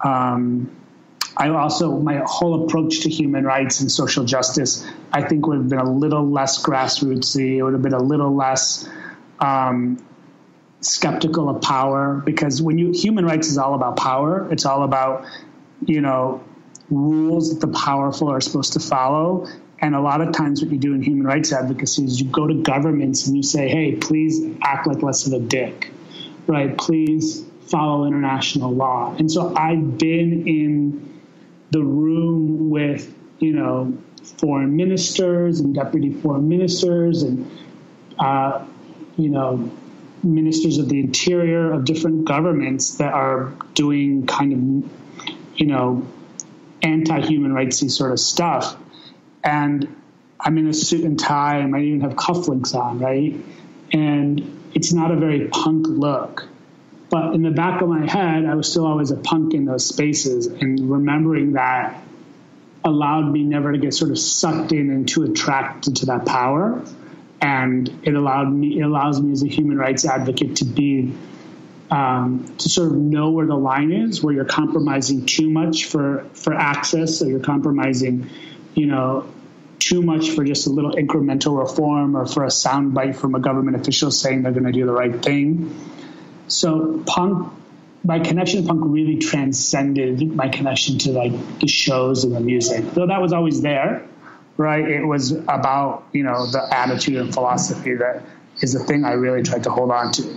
um, 0.02 0.70
I 1.36 1.48
also 1.48 1.98
my 1.98 2.22
whole 2.24 2.64
approach 2.64 3.00
to 3.00 3.10
human 3.10 3.44
rights 3.44 3.80
and 3.80 3.90
social 3.90 4.24
justice, 4.24 4.86
I 5.12 5.22
think, 5.22 5.46
would 5.46 5.58
have 5.58 5.68
been 5.68 5.78
a 5.78 5.92
little 5.92 6.26
less 6.26 6.62
grassrootsy. 6.62 7.56
It 7.56 7.62
would 7.62 7.74
have 7.74 7.82
been 7.82 7.92
a 7.92 8.02
little 8.02 8.34
less 8.34 8.88
um, 9.40 9.98
skeptical 10.84 11.48
of 11.48 11.62
power 11.62 12.22
because 12.24 12.60
when 12.60 12.78
you 12.78 12.92
human 12.92 13.24
rights 13.24 13.48
is 13.48 13.58
all 13.58 13.74
about 13.74 13.96
power. 13.96 14.50
It's 14.52 14.66
all 14.66 14.84
about 14.84 15.24
you 15.84 16.00
know 16.00 16.44
rules 16.90 17.50
that 17.52 17.66
the 17.66 17.72
powerful 17.72 18.28
are 18.28 18.40
supposed 18.40 18.74
to 18.74 18.80
follow. 18.80 19.48
And 19.80 19.94
a 19.94 20.00
lot 20.00 20.20
of 20.20 20.32
times, 20.32 20.62
what 20.62 20.70
you 20.72 20.78
do 20.78 20.94
in 20.94 21.02
human 21.02 21.26
rights 21.26 21.52
advocacy 21.52 22.04
is 22.04 22.20
you 22.20 22.30
go 22.30 22.46
to 22.46 22.54
governments 22.62 23.26
and 23.26 23.36
you 23.36 23.42
say, 23.42 23.68
"Hey, 23.68 23.96
please 23.96 24.42
act 24.62 24.86
like 24.86 25.02
less 25.02 25.26
of 25.26 25.32
a 25.32 25.40
dick, 25.40 25.90
right? 26.46 26.76
Please 26.76 27.44
follow 27.66 28.06
international 28.06 28.72
law." 28.72 29.14
And 29.18 29.30
so 29.30 29.54
I've 29.54 29.98
been 29.98 30.46
in 30.46 31.20
the 31.70 31.82
room 31.82 32.70
with 32.70 33.12
you 33.40 33.52
know 33.52 33.96
foreign 34.38 34.76
ministers 34.76 35.60
and 35.60 35.74
deputy 35.74 36.12
foreign 36.12 36.48
ministers 36.48 37.22
and 37.22 37.50
uh, 38.18 38.64
you 39.16 39.28
know 39.28 39.70
ministers 40.24 40.78
of 40.78 40.88
the 40.88 41.00
interior 41.00 41.72
of 41.72 41.84
different 41.84 42.24
governments 42.24 42.96
that 42.96 43.12
are 43.12 43.52
doing 43.74 44.26
kind 44.26 44.52
of 44.52 44.90
you 45.58 45.66
know 45.66 46.06
anti-human 46.82 47.52
rightsy 47.52 47.90
sort 47.90 48.12
of 48.12 48.20
stuff 48.20 48.76
and 49.42 49.94
i'm 50.40 50.58
in 50.58 50.66
a 50.68 50.72
suit 50.74 51.04
and 51.04 51.18
tie 51.18 51.58
i 51.58 51.66
might 51.66 51.84
even 51.84 52.00
have 52.00 52.12
cufflinks 52.12 52.74
on 52.74 52.98
right 52.98 53.36
and 53.92 54.70
it's 54.74 54.92
not 54.92 55.10
a 55.10 55.16
very 55.16 55.48
punk 55.48 55.86
look 55.86 56.48
but 57.14 57.32
in 57.32 57.42
the 57.42 57.52
back 57.52 57.80
of 57.80 57.88
my 57.88 58.10
head, 58.10 58.44
I 58.44 58.56
was 58.56 58.68
still 58.68 58.86
always 58.86 59.12
a 59.12 59.16
punk 59.16 59.54
in 59.54 59.66
those 59.66 59.86
spaces. 59.86 60.48
And 60.48 60.90
remembering 60.90 61.52
that 61.52 62.02
allowed 62.84 63.30
me 63.30 63.44
never 63.44 63.70
to 63.70 63.78
get 63.78 63.94
sort 63.94 64.10
of 64.10 64.18
sucked 64.18 64.72
in 64.72 64.90
and 64.90 65.06
too 65.08 65.22
attracted 65.22 65.94
to 65.98 66.06
that 66.06 66.26
power. 66.26 66.82
And 67.44 68.00
it 68.04 68.14
allowed 68.14 68.50
me, 68.50 68.78
it 68.78 68.82
allows 68.82 69.20
me 69.20 69.30
as 69.30 69.42
a 69.42 69.46
human 69.46 69.76
rights 69.76 70.06
advocate 70.06 70.56
to 70.56 70.64
be, 70.64 71.12
um, 71.90 72.54
to 72.56 72.68
sort 72.70 72.92
of 72.92 72.96
know 72.96 73.32
where 73.32 73.44
the 73.44 73.54
line 73.54 73.92
is, 73.92 74.22
where 74.22 74.32
you're 74.32 74.46
compromising 74.46 75.26
too 75.26 75.50
much 75.50 75.84
for, 75.84 76.24
for 76.32 76.54
access, 76.54 77.20
or 77.20 77.28
you're 77.28 77.40
compromising, 77.40 78.30
you 78.74 78.86
know, 78.86 79.30
too 79.78 80.00
much 80.00 80.30
for 80.30 80.42
just 80.42 80.66
a 80.66 80.70
little 80.70 80.92
incremental 80.92 81.58
reform 81.58 82.16
or 82.16 82.24
for 82.24 82.44
a 82.44 82.48
soundbite 82.48 83.14
from 83.14 83.34
a 83.34 83.40
government 83.40 83.76
official 83.76 84.10
saying 84.10 84.42
they're 84.42 84.52
going 84.52 84.64
to 84.64 84.72
do 84.72 84.86
the 84.86 84.92
right 84.92 85.22
thing. 85.22 85.78
So 86.48 87.02
punk, 87.06 87.52
my 88.02 88.20
connection 88.20 88.62
to 88.62 88.68
punk 88.68 88.80
really 88.86 89.18
transcended 89.18 90.34
my 90.34 90.48
connection 90.48 90.96
to 91.00 91.12
like 91.12 91.60
the 91.60 91.68
shows 91.68 92.24
and 92.24 92.34
the 92.34 92.40
music. 92.40 92.94
Though 92.94 93.08
that 93.08 93.20
was 93.20 93.34
always 93.34 93.60
there, 93.60 94.08
right? 94.56 94.88
It 94.88 95.04
was 95.04 95.32
about 95.32 96.04
you 96.12 96.22
know 96.22 96.46
the 96.46 96.66
attitude 96.72 97.16
and 97.16 97.32
philosophy 97.32 97.94
that 97.94 98.22
is 98.60 98.72
the 98.72 98.80
thing 98.80 99.04
I 99.04 99.12
really 99.12 99.42
tried 99.42 99.64
to 99.64 99.70
hold 99.70 99.90
on 99.90 100.12
to. 100.12 100.36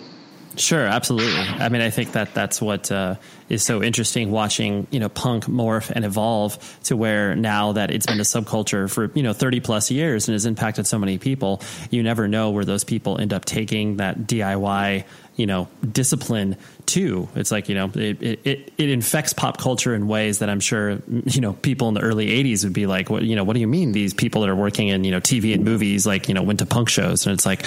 Sure, 0.57 0.85
absolutely. 0.85 1.39
I 1.39 1.69
mean, 1.69 1.83
I 1.83 1.91
think 1.91 2.13
that 2.13 2.33
that's 2.33 2.59
what 2.59 2.91
uh, 2.91 3.15
is 3.47 3.61
so 3.61 3.83
interesting 3.83 4.31
watching, 4.31 4.87
you 4.89 4.99
know, 4.99 5.07
punk 5.07 5.45
morph 5.45 5.91
and 5.91 6.03
evolve 6.03 6.57
to 6.85 6.97
where 6.97 7.35
now 7.35 7.73
that 7.73 7.91
it's 7.91 8.07
been 8.07 8.19
a 8.19 8.23
subculture 8.23 8.91
for, 8.91 9.11
you 9.13 9.21
know, 9.21 9.33
30 9.33 9.59
plus 9.59 9.91
years 9.91 10.27
and 10.27 10.33
has 10.33 10.47
impacted 10.47 10.87
so 10.87 10.97
many 10.97 11.19
people, 11.19 11.61
you 11.91 12.01
never 12.01 12.27
know 12.27 12.49
where 12.49 12.65
those 12.65 12.83
people 12.83 13.19
end 13.19 13.33
up 13.33 13.45
taking 13.45 13.97
that 13.97 14.21
DIY 14.21 15.05
you 15.37 15.45
know 15.45 15.69
discipline 15.89 16.57
too. 16.87 17.29
It's 17.35 17.51
like 17.51 17.69
you 17.69 17.75
know 17.75 17.91
it, 17.93 18.21
it 18.21 18.73
it 18.77 18.89
infects 18.89 19.33
pop 19.33 19.57
culture 19.57 19.93
in 19.93 20.07
ways 20.07 20.39
that 20.39 20.49
I'm 20.49 20.59
sure 20.59 20.99
you 21.25 21.41
know 21.41 21.53
people 21.53 21.87
in 21.87 21.93
the 21.93 22.01
early 22.01 22.27
'80s 22.43 22.63
would 22.63 22.73
be 22.73 22.87
like, 22.87 23.09
what 23.09 23.23
you 23.23 23.35
know, 23.35 23.43
what 23.43 23.53
do 23.53 23.59
you 23.59 23.67
mean 23.67 23.91
these 23.91 24.13
people 24.13 24.41
that 24.41 24.49
are 24.49 24.55
working 24.55 24.87
in 24.89 25.03
you 25.03 25.11
know 25.11 25.21
TV 25.21 25.53
and 25.53 25.63
movies 25.63 26.05
like 26.05 26.27
you 26.27 26.33
know 26.33 26.41
went 26.41 26.59
to 26.59 26.65
punk 26.65 26.89
shows? 26.89 27.25
And 27.25 27.33
it's 27.33 27.45
like, 27.45 27.63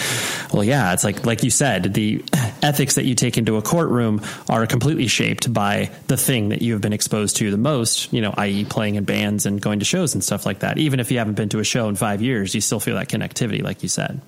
well, 0.53 0.65
yeah, 0.65 0.93
it's 0.93 1.05
like 1.05 1.25
like 1.25 1.43
you 1.43 1.51
said, 1.51 1.95
the 1.95 2.25
ethics 2.63 2.97
that 2.97 3.05
you 3.05 3.15
take 3.15 3.39
into 3.39 3.57
a 3.57 3.63
courtroom 3.63 4.21
are 4.49 4.67
completely 4.67 5.07
shaped 5.07 5.53
by 5.53 5.91
the 6.09 6.17
thing 6.17 6.49
that 6.51 6.61
you 6.61 6.73
have 6.73 6.83
been 6.83 6.93
exposed 6.93 7.37
to 7.37 7.51
the 7.51 7.57
most, 7.57 8.13
you 8.13 8.21
know, 8.21 8.35
i.e., 8.37 8.65
playing 8.65 8.97
in 8.97 9.05
bands 9.05 9.47
and 9.47 9.61
going 9.61 9.79
to 9.79 9.85
shows 9.85 10.15
and 10.15 10.25
stuff 10.25 10.45
like 10.45 10.61
that. 10.61 10.77
Even 10.79 10.99
if 10.99 11.11
you 11.11 11.19
haven't 11.19 11.35
been 11.35 11.49
to 11.49 11.61
a 11.61 11.65
show 11.65 11.89
in 11.89 11.95
five 11.95 12.21
years, 12.21 12.55
you 12.55 12.61
still 12.61 12.81
feel 12.81 12.97
that 12.97 13.09
connectivity, 13.09 13.63
like 13.63 13.83
you 13.83 13.89
said. 13.89 14.21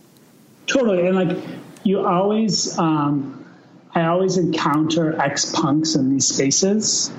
Totally, 0.66 1.06
and 1.06 1.16
like 1.16 1.36
you 1.84 2.06
always, 2.06 2.78
um, 2.78 3.44
I 3.94 4.06
always 4.06 4.38
encounter 4.38 5.20
ex 5.20 5.52
punks 5.52 5.94
in 5.94 6.10
these 6.10 6.26
spaces, 6.26 7.10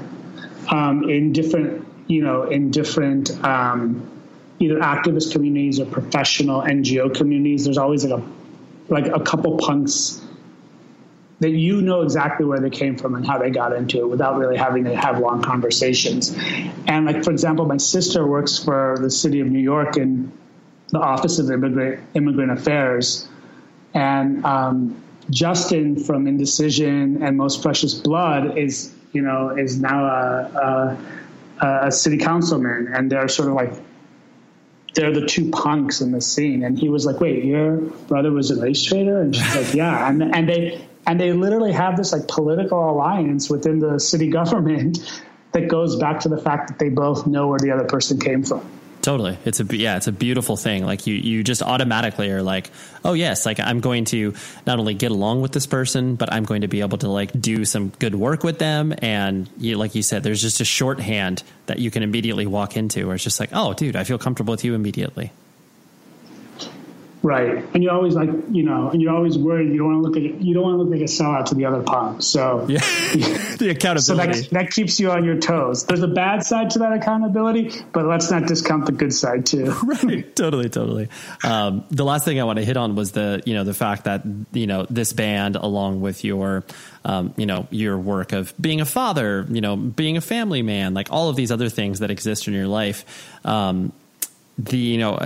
um, 0.69 1.09
in 1.09 1.33
different, 1.33 1.87
you 2.07 2.23
know, 2.23 2.43
in 2.43 2.71
different 2.71 3.31
um, 3.43 4.09
either 4.59 4.79
activist 4.79 5.31
communities 5.31 5.79
or 5.79 5.85
professional 5.85 6.61
NGO 6.61 7.13
communities. 7.13 7.65
There's 7.65 7.77
always 7.77 8.05
like 8.05 8.19
a 8.19 8.25
like 8.89 9.07
a 9.07 9.19
couple 9.19 9.57
punks 9.57 10.21
that 11.39 11.49
you 11.49 11.81
know 11.81 12.01
exactly 12.01 12.45
where 12.45 12.59
they 12.59 12.69
came 12.69 12.95
from 12.95 13.15
and 13.15 13.25
how 13.25 13.37
they 13.37 13.49
got 13.49 13.73
into 13.73 13.99
it 13.99 14.07
without 14.07 14.37
really 14.37 14.55
having 14.55 14.85
to 14.85 14.95
have 14.95 15.19
long 15.19 15.41
conversations. 15.41 16.33
And 16.87 17.05
like 17.05 17.23
for 17.23 17.31
example, 17.31 17.65
my 17.65 17.77
sister 17.77 18.25
works 18.25 18.57
for 18.57 18.97
the 19.01 19.09
city 19.09 19.41
of 19.41 19.47
New 19.47 19.59
York 19.59 19.97
in 19.97 20.31
the 20.89 20.99
Office 20.99 21.39
of 21.39 21.51
Immigrant 21.51 22.01
Immigrant 22.13 22.51
Affairs 22.51 23.27
and 23.93 24.43
um, 24.45 25.01
Justin 25.29 25.97
from 26.03 26.27
Indecision 26.27 27.23
and 27.23 27.37
Most 27.37 27.61
Precious 27.61 27.93
Blood 27.93 28.57
is, 28.57 28.93
you 29.11 29.21
know, 29.21 29.49
is 29.49 29.79
now 29.79 30.05
a, 30.05 30.97
a, 31.61 31.87
a 31.87 31.91
city 31.91 32.17
councilman, 32.17 32.91
and 32.93 33.11
they're 33.11 33.27
sort 33.27 33.49
of 33.49 33.55
like 33.55 33.73
they're 34.95 35.13
the 35.13 35.25
two 35.25 35.49
punks 35.49 36.01
in 36.01 36.11
the 36.11 36.21
scene. 36.21 36.63
And 36.63 36.77
he 36.77 36.89
was 36.89 37.05
like, 37.05 37.19
"Wait, 37.19 37.43
your 37.43 37.77
brother 37.77 38.31
was 38.31 38.51
a 38.51 38.61
race 38.61 38.83
traitor?" 38.83 39.21
And 39.21 39.35
she's 39.35 39.55
like, 39.55 39.73
"Yeah." 39.73 40.09
And 40.09 40.35
and 40.35 40.49
they 40.49 40.87
and 41.05 41.19
they 41.19 41.33
literally 41.33 41.71
have 41.71 41.97
this 41.97 42.11
like 42.13 42.27
political 42.27 42.89
alliance 42.89 43.49
within 43.49 43.79
the 43.79 43.99
city 43.99 44.29
government 44.29 44.99
that 45.51 45.67
goes 45.67 45.95
back 45.97 46.21
to 46.21 46.29
the 46.29 46.37
fact 46.37 46.69
that 46.69 46.79
they 46.79 46.89
both 46.89 47.27
know 47.27 47.47
where 47.47 47.59
the 47.59 47.71
other 47.71 47.85
person 47.85 48.19
came 48.19 48.43
from. 48.43 48.67
Totally. 49.03 49.37
It's 49.43 49.59
a 49.59 49.65
yeah, 49.65 49.97
it's 49.97 50.07
a 50.07 50.13
beautiful 50.13 50.55
thing. 50.55 50.85
Like 50.85 51.05
you 51.07 51.13
you 51.13 51.43
just 51.43 51.61
automatically 51.61 52.31
are 52.31 52.41
like, 52.41 52.71
"Oh 53.03 53.11
yes, 53.11 53.45
like 53.45 53.59
I'm 53.59 53.81
going 53.81 54.05
to 54.05 54.33
not 54.65 54.79
only 54.79 54.93
get 54.93 55.11
along 55.11 55.41
with 55.41 55.51
this 55.51 55.67
person, 55.67 56.15
but 56.15 56.31
I'm 56.31 56.45
going 56.45 56.61
to 56.61 56.69
be 56.69 56.79
able 56.79 56.97
to 56.99 57.09
like 57.09 57.29
do 57.39 57.65
some 57.65 57.89
good 57.99 58.15
work 58.15 58.45
with 58.45 58.59
them." 58.59 58.95
And 58.99 59.49
you 59.57 59.75
like 59.77 59.93
you 59.93 60.03
said 60.03 60.23
there's 60.23 60.41
just 60.41 60.61
a 60.61 60.65
shorthand 60.65 61.43
that 61.65 61.79
you 61.79 61.91
can 61.91 62.01
immediately 62.01 62.47
walk 62.47 62.77
into 62.77 63.05
where 63.05 63.15
it's 63.15 63.25
just 63.25 63.41
like, 63.41 63.49
"Oh, 63.51 63.73
dude, 63.73 63.97
I 63.97 64.05
feel 64.05 64.17
comfortable 64.17 64.53
with 64.53 64.63
you 64.63 64.73
immediately." 64.73 65.33
Right, 67.23 67.63
and 67.73 67.81
you're 67.81 67.93
always 67.93 68.15
like, 68.15 68.29
you 68.51 68.63
know, 68.63 68.89
and 68.89 69.01
you're 69.01 69.15
always 69.15 69.37
worried. 69.37 69.71
You 69.71 69.77
don't 69.77 69.93
want 69.93 70.03
to 70.03 70.09
look 70.09 70.33
like 70.33 70.43
you 70.45 70.53
don't 70.53 70.63
want 70.63 70.73
to 70.73 70.83
look 70.83 70.91
like 70.91 70.99
a 70.99 71.05
sellout 71.05 71.45
to 71.45 71.55
the 71.55 71.63
other 71.63 71.81
pub. 71.81 72.21
So 72.21 72.65
yeah, 72.67 72.79
the 73.59 73.69
accountability. 73.71 74.01
So 74.01 74.15
that, 74.15 74.49
that 74.51 74.71
keeps 74.71 74.99
you 74.99 75.09
on 75.09 75.23
your 75.23 75.37
toes. 75.37 75.85
There's 75.85 76.01
a 76.01 76.09
bad 76.09 76.43
side 76.43 76.71
to 76.71 76.79
that 76.79 76.91
accountability, 76.91 77.81
but 77.93 78.05
let's 78.05 78.29
not 78.29 78.45
discount 78.45 78.87
the 78.87 78.91
good 78.91 79.13
side 79.13 79.45
too. 79.45 79.71
right, 79.83 80.35
totally, 80.35 80.67
totally. 80.67 81.07
Um, 81.45 81.85
the 81.91 82.03
last 82.03 82.25
thing 82.25 82.41
I 82.41 82.43
want 82.43 82.59
to 82.59 82.65
hit 82.65 82.75
on 82.75 82.95
was 82.95 83.13
the 83.13 83.41
you 83.45 83.53
know 83.53 83.63
the 83.63 83.73
fact 83.73 84.03
that 84.03 84.23
you 84.51 84.67
know 84.67 84.85
this 84.89 85.13
band, 85.13 85.55
along 85.55 86.01
with 86.01 86.25
your 86.25 86.65
um, 87.05 87.33
you 87.37 87.45
know 87.45 87.67
your 87.69 87.97
work 87.97 88.33
of 88.33 88.53
being 88.59 88.81
a 88.81 88.85
father, 88.85 89.47
you 89.49 89.61
know, 89.61 89.77
being 89.77 90.17
a 90.17 90.21
family 90.21 90.61
man, 90.61 90.93
like 90.93 91.07
all 91.09 91.29
of 91.29 91.37
these 91.37 91.53
other 91.53 91.69
things 91.69 91.99
that 91.99 92.11
exist 92.11 92.49
in 92.49 92.53
your 92.53 92.67
life. 92.67 93.05
Um, 93.45 93.93
the 94.57 94.77
you 94.77 94.97
know 94.97 95.17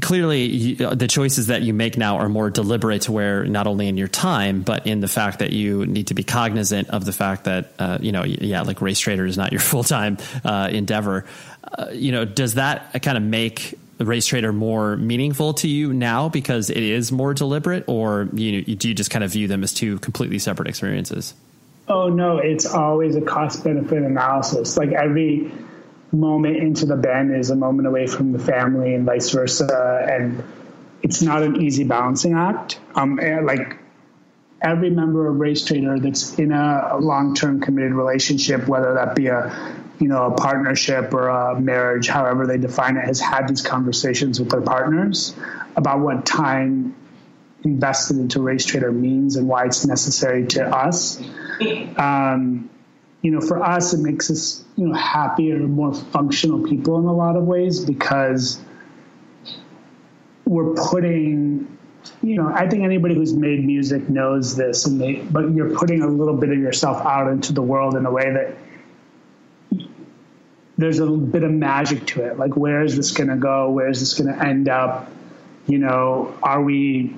clearly 0.00 0.74
the 0.74 1.08
choices 1.08 1.48
that 1.48 1.62
you 1.62 1.74
make 1.74 1.96
now 1.96 2.18
are 2.18 2.28
more 2.28 2.48
deliberate 2.48 3.02
to 3.02 3.12
where 3.12 3.44
not 3.44 3.66
only 3.66 3.88
in 3.88 3.96
your 3.96 4.08
time 4.08 4.62
but 4.62 4.86
in 4.86 5.00
the 5.00 5.08
fact 5.08 5.40
that 5.40 5.52
you 5.52 5.84
need 5.86 6.06
to 6.06 6.14
be 6.14 6.22
cognizant 6.22 6.88
of 6.90 7.04
the 7.04 7.12
fact 7.12 7.44
that 7.44 7.72
uh, 7.78 7.98
you 8.00 8.12
know 8.12 8.24
yeah 8.24 8.62
like 8.62 8.80
race 8.80 9.00
traitor 9.00 9.26
is 9.26 9.36
not 9.36 9.52
your 9.52 9.60
full-time 9.72 10.16
uh, 10.44 10.68
endeavor. 10.70 11.24
Uh, 11.76 11.88
you 11.92 12.12
know 12.12 12.24
does 12.24 12.54
that 12.54 13.02
kind 13.02 13.16
of 13.16 13.22
make 13.22 13.74
race 13.98 14.26
traitor 14.26 14.52
more 14.52 14.96
meaningful 14.96 15.54
to 15.54 15.66
you 15.66 15.92
now 15.92 16.28
because 16.28 16.70
it 16.70 16.76
is 16.76 17.10
more 17.10 17.34
deliberate? 17.34 17.82
Or 17.88 18.28
you, 18.32 18.62
do 18.62 18.88
you 18.88 18.94
just 18.94 19.10
kind 19.10 19.24
of 19.24 19.32
view 19.32 19.48
them 19.48 19.64
as 19.64 19.74
two 19.74 19.98
completely 19.98 20.38
separate 20.38 20.68
experiences? 20.68 21.34
Oh 21.88 22.08
no 22.08 22.38
it's 22.38 22.66
always 22.66 23.16
a 23.16 23.22
cost 23.22 23.64
benefit 23.64 24.04
analysis. 24.04 24.76
Like 24.76 24.92
every 24.92 25.50
moment 26.12 26.56
into 26.56 26.86
the 26.86 26.96
band 26.96 27.34
is 27.34 27.50
a 27.50 27.56
moment 27.56 27.86
away 27.86 28.06
from 28.06 28.32
the 28.32 28.38
family 28.38 28.94
and 28.94 29.04
vice 29.04 29.30
versa. 29.30 30.06
And 30.08 30.42
it's 31.02 31.22
not 31.22 31.42
an 31.42 31.60
easy 31.62 31.84
balancing 31.84 32.34
act. 32.34 32.80
Um, 32.94 33.16
like 33.16 33.78
every 34.60 34.90
member 34.90 35.28
of 35.28 35.38
Race 35.38 35.64
Traitor 35.64 35.98
that's 36.00 36.38
in 36.38 36.52
a, 36.52 36.96
long-term 36.98 37.60
committed 37.60 37.92
relationship, 37.92 38.66
whether 38.66 38.94
that 38.94 39.14
be 39.14 39.28
a 39.28 39.74
you 40.00 40.08
know 40.08 40.26
a 40.26 40.34
partnership 40.36 41.12
or 41.12 41.28
a 41.28 41.60
marriage, 41.60 42.08
however 42.08 42.46
they 42.46 42.58
define 42.58 42.96
it, 42.96 43.04
has 43.04 43.20
had 43.20 43.48
these 43.48 43.62
conversations 43.62 44.38
with 44.38 44.50
their 44.50 44.60
partners 44.60 45.34
about 45.76 46.00
what 46.00 46.24
time 46.24 46.94
invested 47.64 48.18
into 48.18 48.40
Race 48.40 48.64
Traitor 48.64 48.92
means 48.92 49.36
and 49.36 49.48
why 49.48 49.66
it's 49.66 49.84
necessary 49.84 50.46
to 50.46 50.64
us. 50.64 51.20
Um, 51.96 52.70
you 53.22 53.32
know, 53.32 53.40
for 53.40 53.62
us, 53.62 53.92
it 53.92 54.00
makes 54.00 54.30
us, 54.30 54.64
you 54.76 54.86
know, 54.86 54.94
happier, 54.94 55.58
more 55.58 55.92
functional 55.92 56.62
people 56.62 56.98
in 56.98 57.04
a 57.04 57.12
lot 57.12 57.36
of 57.36 57.44
ways 57.44 57.84
because 57.84 58.60
we're 60.44 60.74
putting, 60.74 61.78
you 62.22 62.36
know, 62.36 62.48
I 62.48 62.68
think 62.68 62.84
anybody 62.84 63.14
who's 63.14 63.32
made 63.32 63.64
music 63.64 64.08
knows 64.08 64.56
this, 64.56 64.86
and 64.86 65.00
they, 65.00 65.14
but 65.14 65.52
you're 65.52 65.76
putting 65.76 66.02
a 66.02 66.06
little 66.06 66.36
bit 66.36 66.50
of 66.50 66.58
yourself 66.58 67.04
out 67.04 67.30
into 67.30 67.52
the 67.52 67.62
world 67.62 67.96
in 67.96 68.06
a 68.06 68.10
way 68.10 68.32
that 68.32 68.56
there's 70.78 71.00
a 71.00 71.06
bit 71.06 71.42
of 71.42 71.50
magic 71.50 72.06
to 72.06 72.22
it. 72.22 72.38
Like, 72.38 72.56
where 72.56 72.82
is 72.84 72.96
this 72.96 73.10
going 73.10 73.28
to 73.28 73.36
go? 73.36 73.70
Where 73.70 73.88
is 73.88 73.98
this 73.98 74.14
going 74.14 74.32
to 74.32 74.46
end 74.46 74.68
up? 74.68 75.10
You 75.66 75.78
know, 75.78 76.38
are 76.40 76.62
we 76.62 77.16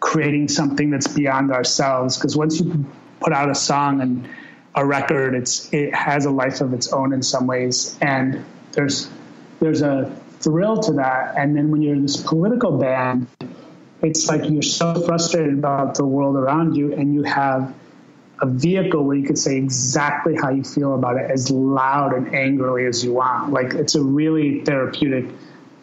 creating 0.00 0.48
something 0.48 0.90
that's 0.90 1.06
beyond 1.06 1.52
ourselves? 1.52 2.18
Because 2.18 2.36
once 2.36 2.60
you 2.60 2.84
put 3.20 3.32
out 3.32 3.48
a 3.48 3.54
song 3.54 4.00
and 4.00 4.28
a 4.74 4.84
record. 4.84 5.34
It's 5.34 5.72
it 5.72 5.94
has 5.94 6.26
a 6.26 6.30
life 6.30 6.60
of 6.60 6.72
its 6.72 6.92
own 6.92 7.12
in 7.12 7.22
some 7.22 7.46
ways, 7.46 7.96
and 8.00 8.44
there's 8.72 9.08
there's 9.60 9.82
a 9.82 10.14
thrill 10.40 10.82
to 10.82 10.92
that. 10.94 11.34
And 11.36 11.56
then 11.56 11.70
when 11.70 11.82
you're 11.82 11.94
in 11.94 12.02
this 12.02 12.16
political 12.16 12.78
band, 12.78 13.26
it's 14.02 14.28
like 14.28 14.50
you're 14.50 14.62
so 14.62 14.94
frustrated 15.06 15.54
about 15.54 15.94
the 15.94 16.04
world 16.04 16.36
around 16.36 16.74
you, 16.74 16.92
and 16.94 17.14
you 17.14 17.22
have 17.22 17.74
a 18.40 18.46
vehicle 18.46 19.04
where 19.04 19.16
you 19.16 19.26
could 19.26 19.38
say 19.38 19.56
exactly 19.56 20.34
how 20.34 20.50
you 20.50 20.64
feel 20.64 20.94
about 20.94 21.16
it 21.16 21.30
as 21.30 21.50
loud 21.50 22.12
and 22.12 22.34
angrily 22.34 22.84
as 22.84 23.04
you 23.04 23.12
want. 23.12 23.52
Like 23.52 23.74
it's 23.74 23.94
a 23.94 24.02
really 24.02 24.64
therapeutic 24.64 25.26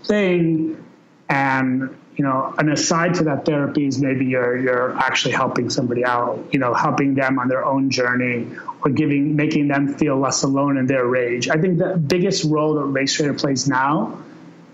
thing, 0.04 0.84
and 1.30 1.96
you 2.22 2.28
know, 2.28 2.54
an 2.60 2.70
aside 2.70 3.16
to 3.16 3.24
that 3.24 3.46
therapy 3.46 3.88
is 3.88 4.00
maybe 4.00 4.26
you're 4.26 4.56
you're 4.56 4.96
actually 4.96 5.32
helping 5.32 5.72
somebody 5.72 6.06
out, 6.06 6.50
you 6.52 6.60
know, 6.60 6.72
helping 6.72 7.16
them 7.16 7.40
on 7.40 7.48
their 7.48 7.66
own 7.66 7.90
journey 7.90 8.48
or 8.86 8.92
giving 8.92 9.36
making 9.36 9.68
them 9.70 9.96
feel 9.96 10.20
less 10.20 10.44
alone 10.44 10.78
in 10.78 10.86
their 10.86 11.04
rage. 11.04 11.50
I 11.50 11.60
think 11.60 11.80
the 11.80 11.98
biggest 11.98 12.44
role 12.44 12.76
that 12.76 12.84
Race 12.84 13.16
Traitor 13.16 13.34
plays 13.34 13.68
now 13.68 14.22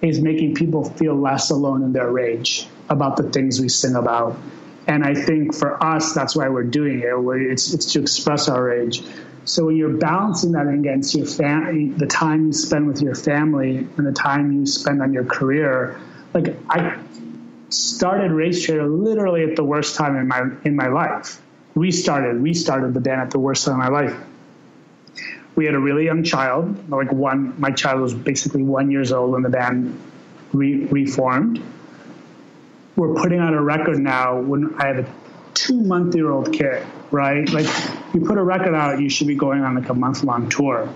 is 0.01 0.19
making 0.19 0.55
people 0.55 0.89
feel 0.89 1.15
less 1.15 1.49
alone 1.49 1.83
in 1.83 1.93
their 1.93 2.11
rage 2.11 2.67
about 2.89 3.15
the 3.15 3.23
things 3.23 3.61
we 3.61 3.69
sing 3.69 3.95
about. 3.95 4.37
And 4.85 5.05
I 5.05 5.13
think 5.13 5.55
for 5.55 5.81
us, 5.81 6.13
that's 6.13 6.35
why 6.35 6.49
we're 6.49 6.63
doing 6.63 6.99
it. 6.99 7.13
It's, 7.49 7.73
it's 7.73 7.93
to 7.93 8.01
express 8.01 8.49
our 8.49 8.61
rage. 8.61 9.03
So 9.45 9.67
when 9.67 9.77
you're 9.77 9.97
balancing 9.97 10.51
that 10.51 10.67
against 10.67 11.15
your 11.15 11.25
family, 11.25 11.91
the 11.91 12.07
time 12.07 12.47
you 12.47 12.51
spend 12.51 12.87
with 12.87 13.01
your 13.01 13.15
family 13.15 13.77
and 13.77 14.05
the 14.05 14.11
time 14.11 14.51
you 14.51 14.65
spend 14.65 15.01
on 15.01 15.13
your 15.13 15.23
career, 15.23 15.97
like 16.33 16.55
I 16.69 16.97
started 17.69 18.31
Race 18.31 18.63
Traitor 18.63 18.87
literally 18.87 19.43
at 19.43 19.55
the 19.55 19.63
worst 19.63 19.95
time 19.95 20.15
in 20.15 20.27
my 20.27 20.43
in 20.63 20.75
my 20.75 20.87
life 20.87 21.41
restarted 21.75 22.41
restarted 22.41 22.93
the 22.93 22.99
band 22.99 23.21
at 23.21 23.31
the 23.31 23.39
worst 23.39 23.65
time 23.65 23.79
of 23.79 23.79
my 23.79 23.89
life. 23.89 24.17
We 25.55 25.65
had 25.65 25.73
a 25.73 25.79
really 25.79 26.05
young 26.05 26.23
child, 26.23 26.89
like 26.89 27.11
one. 27.11 27.59
My 27.59 27.71
child 27.71 28.01
was 28.01 28.13
basically 28.13 28.63
one 28.63 28.91
years 28.91 29.11
old 29.11 29.31
when 29.31 29.41
the 29.41 29.49
band 29.49 29.99
re- 30.53 30.85
reformed. 30.85 31.63
We're 32.95 33.15
putting 33.15 33.39
out 33.39 33.53
a 33.53 33.61
record 33.61 33.99
now 33.99 34.39
when 34.39 34.75
I 34.79 34.87
have 34.87 34.99
a 34.99 35.13
two 35.53 35.79
month 35.79 36.15
year 36.15 36.31
old 36.31 36.53
kid, 36.53 36.85
right? 37.11 37.47
Like 37.49 37.67
you 38.13 38.21
put 38.21 38.37
a 38.37 38.43
record 38.43 38.75
out, 38.75 38.99
you 38.99 39.09
should 39.09 39.27
be 39.27 39.35
going 39.35 39.61
on 39.61 39.75
like 39.75 39.89
a 39.89 39.93
month 39.93 40.23
long 40.23 40.49
tour, 40.49 40.93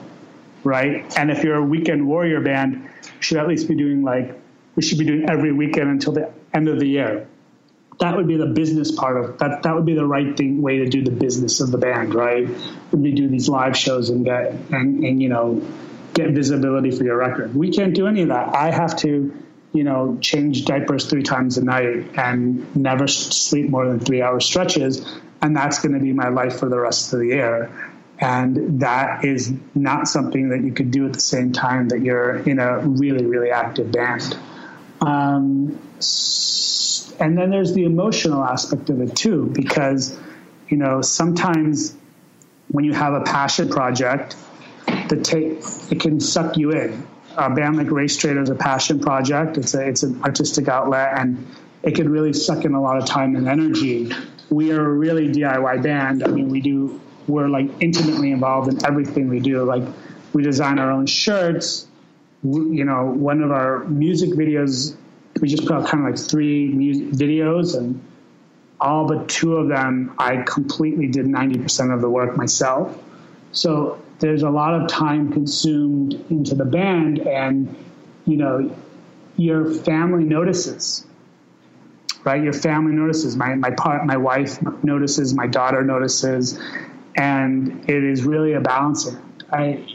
right? 0.63 1.11
And 1.17 1.31
if 1.31 1.43
you're 1.43 1.55
a 1.55 1.65
weekend 1.65 2.07
warrior 2.07 2.41
band, 2.41 2.89
you 3.03 3.21
should 3.21 3.37
at 3.37 3.47
least 3.47 3.67
be 3.67 3.75
doing 3.75 4.03
like 4.03 4.39
we 4.75 4.83
should 4.83 4.99
be 4.99 5.05
doing 5.05 5.29
every 5.29 5.51
weekend 5.51 5.89
until 5.89 6.13
the 6.13 6.31
end 6.53 6.67
of 6.67 6.79
the 6.79 6.87
year 6.87 7.27
that 8.01 8.17
would 8.17 8.27
be 8.27 8.35
the 8.35 8.47
business 8.47 8.91
part 8.91 9.15
of 9.15 9.37
that. 9.37 9.61
That 9.61 9.75
would 9.75 9.85
be 9.85 9.93
the 9.93 10.05
right 10.05 10.35
thing 10.35 10.61
way 10.61 10.79
to 10.79 10.89
do 10.89 11.03
the 11.03 11.11
business 11.11 11.61
of 11.61 11.71
the 11.71 11.77
band, 11.77 12.15
right? 12.15 12.49
Would 12.91 13.03
be 13.03 13.11
do 13.11 13.27
these 13.27 13.47
live 13.47 13.77
shows 13.77 14.09
and 14.09 14.25
get 14.25 14.53
and, 14.71 15.03
and 15.03 15.21
you 15.21 15.29
know 15.29 15.61
get 16.13 16.31
visibility 16.31 16.89
for 16.89 17.03
your 17.03 17.17
record. 17.17 17.55
We 17.55 17.71
can't 17.71 17.93
do 17.93 18.07
any 18.07 18.23
of 18.23 18.29
that. 18.29 18.55
I 18.55 18.71
have 18.71 18.97
to, 18.97 19.31
you 19.71 19.83
know, 19.83 20.17
change 20.19 20.65
diapers 20.65 21.05
three 21.05 21.21
times 21.21 21.57
a 21.57 21.63
night 21.63 22.17
and 22.17 22.75
never 22.75 23.07
sleep 23.07 23.69
more 23.69 23.87
than 23.87 23.99
three 23.99 24.21
hour 24.21 24.39
stretches, 24.39 25.05
and 25.41 25.55
that's 25.55 25.79
going 25.79 25.93
to 25.93 25.99
be 25.99 26.11
my 26.11 26.29
life 26.29 26.57
for 26.57 26.69
the 26.69 26.79
rest 26.79 27.13
of 27.13 27.19
the 27.19 27.27
year. 27.27 27.71
And 28.17 28.81
that 28.81 29.25
is 29.25 29.53
not 29.73 30.07
something 30.07 30.49
that 30.49 30.63
you 30.63 30.73
could 30.73 30.91
do 30.91 31.05
at 31.05 31.13
the 31.13 31.19
same 31.19 31.53
time 31.53 31.89
that 31.89 32.01
you're 32.01 32.37
in 32.37 32.59
a 32.59 32.79
really, 32.79 33.25
really 33.25 33.51
active 33.51 33.91
band. 33.91 34.37
Um, 35.01 35.79
and 37.19 37.37
then 37.37 37.49
there's 37.49 37.73
the 37.73 37.85
emotional 37.85 38.43
aspect 38.43 38.89
of 38.89 39.01
it 39.01 39.15
too, 39.15 39.51
because, 39.53 40.17
you 40.69 40.77
know, 40.77 41.01
sometimes 41.01 41.95
when 42.69 42.85
you 42.85 42.93
have 42.93 43.13
a 43.13 43.21
passion 43.21 43.69
project, 43.69 44.35
the 45.09 45.17
take 45.17 45.63
it 45.91 45.99
can 45.99 46.19
suck 46.19 46.57
you 46.57 46.71
in. 46.71 47.05
Uh, 47.35 47.49
band 47.49 47.77
like 47.77 47.91
Race 47.91 48.17
Traitor 48.17 48.41
is 48.41 48.49
a 48.49 48.55
passion 48.55 48.99
project. 48.99 49.57
It's 49.57 49.73
a 49.73 49.87
it's 49.87 50.03
an 50.03 50.21
artistic 50.23 50.67
outlet, 50.67 51.17
and 51.17 51.47
it 51.83 51.95
can 51.95 52.09
really 52.09 52.33
suck 52.33 52.65
in 52.65 52.73
a 52.73 52.81
lot 52.81 52.97
of 52.97 53.05
time 53.05 53.35
and 53.35 53.47
energy. 53.47 54.11
We 54.49 54.71
are 54.71 54.85
a 54.85 54.93
really 54.93 55.29
DIY 55.29 55.83
band. 55.83 56.23
I 56.23 56.27
mean, 56.27 56.49
we 56.49 56.61
do 56.61 56.99
we're 57.27 57.47
like 57.47 57.69
intimately 57.79 58.31
involved 58.31 58.71
in 58.71 58.85
everything 58.85 59.29
we 59.29 59.39
do. 59.39 59.63
Like 59.63 59.83
we 60.33 60.43
design 60.43 60.79
our 60.79 60.91
own 60.91 61.05
shirts. 61.05 61.87
We, 62.43 62.77
you 62.77 62.85
know, 62.85 63.05
one 63.05 63.41
of 63.43 63.51
our 63.51 63.85
music 63.85 64.31
videos 64.31 64.95
we 65.39 65.47
just 65.47 65.63
put 65.63 65.73
out 65.73 65.87
kind 65.87 66.05
of 66.05 66.11
like 66.11 66.19
three 66.19 66.67
music 66.69 67.09
videos 67.09 67.77
and 67.77 68.03
all 68.79 69.07
but 69.07 69.29
two 69.29 69.57
of 69.57 69.67
them 69.67 70.13
I 70.17 70.43
completely 70.43 71.07
did 71.07 71.25
90% 71.25 71.93
of 71.93 72.01
the 72.01 72.09
work 72.09 72.35
myself. 72.35 72.97
So 73.51 74.01
there's 74.19 74.43
a 74.43 74.49
lot 74.49 74.73
of 74.73 74.87
time 74.87 75.31
consumed 75.31 76.13
into 76.29 76.55
the 76.55 76.65
band 76.65 77.19
and 77.19 77.75
you 78.25 78.37
know 78.37 78.75
your 79.37 79.73
family 79.73 80.23
notices 80.23 81.05
right? 82.23 82.43
Your 82.43 82.53
family 82.53 82.93
notices. 82.93 83.35
My 83.35 83.55
my 83.55 83.71
part 83.71 84.05
my 84.05 84.17
wife 84.17 84.59
notices 84.83 85.33
my 85.33 85.47
daughter 85.47 85.83
notices 85.83 86.59
and 87.15 87.89
it 87.89 88.03
is 88.03 88.23
really 88.23 88.53
a 88.53 88.61
balancing 88.61 89.17
I 89.51 89.85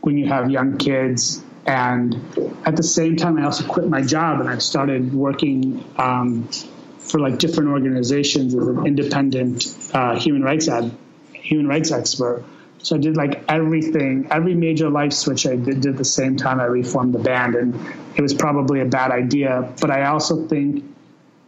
when 0.00 0.18
you 0.18 0.26
have 0.26 0.50
young 0.50 0.78
kids 0.78 1.42
and 1.66 2.14
at 2.64 2.76
the 2.76 2.82
same 2.82 3.16
time, 3.16 3.38
I 3.38 3.44
also 3.44 3.66
quit 3.66 3.88
my 3.88 4.02
job 4.02 4.40
and 4.40 4.48
I 4.48 4.58
started 4.58 5.12
working 5.12 5.84
um, 5.98 6.48
for 6.98 7.18
like 7.18 7.38
different 7.38 7.70
organizations 7.70 8.54
as 8.54 8.66
an 8.66 8.86
independent 8.86 9.66
uh, 9.92 10.18
human 10.18 10.42
rights 10.42 10.68
ad, 10.68 10.96
human 11.32 11.66
rights 11.66 11.90
expert. 11.90 12.44
So 12.78 12.94
I 12.94 12.98
did 13.00 13.16
like 13.16 13.44
everything, 13.48 14.28
every 14.30 14.54
major 14.54 14.88
life 14.88 15.12
switch 15.12 15.44
I 15.44 15.56
did, 15.56 15.80
did 15.80 15.86
at 15.86 15.96
the 15.96 16.04
same 16.04 16.36
time 16.36 16.60
I 16.60 16.64
reformed 16.64 17.14
the 17.14 17.18
band. 17.18 17.56
And 17.56 17.74
it 18.14 18.22
was 18.22 18.32
probably 18.32 18.80
a 18.80 18.84
bad 18.84 19.10
idea. 19.10 19.72
But 19.80 19.90
I 19.90 20.06
also 20.06 20.46
think 20.46 20.84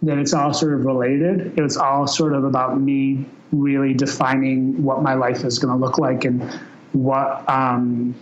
that 0.03 0.19
it's 0.19 0.35
all 0.35 0.53
sort 0.53 0.74
of 0.74 0.85
related. 0.85 1.57
It 1.57 1.62
was 1.62 1.77
all 1.77 2.09
sort 2.09 2.32
of 2.32 2.43
about 2.43 2.81
me 2.81 3.27
really 3.53 3.95
defining 3.95 4.82
what 4.82 5.01
my 5.01 5.15
life 5.15 5.45
is 5.45 5.61
going 5.61 5.78
to 5.78 5.85
look 5.85 5.99
like 5.99 6.24
and 6.24 6.43
what 6.93 7.49
um, 7.49 8.16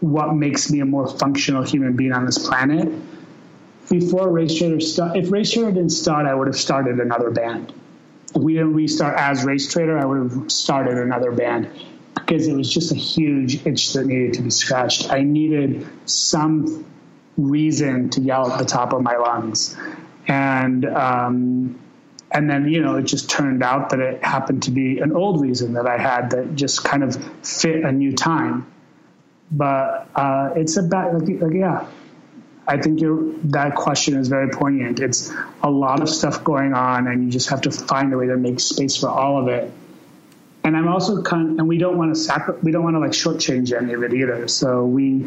what 0.00 0.34
makes 0.34 0.70
me 0.70 0.80
a 0.80 0.84
more 0.84 1.06
functional 1.06 1.62
human 1.62 1.94
being 1.94 2.12
on 2.12 2.26
this 2.26 2.38
planet. 2.38 2.90
Before 3.88 4.30
Race 4.30 4.56
Traitor 4.56 4.80
start, 4.80 5.16
if 5.16 5.30
Race 5.30 5.52
Traitor 5.52 5.72
didn't 5.72 5.90
start, 5.90 6.26
I 6.26 6.34
would 6.34 6.46
have 6.46 6.56
started 6.56 7.00
another 7.00 7.30
band. 7.30 7.72
If 8.34 8.42
we 8.42 8.54
didn't 8.54 8.74
restart 8.74 9.18
as 9.18 9.44
Race 9.44 9.70
Trader, 9.70 9.98
I 9.98 10.04
would 10.04 10.30
have 10.30 10.52
started 10.52 10.98
another 10.98 11.32
band 11.32 11.68
because 12.14 12.46
it 12.46 12.54
was 12.54 12.72
just 12.72 12.92
a 12.92 12.96
huge 12.96 13.66
itch 13.66 13.92
that 13.94 14.06
needed 14.06 14.34
to 14.34 14.42
be 14.42 14.50
scratched. 14.50 15.10
I 15.10 15.22
needed 15.22 15.86
some 16.06 16.86
reason 17.36 18.10
to 18.10 18.20
yell 18.20 18.50
at 18.50 18.58
the 18.58 18.64
top 18.64 18.92
of 18.92 19.02
my 19.02 19.16
lungs, 19.16 19.76
and 20.28 20.84
um, 20.86 21.80
and 22.30 22.48
then 22.48 22.68
you 22.68 22.82
know 22.82 22.96
it 22.96 23.02
just 23.02 23.28
turned 23.28 23.62
out 23.62 23.90
that 23.90 24.00
it 24.00 24.22
happened 24.22 24.62
to 24.64 24.70
be 24.70 25.00
an 25.00 25.12
old 25.12 25.40
reason 25.40 25.72
that 25.72 25.86
I 25.86 25.98
had 25.98 26.30
that 26.30 26.54
just 26.54 26.84
kind 26.84 27.02
of 27.02 27.16
fit 27.44 27.84
a 27.84 27.90
new 27.90 28.14
time. 28.14 28.70
But 29.50 30.08
uh, 30.14 30.50
it's 30.56 30.76
about 30.76 31.14
like, 31.14 31.40
like 31.40 31.54
yeah, 31.54 31.86
I 32.66 32.76
think 32.76 33.00
that 33.50 33.74
question 33.74 34.16
is 34.16 34.28
very 34.28 34.48
poignant. 34.48 35.00
It's 35.00 35.32
a 35.62 35.70
lot 35.70 36.00
of 36.00 36.08
stuff 36.08 36.44
going 36.44 36.72
on, 36.72 37.08
and 37.08 37.24
you 37.24 37.30
just 37.30 37.48
have 37.50 37.62
to 37.62 37.70
find 37.70 38.12
a 38.12 38.16
way 38.16 38.26
to 38.26 38.36
make 38.36 38.60
space 38.60 38.96
for 38.96 39.08
all 39.08 39.40
of 39.40 39.48
it. 39.48 39.72
And 40.62 40.76
I'm 40.76 40.88
also 40.88 41.22
kind, 41.22 41.58
and 41.58 41.66
we 41.66 41.78
don't 41.78 41.98
want 41.98 42.14
to 42.14 42.20
sacri- 42.20 42.58
we 42.62 42.70
don't 42.70 42.84
want 42.84 42.94
to 42.94 43.00
like 43.00 43.10
shortchange 43.10 43.76
any 43.76 43.92
of 43.94 44.04
it 44.04 44.14
either. 44.14 44.46
So 44.46 44.84
we, 44.84 45.20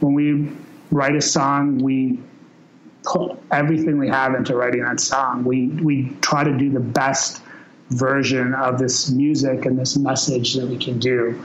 when 0.00 0.14
we 0.14 0.50
write 0.90 1.14
a 1.14 1.20
song, 1.20 1.78
we 1.78 2.18
put 3.04 3.38
everything 3.52 3.98
we 3.98 4.08
have 4.08 4.34
into 4.34 4.56
writing 4.56 4.82
that 4.82 4.98
song. 4.98 5.44
We 5.44 5.68
we 5.68 6.16
try 6.20 6.42
to 6.42 6.56
do 6.58 6.70
the 6.70 6.80
best 6.80 7.40
version 7.90 8.54
of 8.54 8.78
this 8.78 9.10
music 9.10 9.66
and 9.66 9.78
this 9.78 9.96
message 9.96 10.54
that 10.54 10.66
we 10.66 10.78
can 10.78 10.98
do 10.98 11.40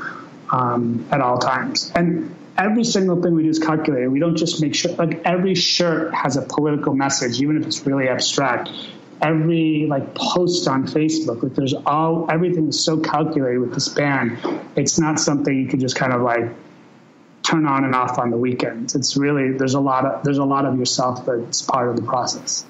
um, 0.50 1.06
at 1.12 1.22
all 1.22 1.38
times. 1.38 1.92
And 1.96 2.36
every 2.58 2.84
single 2.84 3.22
thing 3.22 3.34
we 3.34 3.44
do 3.44 3.50
is 3.50 3.60
calculated. 3.60 4.10
We 4.10 4.20
don't 4.20 4.38
just 4.38 4.62
make 4.62 4.76
sure 4.76 4.92
like 4.94 5.22
every 5.26 5.56
shirt 5.56 6.14
has 6.14 6.38
a 6.38 6.42
political 6.42 6.94
message, 6.94 7.42
even 7.42 7.58
if 7.58 7.68
it's 7.68 7.86
really 7.86 8.08
abstract. 8.08 8.70
Every 9.22 9.88
like 9.88 10.14
post 10.14 10.68
on 10.68 10.88
Facebook, 10.88 11.42
like 11.42 11.56
there's 11.56 11.74
all 11.74 12.30
everything 12.30 12.68
is 12.68 12.84
so 12.84 13.00
calculated 13.00 13.60
with 13.60 13.74
this 13.74 13.88
band. 13.88 14.38
It's 14.76 15.00
not 15.00 15.20
something 15.20 15.56
you 15.56 15.68
can 15.68 15.80
just 15.80 15.96
kind 15.96 16.14
of 16.14 16.22
like 16.22 16.52
turn 17.44 17.66
on 17.66 17.86
and 17.86 17.96
off 17.96 18.20
on 18.20 18.30
the 18.30 18.38
weekends. 18.38 18.96
It's 18.96 19.16
really 19.16 19.54
there's 19.54 19.76
a 19.76 19.80
lot 19.80 20.06
of 20.06 20.24
there's 20.24 20.38
a 20.38 20.44
lot 20.44 20.66
of 20.66 20.78
yourself 20.78 21.26
that's 21.26 21.62
part 21.62 21.90
of 21.90 21.96
the 21.96 22.02
process. 22.02 22.66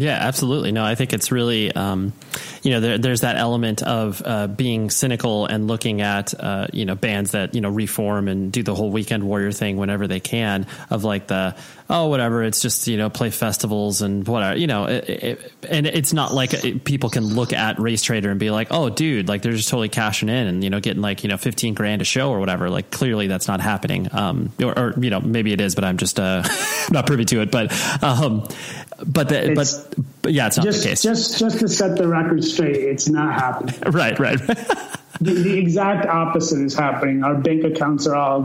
Yeah, 0.00 0.16
absolutely. 0.18 0.72
No, 0.72 0.82
I 0.82 0.94
think 0.94 1.12
it's 1.12 1.30
really, 1.30 1.70
um, 1.70 2.14
you 2.62 2.70
know, 2.70 2.80
there, 2.80 2.96
there's 2.96 3.20
that 3.20 3.36
element 3.36 3.82
of 3.82 4.22
uh, 4.24 4.46
being 4.46 4.88
cynical 4.88 5.44
and 5.44 5.68
looking 5.68 6.00
at, 6.00 6.32
uh, 6.40 6.68
you 6.72 6.86
know, 6.86 6.94
bands 6.94 7.32
that 7.32 7.54
you 7.54 7.60
know 7.60 7.68
reform 7.68 8.26
and 8.26 8.50
do 8.50 8.62
the 8.62 8.74
whole 8.74 8.90
weekend 8.90 9.24
warrior 9.24 9.52
thing 9.52 9.76
whenever 9.76 10.06
they 10.06 10.18
can. 10.18 10.66
Of 10.88 11.04
like 11.04 11.26
the 11.26 11.54
oh 11.90 12.06
whatever, 12.06 12.42
it's 12.42 12.62
just 12.62 12.88
you 12.88 12.96
know 12.96 13.10
play 13.10 13.28
festivals 13.28 14.00
and 14.00 14.26
whatever, 14.26 14.58
you 14.58 14.66
know, 14.66 14.86
it, 14.86 15.10
it, 15.10 15.52
and 15.68 15.86
it's 15.86 16.14
not 16.14 16.32
like 16.32 16.84
people 16.84 17.10
can 17.10 17.24
look 17.24 17.52
at 17.52 17.78
Race 17.78 18.00
Traitor 18.00 18.30
and 18.30 18.40
be 18.40 18.50
like, 18.50 18.68
oh 18.70 18.88
dude, 18.88 19.28
like 19.28 19.42
they're 19.42 19.52
just 19.52 19.68
totally 19.68 19.90
cashing 19.90 20.30
in 20.30 20.46
and 20.46 20.64
you 20.64 20.70
know 20.70 20.80
getting 20.80 21.02
like 21.02 21.24
you 21.24 21.28
know 21.28 21.36
15 21.36 21.74
grand 21.74 22.00
a 22.00 22.06
show 22.06 22.30
or 22.30 22.40
whatever. 22.40 22.70
Like 22.70 22.90
clearly 22.90 23.26
that's 23.26 23.48
not 23.48 23.60
happening. 23.60 24.08
Um, 24.12 24.50
or, 24.62 24.78
or 24.78 24.94
you 24.98 25.10
know 25.10 25.20
maybe 25.20 25.52
it 25.52 25.60
is, 25.60 25.74
but 25.74 25.84
I'm 25.84 25.98
just 25.98 26.18
uh, 26.18 26.42
not 26.90 27.06
privy 27.06 27.26
to 27.26 27.42
it. 27.42 27.50
But 27.50 27.70
um, 28.02 28.48
but 29.06 29.28
the, 29.28 29.52
but, 29.54 30.04
but 30.22 30.32
yeah, 30.32 30.46
it's 30.46 30.56
not 30.56 30.64
just, 30.64 30.82
the 30.82 30.88
case. 30.88 31.02
Just 31.02 31.38
just 31.38 31.58
to 31.60 31.68
set 31.68 31.96
the 31.96 32.06
record 32.06 32.44
straight, 32.44 32.76
it's 32.76 33.08
not 33.08 33.34
happening. 33.34 33.74
right, 33.92 34.18
right. 34.18 34.38
the, 35.20 35.32
the, 35.34 35.58
exact 35.58 36.06
opposite 36.06 36.60
is 36.60 36.74
happening. 36.74 37.24
Our 37.24 37.34
bank 37.34 37.64
accounts 37.64 38.06
are 38.06 38.16
all, 38.16 38.44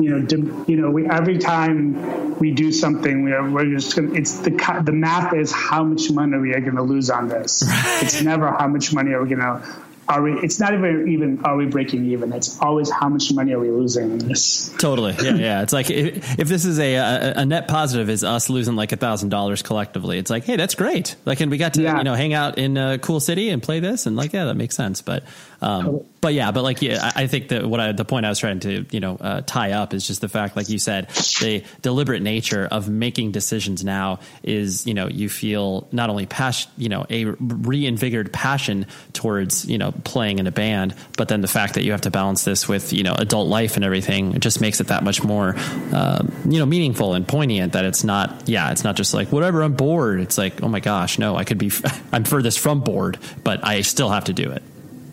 you 0.00 0.10
know, 0.10 0.20
dim, 0.20 0.64
you 0.68 0.76
know. 0.76 0.90
We 0.90 1.08
every 1.08 1.38
time 1.38 2.38
we 2.38 2.50
do 2.52 2.72
something, 2.72 3.24
we're 3.24 3.50
we're 3.50 3.70
just 3.74 3.96
gonna. 3.96 4.14
It's 4.14 4.38
the 4.40 4.50
the 4.84 4.92
math 4.92 5.34
is 5.34 5.52
how 5.52 5.84
much 5.84 6.10
money 6.10 6.38
we 6.38 6.54
are 6.54 6.60
going 6.60 6.76
to 6.76 6.82
lose 6.82 7.10
on 7.10 7.28
this. 7.28 7.64
Right. 7.66 8.02
It's 8.02 8.22
never 8.22 8.50
how 8.50 8.68
much 8.68 8.92
money 8.92 9.12
are 9.12 9.22
we 9.22 9.28
going 9.28 9.40
to 9.40 9.62
are 10.08 10.22
we 10.22 10.32
it's 10.40 10.58
not 10.58 10.72
even 10.72 11.08
even 11.08 11.44
are 11.44 11.56
we 11.56 11.66
breaking 11.66 12.06
even? 12.06 12.32
It's 12.32 12.58
always 12.60 12.90
how 12.90 13.08
much 13.08 13.32
money 13.32 13.52
are 13.52 13.58
we 13.58 13.70
losing 13.70 14.10
in 14.12 14.18
this? 14.18 14.74
Totally. 14.78 15.14
Yeah 15.20 15.34
yeah. 15.34 15.62
It's 15.62 15.72
like 15.72 15.90
if, 15.90 16.38
if 16.38 16.48
this 16.48 16.64
is 16.64 16.78
a, 16.78 16.94
a, 16.94 17.32
a 17.36 17.44
net 17.44 17.68
positive 17.68 18.08
is 18.08 18.24
us 18.24 18.48
losing 18.48 18.74
like 18.74 18.92
a 18.92 18.96
thousand 18.96 19.28
dollars 19.28 19.62
collectively. 19.62 20.18
It's 20.18 20.30
like 20.30 20.44
hey 20.44 20.56
that's 20.56 20.74
great. 20.74 21.16
Like 21.26 21.40
and 21.40 21.50
we 21.50 21.58
got 21.58 21.74
to 21.74 21.82
yeah. 21.82 21.98
you 21.98 22.04
know 22.04 22.14
hang 22.14 22.32
out 22.32 22.56
in 22.56 22.76
a 22.78 22.98
cool 22.98 23.20
city 23.20 23.50
and 23.50 23.62
play 23.62 23.80
this 23.80 24.06
and 24.06 24.16
like 24.16 24.32
yeah 24.32 24.46
that 24.46 24.54
makes 24.54 24.74
sense. 24.74 25.02
But 25.02 25.24
um, 25.60 26.04
but 26.20 26.34
yeah, 26.34 26.50
but 26.50 26.62
like, 26.62 26.82
yeah, 26.82 27.12
I 27.14 27.26
think 27.26 27.48
that 27.48 27.66
what 27.66 27.80
I, 27.80 27.92
the 27.92 28.04
point 28.04 28.26
I 28.26 28.28
was 28.28 28.38
trying 28.38 28.60
to, 28.60 28.84
you 28.90 29.00
know, 29.00 29.16
uh, 29.16 29.40
tie 29.42 29.72
up 29.72 29.94
is 29.94 30.06
just 30.06 30.20
the 30.20 30.28
fact, 30.28 30.56
like 30.56 30.68
you 30.68 30.78
said, 30.78 31.08
the 31.08 31.64
deliberate 31.82 32.22
nature 32.22 32.66
of 32.70 32.88
making 32.88 33.32
decisions 33.32 33.84
now 33.84 34.20
is, 34.42 34.86
you 34.86 34.94
know, 34.94 35.08
you 35.08 35.28
feel 35.28 35.86
not 35.92 36.10
only 36.10 36.26
passion, 36.26 36.70
you 36.76 36.88
know, 36.88 37.06
a 37.10 37.24
reinvigorated 37.24 38.32
passion 38.32 38.86
towards, 39.12 39.68
you 39.68 39.78
know, 39.78 39.92
playing 40.04 40.38
in 40.38 40.46
a 40.46 40.52
band, 40.52 40.94
but 41.16 41.28
then 41.28 41.40
the 41.40 41.48
fact 41.48 41.74
that 41.74 41.84
you 41.84 41.92
have 41.92 42.02
to 42.02 42.10
balance 42.10 42.44
this 42.44 42.68
with, 42.68 42.92
you 42.92 43.02
know, 43.02 43.14
adult 43.14 43.48
life 43.48 43.76
and 43.76 43.84
everything, 43.84 44.34
it 44.34 44.40
just 44.40 44.60
makes 44.60 44.80
it 44.80 44.88
that 44.88 45.04
much 45.04 45.22
more, 45.22 45.54
uh, 45.92 46.24
you 46.48 46.58
know, 46.58 46.66
meaningful 46.66 47.14
and 47.14 47.26
poignant 47.26 47.72
that 47.72 47.84
it's 47.84 48.04
not, 48.04 48.48
yeah, 48.48 48.70
it's 48.70 48.84
not 48.84 48.96
just 48.96 49.14
like, 49.14 49.32
whatever, 49.32 49.62
I'm 49.62 49.74
bored. 49.74 50.20
It's 50.20 50.38
like, 50.38 50.62
oh 50.62 50.68
my 50.68 50.80
gosh, 50.80 51.18
no, 51.18 51.36
I 51.36 51.44
could 51.44 51.58
be, 51.58 51.70
I'm 52.12 52.24
furthest 52.24 52.58
from 52.58 52.80
bored, 52.80 53.18
but 53.44 53.64
I 53.64 53.82
still 53.82 54.10
have 54.10 54.24
to 54.24 54.32
do 54.32 54.50
it. 54.50 54.62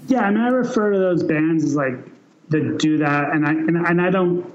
Yeah, 0.08 0.22
I 0.22 0.30
mean, 0.30 0.42
I 0.42 0.50
refer 0.50 0.92
to 0.92 1.00
those 1.00 1.24
bands 1.24 1.64
as 1.64 1.76
like 1.76 1.98
that 2.50 2.78
do 2.78 3.00
that, 3.00 3.32
and 3.32 3.46
I 3.46 3.52
and, 3.52 3.78
and 3.78 4.02
I 4.02 4.10
don't 4.10 4.46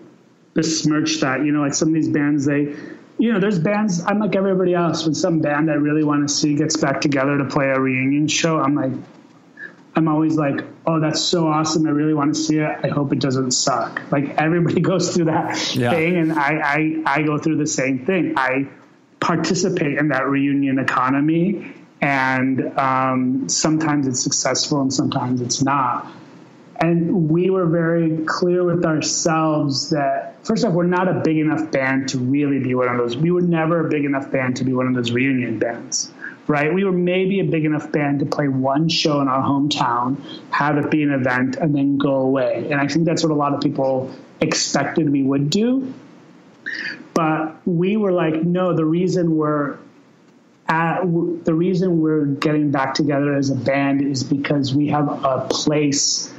besmirch 0.54 1.20
that. 1.20 1.44
You 1.44 1.52
know, 1.52 1.60
like 1.60 1.74
some 1.74 1.88
of 1.88 1.94
these 1.94 2.08
bands, 2.08 2.44
they, 2.44 2.76
you 3.18 3.32
know, 3.32 3.40
there's 3.40 3.58
bands. 3.58 4.02
I'm 4.04 4.18
like 4.20 4.36
everybody 4.36 4.74
else. 4.74 5.04
When 5.04 5.14
some 5.14 5.40
band 5.40 5.70
I 5.70 5.74
really 5.74 6.04
want 6.04 6.28
to 6.28 6.32
see 6.32 6.54
gets 6.54 6.76
back 6.76 7.00
together 7.00 7.38
to 7.38 7.44
play 7.44 7.66
a 7.66 7.80
reunion 7.80 8.28
show, 8.28 8.60
I'm 8.60 8.74
like, 8.74 8.92
I'm 9.96 10.08
always 10.08 10.36
like, 10.36 10.64
oh, 10.86 11.00
that's 11.00 11.20
so 11.20 11.48
awesome. 11.48 11.86
I 11.86 11.90
really 11.90 12.14
want 12.14 12.34
to 12.34 12.40
see 12.40 12.58
it. 12.58 12.84
I 12.84 12.88
hope 12.88 13.12
it 13.12 13.20
doesn't 13.20 13.50
suck. 13.50 14.00
Like 14.12 14.36
everybody 14.38 14.80
goes 14.80 15.14
through 15.14 15.26
that 15.26 15.74
yeah. 15.74 15.90
thing, 15.90 16.16
and 16.16 16.32
I, 16.32 16.60
I 16.62 17.02
I 17.06 17.22
go 17.22 17.38
through 17.38 17.56
the 17.56 17.66
same 17.66 18.06
thing. 18.06 18.34
I 18.36 18.68
participate 19.18 19.98
in 19.98 20.08
that 20.08 20.26
reunion 20.26 20.78
economy 20.78 21.74
and 22.00 22.78
um, 22.78 23.48
sometimes 23.48 24.06
it's 24.06 24.22
successful 24.22 24.80
and 24.80 24.92
sometimes 24.92 25.40
it's 25.40 25.62
not. 25.62 26.10
And 26.76 27.28
we 27.28 27.50
were 27.50 27.66
very 27.66 28.24
clear 28.24 28.64
with 28.64 28.86
ourselves 28.86 29.90
that, 29.90 30.46
first 30.46 30.64
off, 30.64 30.72
we're 30.72 30.84
not 30.84 31.08
a 31.08 31.20
big 31.20 31.36
enough 31.36 31.70
band 31.70 32.08
to 32.10 32.18
really 32.18 32.58
be 32.58 32.74
one 32.74 32.88
of 32.88 32.96
those. 32.96 33.18
We 33.18 33.30
were 33.30 33.42
never 33.42 33.86
a 33.86 33.90
big 33.90 34.06
enough 34.06 34.30
band 34.30 34.56
to 34.56 34.64
be 34.64 34.72
one 34.72 34.86
of 34.86 34.94
those 34.94 35.12
reunion 35.12 35.58
bands, 35.58 36.10
right? 36.46 36.72
We 36.72 36.84
were 36.84 36.92
maybe 36.92 37.40
a 37.40 37.44
big 37.44 37.66
enough 37.66 37.92
band 37.92 38.20
to 38.20 38.26
play 38.26 38.48
one 38.48 38.88
show 38.88 39.20
in 39.20 39.28
our 39.28 39.42
hometown, 39.42 40.16
have 40.50 40.78
it 40.78 40.90
be 40.90 41.02
an 41.02 41.12
event, 41.12 41.56
and 41.56 41.74
then 41.74 41.98
go 41.98 42.14
away. 42.14 42.66
And 42.70 42.80
I 42.80 42.88
think 42.88 43.04
that's 43.04 43.22
what 43.22 43.30
a 43.30 43.36
lot 43.36 43.52
of 43.52 43.60
people 43.60 44.10
expected 44.40 45.10
we 45.10 45.22
would 45.22 45.50
do. 45.50 45.92
But 47.12 47.56
we 47.66 47.98
were 47.98 48.12
like, 48.12 48.42
no, 48.42 48.74
the 48.74 48.86
reason 48.86 49.36
we're 49.36 49.76
at, 50.70 51.00
the 51.02 51.52
reason 51.52 52.00
we're 52.00 52.24
getting 52.24 52.70
back 52.70 52.94
together 52.94 53.34
as 53.34 53.50
a 53.50 53.56
band 53.56 54.02
is 54.02 54.22
because 54.22 54.72
we 54.72 54.88
have 54.88 55.08
a 55.08 55.48
place 55.50 56.32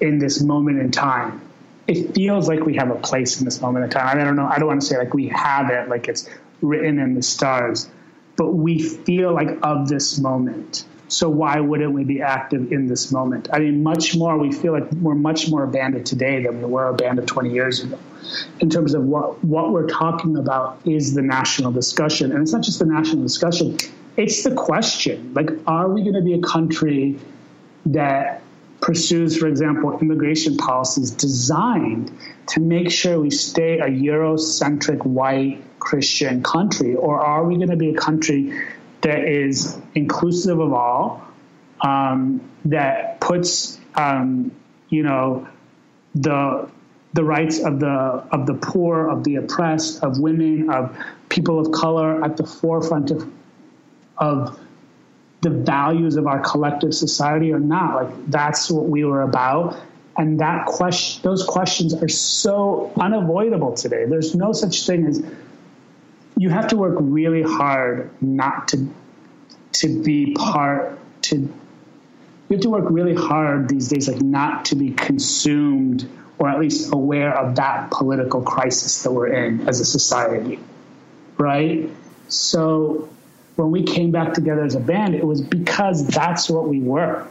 in 0.00 0.20
this 0.20 0.40
moment 0.40 0.78
in 0.78 0.92
time. 0.92 1.40
It 1.88 2.14
feels 2.14 2.46
like 2.46 2.60
we 2.60 2.76
have 2.76 2.90
a 2.90 2.94
place 2.94 3.40
in 3.40 3.44
this 3.44 3.60
moment 3.60 3.84
in 3.84 3.90
time. 3.90 4.06
I 4.06 4.22
don't 4.22 4.36
know. 4.36 4.46
I 4.46 4.58
don't 4.58 4.68
want 4.68 4.82
to 4.82 4.86
say 4.86 4.98
like 4.98 5.14
we 5.14 5.28
have 5.28 5.70
it, 5.70 5.88
like 5.88 6.06
it's 6.06 6.30
written 6.60 7.00
in 7.00 7.14
the 7.14 7.22
stars, 7.22 7.90
but 8.36 8.52
we 8.52 8.78
feel 8.78 9.34
like 9.34 9.58
of 9.64 9.88
this 9.88 10.16
moment. 10.16 10.84
So 11.08 11.28
why 11.28 11.58
wouldn't 11.58 11.92
we 11.92 12.04
be 12.04 12.22
active 12.22 12.72
in 12.72 12.86
this 12.86 13.10
moment? 13.10 13.48
I 13.52 13.58
mean, 13.58 13.82
much 13.82 14.16
more. 14.16 14.38
We 14.38 14.52
feel 14.52 14.72
like 14.72 14.90
we're 14.92 15.16
much 15.16 15.50
more 15.50 15.64
a 15.64 15.68
band 15.68 15.96
of 15.96 16.04
today 16.04 16.44
than 16.44 16.62
we 16.62 16.68
were 16.68 16.86
a 16.86 16.94
band 16.94 17.18
of 17.18 17.26
20 17.26 17.50
years 17.50 17.82
ago 17.82 17.98
in 18.60 18.70
terms 18.70 18.94
of 18.94 19.04
what, 19.04 19.42
what 19.44 19.72
we're 19.72 19.88
talking 19.88 20.36
about 20.36 20.80
is 20.84 21.14
the 21.14 21.22
national 21.22 21.72
discussion. 21.72 22.32
And 22.32 22.42
it's 22.42 22.52
not 22.52 22.62
just 22.62 22.78
the 22.78 22.86
national 22.86 23.22
discussion, 23.22 23.76
it's 24.16 24.44
the 24.44 24.54
question 24.54 25.32
like, 25.34 25.50
are 25.66 25.88
we 25.88 26.02
going 26.02 26.14
to 26.14 26.22
be 26.22 26.34
a 26.34 26.40
country 26.42 27.18
that 27.86 28.42
pursues, 28.80 29.38
for 29.38 29.46
example, 29.46 29.98
immigration 30.00 30.56
policies 30.56 31.10
designed 31.12 32.10
to 32.48 32.60
make 32.60 32.90
sure 32.90 33.20
we 33.20 33.30
stay 33.30 33.78
a 33.78 33.86
Eurocentric 33.86 35.04
white 35.04 35.62
Christian 35.78 36.42
country? 36.42 36.94
Or 36.94 37.20
are 37.20 37.44
we 37.44 37.56
going 37.56 37.70
to 37.70 37.76
be 37.76 37.90
a 37.90 37.98
country 37.98 38.60
that 39.02 39.24
is 39.24 39.78
inclusive 39.94 40.58
of 40.58 40.72
all, 40.72 41.26
um, 41.80 42.40
that 42.64 43.20
puts, 43.20 43.78
um, 43.94 44.52
you 44.88 45.02
know, 45.02 45.48
the 46.14 46.68
the 47.12 47.24
rights 47.24 47.58
of 47.60 47.78
the 47.80 47.88
of 47.88 48.46
the 48.46 48.54
poor, 48.54 49.08
of 49.08 49.24
the 49.24 49.36
oppressed, 49.36 50.02
of 50.02 50.18
women, 50.18 50.70
of 50.70 50.96
people 51.28 51.58
of 51.58 51.72
color 51.72 52.24
at 52.24 52.36
the 52.36 52.46
forefront 52.46 53.10
of 53.10 53.30
of 54.16 54.58
the 55.42 55.50
values 55.50 56.16
of 56.16 56.26
our 56.26 56.40
collective 56.40 56.94
society 56.94 57.52
or 57.52 57.58
not. 57.58 57.94
Like 57.96 58.30
that's 58.30 58.70
what 58.70 58.86
we 58.86 59.04
were 59.04 59.22
about. 59.22 59.76
And 60.16 60.40
that 60.40 60.66
question, 60.66 61.22
those 61.22 61.44
questions 61.44 61.94
are 61.94 62.08
so 62.08 62.92
unavoidable 63.00 63.72
today. 63.74 64.04
There's 64.04 64.34
no 64.34 64.52
such 64.52 64.86
thing 64.86 65.06
as 65.06 65.22
you 66.36 66.50
have 66.50 66.68
to 66.68 66.76
work 66.76 66.96
really 66.98 67.42
hard 67.42 68.10
not 68.22 68.68
to 68.68 68.88
to 69.72 70.02
be 70.02 70.34
part 70.34 70.98
to 71.22 71.36
you 71.36 72.56
have 72.56 72.60
to 72.60 72.70
work 72.70 72.84
really 72.88 73.14
hard 73.14 73.68
these 73.68 73.88
days 73.88 74.08
like 74.08 74.20
not 74.20 74.66
to 74.66 74.74
be 74.74 74.90
consumed 74.90 76.08
or 76.42 76.48
at 76.48 76.58
least 76.58 76.92
aware 76.92 77.32
of 77.38 77.54
that 77.54 77.88
political 77.92 78.42
crisis 78.42 79.04
that 79.04 79.12
we're 79.12 79.28
in 79.28 79.68
as 79.68 79.78
a 79.78 79.84
society 79.84 80.58
right? 81.38 81.88
So 82.28 83.08
when 83.56 83.70
we 83.70 83.84
came 83.84 84.10
back 84.10 84.32
together 84.32 84.64
as 84.64 84.74
a 84.74 84.80
band 84.80 85.14
it 85.14 85.24
was 85.24 85.40
because 85.40 86.06
that's 86.06 86.50
what 86.50 86.68
we 86.68 86.80
were. 86.80 87.26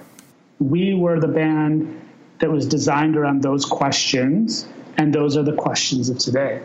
We 0.60 0.94
were 0.94 1.20
the 1.20 1.28
band 1.28 2.00
that 2.40 2.50
was 2.50 2.68
designed 2.68 3.18
around 3.18 3.42
those 3.42 3.66
questions 3.66 4.68
and 4.98 5.14
those 5.14 5.38
are 5.38 5.44
the 5.44 5.56
questions 5.56 6.10
of 6.10 6.18
today. 6.20 6.62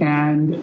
And 0.00 0.62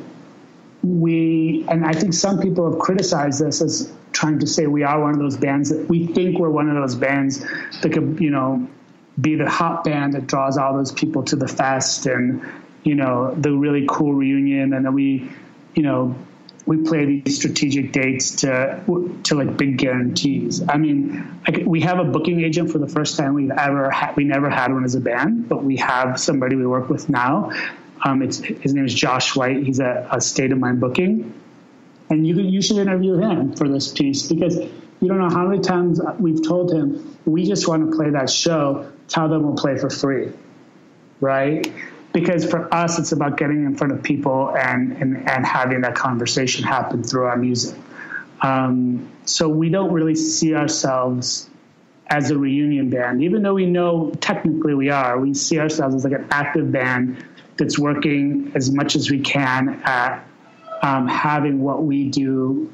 we 0.84 1.66
and 1.68 1.86
I 1.86 1.94
think 1.94 2.14
some 2.14 2.40
people 2.40 2.72
have 2.72 2.80
criticized 2.80 3.42
us 3.42 3.62
as 3.62 3.92
trying 4.12 4.40
to 4.40 4.48
say 4.48 4.68
we 4.68 4.84
are 4.84 5.02
one 5.02 5.12
of 5.12 5.20
those 5.20 5.38
bands 5.38 5.70
that 5.70 5.90
we 5.90 6.08
think 6.08 6.40
we're 6.40 6.50
one 6.50 6.70
of 6.70 6.76
those 6.76 6.96
bands 6.96 7.40
that 7.82 7.92
could 7.92 8.20
you 8.20 8.30
know 8.30 8.68
be 9.20 9.36
the 9.36 9.50
hot 9.50 9.84
band 9.84 10.14
that 10.14 10.28
draws 10.28 10.58
all 10.58 10.76
those 10.76 10.92
people 10.92 11.24
to 11.24 11.36
the 11.36 11.48
fest 11.48 12.06
and 12.06 12.42
you 12.84 12.96
know 12.96 13.34
the 13.36 13.52
really 13.52 13.86
cool 13.90 14.14
reunion 14.14 14.74
and 14.74 14.86
then 14.86 14.94
we 14.94 15.30
you 15.74 15.84
know 15.84 16.16
we 16.66 16.78
play 16.84 17.06
these 17.06 17.38
strategic 17.38 17.94
dates 17.94 18.36
to 18.38 18.84
to 19.24 19.36
like 19.36 19.56
big 19.56 19.78
guarantees. 19.78 20.62
I 20.68 20.76
mean, 20.76 21.40
I, 21.48 21.64
we 21.66 21.80
have 21.82 21.98
a 22.00 22.04
booking 22.04 22.42
agent 22.44 22.72
for 22.72 22.78
the 22.78 22.90
first 22.90 23.16
time 23.16 23.36
we've 23.36 23.52
ever 23.52 23.90
had. 23.90 24.18
We 24.18 24.26
never 24.26 24.50
had 24.50 24.74
one 24.74 24.84
as 24.84 24.94
a 24.94 25.00
band, 25.00 25.48
but 25.48 25.64
we 25.64 25.78
have 25.78 26.20
somebody 26.20 26.58
we 26.58 26.68
work 26.68 26.90
with 26.90 27.08
now 27.08 27.54
um, 28.04 28.22
it's, 28.22 28.38
his 28.38 28.74
name 28.74 28.86
is 28.86 28.94
Josh 28.94 29.36
White. 29.36 29.64
He's 29.64 29.80
a, 29.80 30.08
a 30.12 30.22
state 30.22 30.52
of 30.52 30.60
mind 30.60 30.80
booking. 30.80 31.34
And 32.10 32.26
you, 32.26 32.36
you 32.36 32.62
should 32.62 32.78
interview 32.78 33.18
him 33.18 33.56
for 33.56 33.68
this 33.68 33.92
piece 33.92 34.28
because 34.28 34.56
you 34.56 35.08
don't 35.08 35.20
know 35.20 35.30
how 35.30 35.48
many 35.48 35.62
times 35.62 36.00
we've 36.20 36.42
told 36.42 36.72
him, 36.72 37.18
we 37.26 37.46
just 37.46 37.68
want 37.68 37.90
to 37.90 37.96
play 37.98 38.12
that 38.12 38.30
show. 38.30 38.90
Tell 39.08 39.30
them 39.30 39.44
we'll 39.44 39.56
play 39.56 39.78
for 39.78 39.90
free. 39.90 40.32
Right? 41.20 41.72
Because 42.14 42.50
for 42.50 42.74
us, 42.74 43.00
it's 43.00 43.12
about 43.12 43.38
getting 43.38 43.66
in 43.66 43.76
front 43.76 43.94
of 43.94 44.04
people 44.04 44.56
and, 44.56 44.94
and, 44.94 45.30
and 45.30 45.46
having 45.46 45.82
that 45.82 45.96
conversation 45.96 46.64
happen 46.64 47.04
through 47.04 47.26
our 47.26 47.38
music. 47.38 47.78
Um, 48.42 49.12
so 49.26 49.50
we 49.50 49.70
don't 49.70 49.92
really 49.92 50.16
see 50.16 50.56
ourselves 50.56 51.50
as 52.10 52.32
a 52.32 52.38
reunion 52.38 52.90
band, 52.90 53.22
even 53.24 53.44
though 53.44 53.54
we 53.54 53.66
know 53.66 54.12
technically 54.22 54.74
we 54.74 54.90
are. 54.90 55.20
We 55.20 55.34
see 55.34 55.60
ourselves 55.60 55.96
as 55.96 56.04
like 56.04 56.14
an 56.14 56.28
active 56.32 56.72
band 56.72 57.24
that's 57.58 57.78
working 57.78 58.52
as 58.56 58.72
much 58.72 58.96
as 58.96 59.12
we 59.12 59.20
can 59.20 59.82
at 59.84 60.24
um, 60.82 61.08
having 61.08 61.62
what 61.62 61.84
we 61.84 62.10
do 62.10 62.72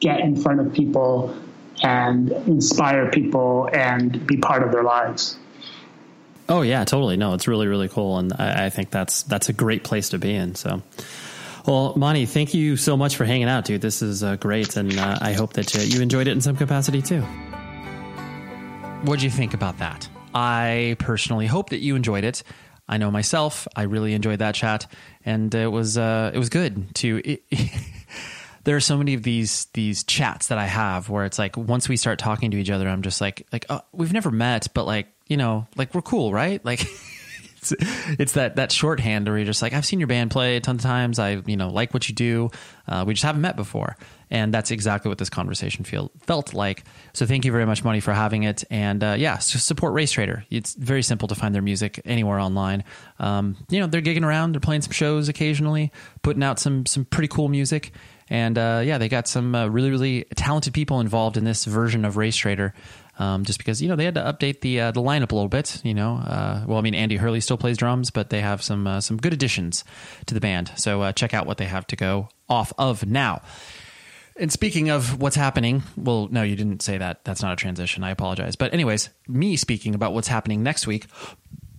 get 0.00 0.20
in 0.20 0.36
front 0.36 0.60
of 0.60 0.72
people 0.72 1.36
and 1.82 2.30
inspire 2.30 3.10
people 3.10 3.68
and 3.72 4.26
be 4.26 4.36
part 4.36 4.62
of 4.62 4.72
their 4.72 4.84
lives. 4.84 5.36
Oh 6.52 6.60
yeah, 6.60 6.84
totally. 6.84 7.16
No, 7.16 7.32
it's 7.32 7.48
really 7.48 7.66
really 7.66 7.88
cool, 7.88 8.18
and 8.18 8.30
I, 8.38 8.66
I 8.66 8.70
think 8.70 8.90
that's 8.90 9.22
that's 9.22 9.48
a 9.48 9.54
great 9.54 9.84
place 9.84 10.10
to 10.10 10.18
be 10.18 10.34
in. 10.34 10.54
So. 10.54 10.82
Well, 11.66 11.94
Monty, 11.96 12.26
thank 12.26 12.52
you 12.52 12.76
so 12.76 12.94
much 12.94 13.16
for 13.16 13.24
hanging 13.24 13.48
out, 13.48 13.64
dude. 13.64 13.80
This 13.80 14.02
is 14.02 14.22
uh, 14.22 14.36
great, 14.36 14.76
and 14.76 14.98
uh, 14.98 15.16
I 15.18 15.32
hope 15.32 15.54
that 15.54 15.74
uh, 15.74 15.80
you 15.80 16.02
enjoyed 16.02 16.26
it 16.26 16.32
in 16.32 16.42
some 16.42 16.56
capacity 16.56 17.00
too. 17.00 17.22
What 19.04 19.20
do 19.20 19.24
you 19.24 19.30
think 19.30 19.54
about 19.54 19.78
that? 19.78 20.06
I 20.34 20.96
personally 20.98 21.46
hope 21.46 21.70
that 21.70 21.78
you 21.78 21.96
enjoyed 21.96 22.24
it. 22.24 22.42
I 22.86 22.98
know 22.98 23.10
myself. 23.10 23.66
I 23.74 23.84
really 23.84 24.12
enjoyed 24.12 24.40
that 24.40 24.54
chat, 24.54 24.88
and 25.24 25.54
it 25.54 25.68
was 25.68 25.96
uh, 25.96 26.32
it 26.34 26.38
was 26.38 26.50
good 26.50 26.94
to. 26.96 27.22
There 28.64 28.76
are 28.76 28.80
so 28.80 28.96
many 28.96 29.14
of 29.14 29.24
these 29.24 29.66
these 29.74 30.04
chats 30.04 30.48
that 30.48 30.58
I 30.58 30.66
have 30.66 31.08
where 31.08 31.24
it's 31.24 31.38
like 31.38 31.56
once 31.56 31.88
we 31.88 31.96
start 31.96 32.20
talking 32.20 32.52
to 32.52 32.56
each 32.56 32.70
other, 32.70 32.88
I'm 32.88 33.02
just 33.02 33.20
like 33.20 33.46
like 33.52 33.66
oh, 33.68 33.80
we've 33.92 34.12
never 34.12 34.30
met, 34.30 34.68
but 34.72 34.86
like 34.86 35.08
you 35.32 35.38
know 35.38 35.66
like 35.76 35.94
we're 35.94 36.02
cool, 36.02 36.32
right? 36.32 36.62
Like. 36.72 36.86
it's, 37.62 37.74
it's 38.18 38.32
that 38.32 38.56
that 38.56 38.72
shorthand 38.72 39.28
where 39.28 39.36
you're 39.38 39.46
just 39.46 39.62
like 39.62 39.72
I've 39.72 39.86
seen 39.86 40.00
your 40.00 40.08
band 40.08 40.32
play 40.32 40.56
a 40.56 40.60
ton 40.60 40.76
of 40.76 40.82
times. 40.82 41.20
I 41.20 41.42
you 41.46 41.56
know 41.56 41.70
like 41.70 41.94
what 41.94 42.08
you 42.08 42.14
do. 42.14 42.50
Uh, 42.88 43.04
we 43.06 43.14
just 43.14 43.22
haven't 43.22 43.40
met 43.40 43.54
before, 43.54 43.96
and 44.32 44.52
that's 44.52 44.72
exactly 44.72 45.08
what 45.08 45.18
this 45.18 45.30
conversation 45.30 45.84
feel, 45.84 46.10
felt 46.26 46.54
like. 46.54 46.82
So 47.12 47.24
thank 47.26 47.44
you 47.44 47.52
very 47.52 47.64
much, 47.64 47.84
Mani, 47.84 48.00
for 48.00 48.12
having 48.12 48.42
it. 48.42 48.64
And 48.70 49.04
uh, 49.04 49.14
yeah, 49.16 49.38
so 49.38 49.60
support 49.60 49.92
Race 49.92 50.10
Traitor. 50.10 50.44
It's 50.50 50.74
very 50.74 51.02
simple 51.02 51.28
to 51.28 51.36
find 51.36 51.54
their 51.54 51.62
music 51.62 52.00
anywhere 52.04 52.40
online. 52.40 52.82
Um, 53.20 53.56
you 53.68 53.78
know, 53.78 53.86
they're 53.86 54.02
gigging 54.02 54.24
around, 54.24 54.52
they're 54.52 54.60
playing 54.60 54.82
some 54.82 54.92
shows 54.92 55.28
occasionally, 55.28 55.92
putting 56.22 56.42
out 56.42 56.58
some 56.58 56.84
some 56.86 57.04
pretty 57.04 57.28
cool 57.28 57.48
music. 57.48 57.92
And 58.28 58.56
uh, 58.56 58.82
yeah, 58.84 58.96
they 58.98 59.10
got 59.10 59.28
some 59.28 59.54
uh, 59.54 59.66
really, 59.68 59.90
really 59.90 60.24
talented 60.34 60.72
people 60.72 61.00
involved 61.00 61.36
in 61.36 61.44
this 61.44 61.66
version 61.66 62.04
of 62.06 62.16
Race 62.16 62.34
Traitor. 62.36 62.72
Um, 63.22 63.44
just 63.44 63.58
because 63.58 63.80
you 63.80 63.88
know 63.88 63.96
they 63.96 64.04
had 64.04 64.14
to 64.14 64.22
update 64.22 64.60
the 64.60 64.80
uh, 64.80 64.90
the 64.90 65.00
lineup 65.00 65.32
a 65.32 65.34
little 65.34 65.48
bit. 65.48 65.80
You 65.84 65.94
know, 65.94 66.16
uh, 66.16 66.64
well, 66.66 66.78
I 66.78 66.80
mean 66.80 66.94
Andy 66.94 67.16
Hurley 67.16 67.40
still 67.40 67.56
plays 67.56 67.76
drums, 67.76 68.10
but 68.10 68.30
they 68.30 68.40
have 68.40 68.62
some 68.62 68.86
uh, 68.86 69.00
some 69.00 69.16
good 69.16 69.32
additions 69.32 69.84
to 70.26 70.34
the 70.34 70.40
band. 70.40 70.72
So 70.76 71.02
uh, 71.02 71.12
check 71.12 71.34
out 71.34 71.46
what 71.46 71.58
they 71.58 71.66
have 71.66 71.86
to 71.88 71.96
go 71.96 72.28
off 72.48 72.72
of 72.78 73.06
now. 73.06 73.42
And 74.36 74.50
speaking 74.50 74.88
of 74.88 75.20
what's 75.20 75.36
happening, 75.36 75.82
well, 75.96 76.28
no, 76.30 76.42
you 76.42 76.56
didn't 76.56 76.82
say 76.82 76.98
that. 76.98 77.24
That's 77.24 77.42
not 77.42 77.52
a 77.52 77.56
transition. 77.56 78.02
I 78.02 78.10
apologize. 78.10 78.56
But, 78.56 78.72
anyways, 78.72 79.10
me 79.28 79.56
speaking 79.56 79.94
about 79.94 80.14
what's 80.14 80.28
happening 80.28 80.62
next 80.62 80.86
week, 80.86 81.06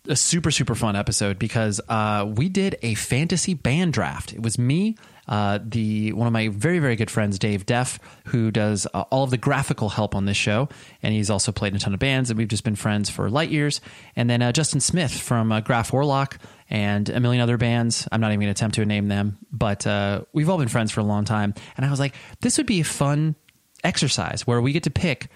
a 0.08 0.16
super, 0.16 0.52
super 0.52 0.76
fun 0.76 0.96
episode 0.96 1.40
because 1.40 1.82
uh, 1.90 2.32
we 2.36 2.50
did 2.50 2.78
a 2.84 2.94
fantasy 2.94 3.56
band 3.56 3.94
draft. 3.94 4.34
It 4.34 4.44
was 4.44 4.60
me, 4.60 4.98
uh, 5.28 5.60
the 5.64 6.14
one 6.14 6.28
of 6.28 6.34
my 6.34 6.50
very 6.50 6.80
very 6.80 6.96
good 6.96 7.10
friends 7.10 7.40
Dave 7.40 7.66
Deff, 7.66 8.00
who 8.26 8.52
does 8.52 8.88
uh, 8.94 9.02
all 9.10 9.24
of 9.24 9.30
the 9.30 9.38
graphical 9.38 9.90
help 9.90 10.16
on 10.16 10.26
this 10.26 10.38
show, 10.38 10.70
and 11.02 11.14
he's 11.14 11.30
also 11.30 11.52
played 11.52 11.74
in 11.74 11.78
a 11.78 11.80
ton 11.80 11.94
of 11.94 12.00
bands, 12.00 12.30
and 12.30 12.38
we've 12.38 12.48
just 12.48 12.64
been 12.64 12.76
friends 12.76 13.10
for 13.10 13.30
light 13.30 13.50
years. 13.50 13.82
And 14.16 14.30
then 14.30 14.42
uh, 14.42 14.52
Justin 14.52 14.80
Smith 14.80 15.12
from 15.12 15.52
uh, 15.52 15.62
Graf 15.62 15.92
Orlock 15.92 16.38
and 16.70 17.08
a 17.10 17.20
million 17.20 17.42
other 17.42 17.58
bands. 17.58 18.08
I'm 18.12 18.22
not 18.22 18.28
even 18.30 18.42
going 18.42 18.54
to 18.54 18.60
attempt 18.60 18.76
to 18.76 18.86
name 18.86 19.08
them, 19.08 19.38
but 19.52 19.86
we've 20.34 20.50
all 20.50 20.58
been 20.58 20.68
friends 20.68 20.92
for 20.92 21.00
a 21.00 21.06
long 21.06 21.26
time. 21.26 21.54
And 21.78 21.86
I 21.86 21.90
was 21.90 22.00
like, 22.00 22.16
this 22.42 22.58
would 22.58 22.68
be 22.68 22.82
a 22.82 22.86
fun 22.86 23.36
exercise 23.84 24.48
where 24.48 24.62
we 24.62 24.72
get 24.72 24.84
to 24.84 24.92
pick. 24.92 25.28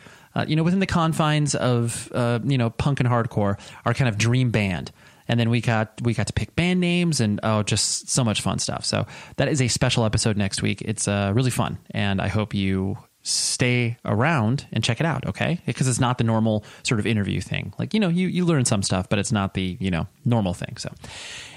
You 0.47 0.55
know, 0.55 0.61
within 0.61 0.79
the 0.79 0.85
confines 0.85 1.55
of 1.55 2.11
you 2.13 2.57
know 2.57 2.69
punk 2.69 2.99
and 2.99 3.09
hardcore, 3.09 3.59
our 3.85 3.93
kind 3.93 4.09
of 4.09 4.17
dream 4.17 4.51
band 4.51 4.91
and 5.27 5.39
then 5.39 5.49
we 5.49 5.61
got 5.61 6.01
we 6.01 6.13
got 6.13 6.27
to 6.27 6.33
pick 6.33 6.55
band 6.55 6.79
names 6.79 7.19
and 7.19 7.39
oh 7.43 7.63
just 7.63 8.09
so 8.09 8.23
much 8.23 8.41
fun 8.41 8.59
stuff. 8.59 8.85
So 8.85 9.05
that 9.37 9.47
is 9.47 9.61
a 9.61 9.67
special 9.67 10.05
episode 10.05 10.37
next 10.37 10.61
week. 10.61 10.81
It's 10.81 11.07
uh, 11.07 11.31
really 11.35 11.51
fun. 11.51 11.77
And 11.91 12.21
i 12.21 12.27
hope 12.27 12.53
you 12.53 12.97
stay 13.23 13.97
around 14.05 14.65
and 14.71 14.83
check 14.83 15.01
it 15.01 15.05
out 15.05 15.25
okay? 15.27 15.59
Because 15.65 15.87
it's 15.87 15.99
not 15.99 16.17
the 16.17 16.23
normal 16.23 16.63
sort 16.83 16.99
of 16.99 17.05
interview 17.05 17.41
thing. 17.41 17.73
Like 17.77 17.93
you 17.93 17.99
know 17.99 18.09
you, 18.09 18.27
you 18.27 18.45
learn 18.45 18.65
some 18.65 18.83
stuff 18.83 19.09
but 19.09 19.19
it's 19.19 19.31
not 19.31 19.53
the 19.53 19.77
you 19.79 19.91
know 19.91 20.07
normal 20.25 20.53
thing. 20.53 20.77
So 20.77 20.93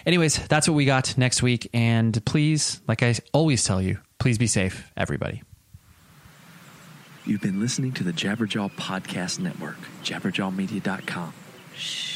anyways 0.07 0.47
that's 0.49 0.69
what 0.69 0.75
we 0.75 0.85
got 0.85 1.17
next 1.17 1.43
week. 1.43 1.69
And 1.73 2.25
please 2.25 2.81
like 2.89 3.03
i 3.03 3.15
always 3.33 3.65
tell 3.65 3.81
you 3.81 3.99
please 4.19 4.39
be 4.39 4.47
safe 4.47 4.91
everybody. 4.97 5.43
You've 7.27 7.43
been 7.43 7.61
listening 7.61 7.93
to 7.93 8.03
the 8.03 8.13
Jabberjaw 8.13 8.73
Podcast 8.73 9.39
Network, 9.39 9.77
jabberjawmedia.com. 10.03 11.33
Shh. 11.77 12.10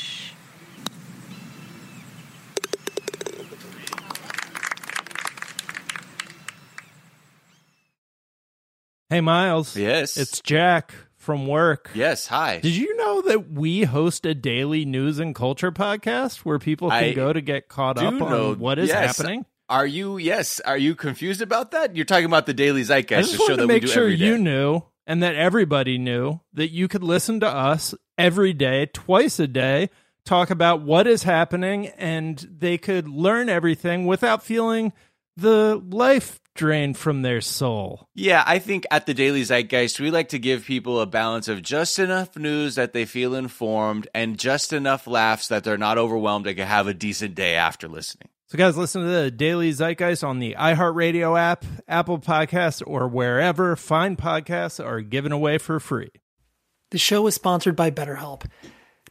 Hey, 9.11 9.21
Miles. 9.21 9.77
Yes. 9.77 10.17
It's 10.17 10.41
Jack 10.41 10.95
from 11.17 11.47
work. 11.47 11.91
Yes. 11.95 12.27
Hi. 12.29 12.61
Did 12.61 12.75
you 12.75 12.97
know 12.97 13.21
that 13.23 13.51
we 13.51 13.83
host 13.83 14.25
a 14.25 14.35
daily 14.35 14.87
news 14.87 15.19
and 15.19 15.35
culture 15.35 15.71
podcast 15.71 16.39
where 16.39 16.59
people 16.59 16.89
can 16.89 17.05
I 17.05 17.13
go 17.13 17.31
to 17.31 17.43
get 17.43 17.69
caught 17.69 17.99
up 17.99 18.15
know, 18.15 18.53
on 18.53 18.59
what 18.59 18.79
is 18.79 18.89
yes. 18.89 19.19
happening? 19.19 19.45
Are 19.69 19.87
you, 19.87 20.17
yes. 20.17 20.59
Are 20.61 20.79
you 20.79 20.95
confused 20.95 21.43
about 21.43 21.73
that? 21.73 21.95
You're 21.95 22.07
talking 22.07 22.25
about 22.25 22.47
the 22.47 22.55
Daily 22.55 22.81
I 22.81 22.85
Zeitgeist, 22.85 23.19
just 23.21 23.33
the 23.33 23.37
show 23.37 23.43
wanted 23.43 23.57
to 23.57 23.63
that 23.63 23.69
we 23.69 23.75
make 23.75 23.83
do 23.83 23.89
sure 23.89 24.09
you 24.09 24.39
knew 24.39 24.83
and 25.07 25.23
that 25.23 25.35
everybody 25.35 25.99
knew 25.99 26.41
that 26.55 26.71
you 26.71 26.89
could 26.89 27.05
listen 27.05 27.41
to 27.41 27.49
us 27.49 27.95
every 28.17 28.55
day, 28.55 28.87
twice 28.87 29.39
a 29.39 29.47
day, 29.47 29.91
talk 30.25 30.49
about 30.49 30.81
what 30.81 31.07
is 31.07 31.25
happening, 31.25 31.89
and 31.89 32.39
they 32.51 32.79
could 32.79 33.07
learn 33.07 33.51
everything 33.51 34.07
without 34.07 34.43
feeling 34.43 34.95
the 35.37 35.83
life 35.91 36.41
drained 36.55 36.97
from 36.97 37.23
their 37.23 37.41
soul. 37.41 38.09
Yeah, 38.15 38.45
I 38.47 38.59
think 38.59 38.87
at 38.91 39.07
the 39.07 39.15
Daily 39.15 39.43
Zeitgeist, 39.43 39.99
we 39.99 40.11
like 40.11 40.29
to 40.29 40.39
give 40.39 40.65
people 40.65 41.01
a 41.01 41.07
balance 41.07 41.49
of 41.49 41.63
just 41.63 41.99
enough 41.99 42.37
news 42.37 42.77
that 42.77 42.93
they 42.93 43.05
feel 43.05 43.35
informed 43.35 44.09
and 44.15 44.39
just 44.39 44.73
enough 44.73 45.07
laughs 45.07 45.49
that 45.49 45.65
they're 45.65 45.77
not 45.77 45.99
overwhelmed 45.99 46.47
and 46.47 46.57
can 46.57 46.67
have 46.67 46.87
a 46.87 46.95
decent 46.95 47.35
day 47.35 47.57
after 47.57 47.89
listening. 47.89 48.29
So, 48.47 48.59
guys, 48.59 48.77
listen 48.77 49.03
to 49.03 49.09
the 49.09 49.31
Daily 49.31 49.73
Zeitgeist 49.73 50.23
on 50.23 50.39
the 50.39 50.55
iHeartRadio 50.57 51.37
app, 51.37 51.65
Apple 51.89 52.19
Podcasts, 52.19 52.83
or 52.87 53.09
wherever 53.09 53.75
fine 53.75 54.17
podcasts 54.17 54.85
are 54.85 55.01
given 55.01 55.33
away 55.33 55.59
for 55.59 55.81
free. 55.81 56.11
The 56.93 56.99
show 56.99 57.27
is 57.27 57.35
sponsored 57.35 57.75
by 57.75 57.91
BetterHelp. 57.91 58.45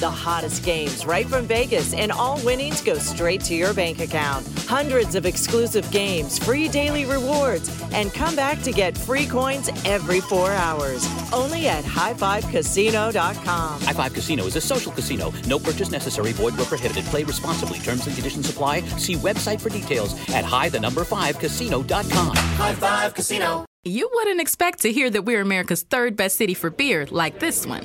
The 0.00 0.10
hottest 0.10 0.64
games 0.64 1.04
right 1.04 1.26
from 1.26 1.44
Vegas, 1.44 1.92
and 1.92 2.10
all 2.10 2.40
winnings 2.42 2.80
go 2.80 2.94
straight 2.94 3.42
to 3.42 3.54
your 3.54 3.74
bank 3.74 4.00
account. 4.00 4.48
Hundreds 4.66 5.14
of 5.14 5.26
exclusive 5.26 5.90
games, 5.90 6.38
free 6.38 6.68
daily 6.68 7.04
rewards, 7.04 7.68
and 7.92 8.10
come 8.14 8.34
back 8.34 8.62
to 8.62 8.72
get 8.72 8.96
free 8.96 9.26
coins 9.26 9.68
every 9.84 10.22
four 10.22 10.52
hours. 10.52 11.06
Only 11.34 11.68
at 11.68 11.84
highfivecasino.com. 11.84 13.80
High 13.82 13.92
Five 13.92 14.14
Casino 14.14 14.46
is 14.46 14.56
a 14.56 14.60
social 14.62 14.90
casino. 14.90 15.34
No 15.46 15.58
purchase 15.58 15.90
necessary. 15.90 16.32
Void 16.32 16.56
where 16.56 16.64
prohibited. 16.66 17.04
Play 17.04 17.24
responsibly. 17.24 17.78
Terms 17.80 18.06
and 18.06 18.16
conditions 18.16 18.48
apply. 18.48 18.80
See 18.96 19.16
website 19.16 19.60
for 19.60 19.68
details 19.68 20.14
at 20.30 20.46
high 20.46 20.70
the 20.70 20.80
number 20.80 21.04
five 21.04 21.38
casino.com. 21.38 22.36
High 22.36 22.74
Five 22.74 23.12
Casino. 23.12 23.66
You 23.84 24.08
wouldn't 24.14 24.40
expect 24.40 24.80
to 24.80 24.92
hear 24.92 25.10
that 25.10 25.22
we're 25.26 25.42
America's 25.42 25.82
third 25.82 26.16
best 26.16 26.36
city 26.36 26.54
for 26.54 26.70
beer 26.70 27.06
like 27.10 27.38
this 27.38 27.66
one. 27.66 27.84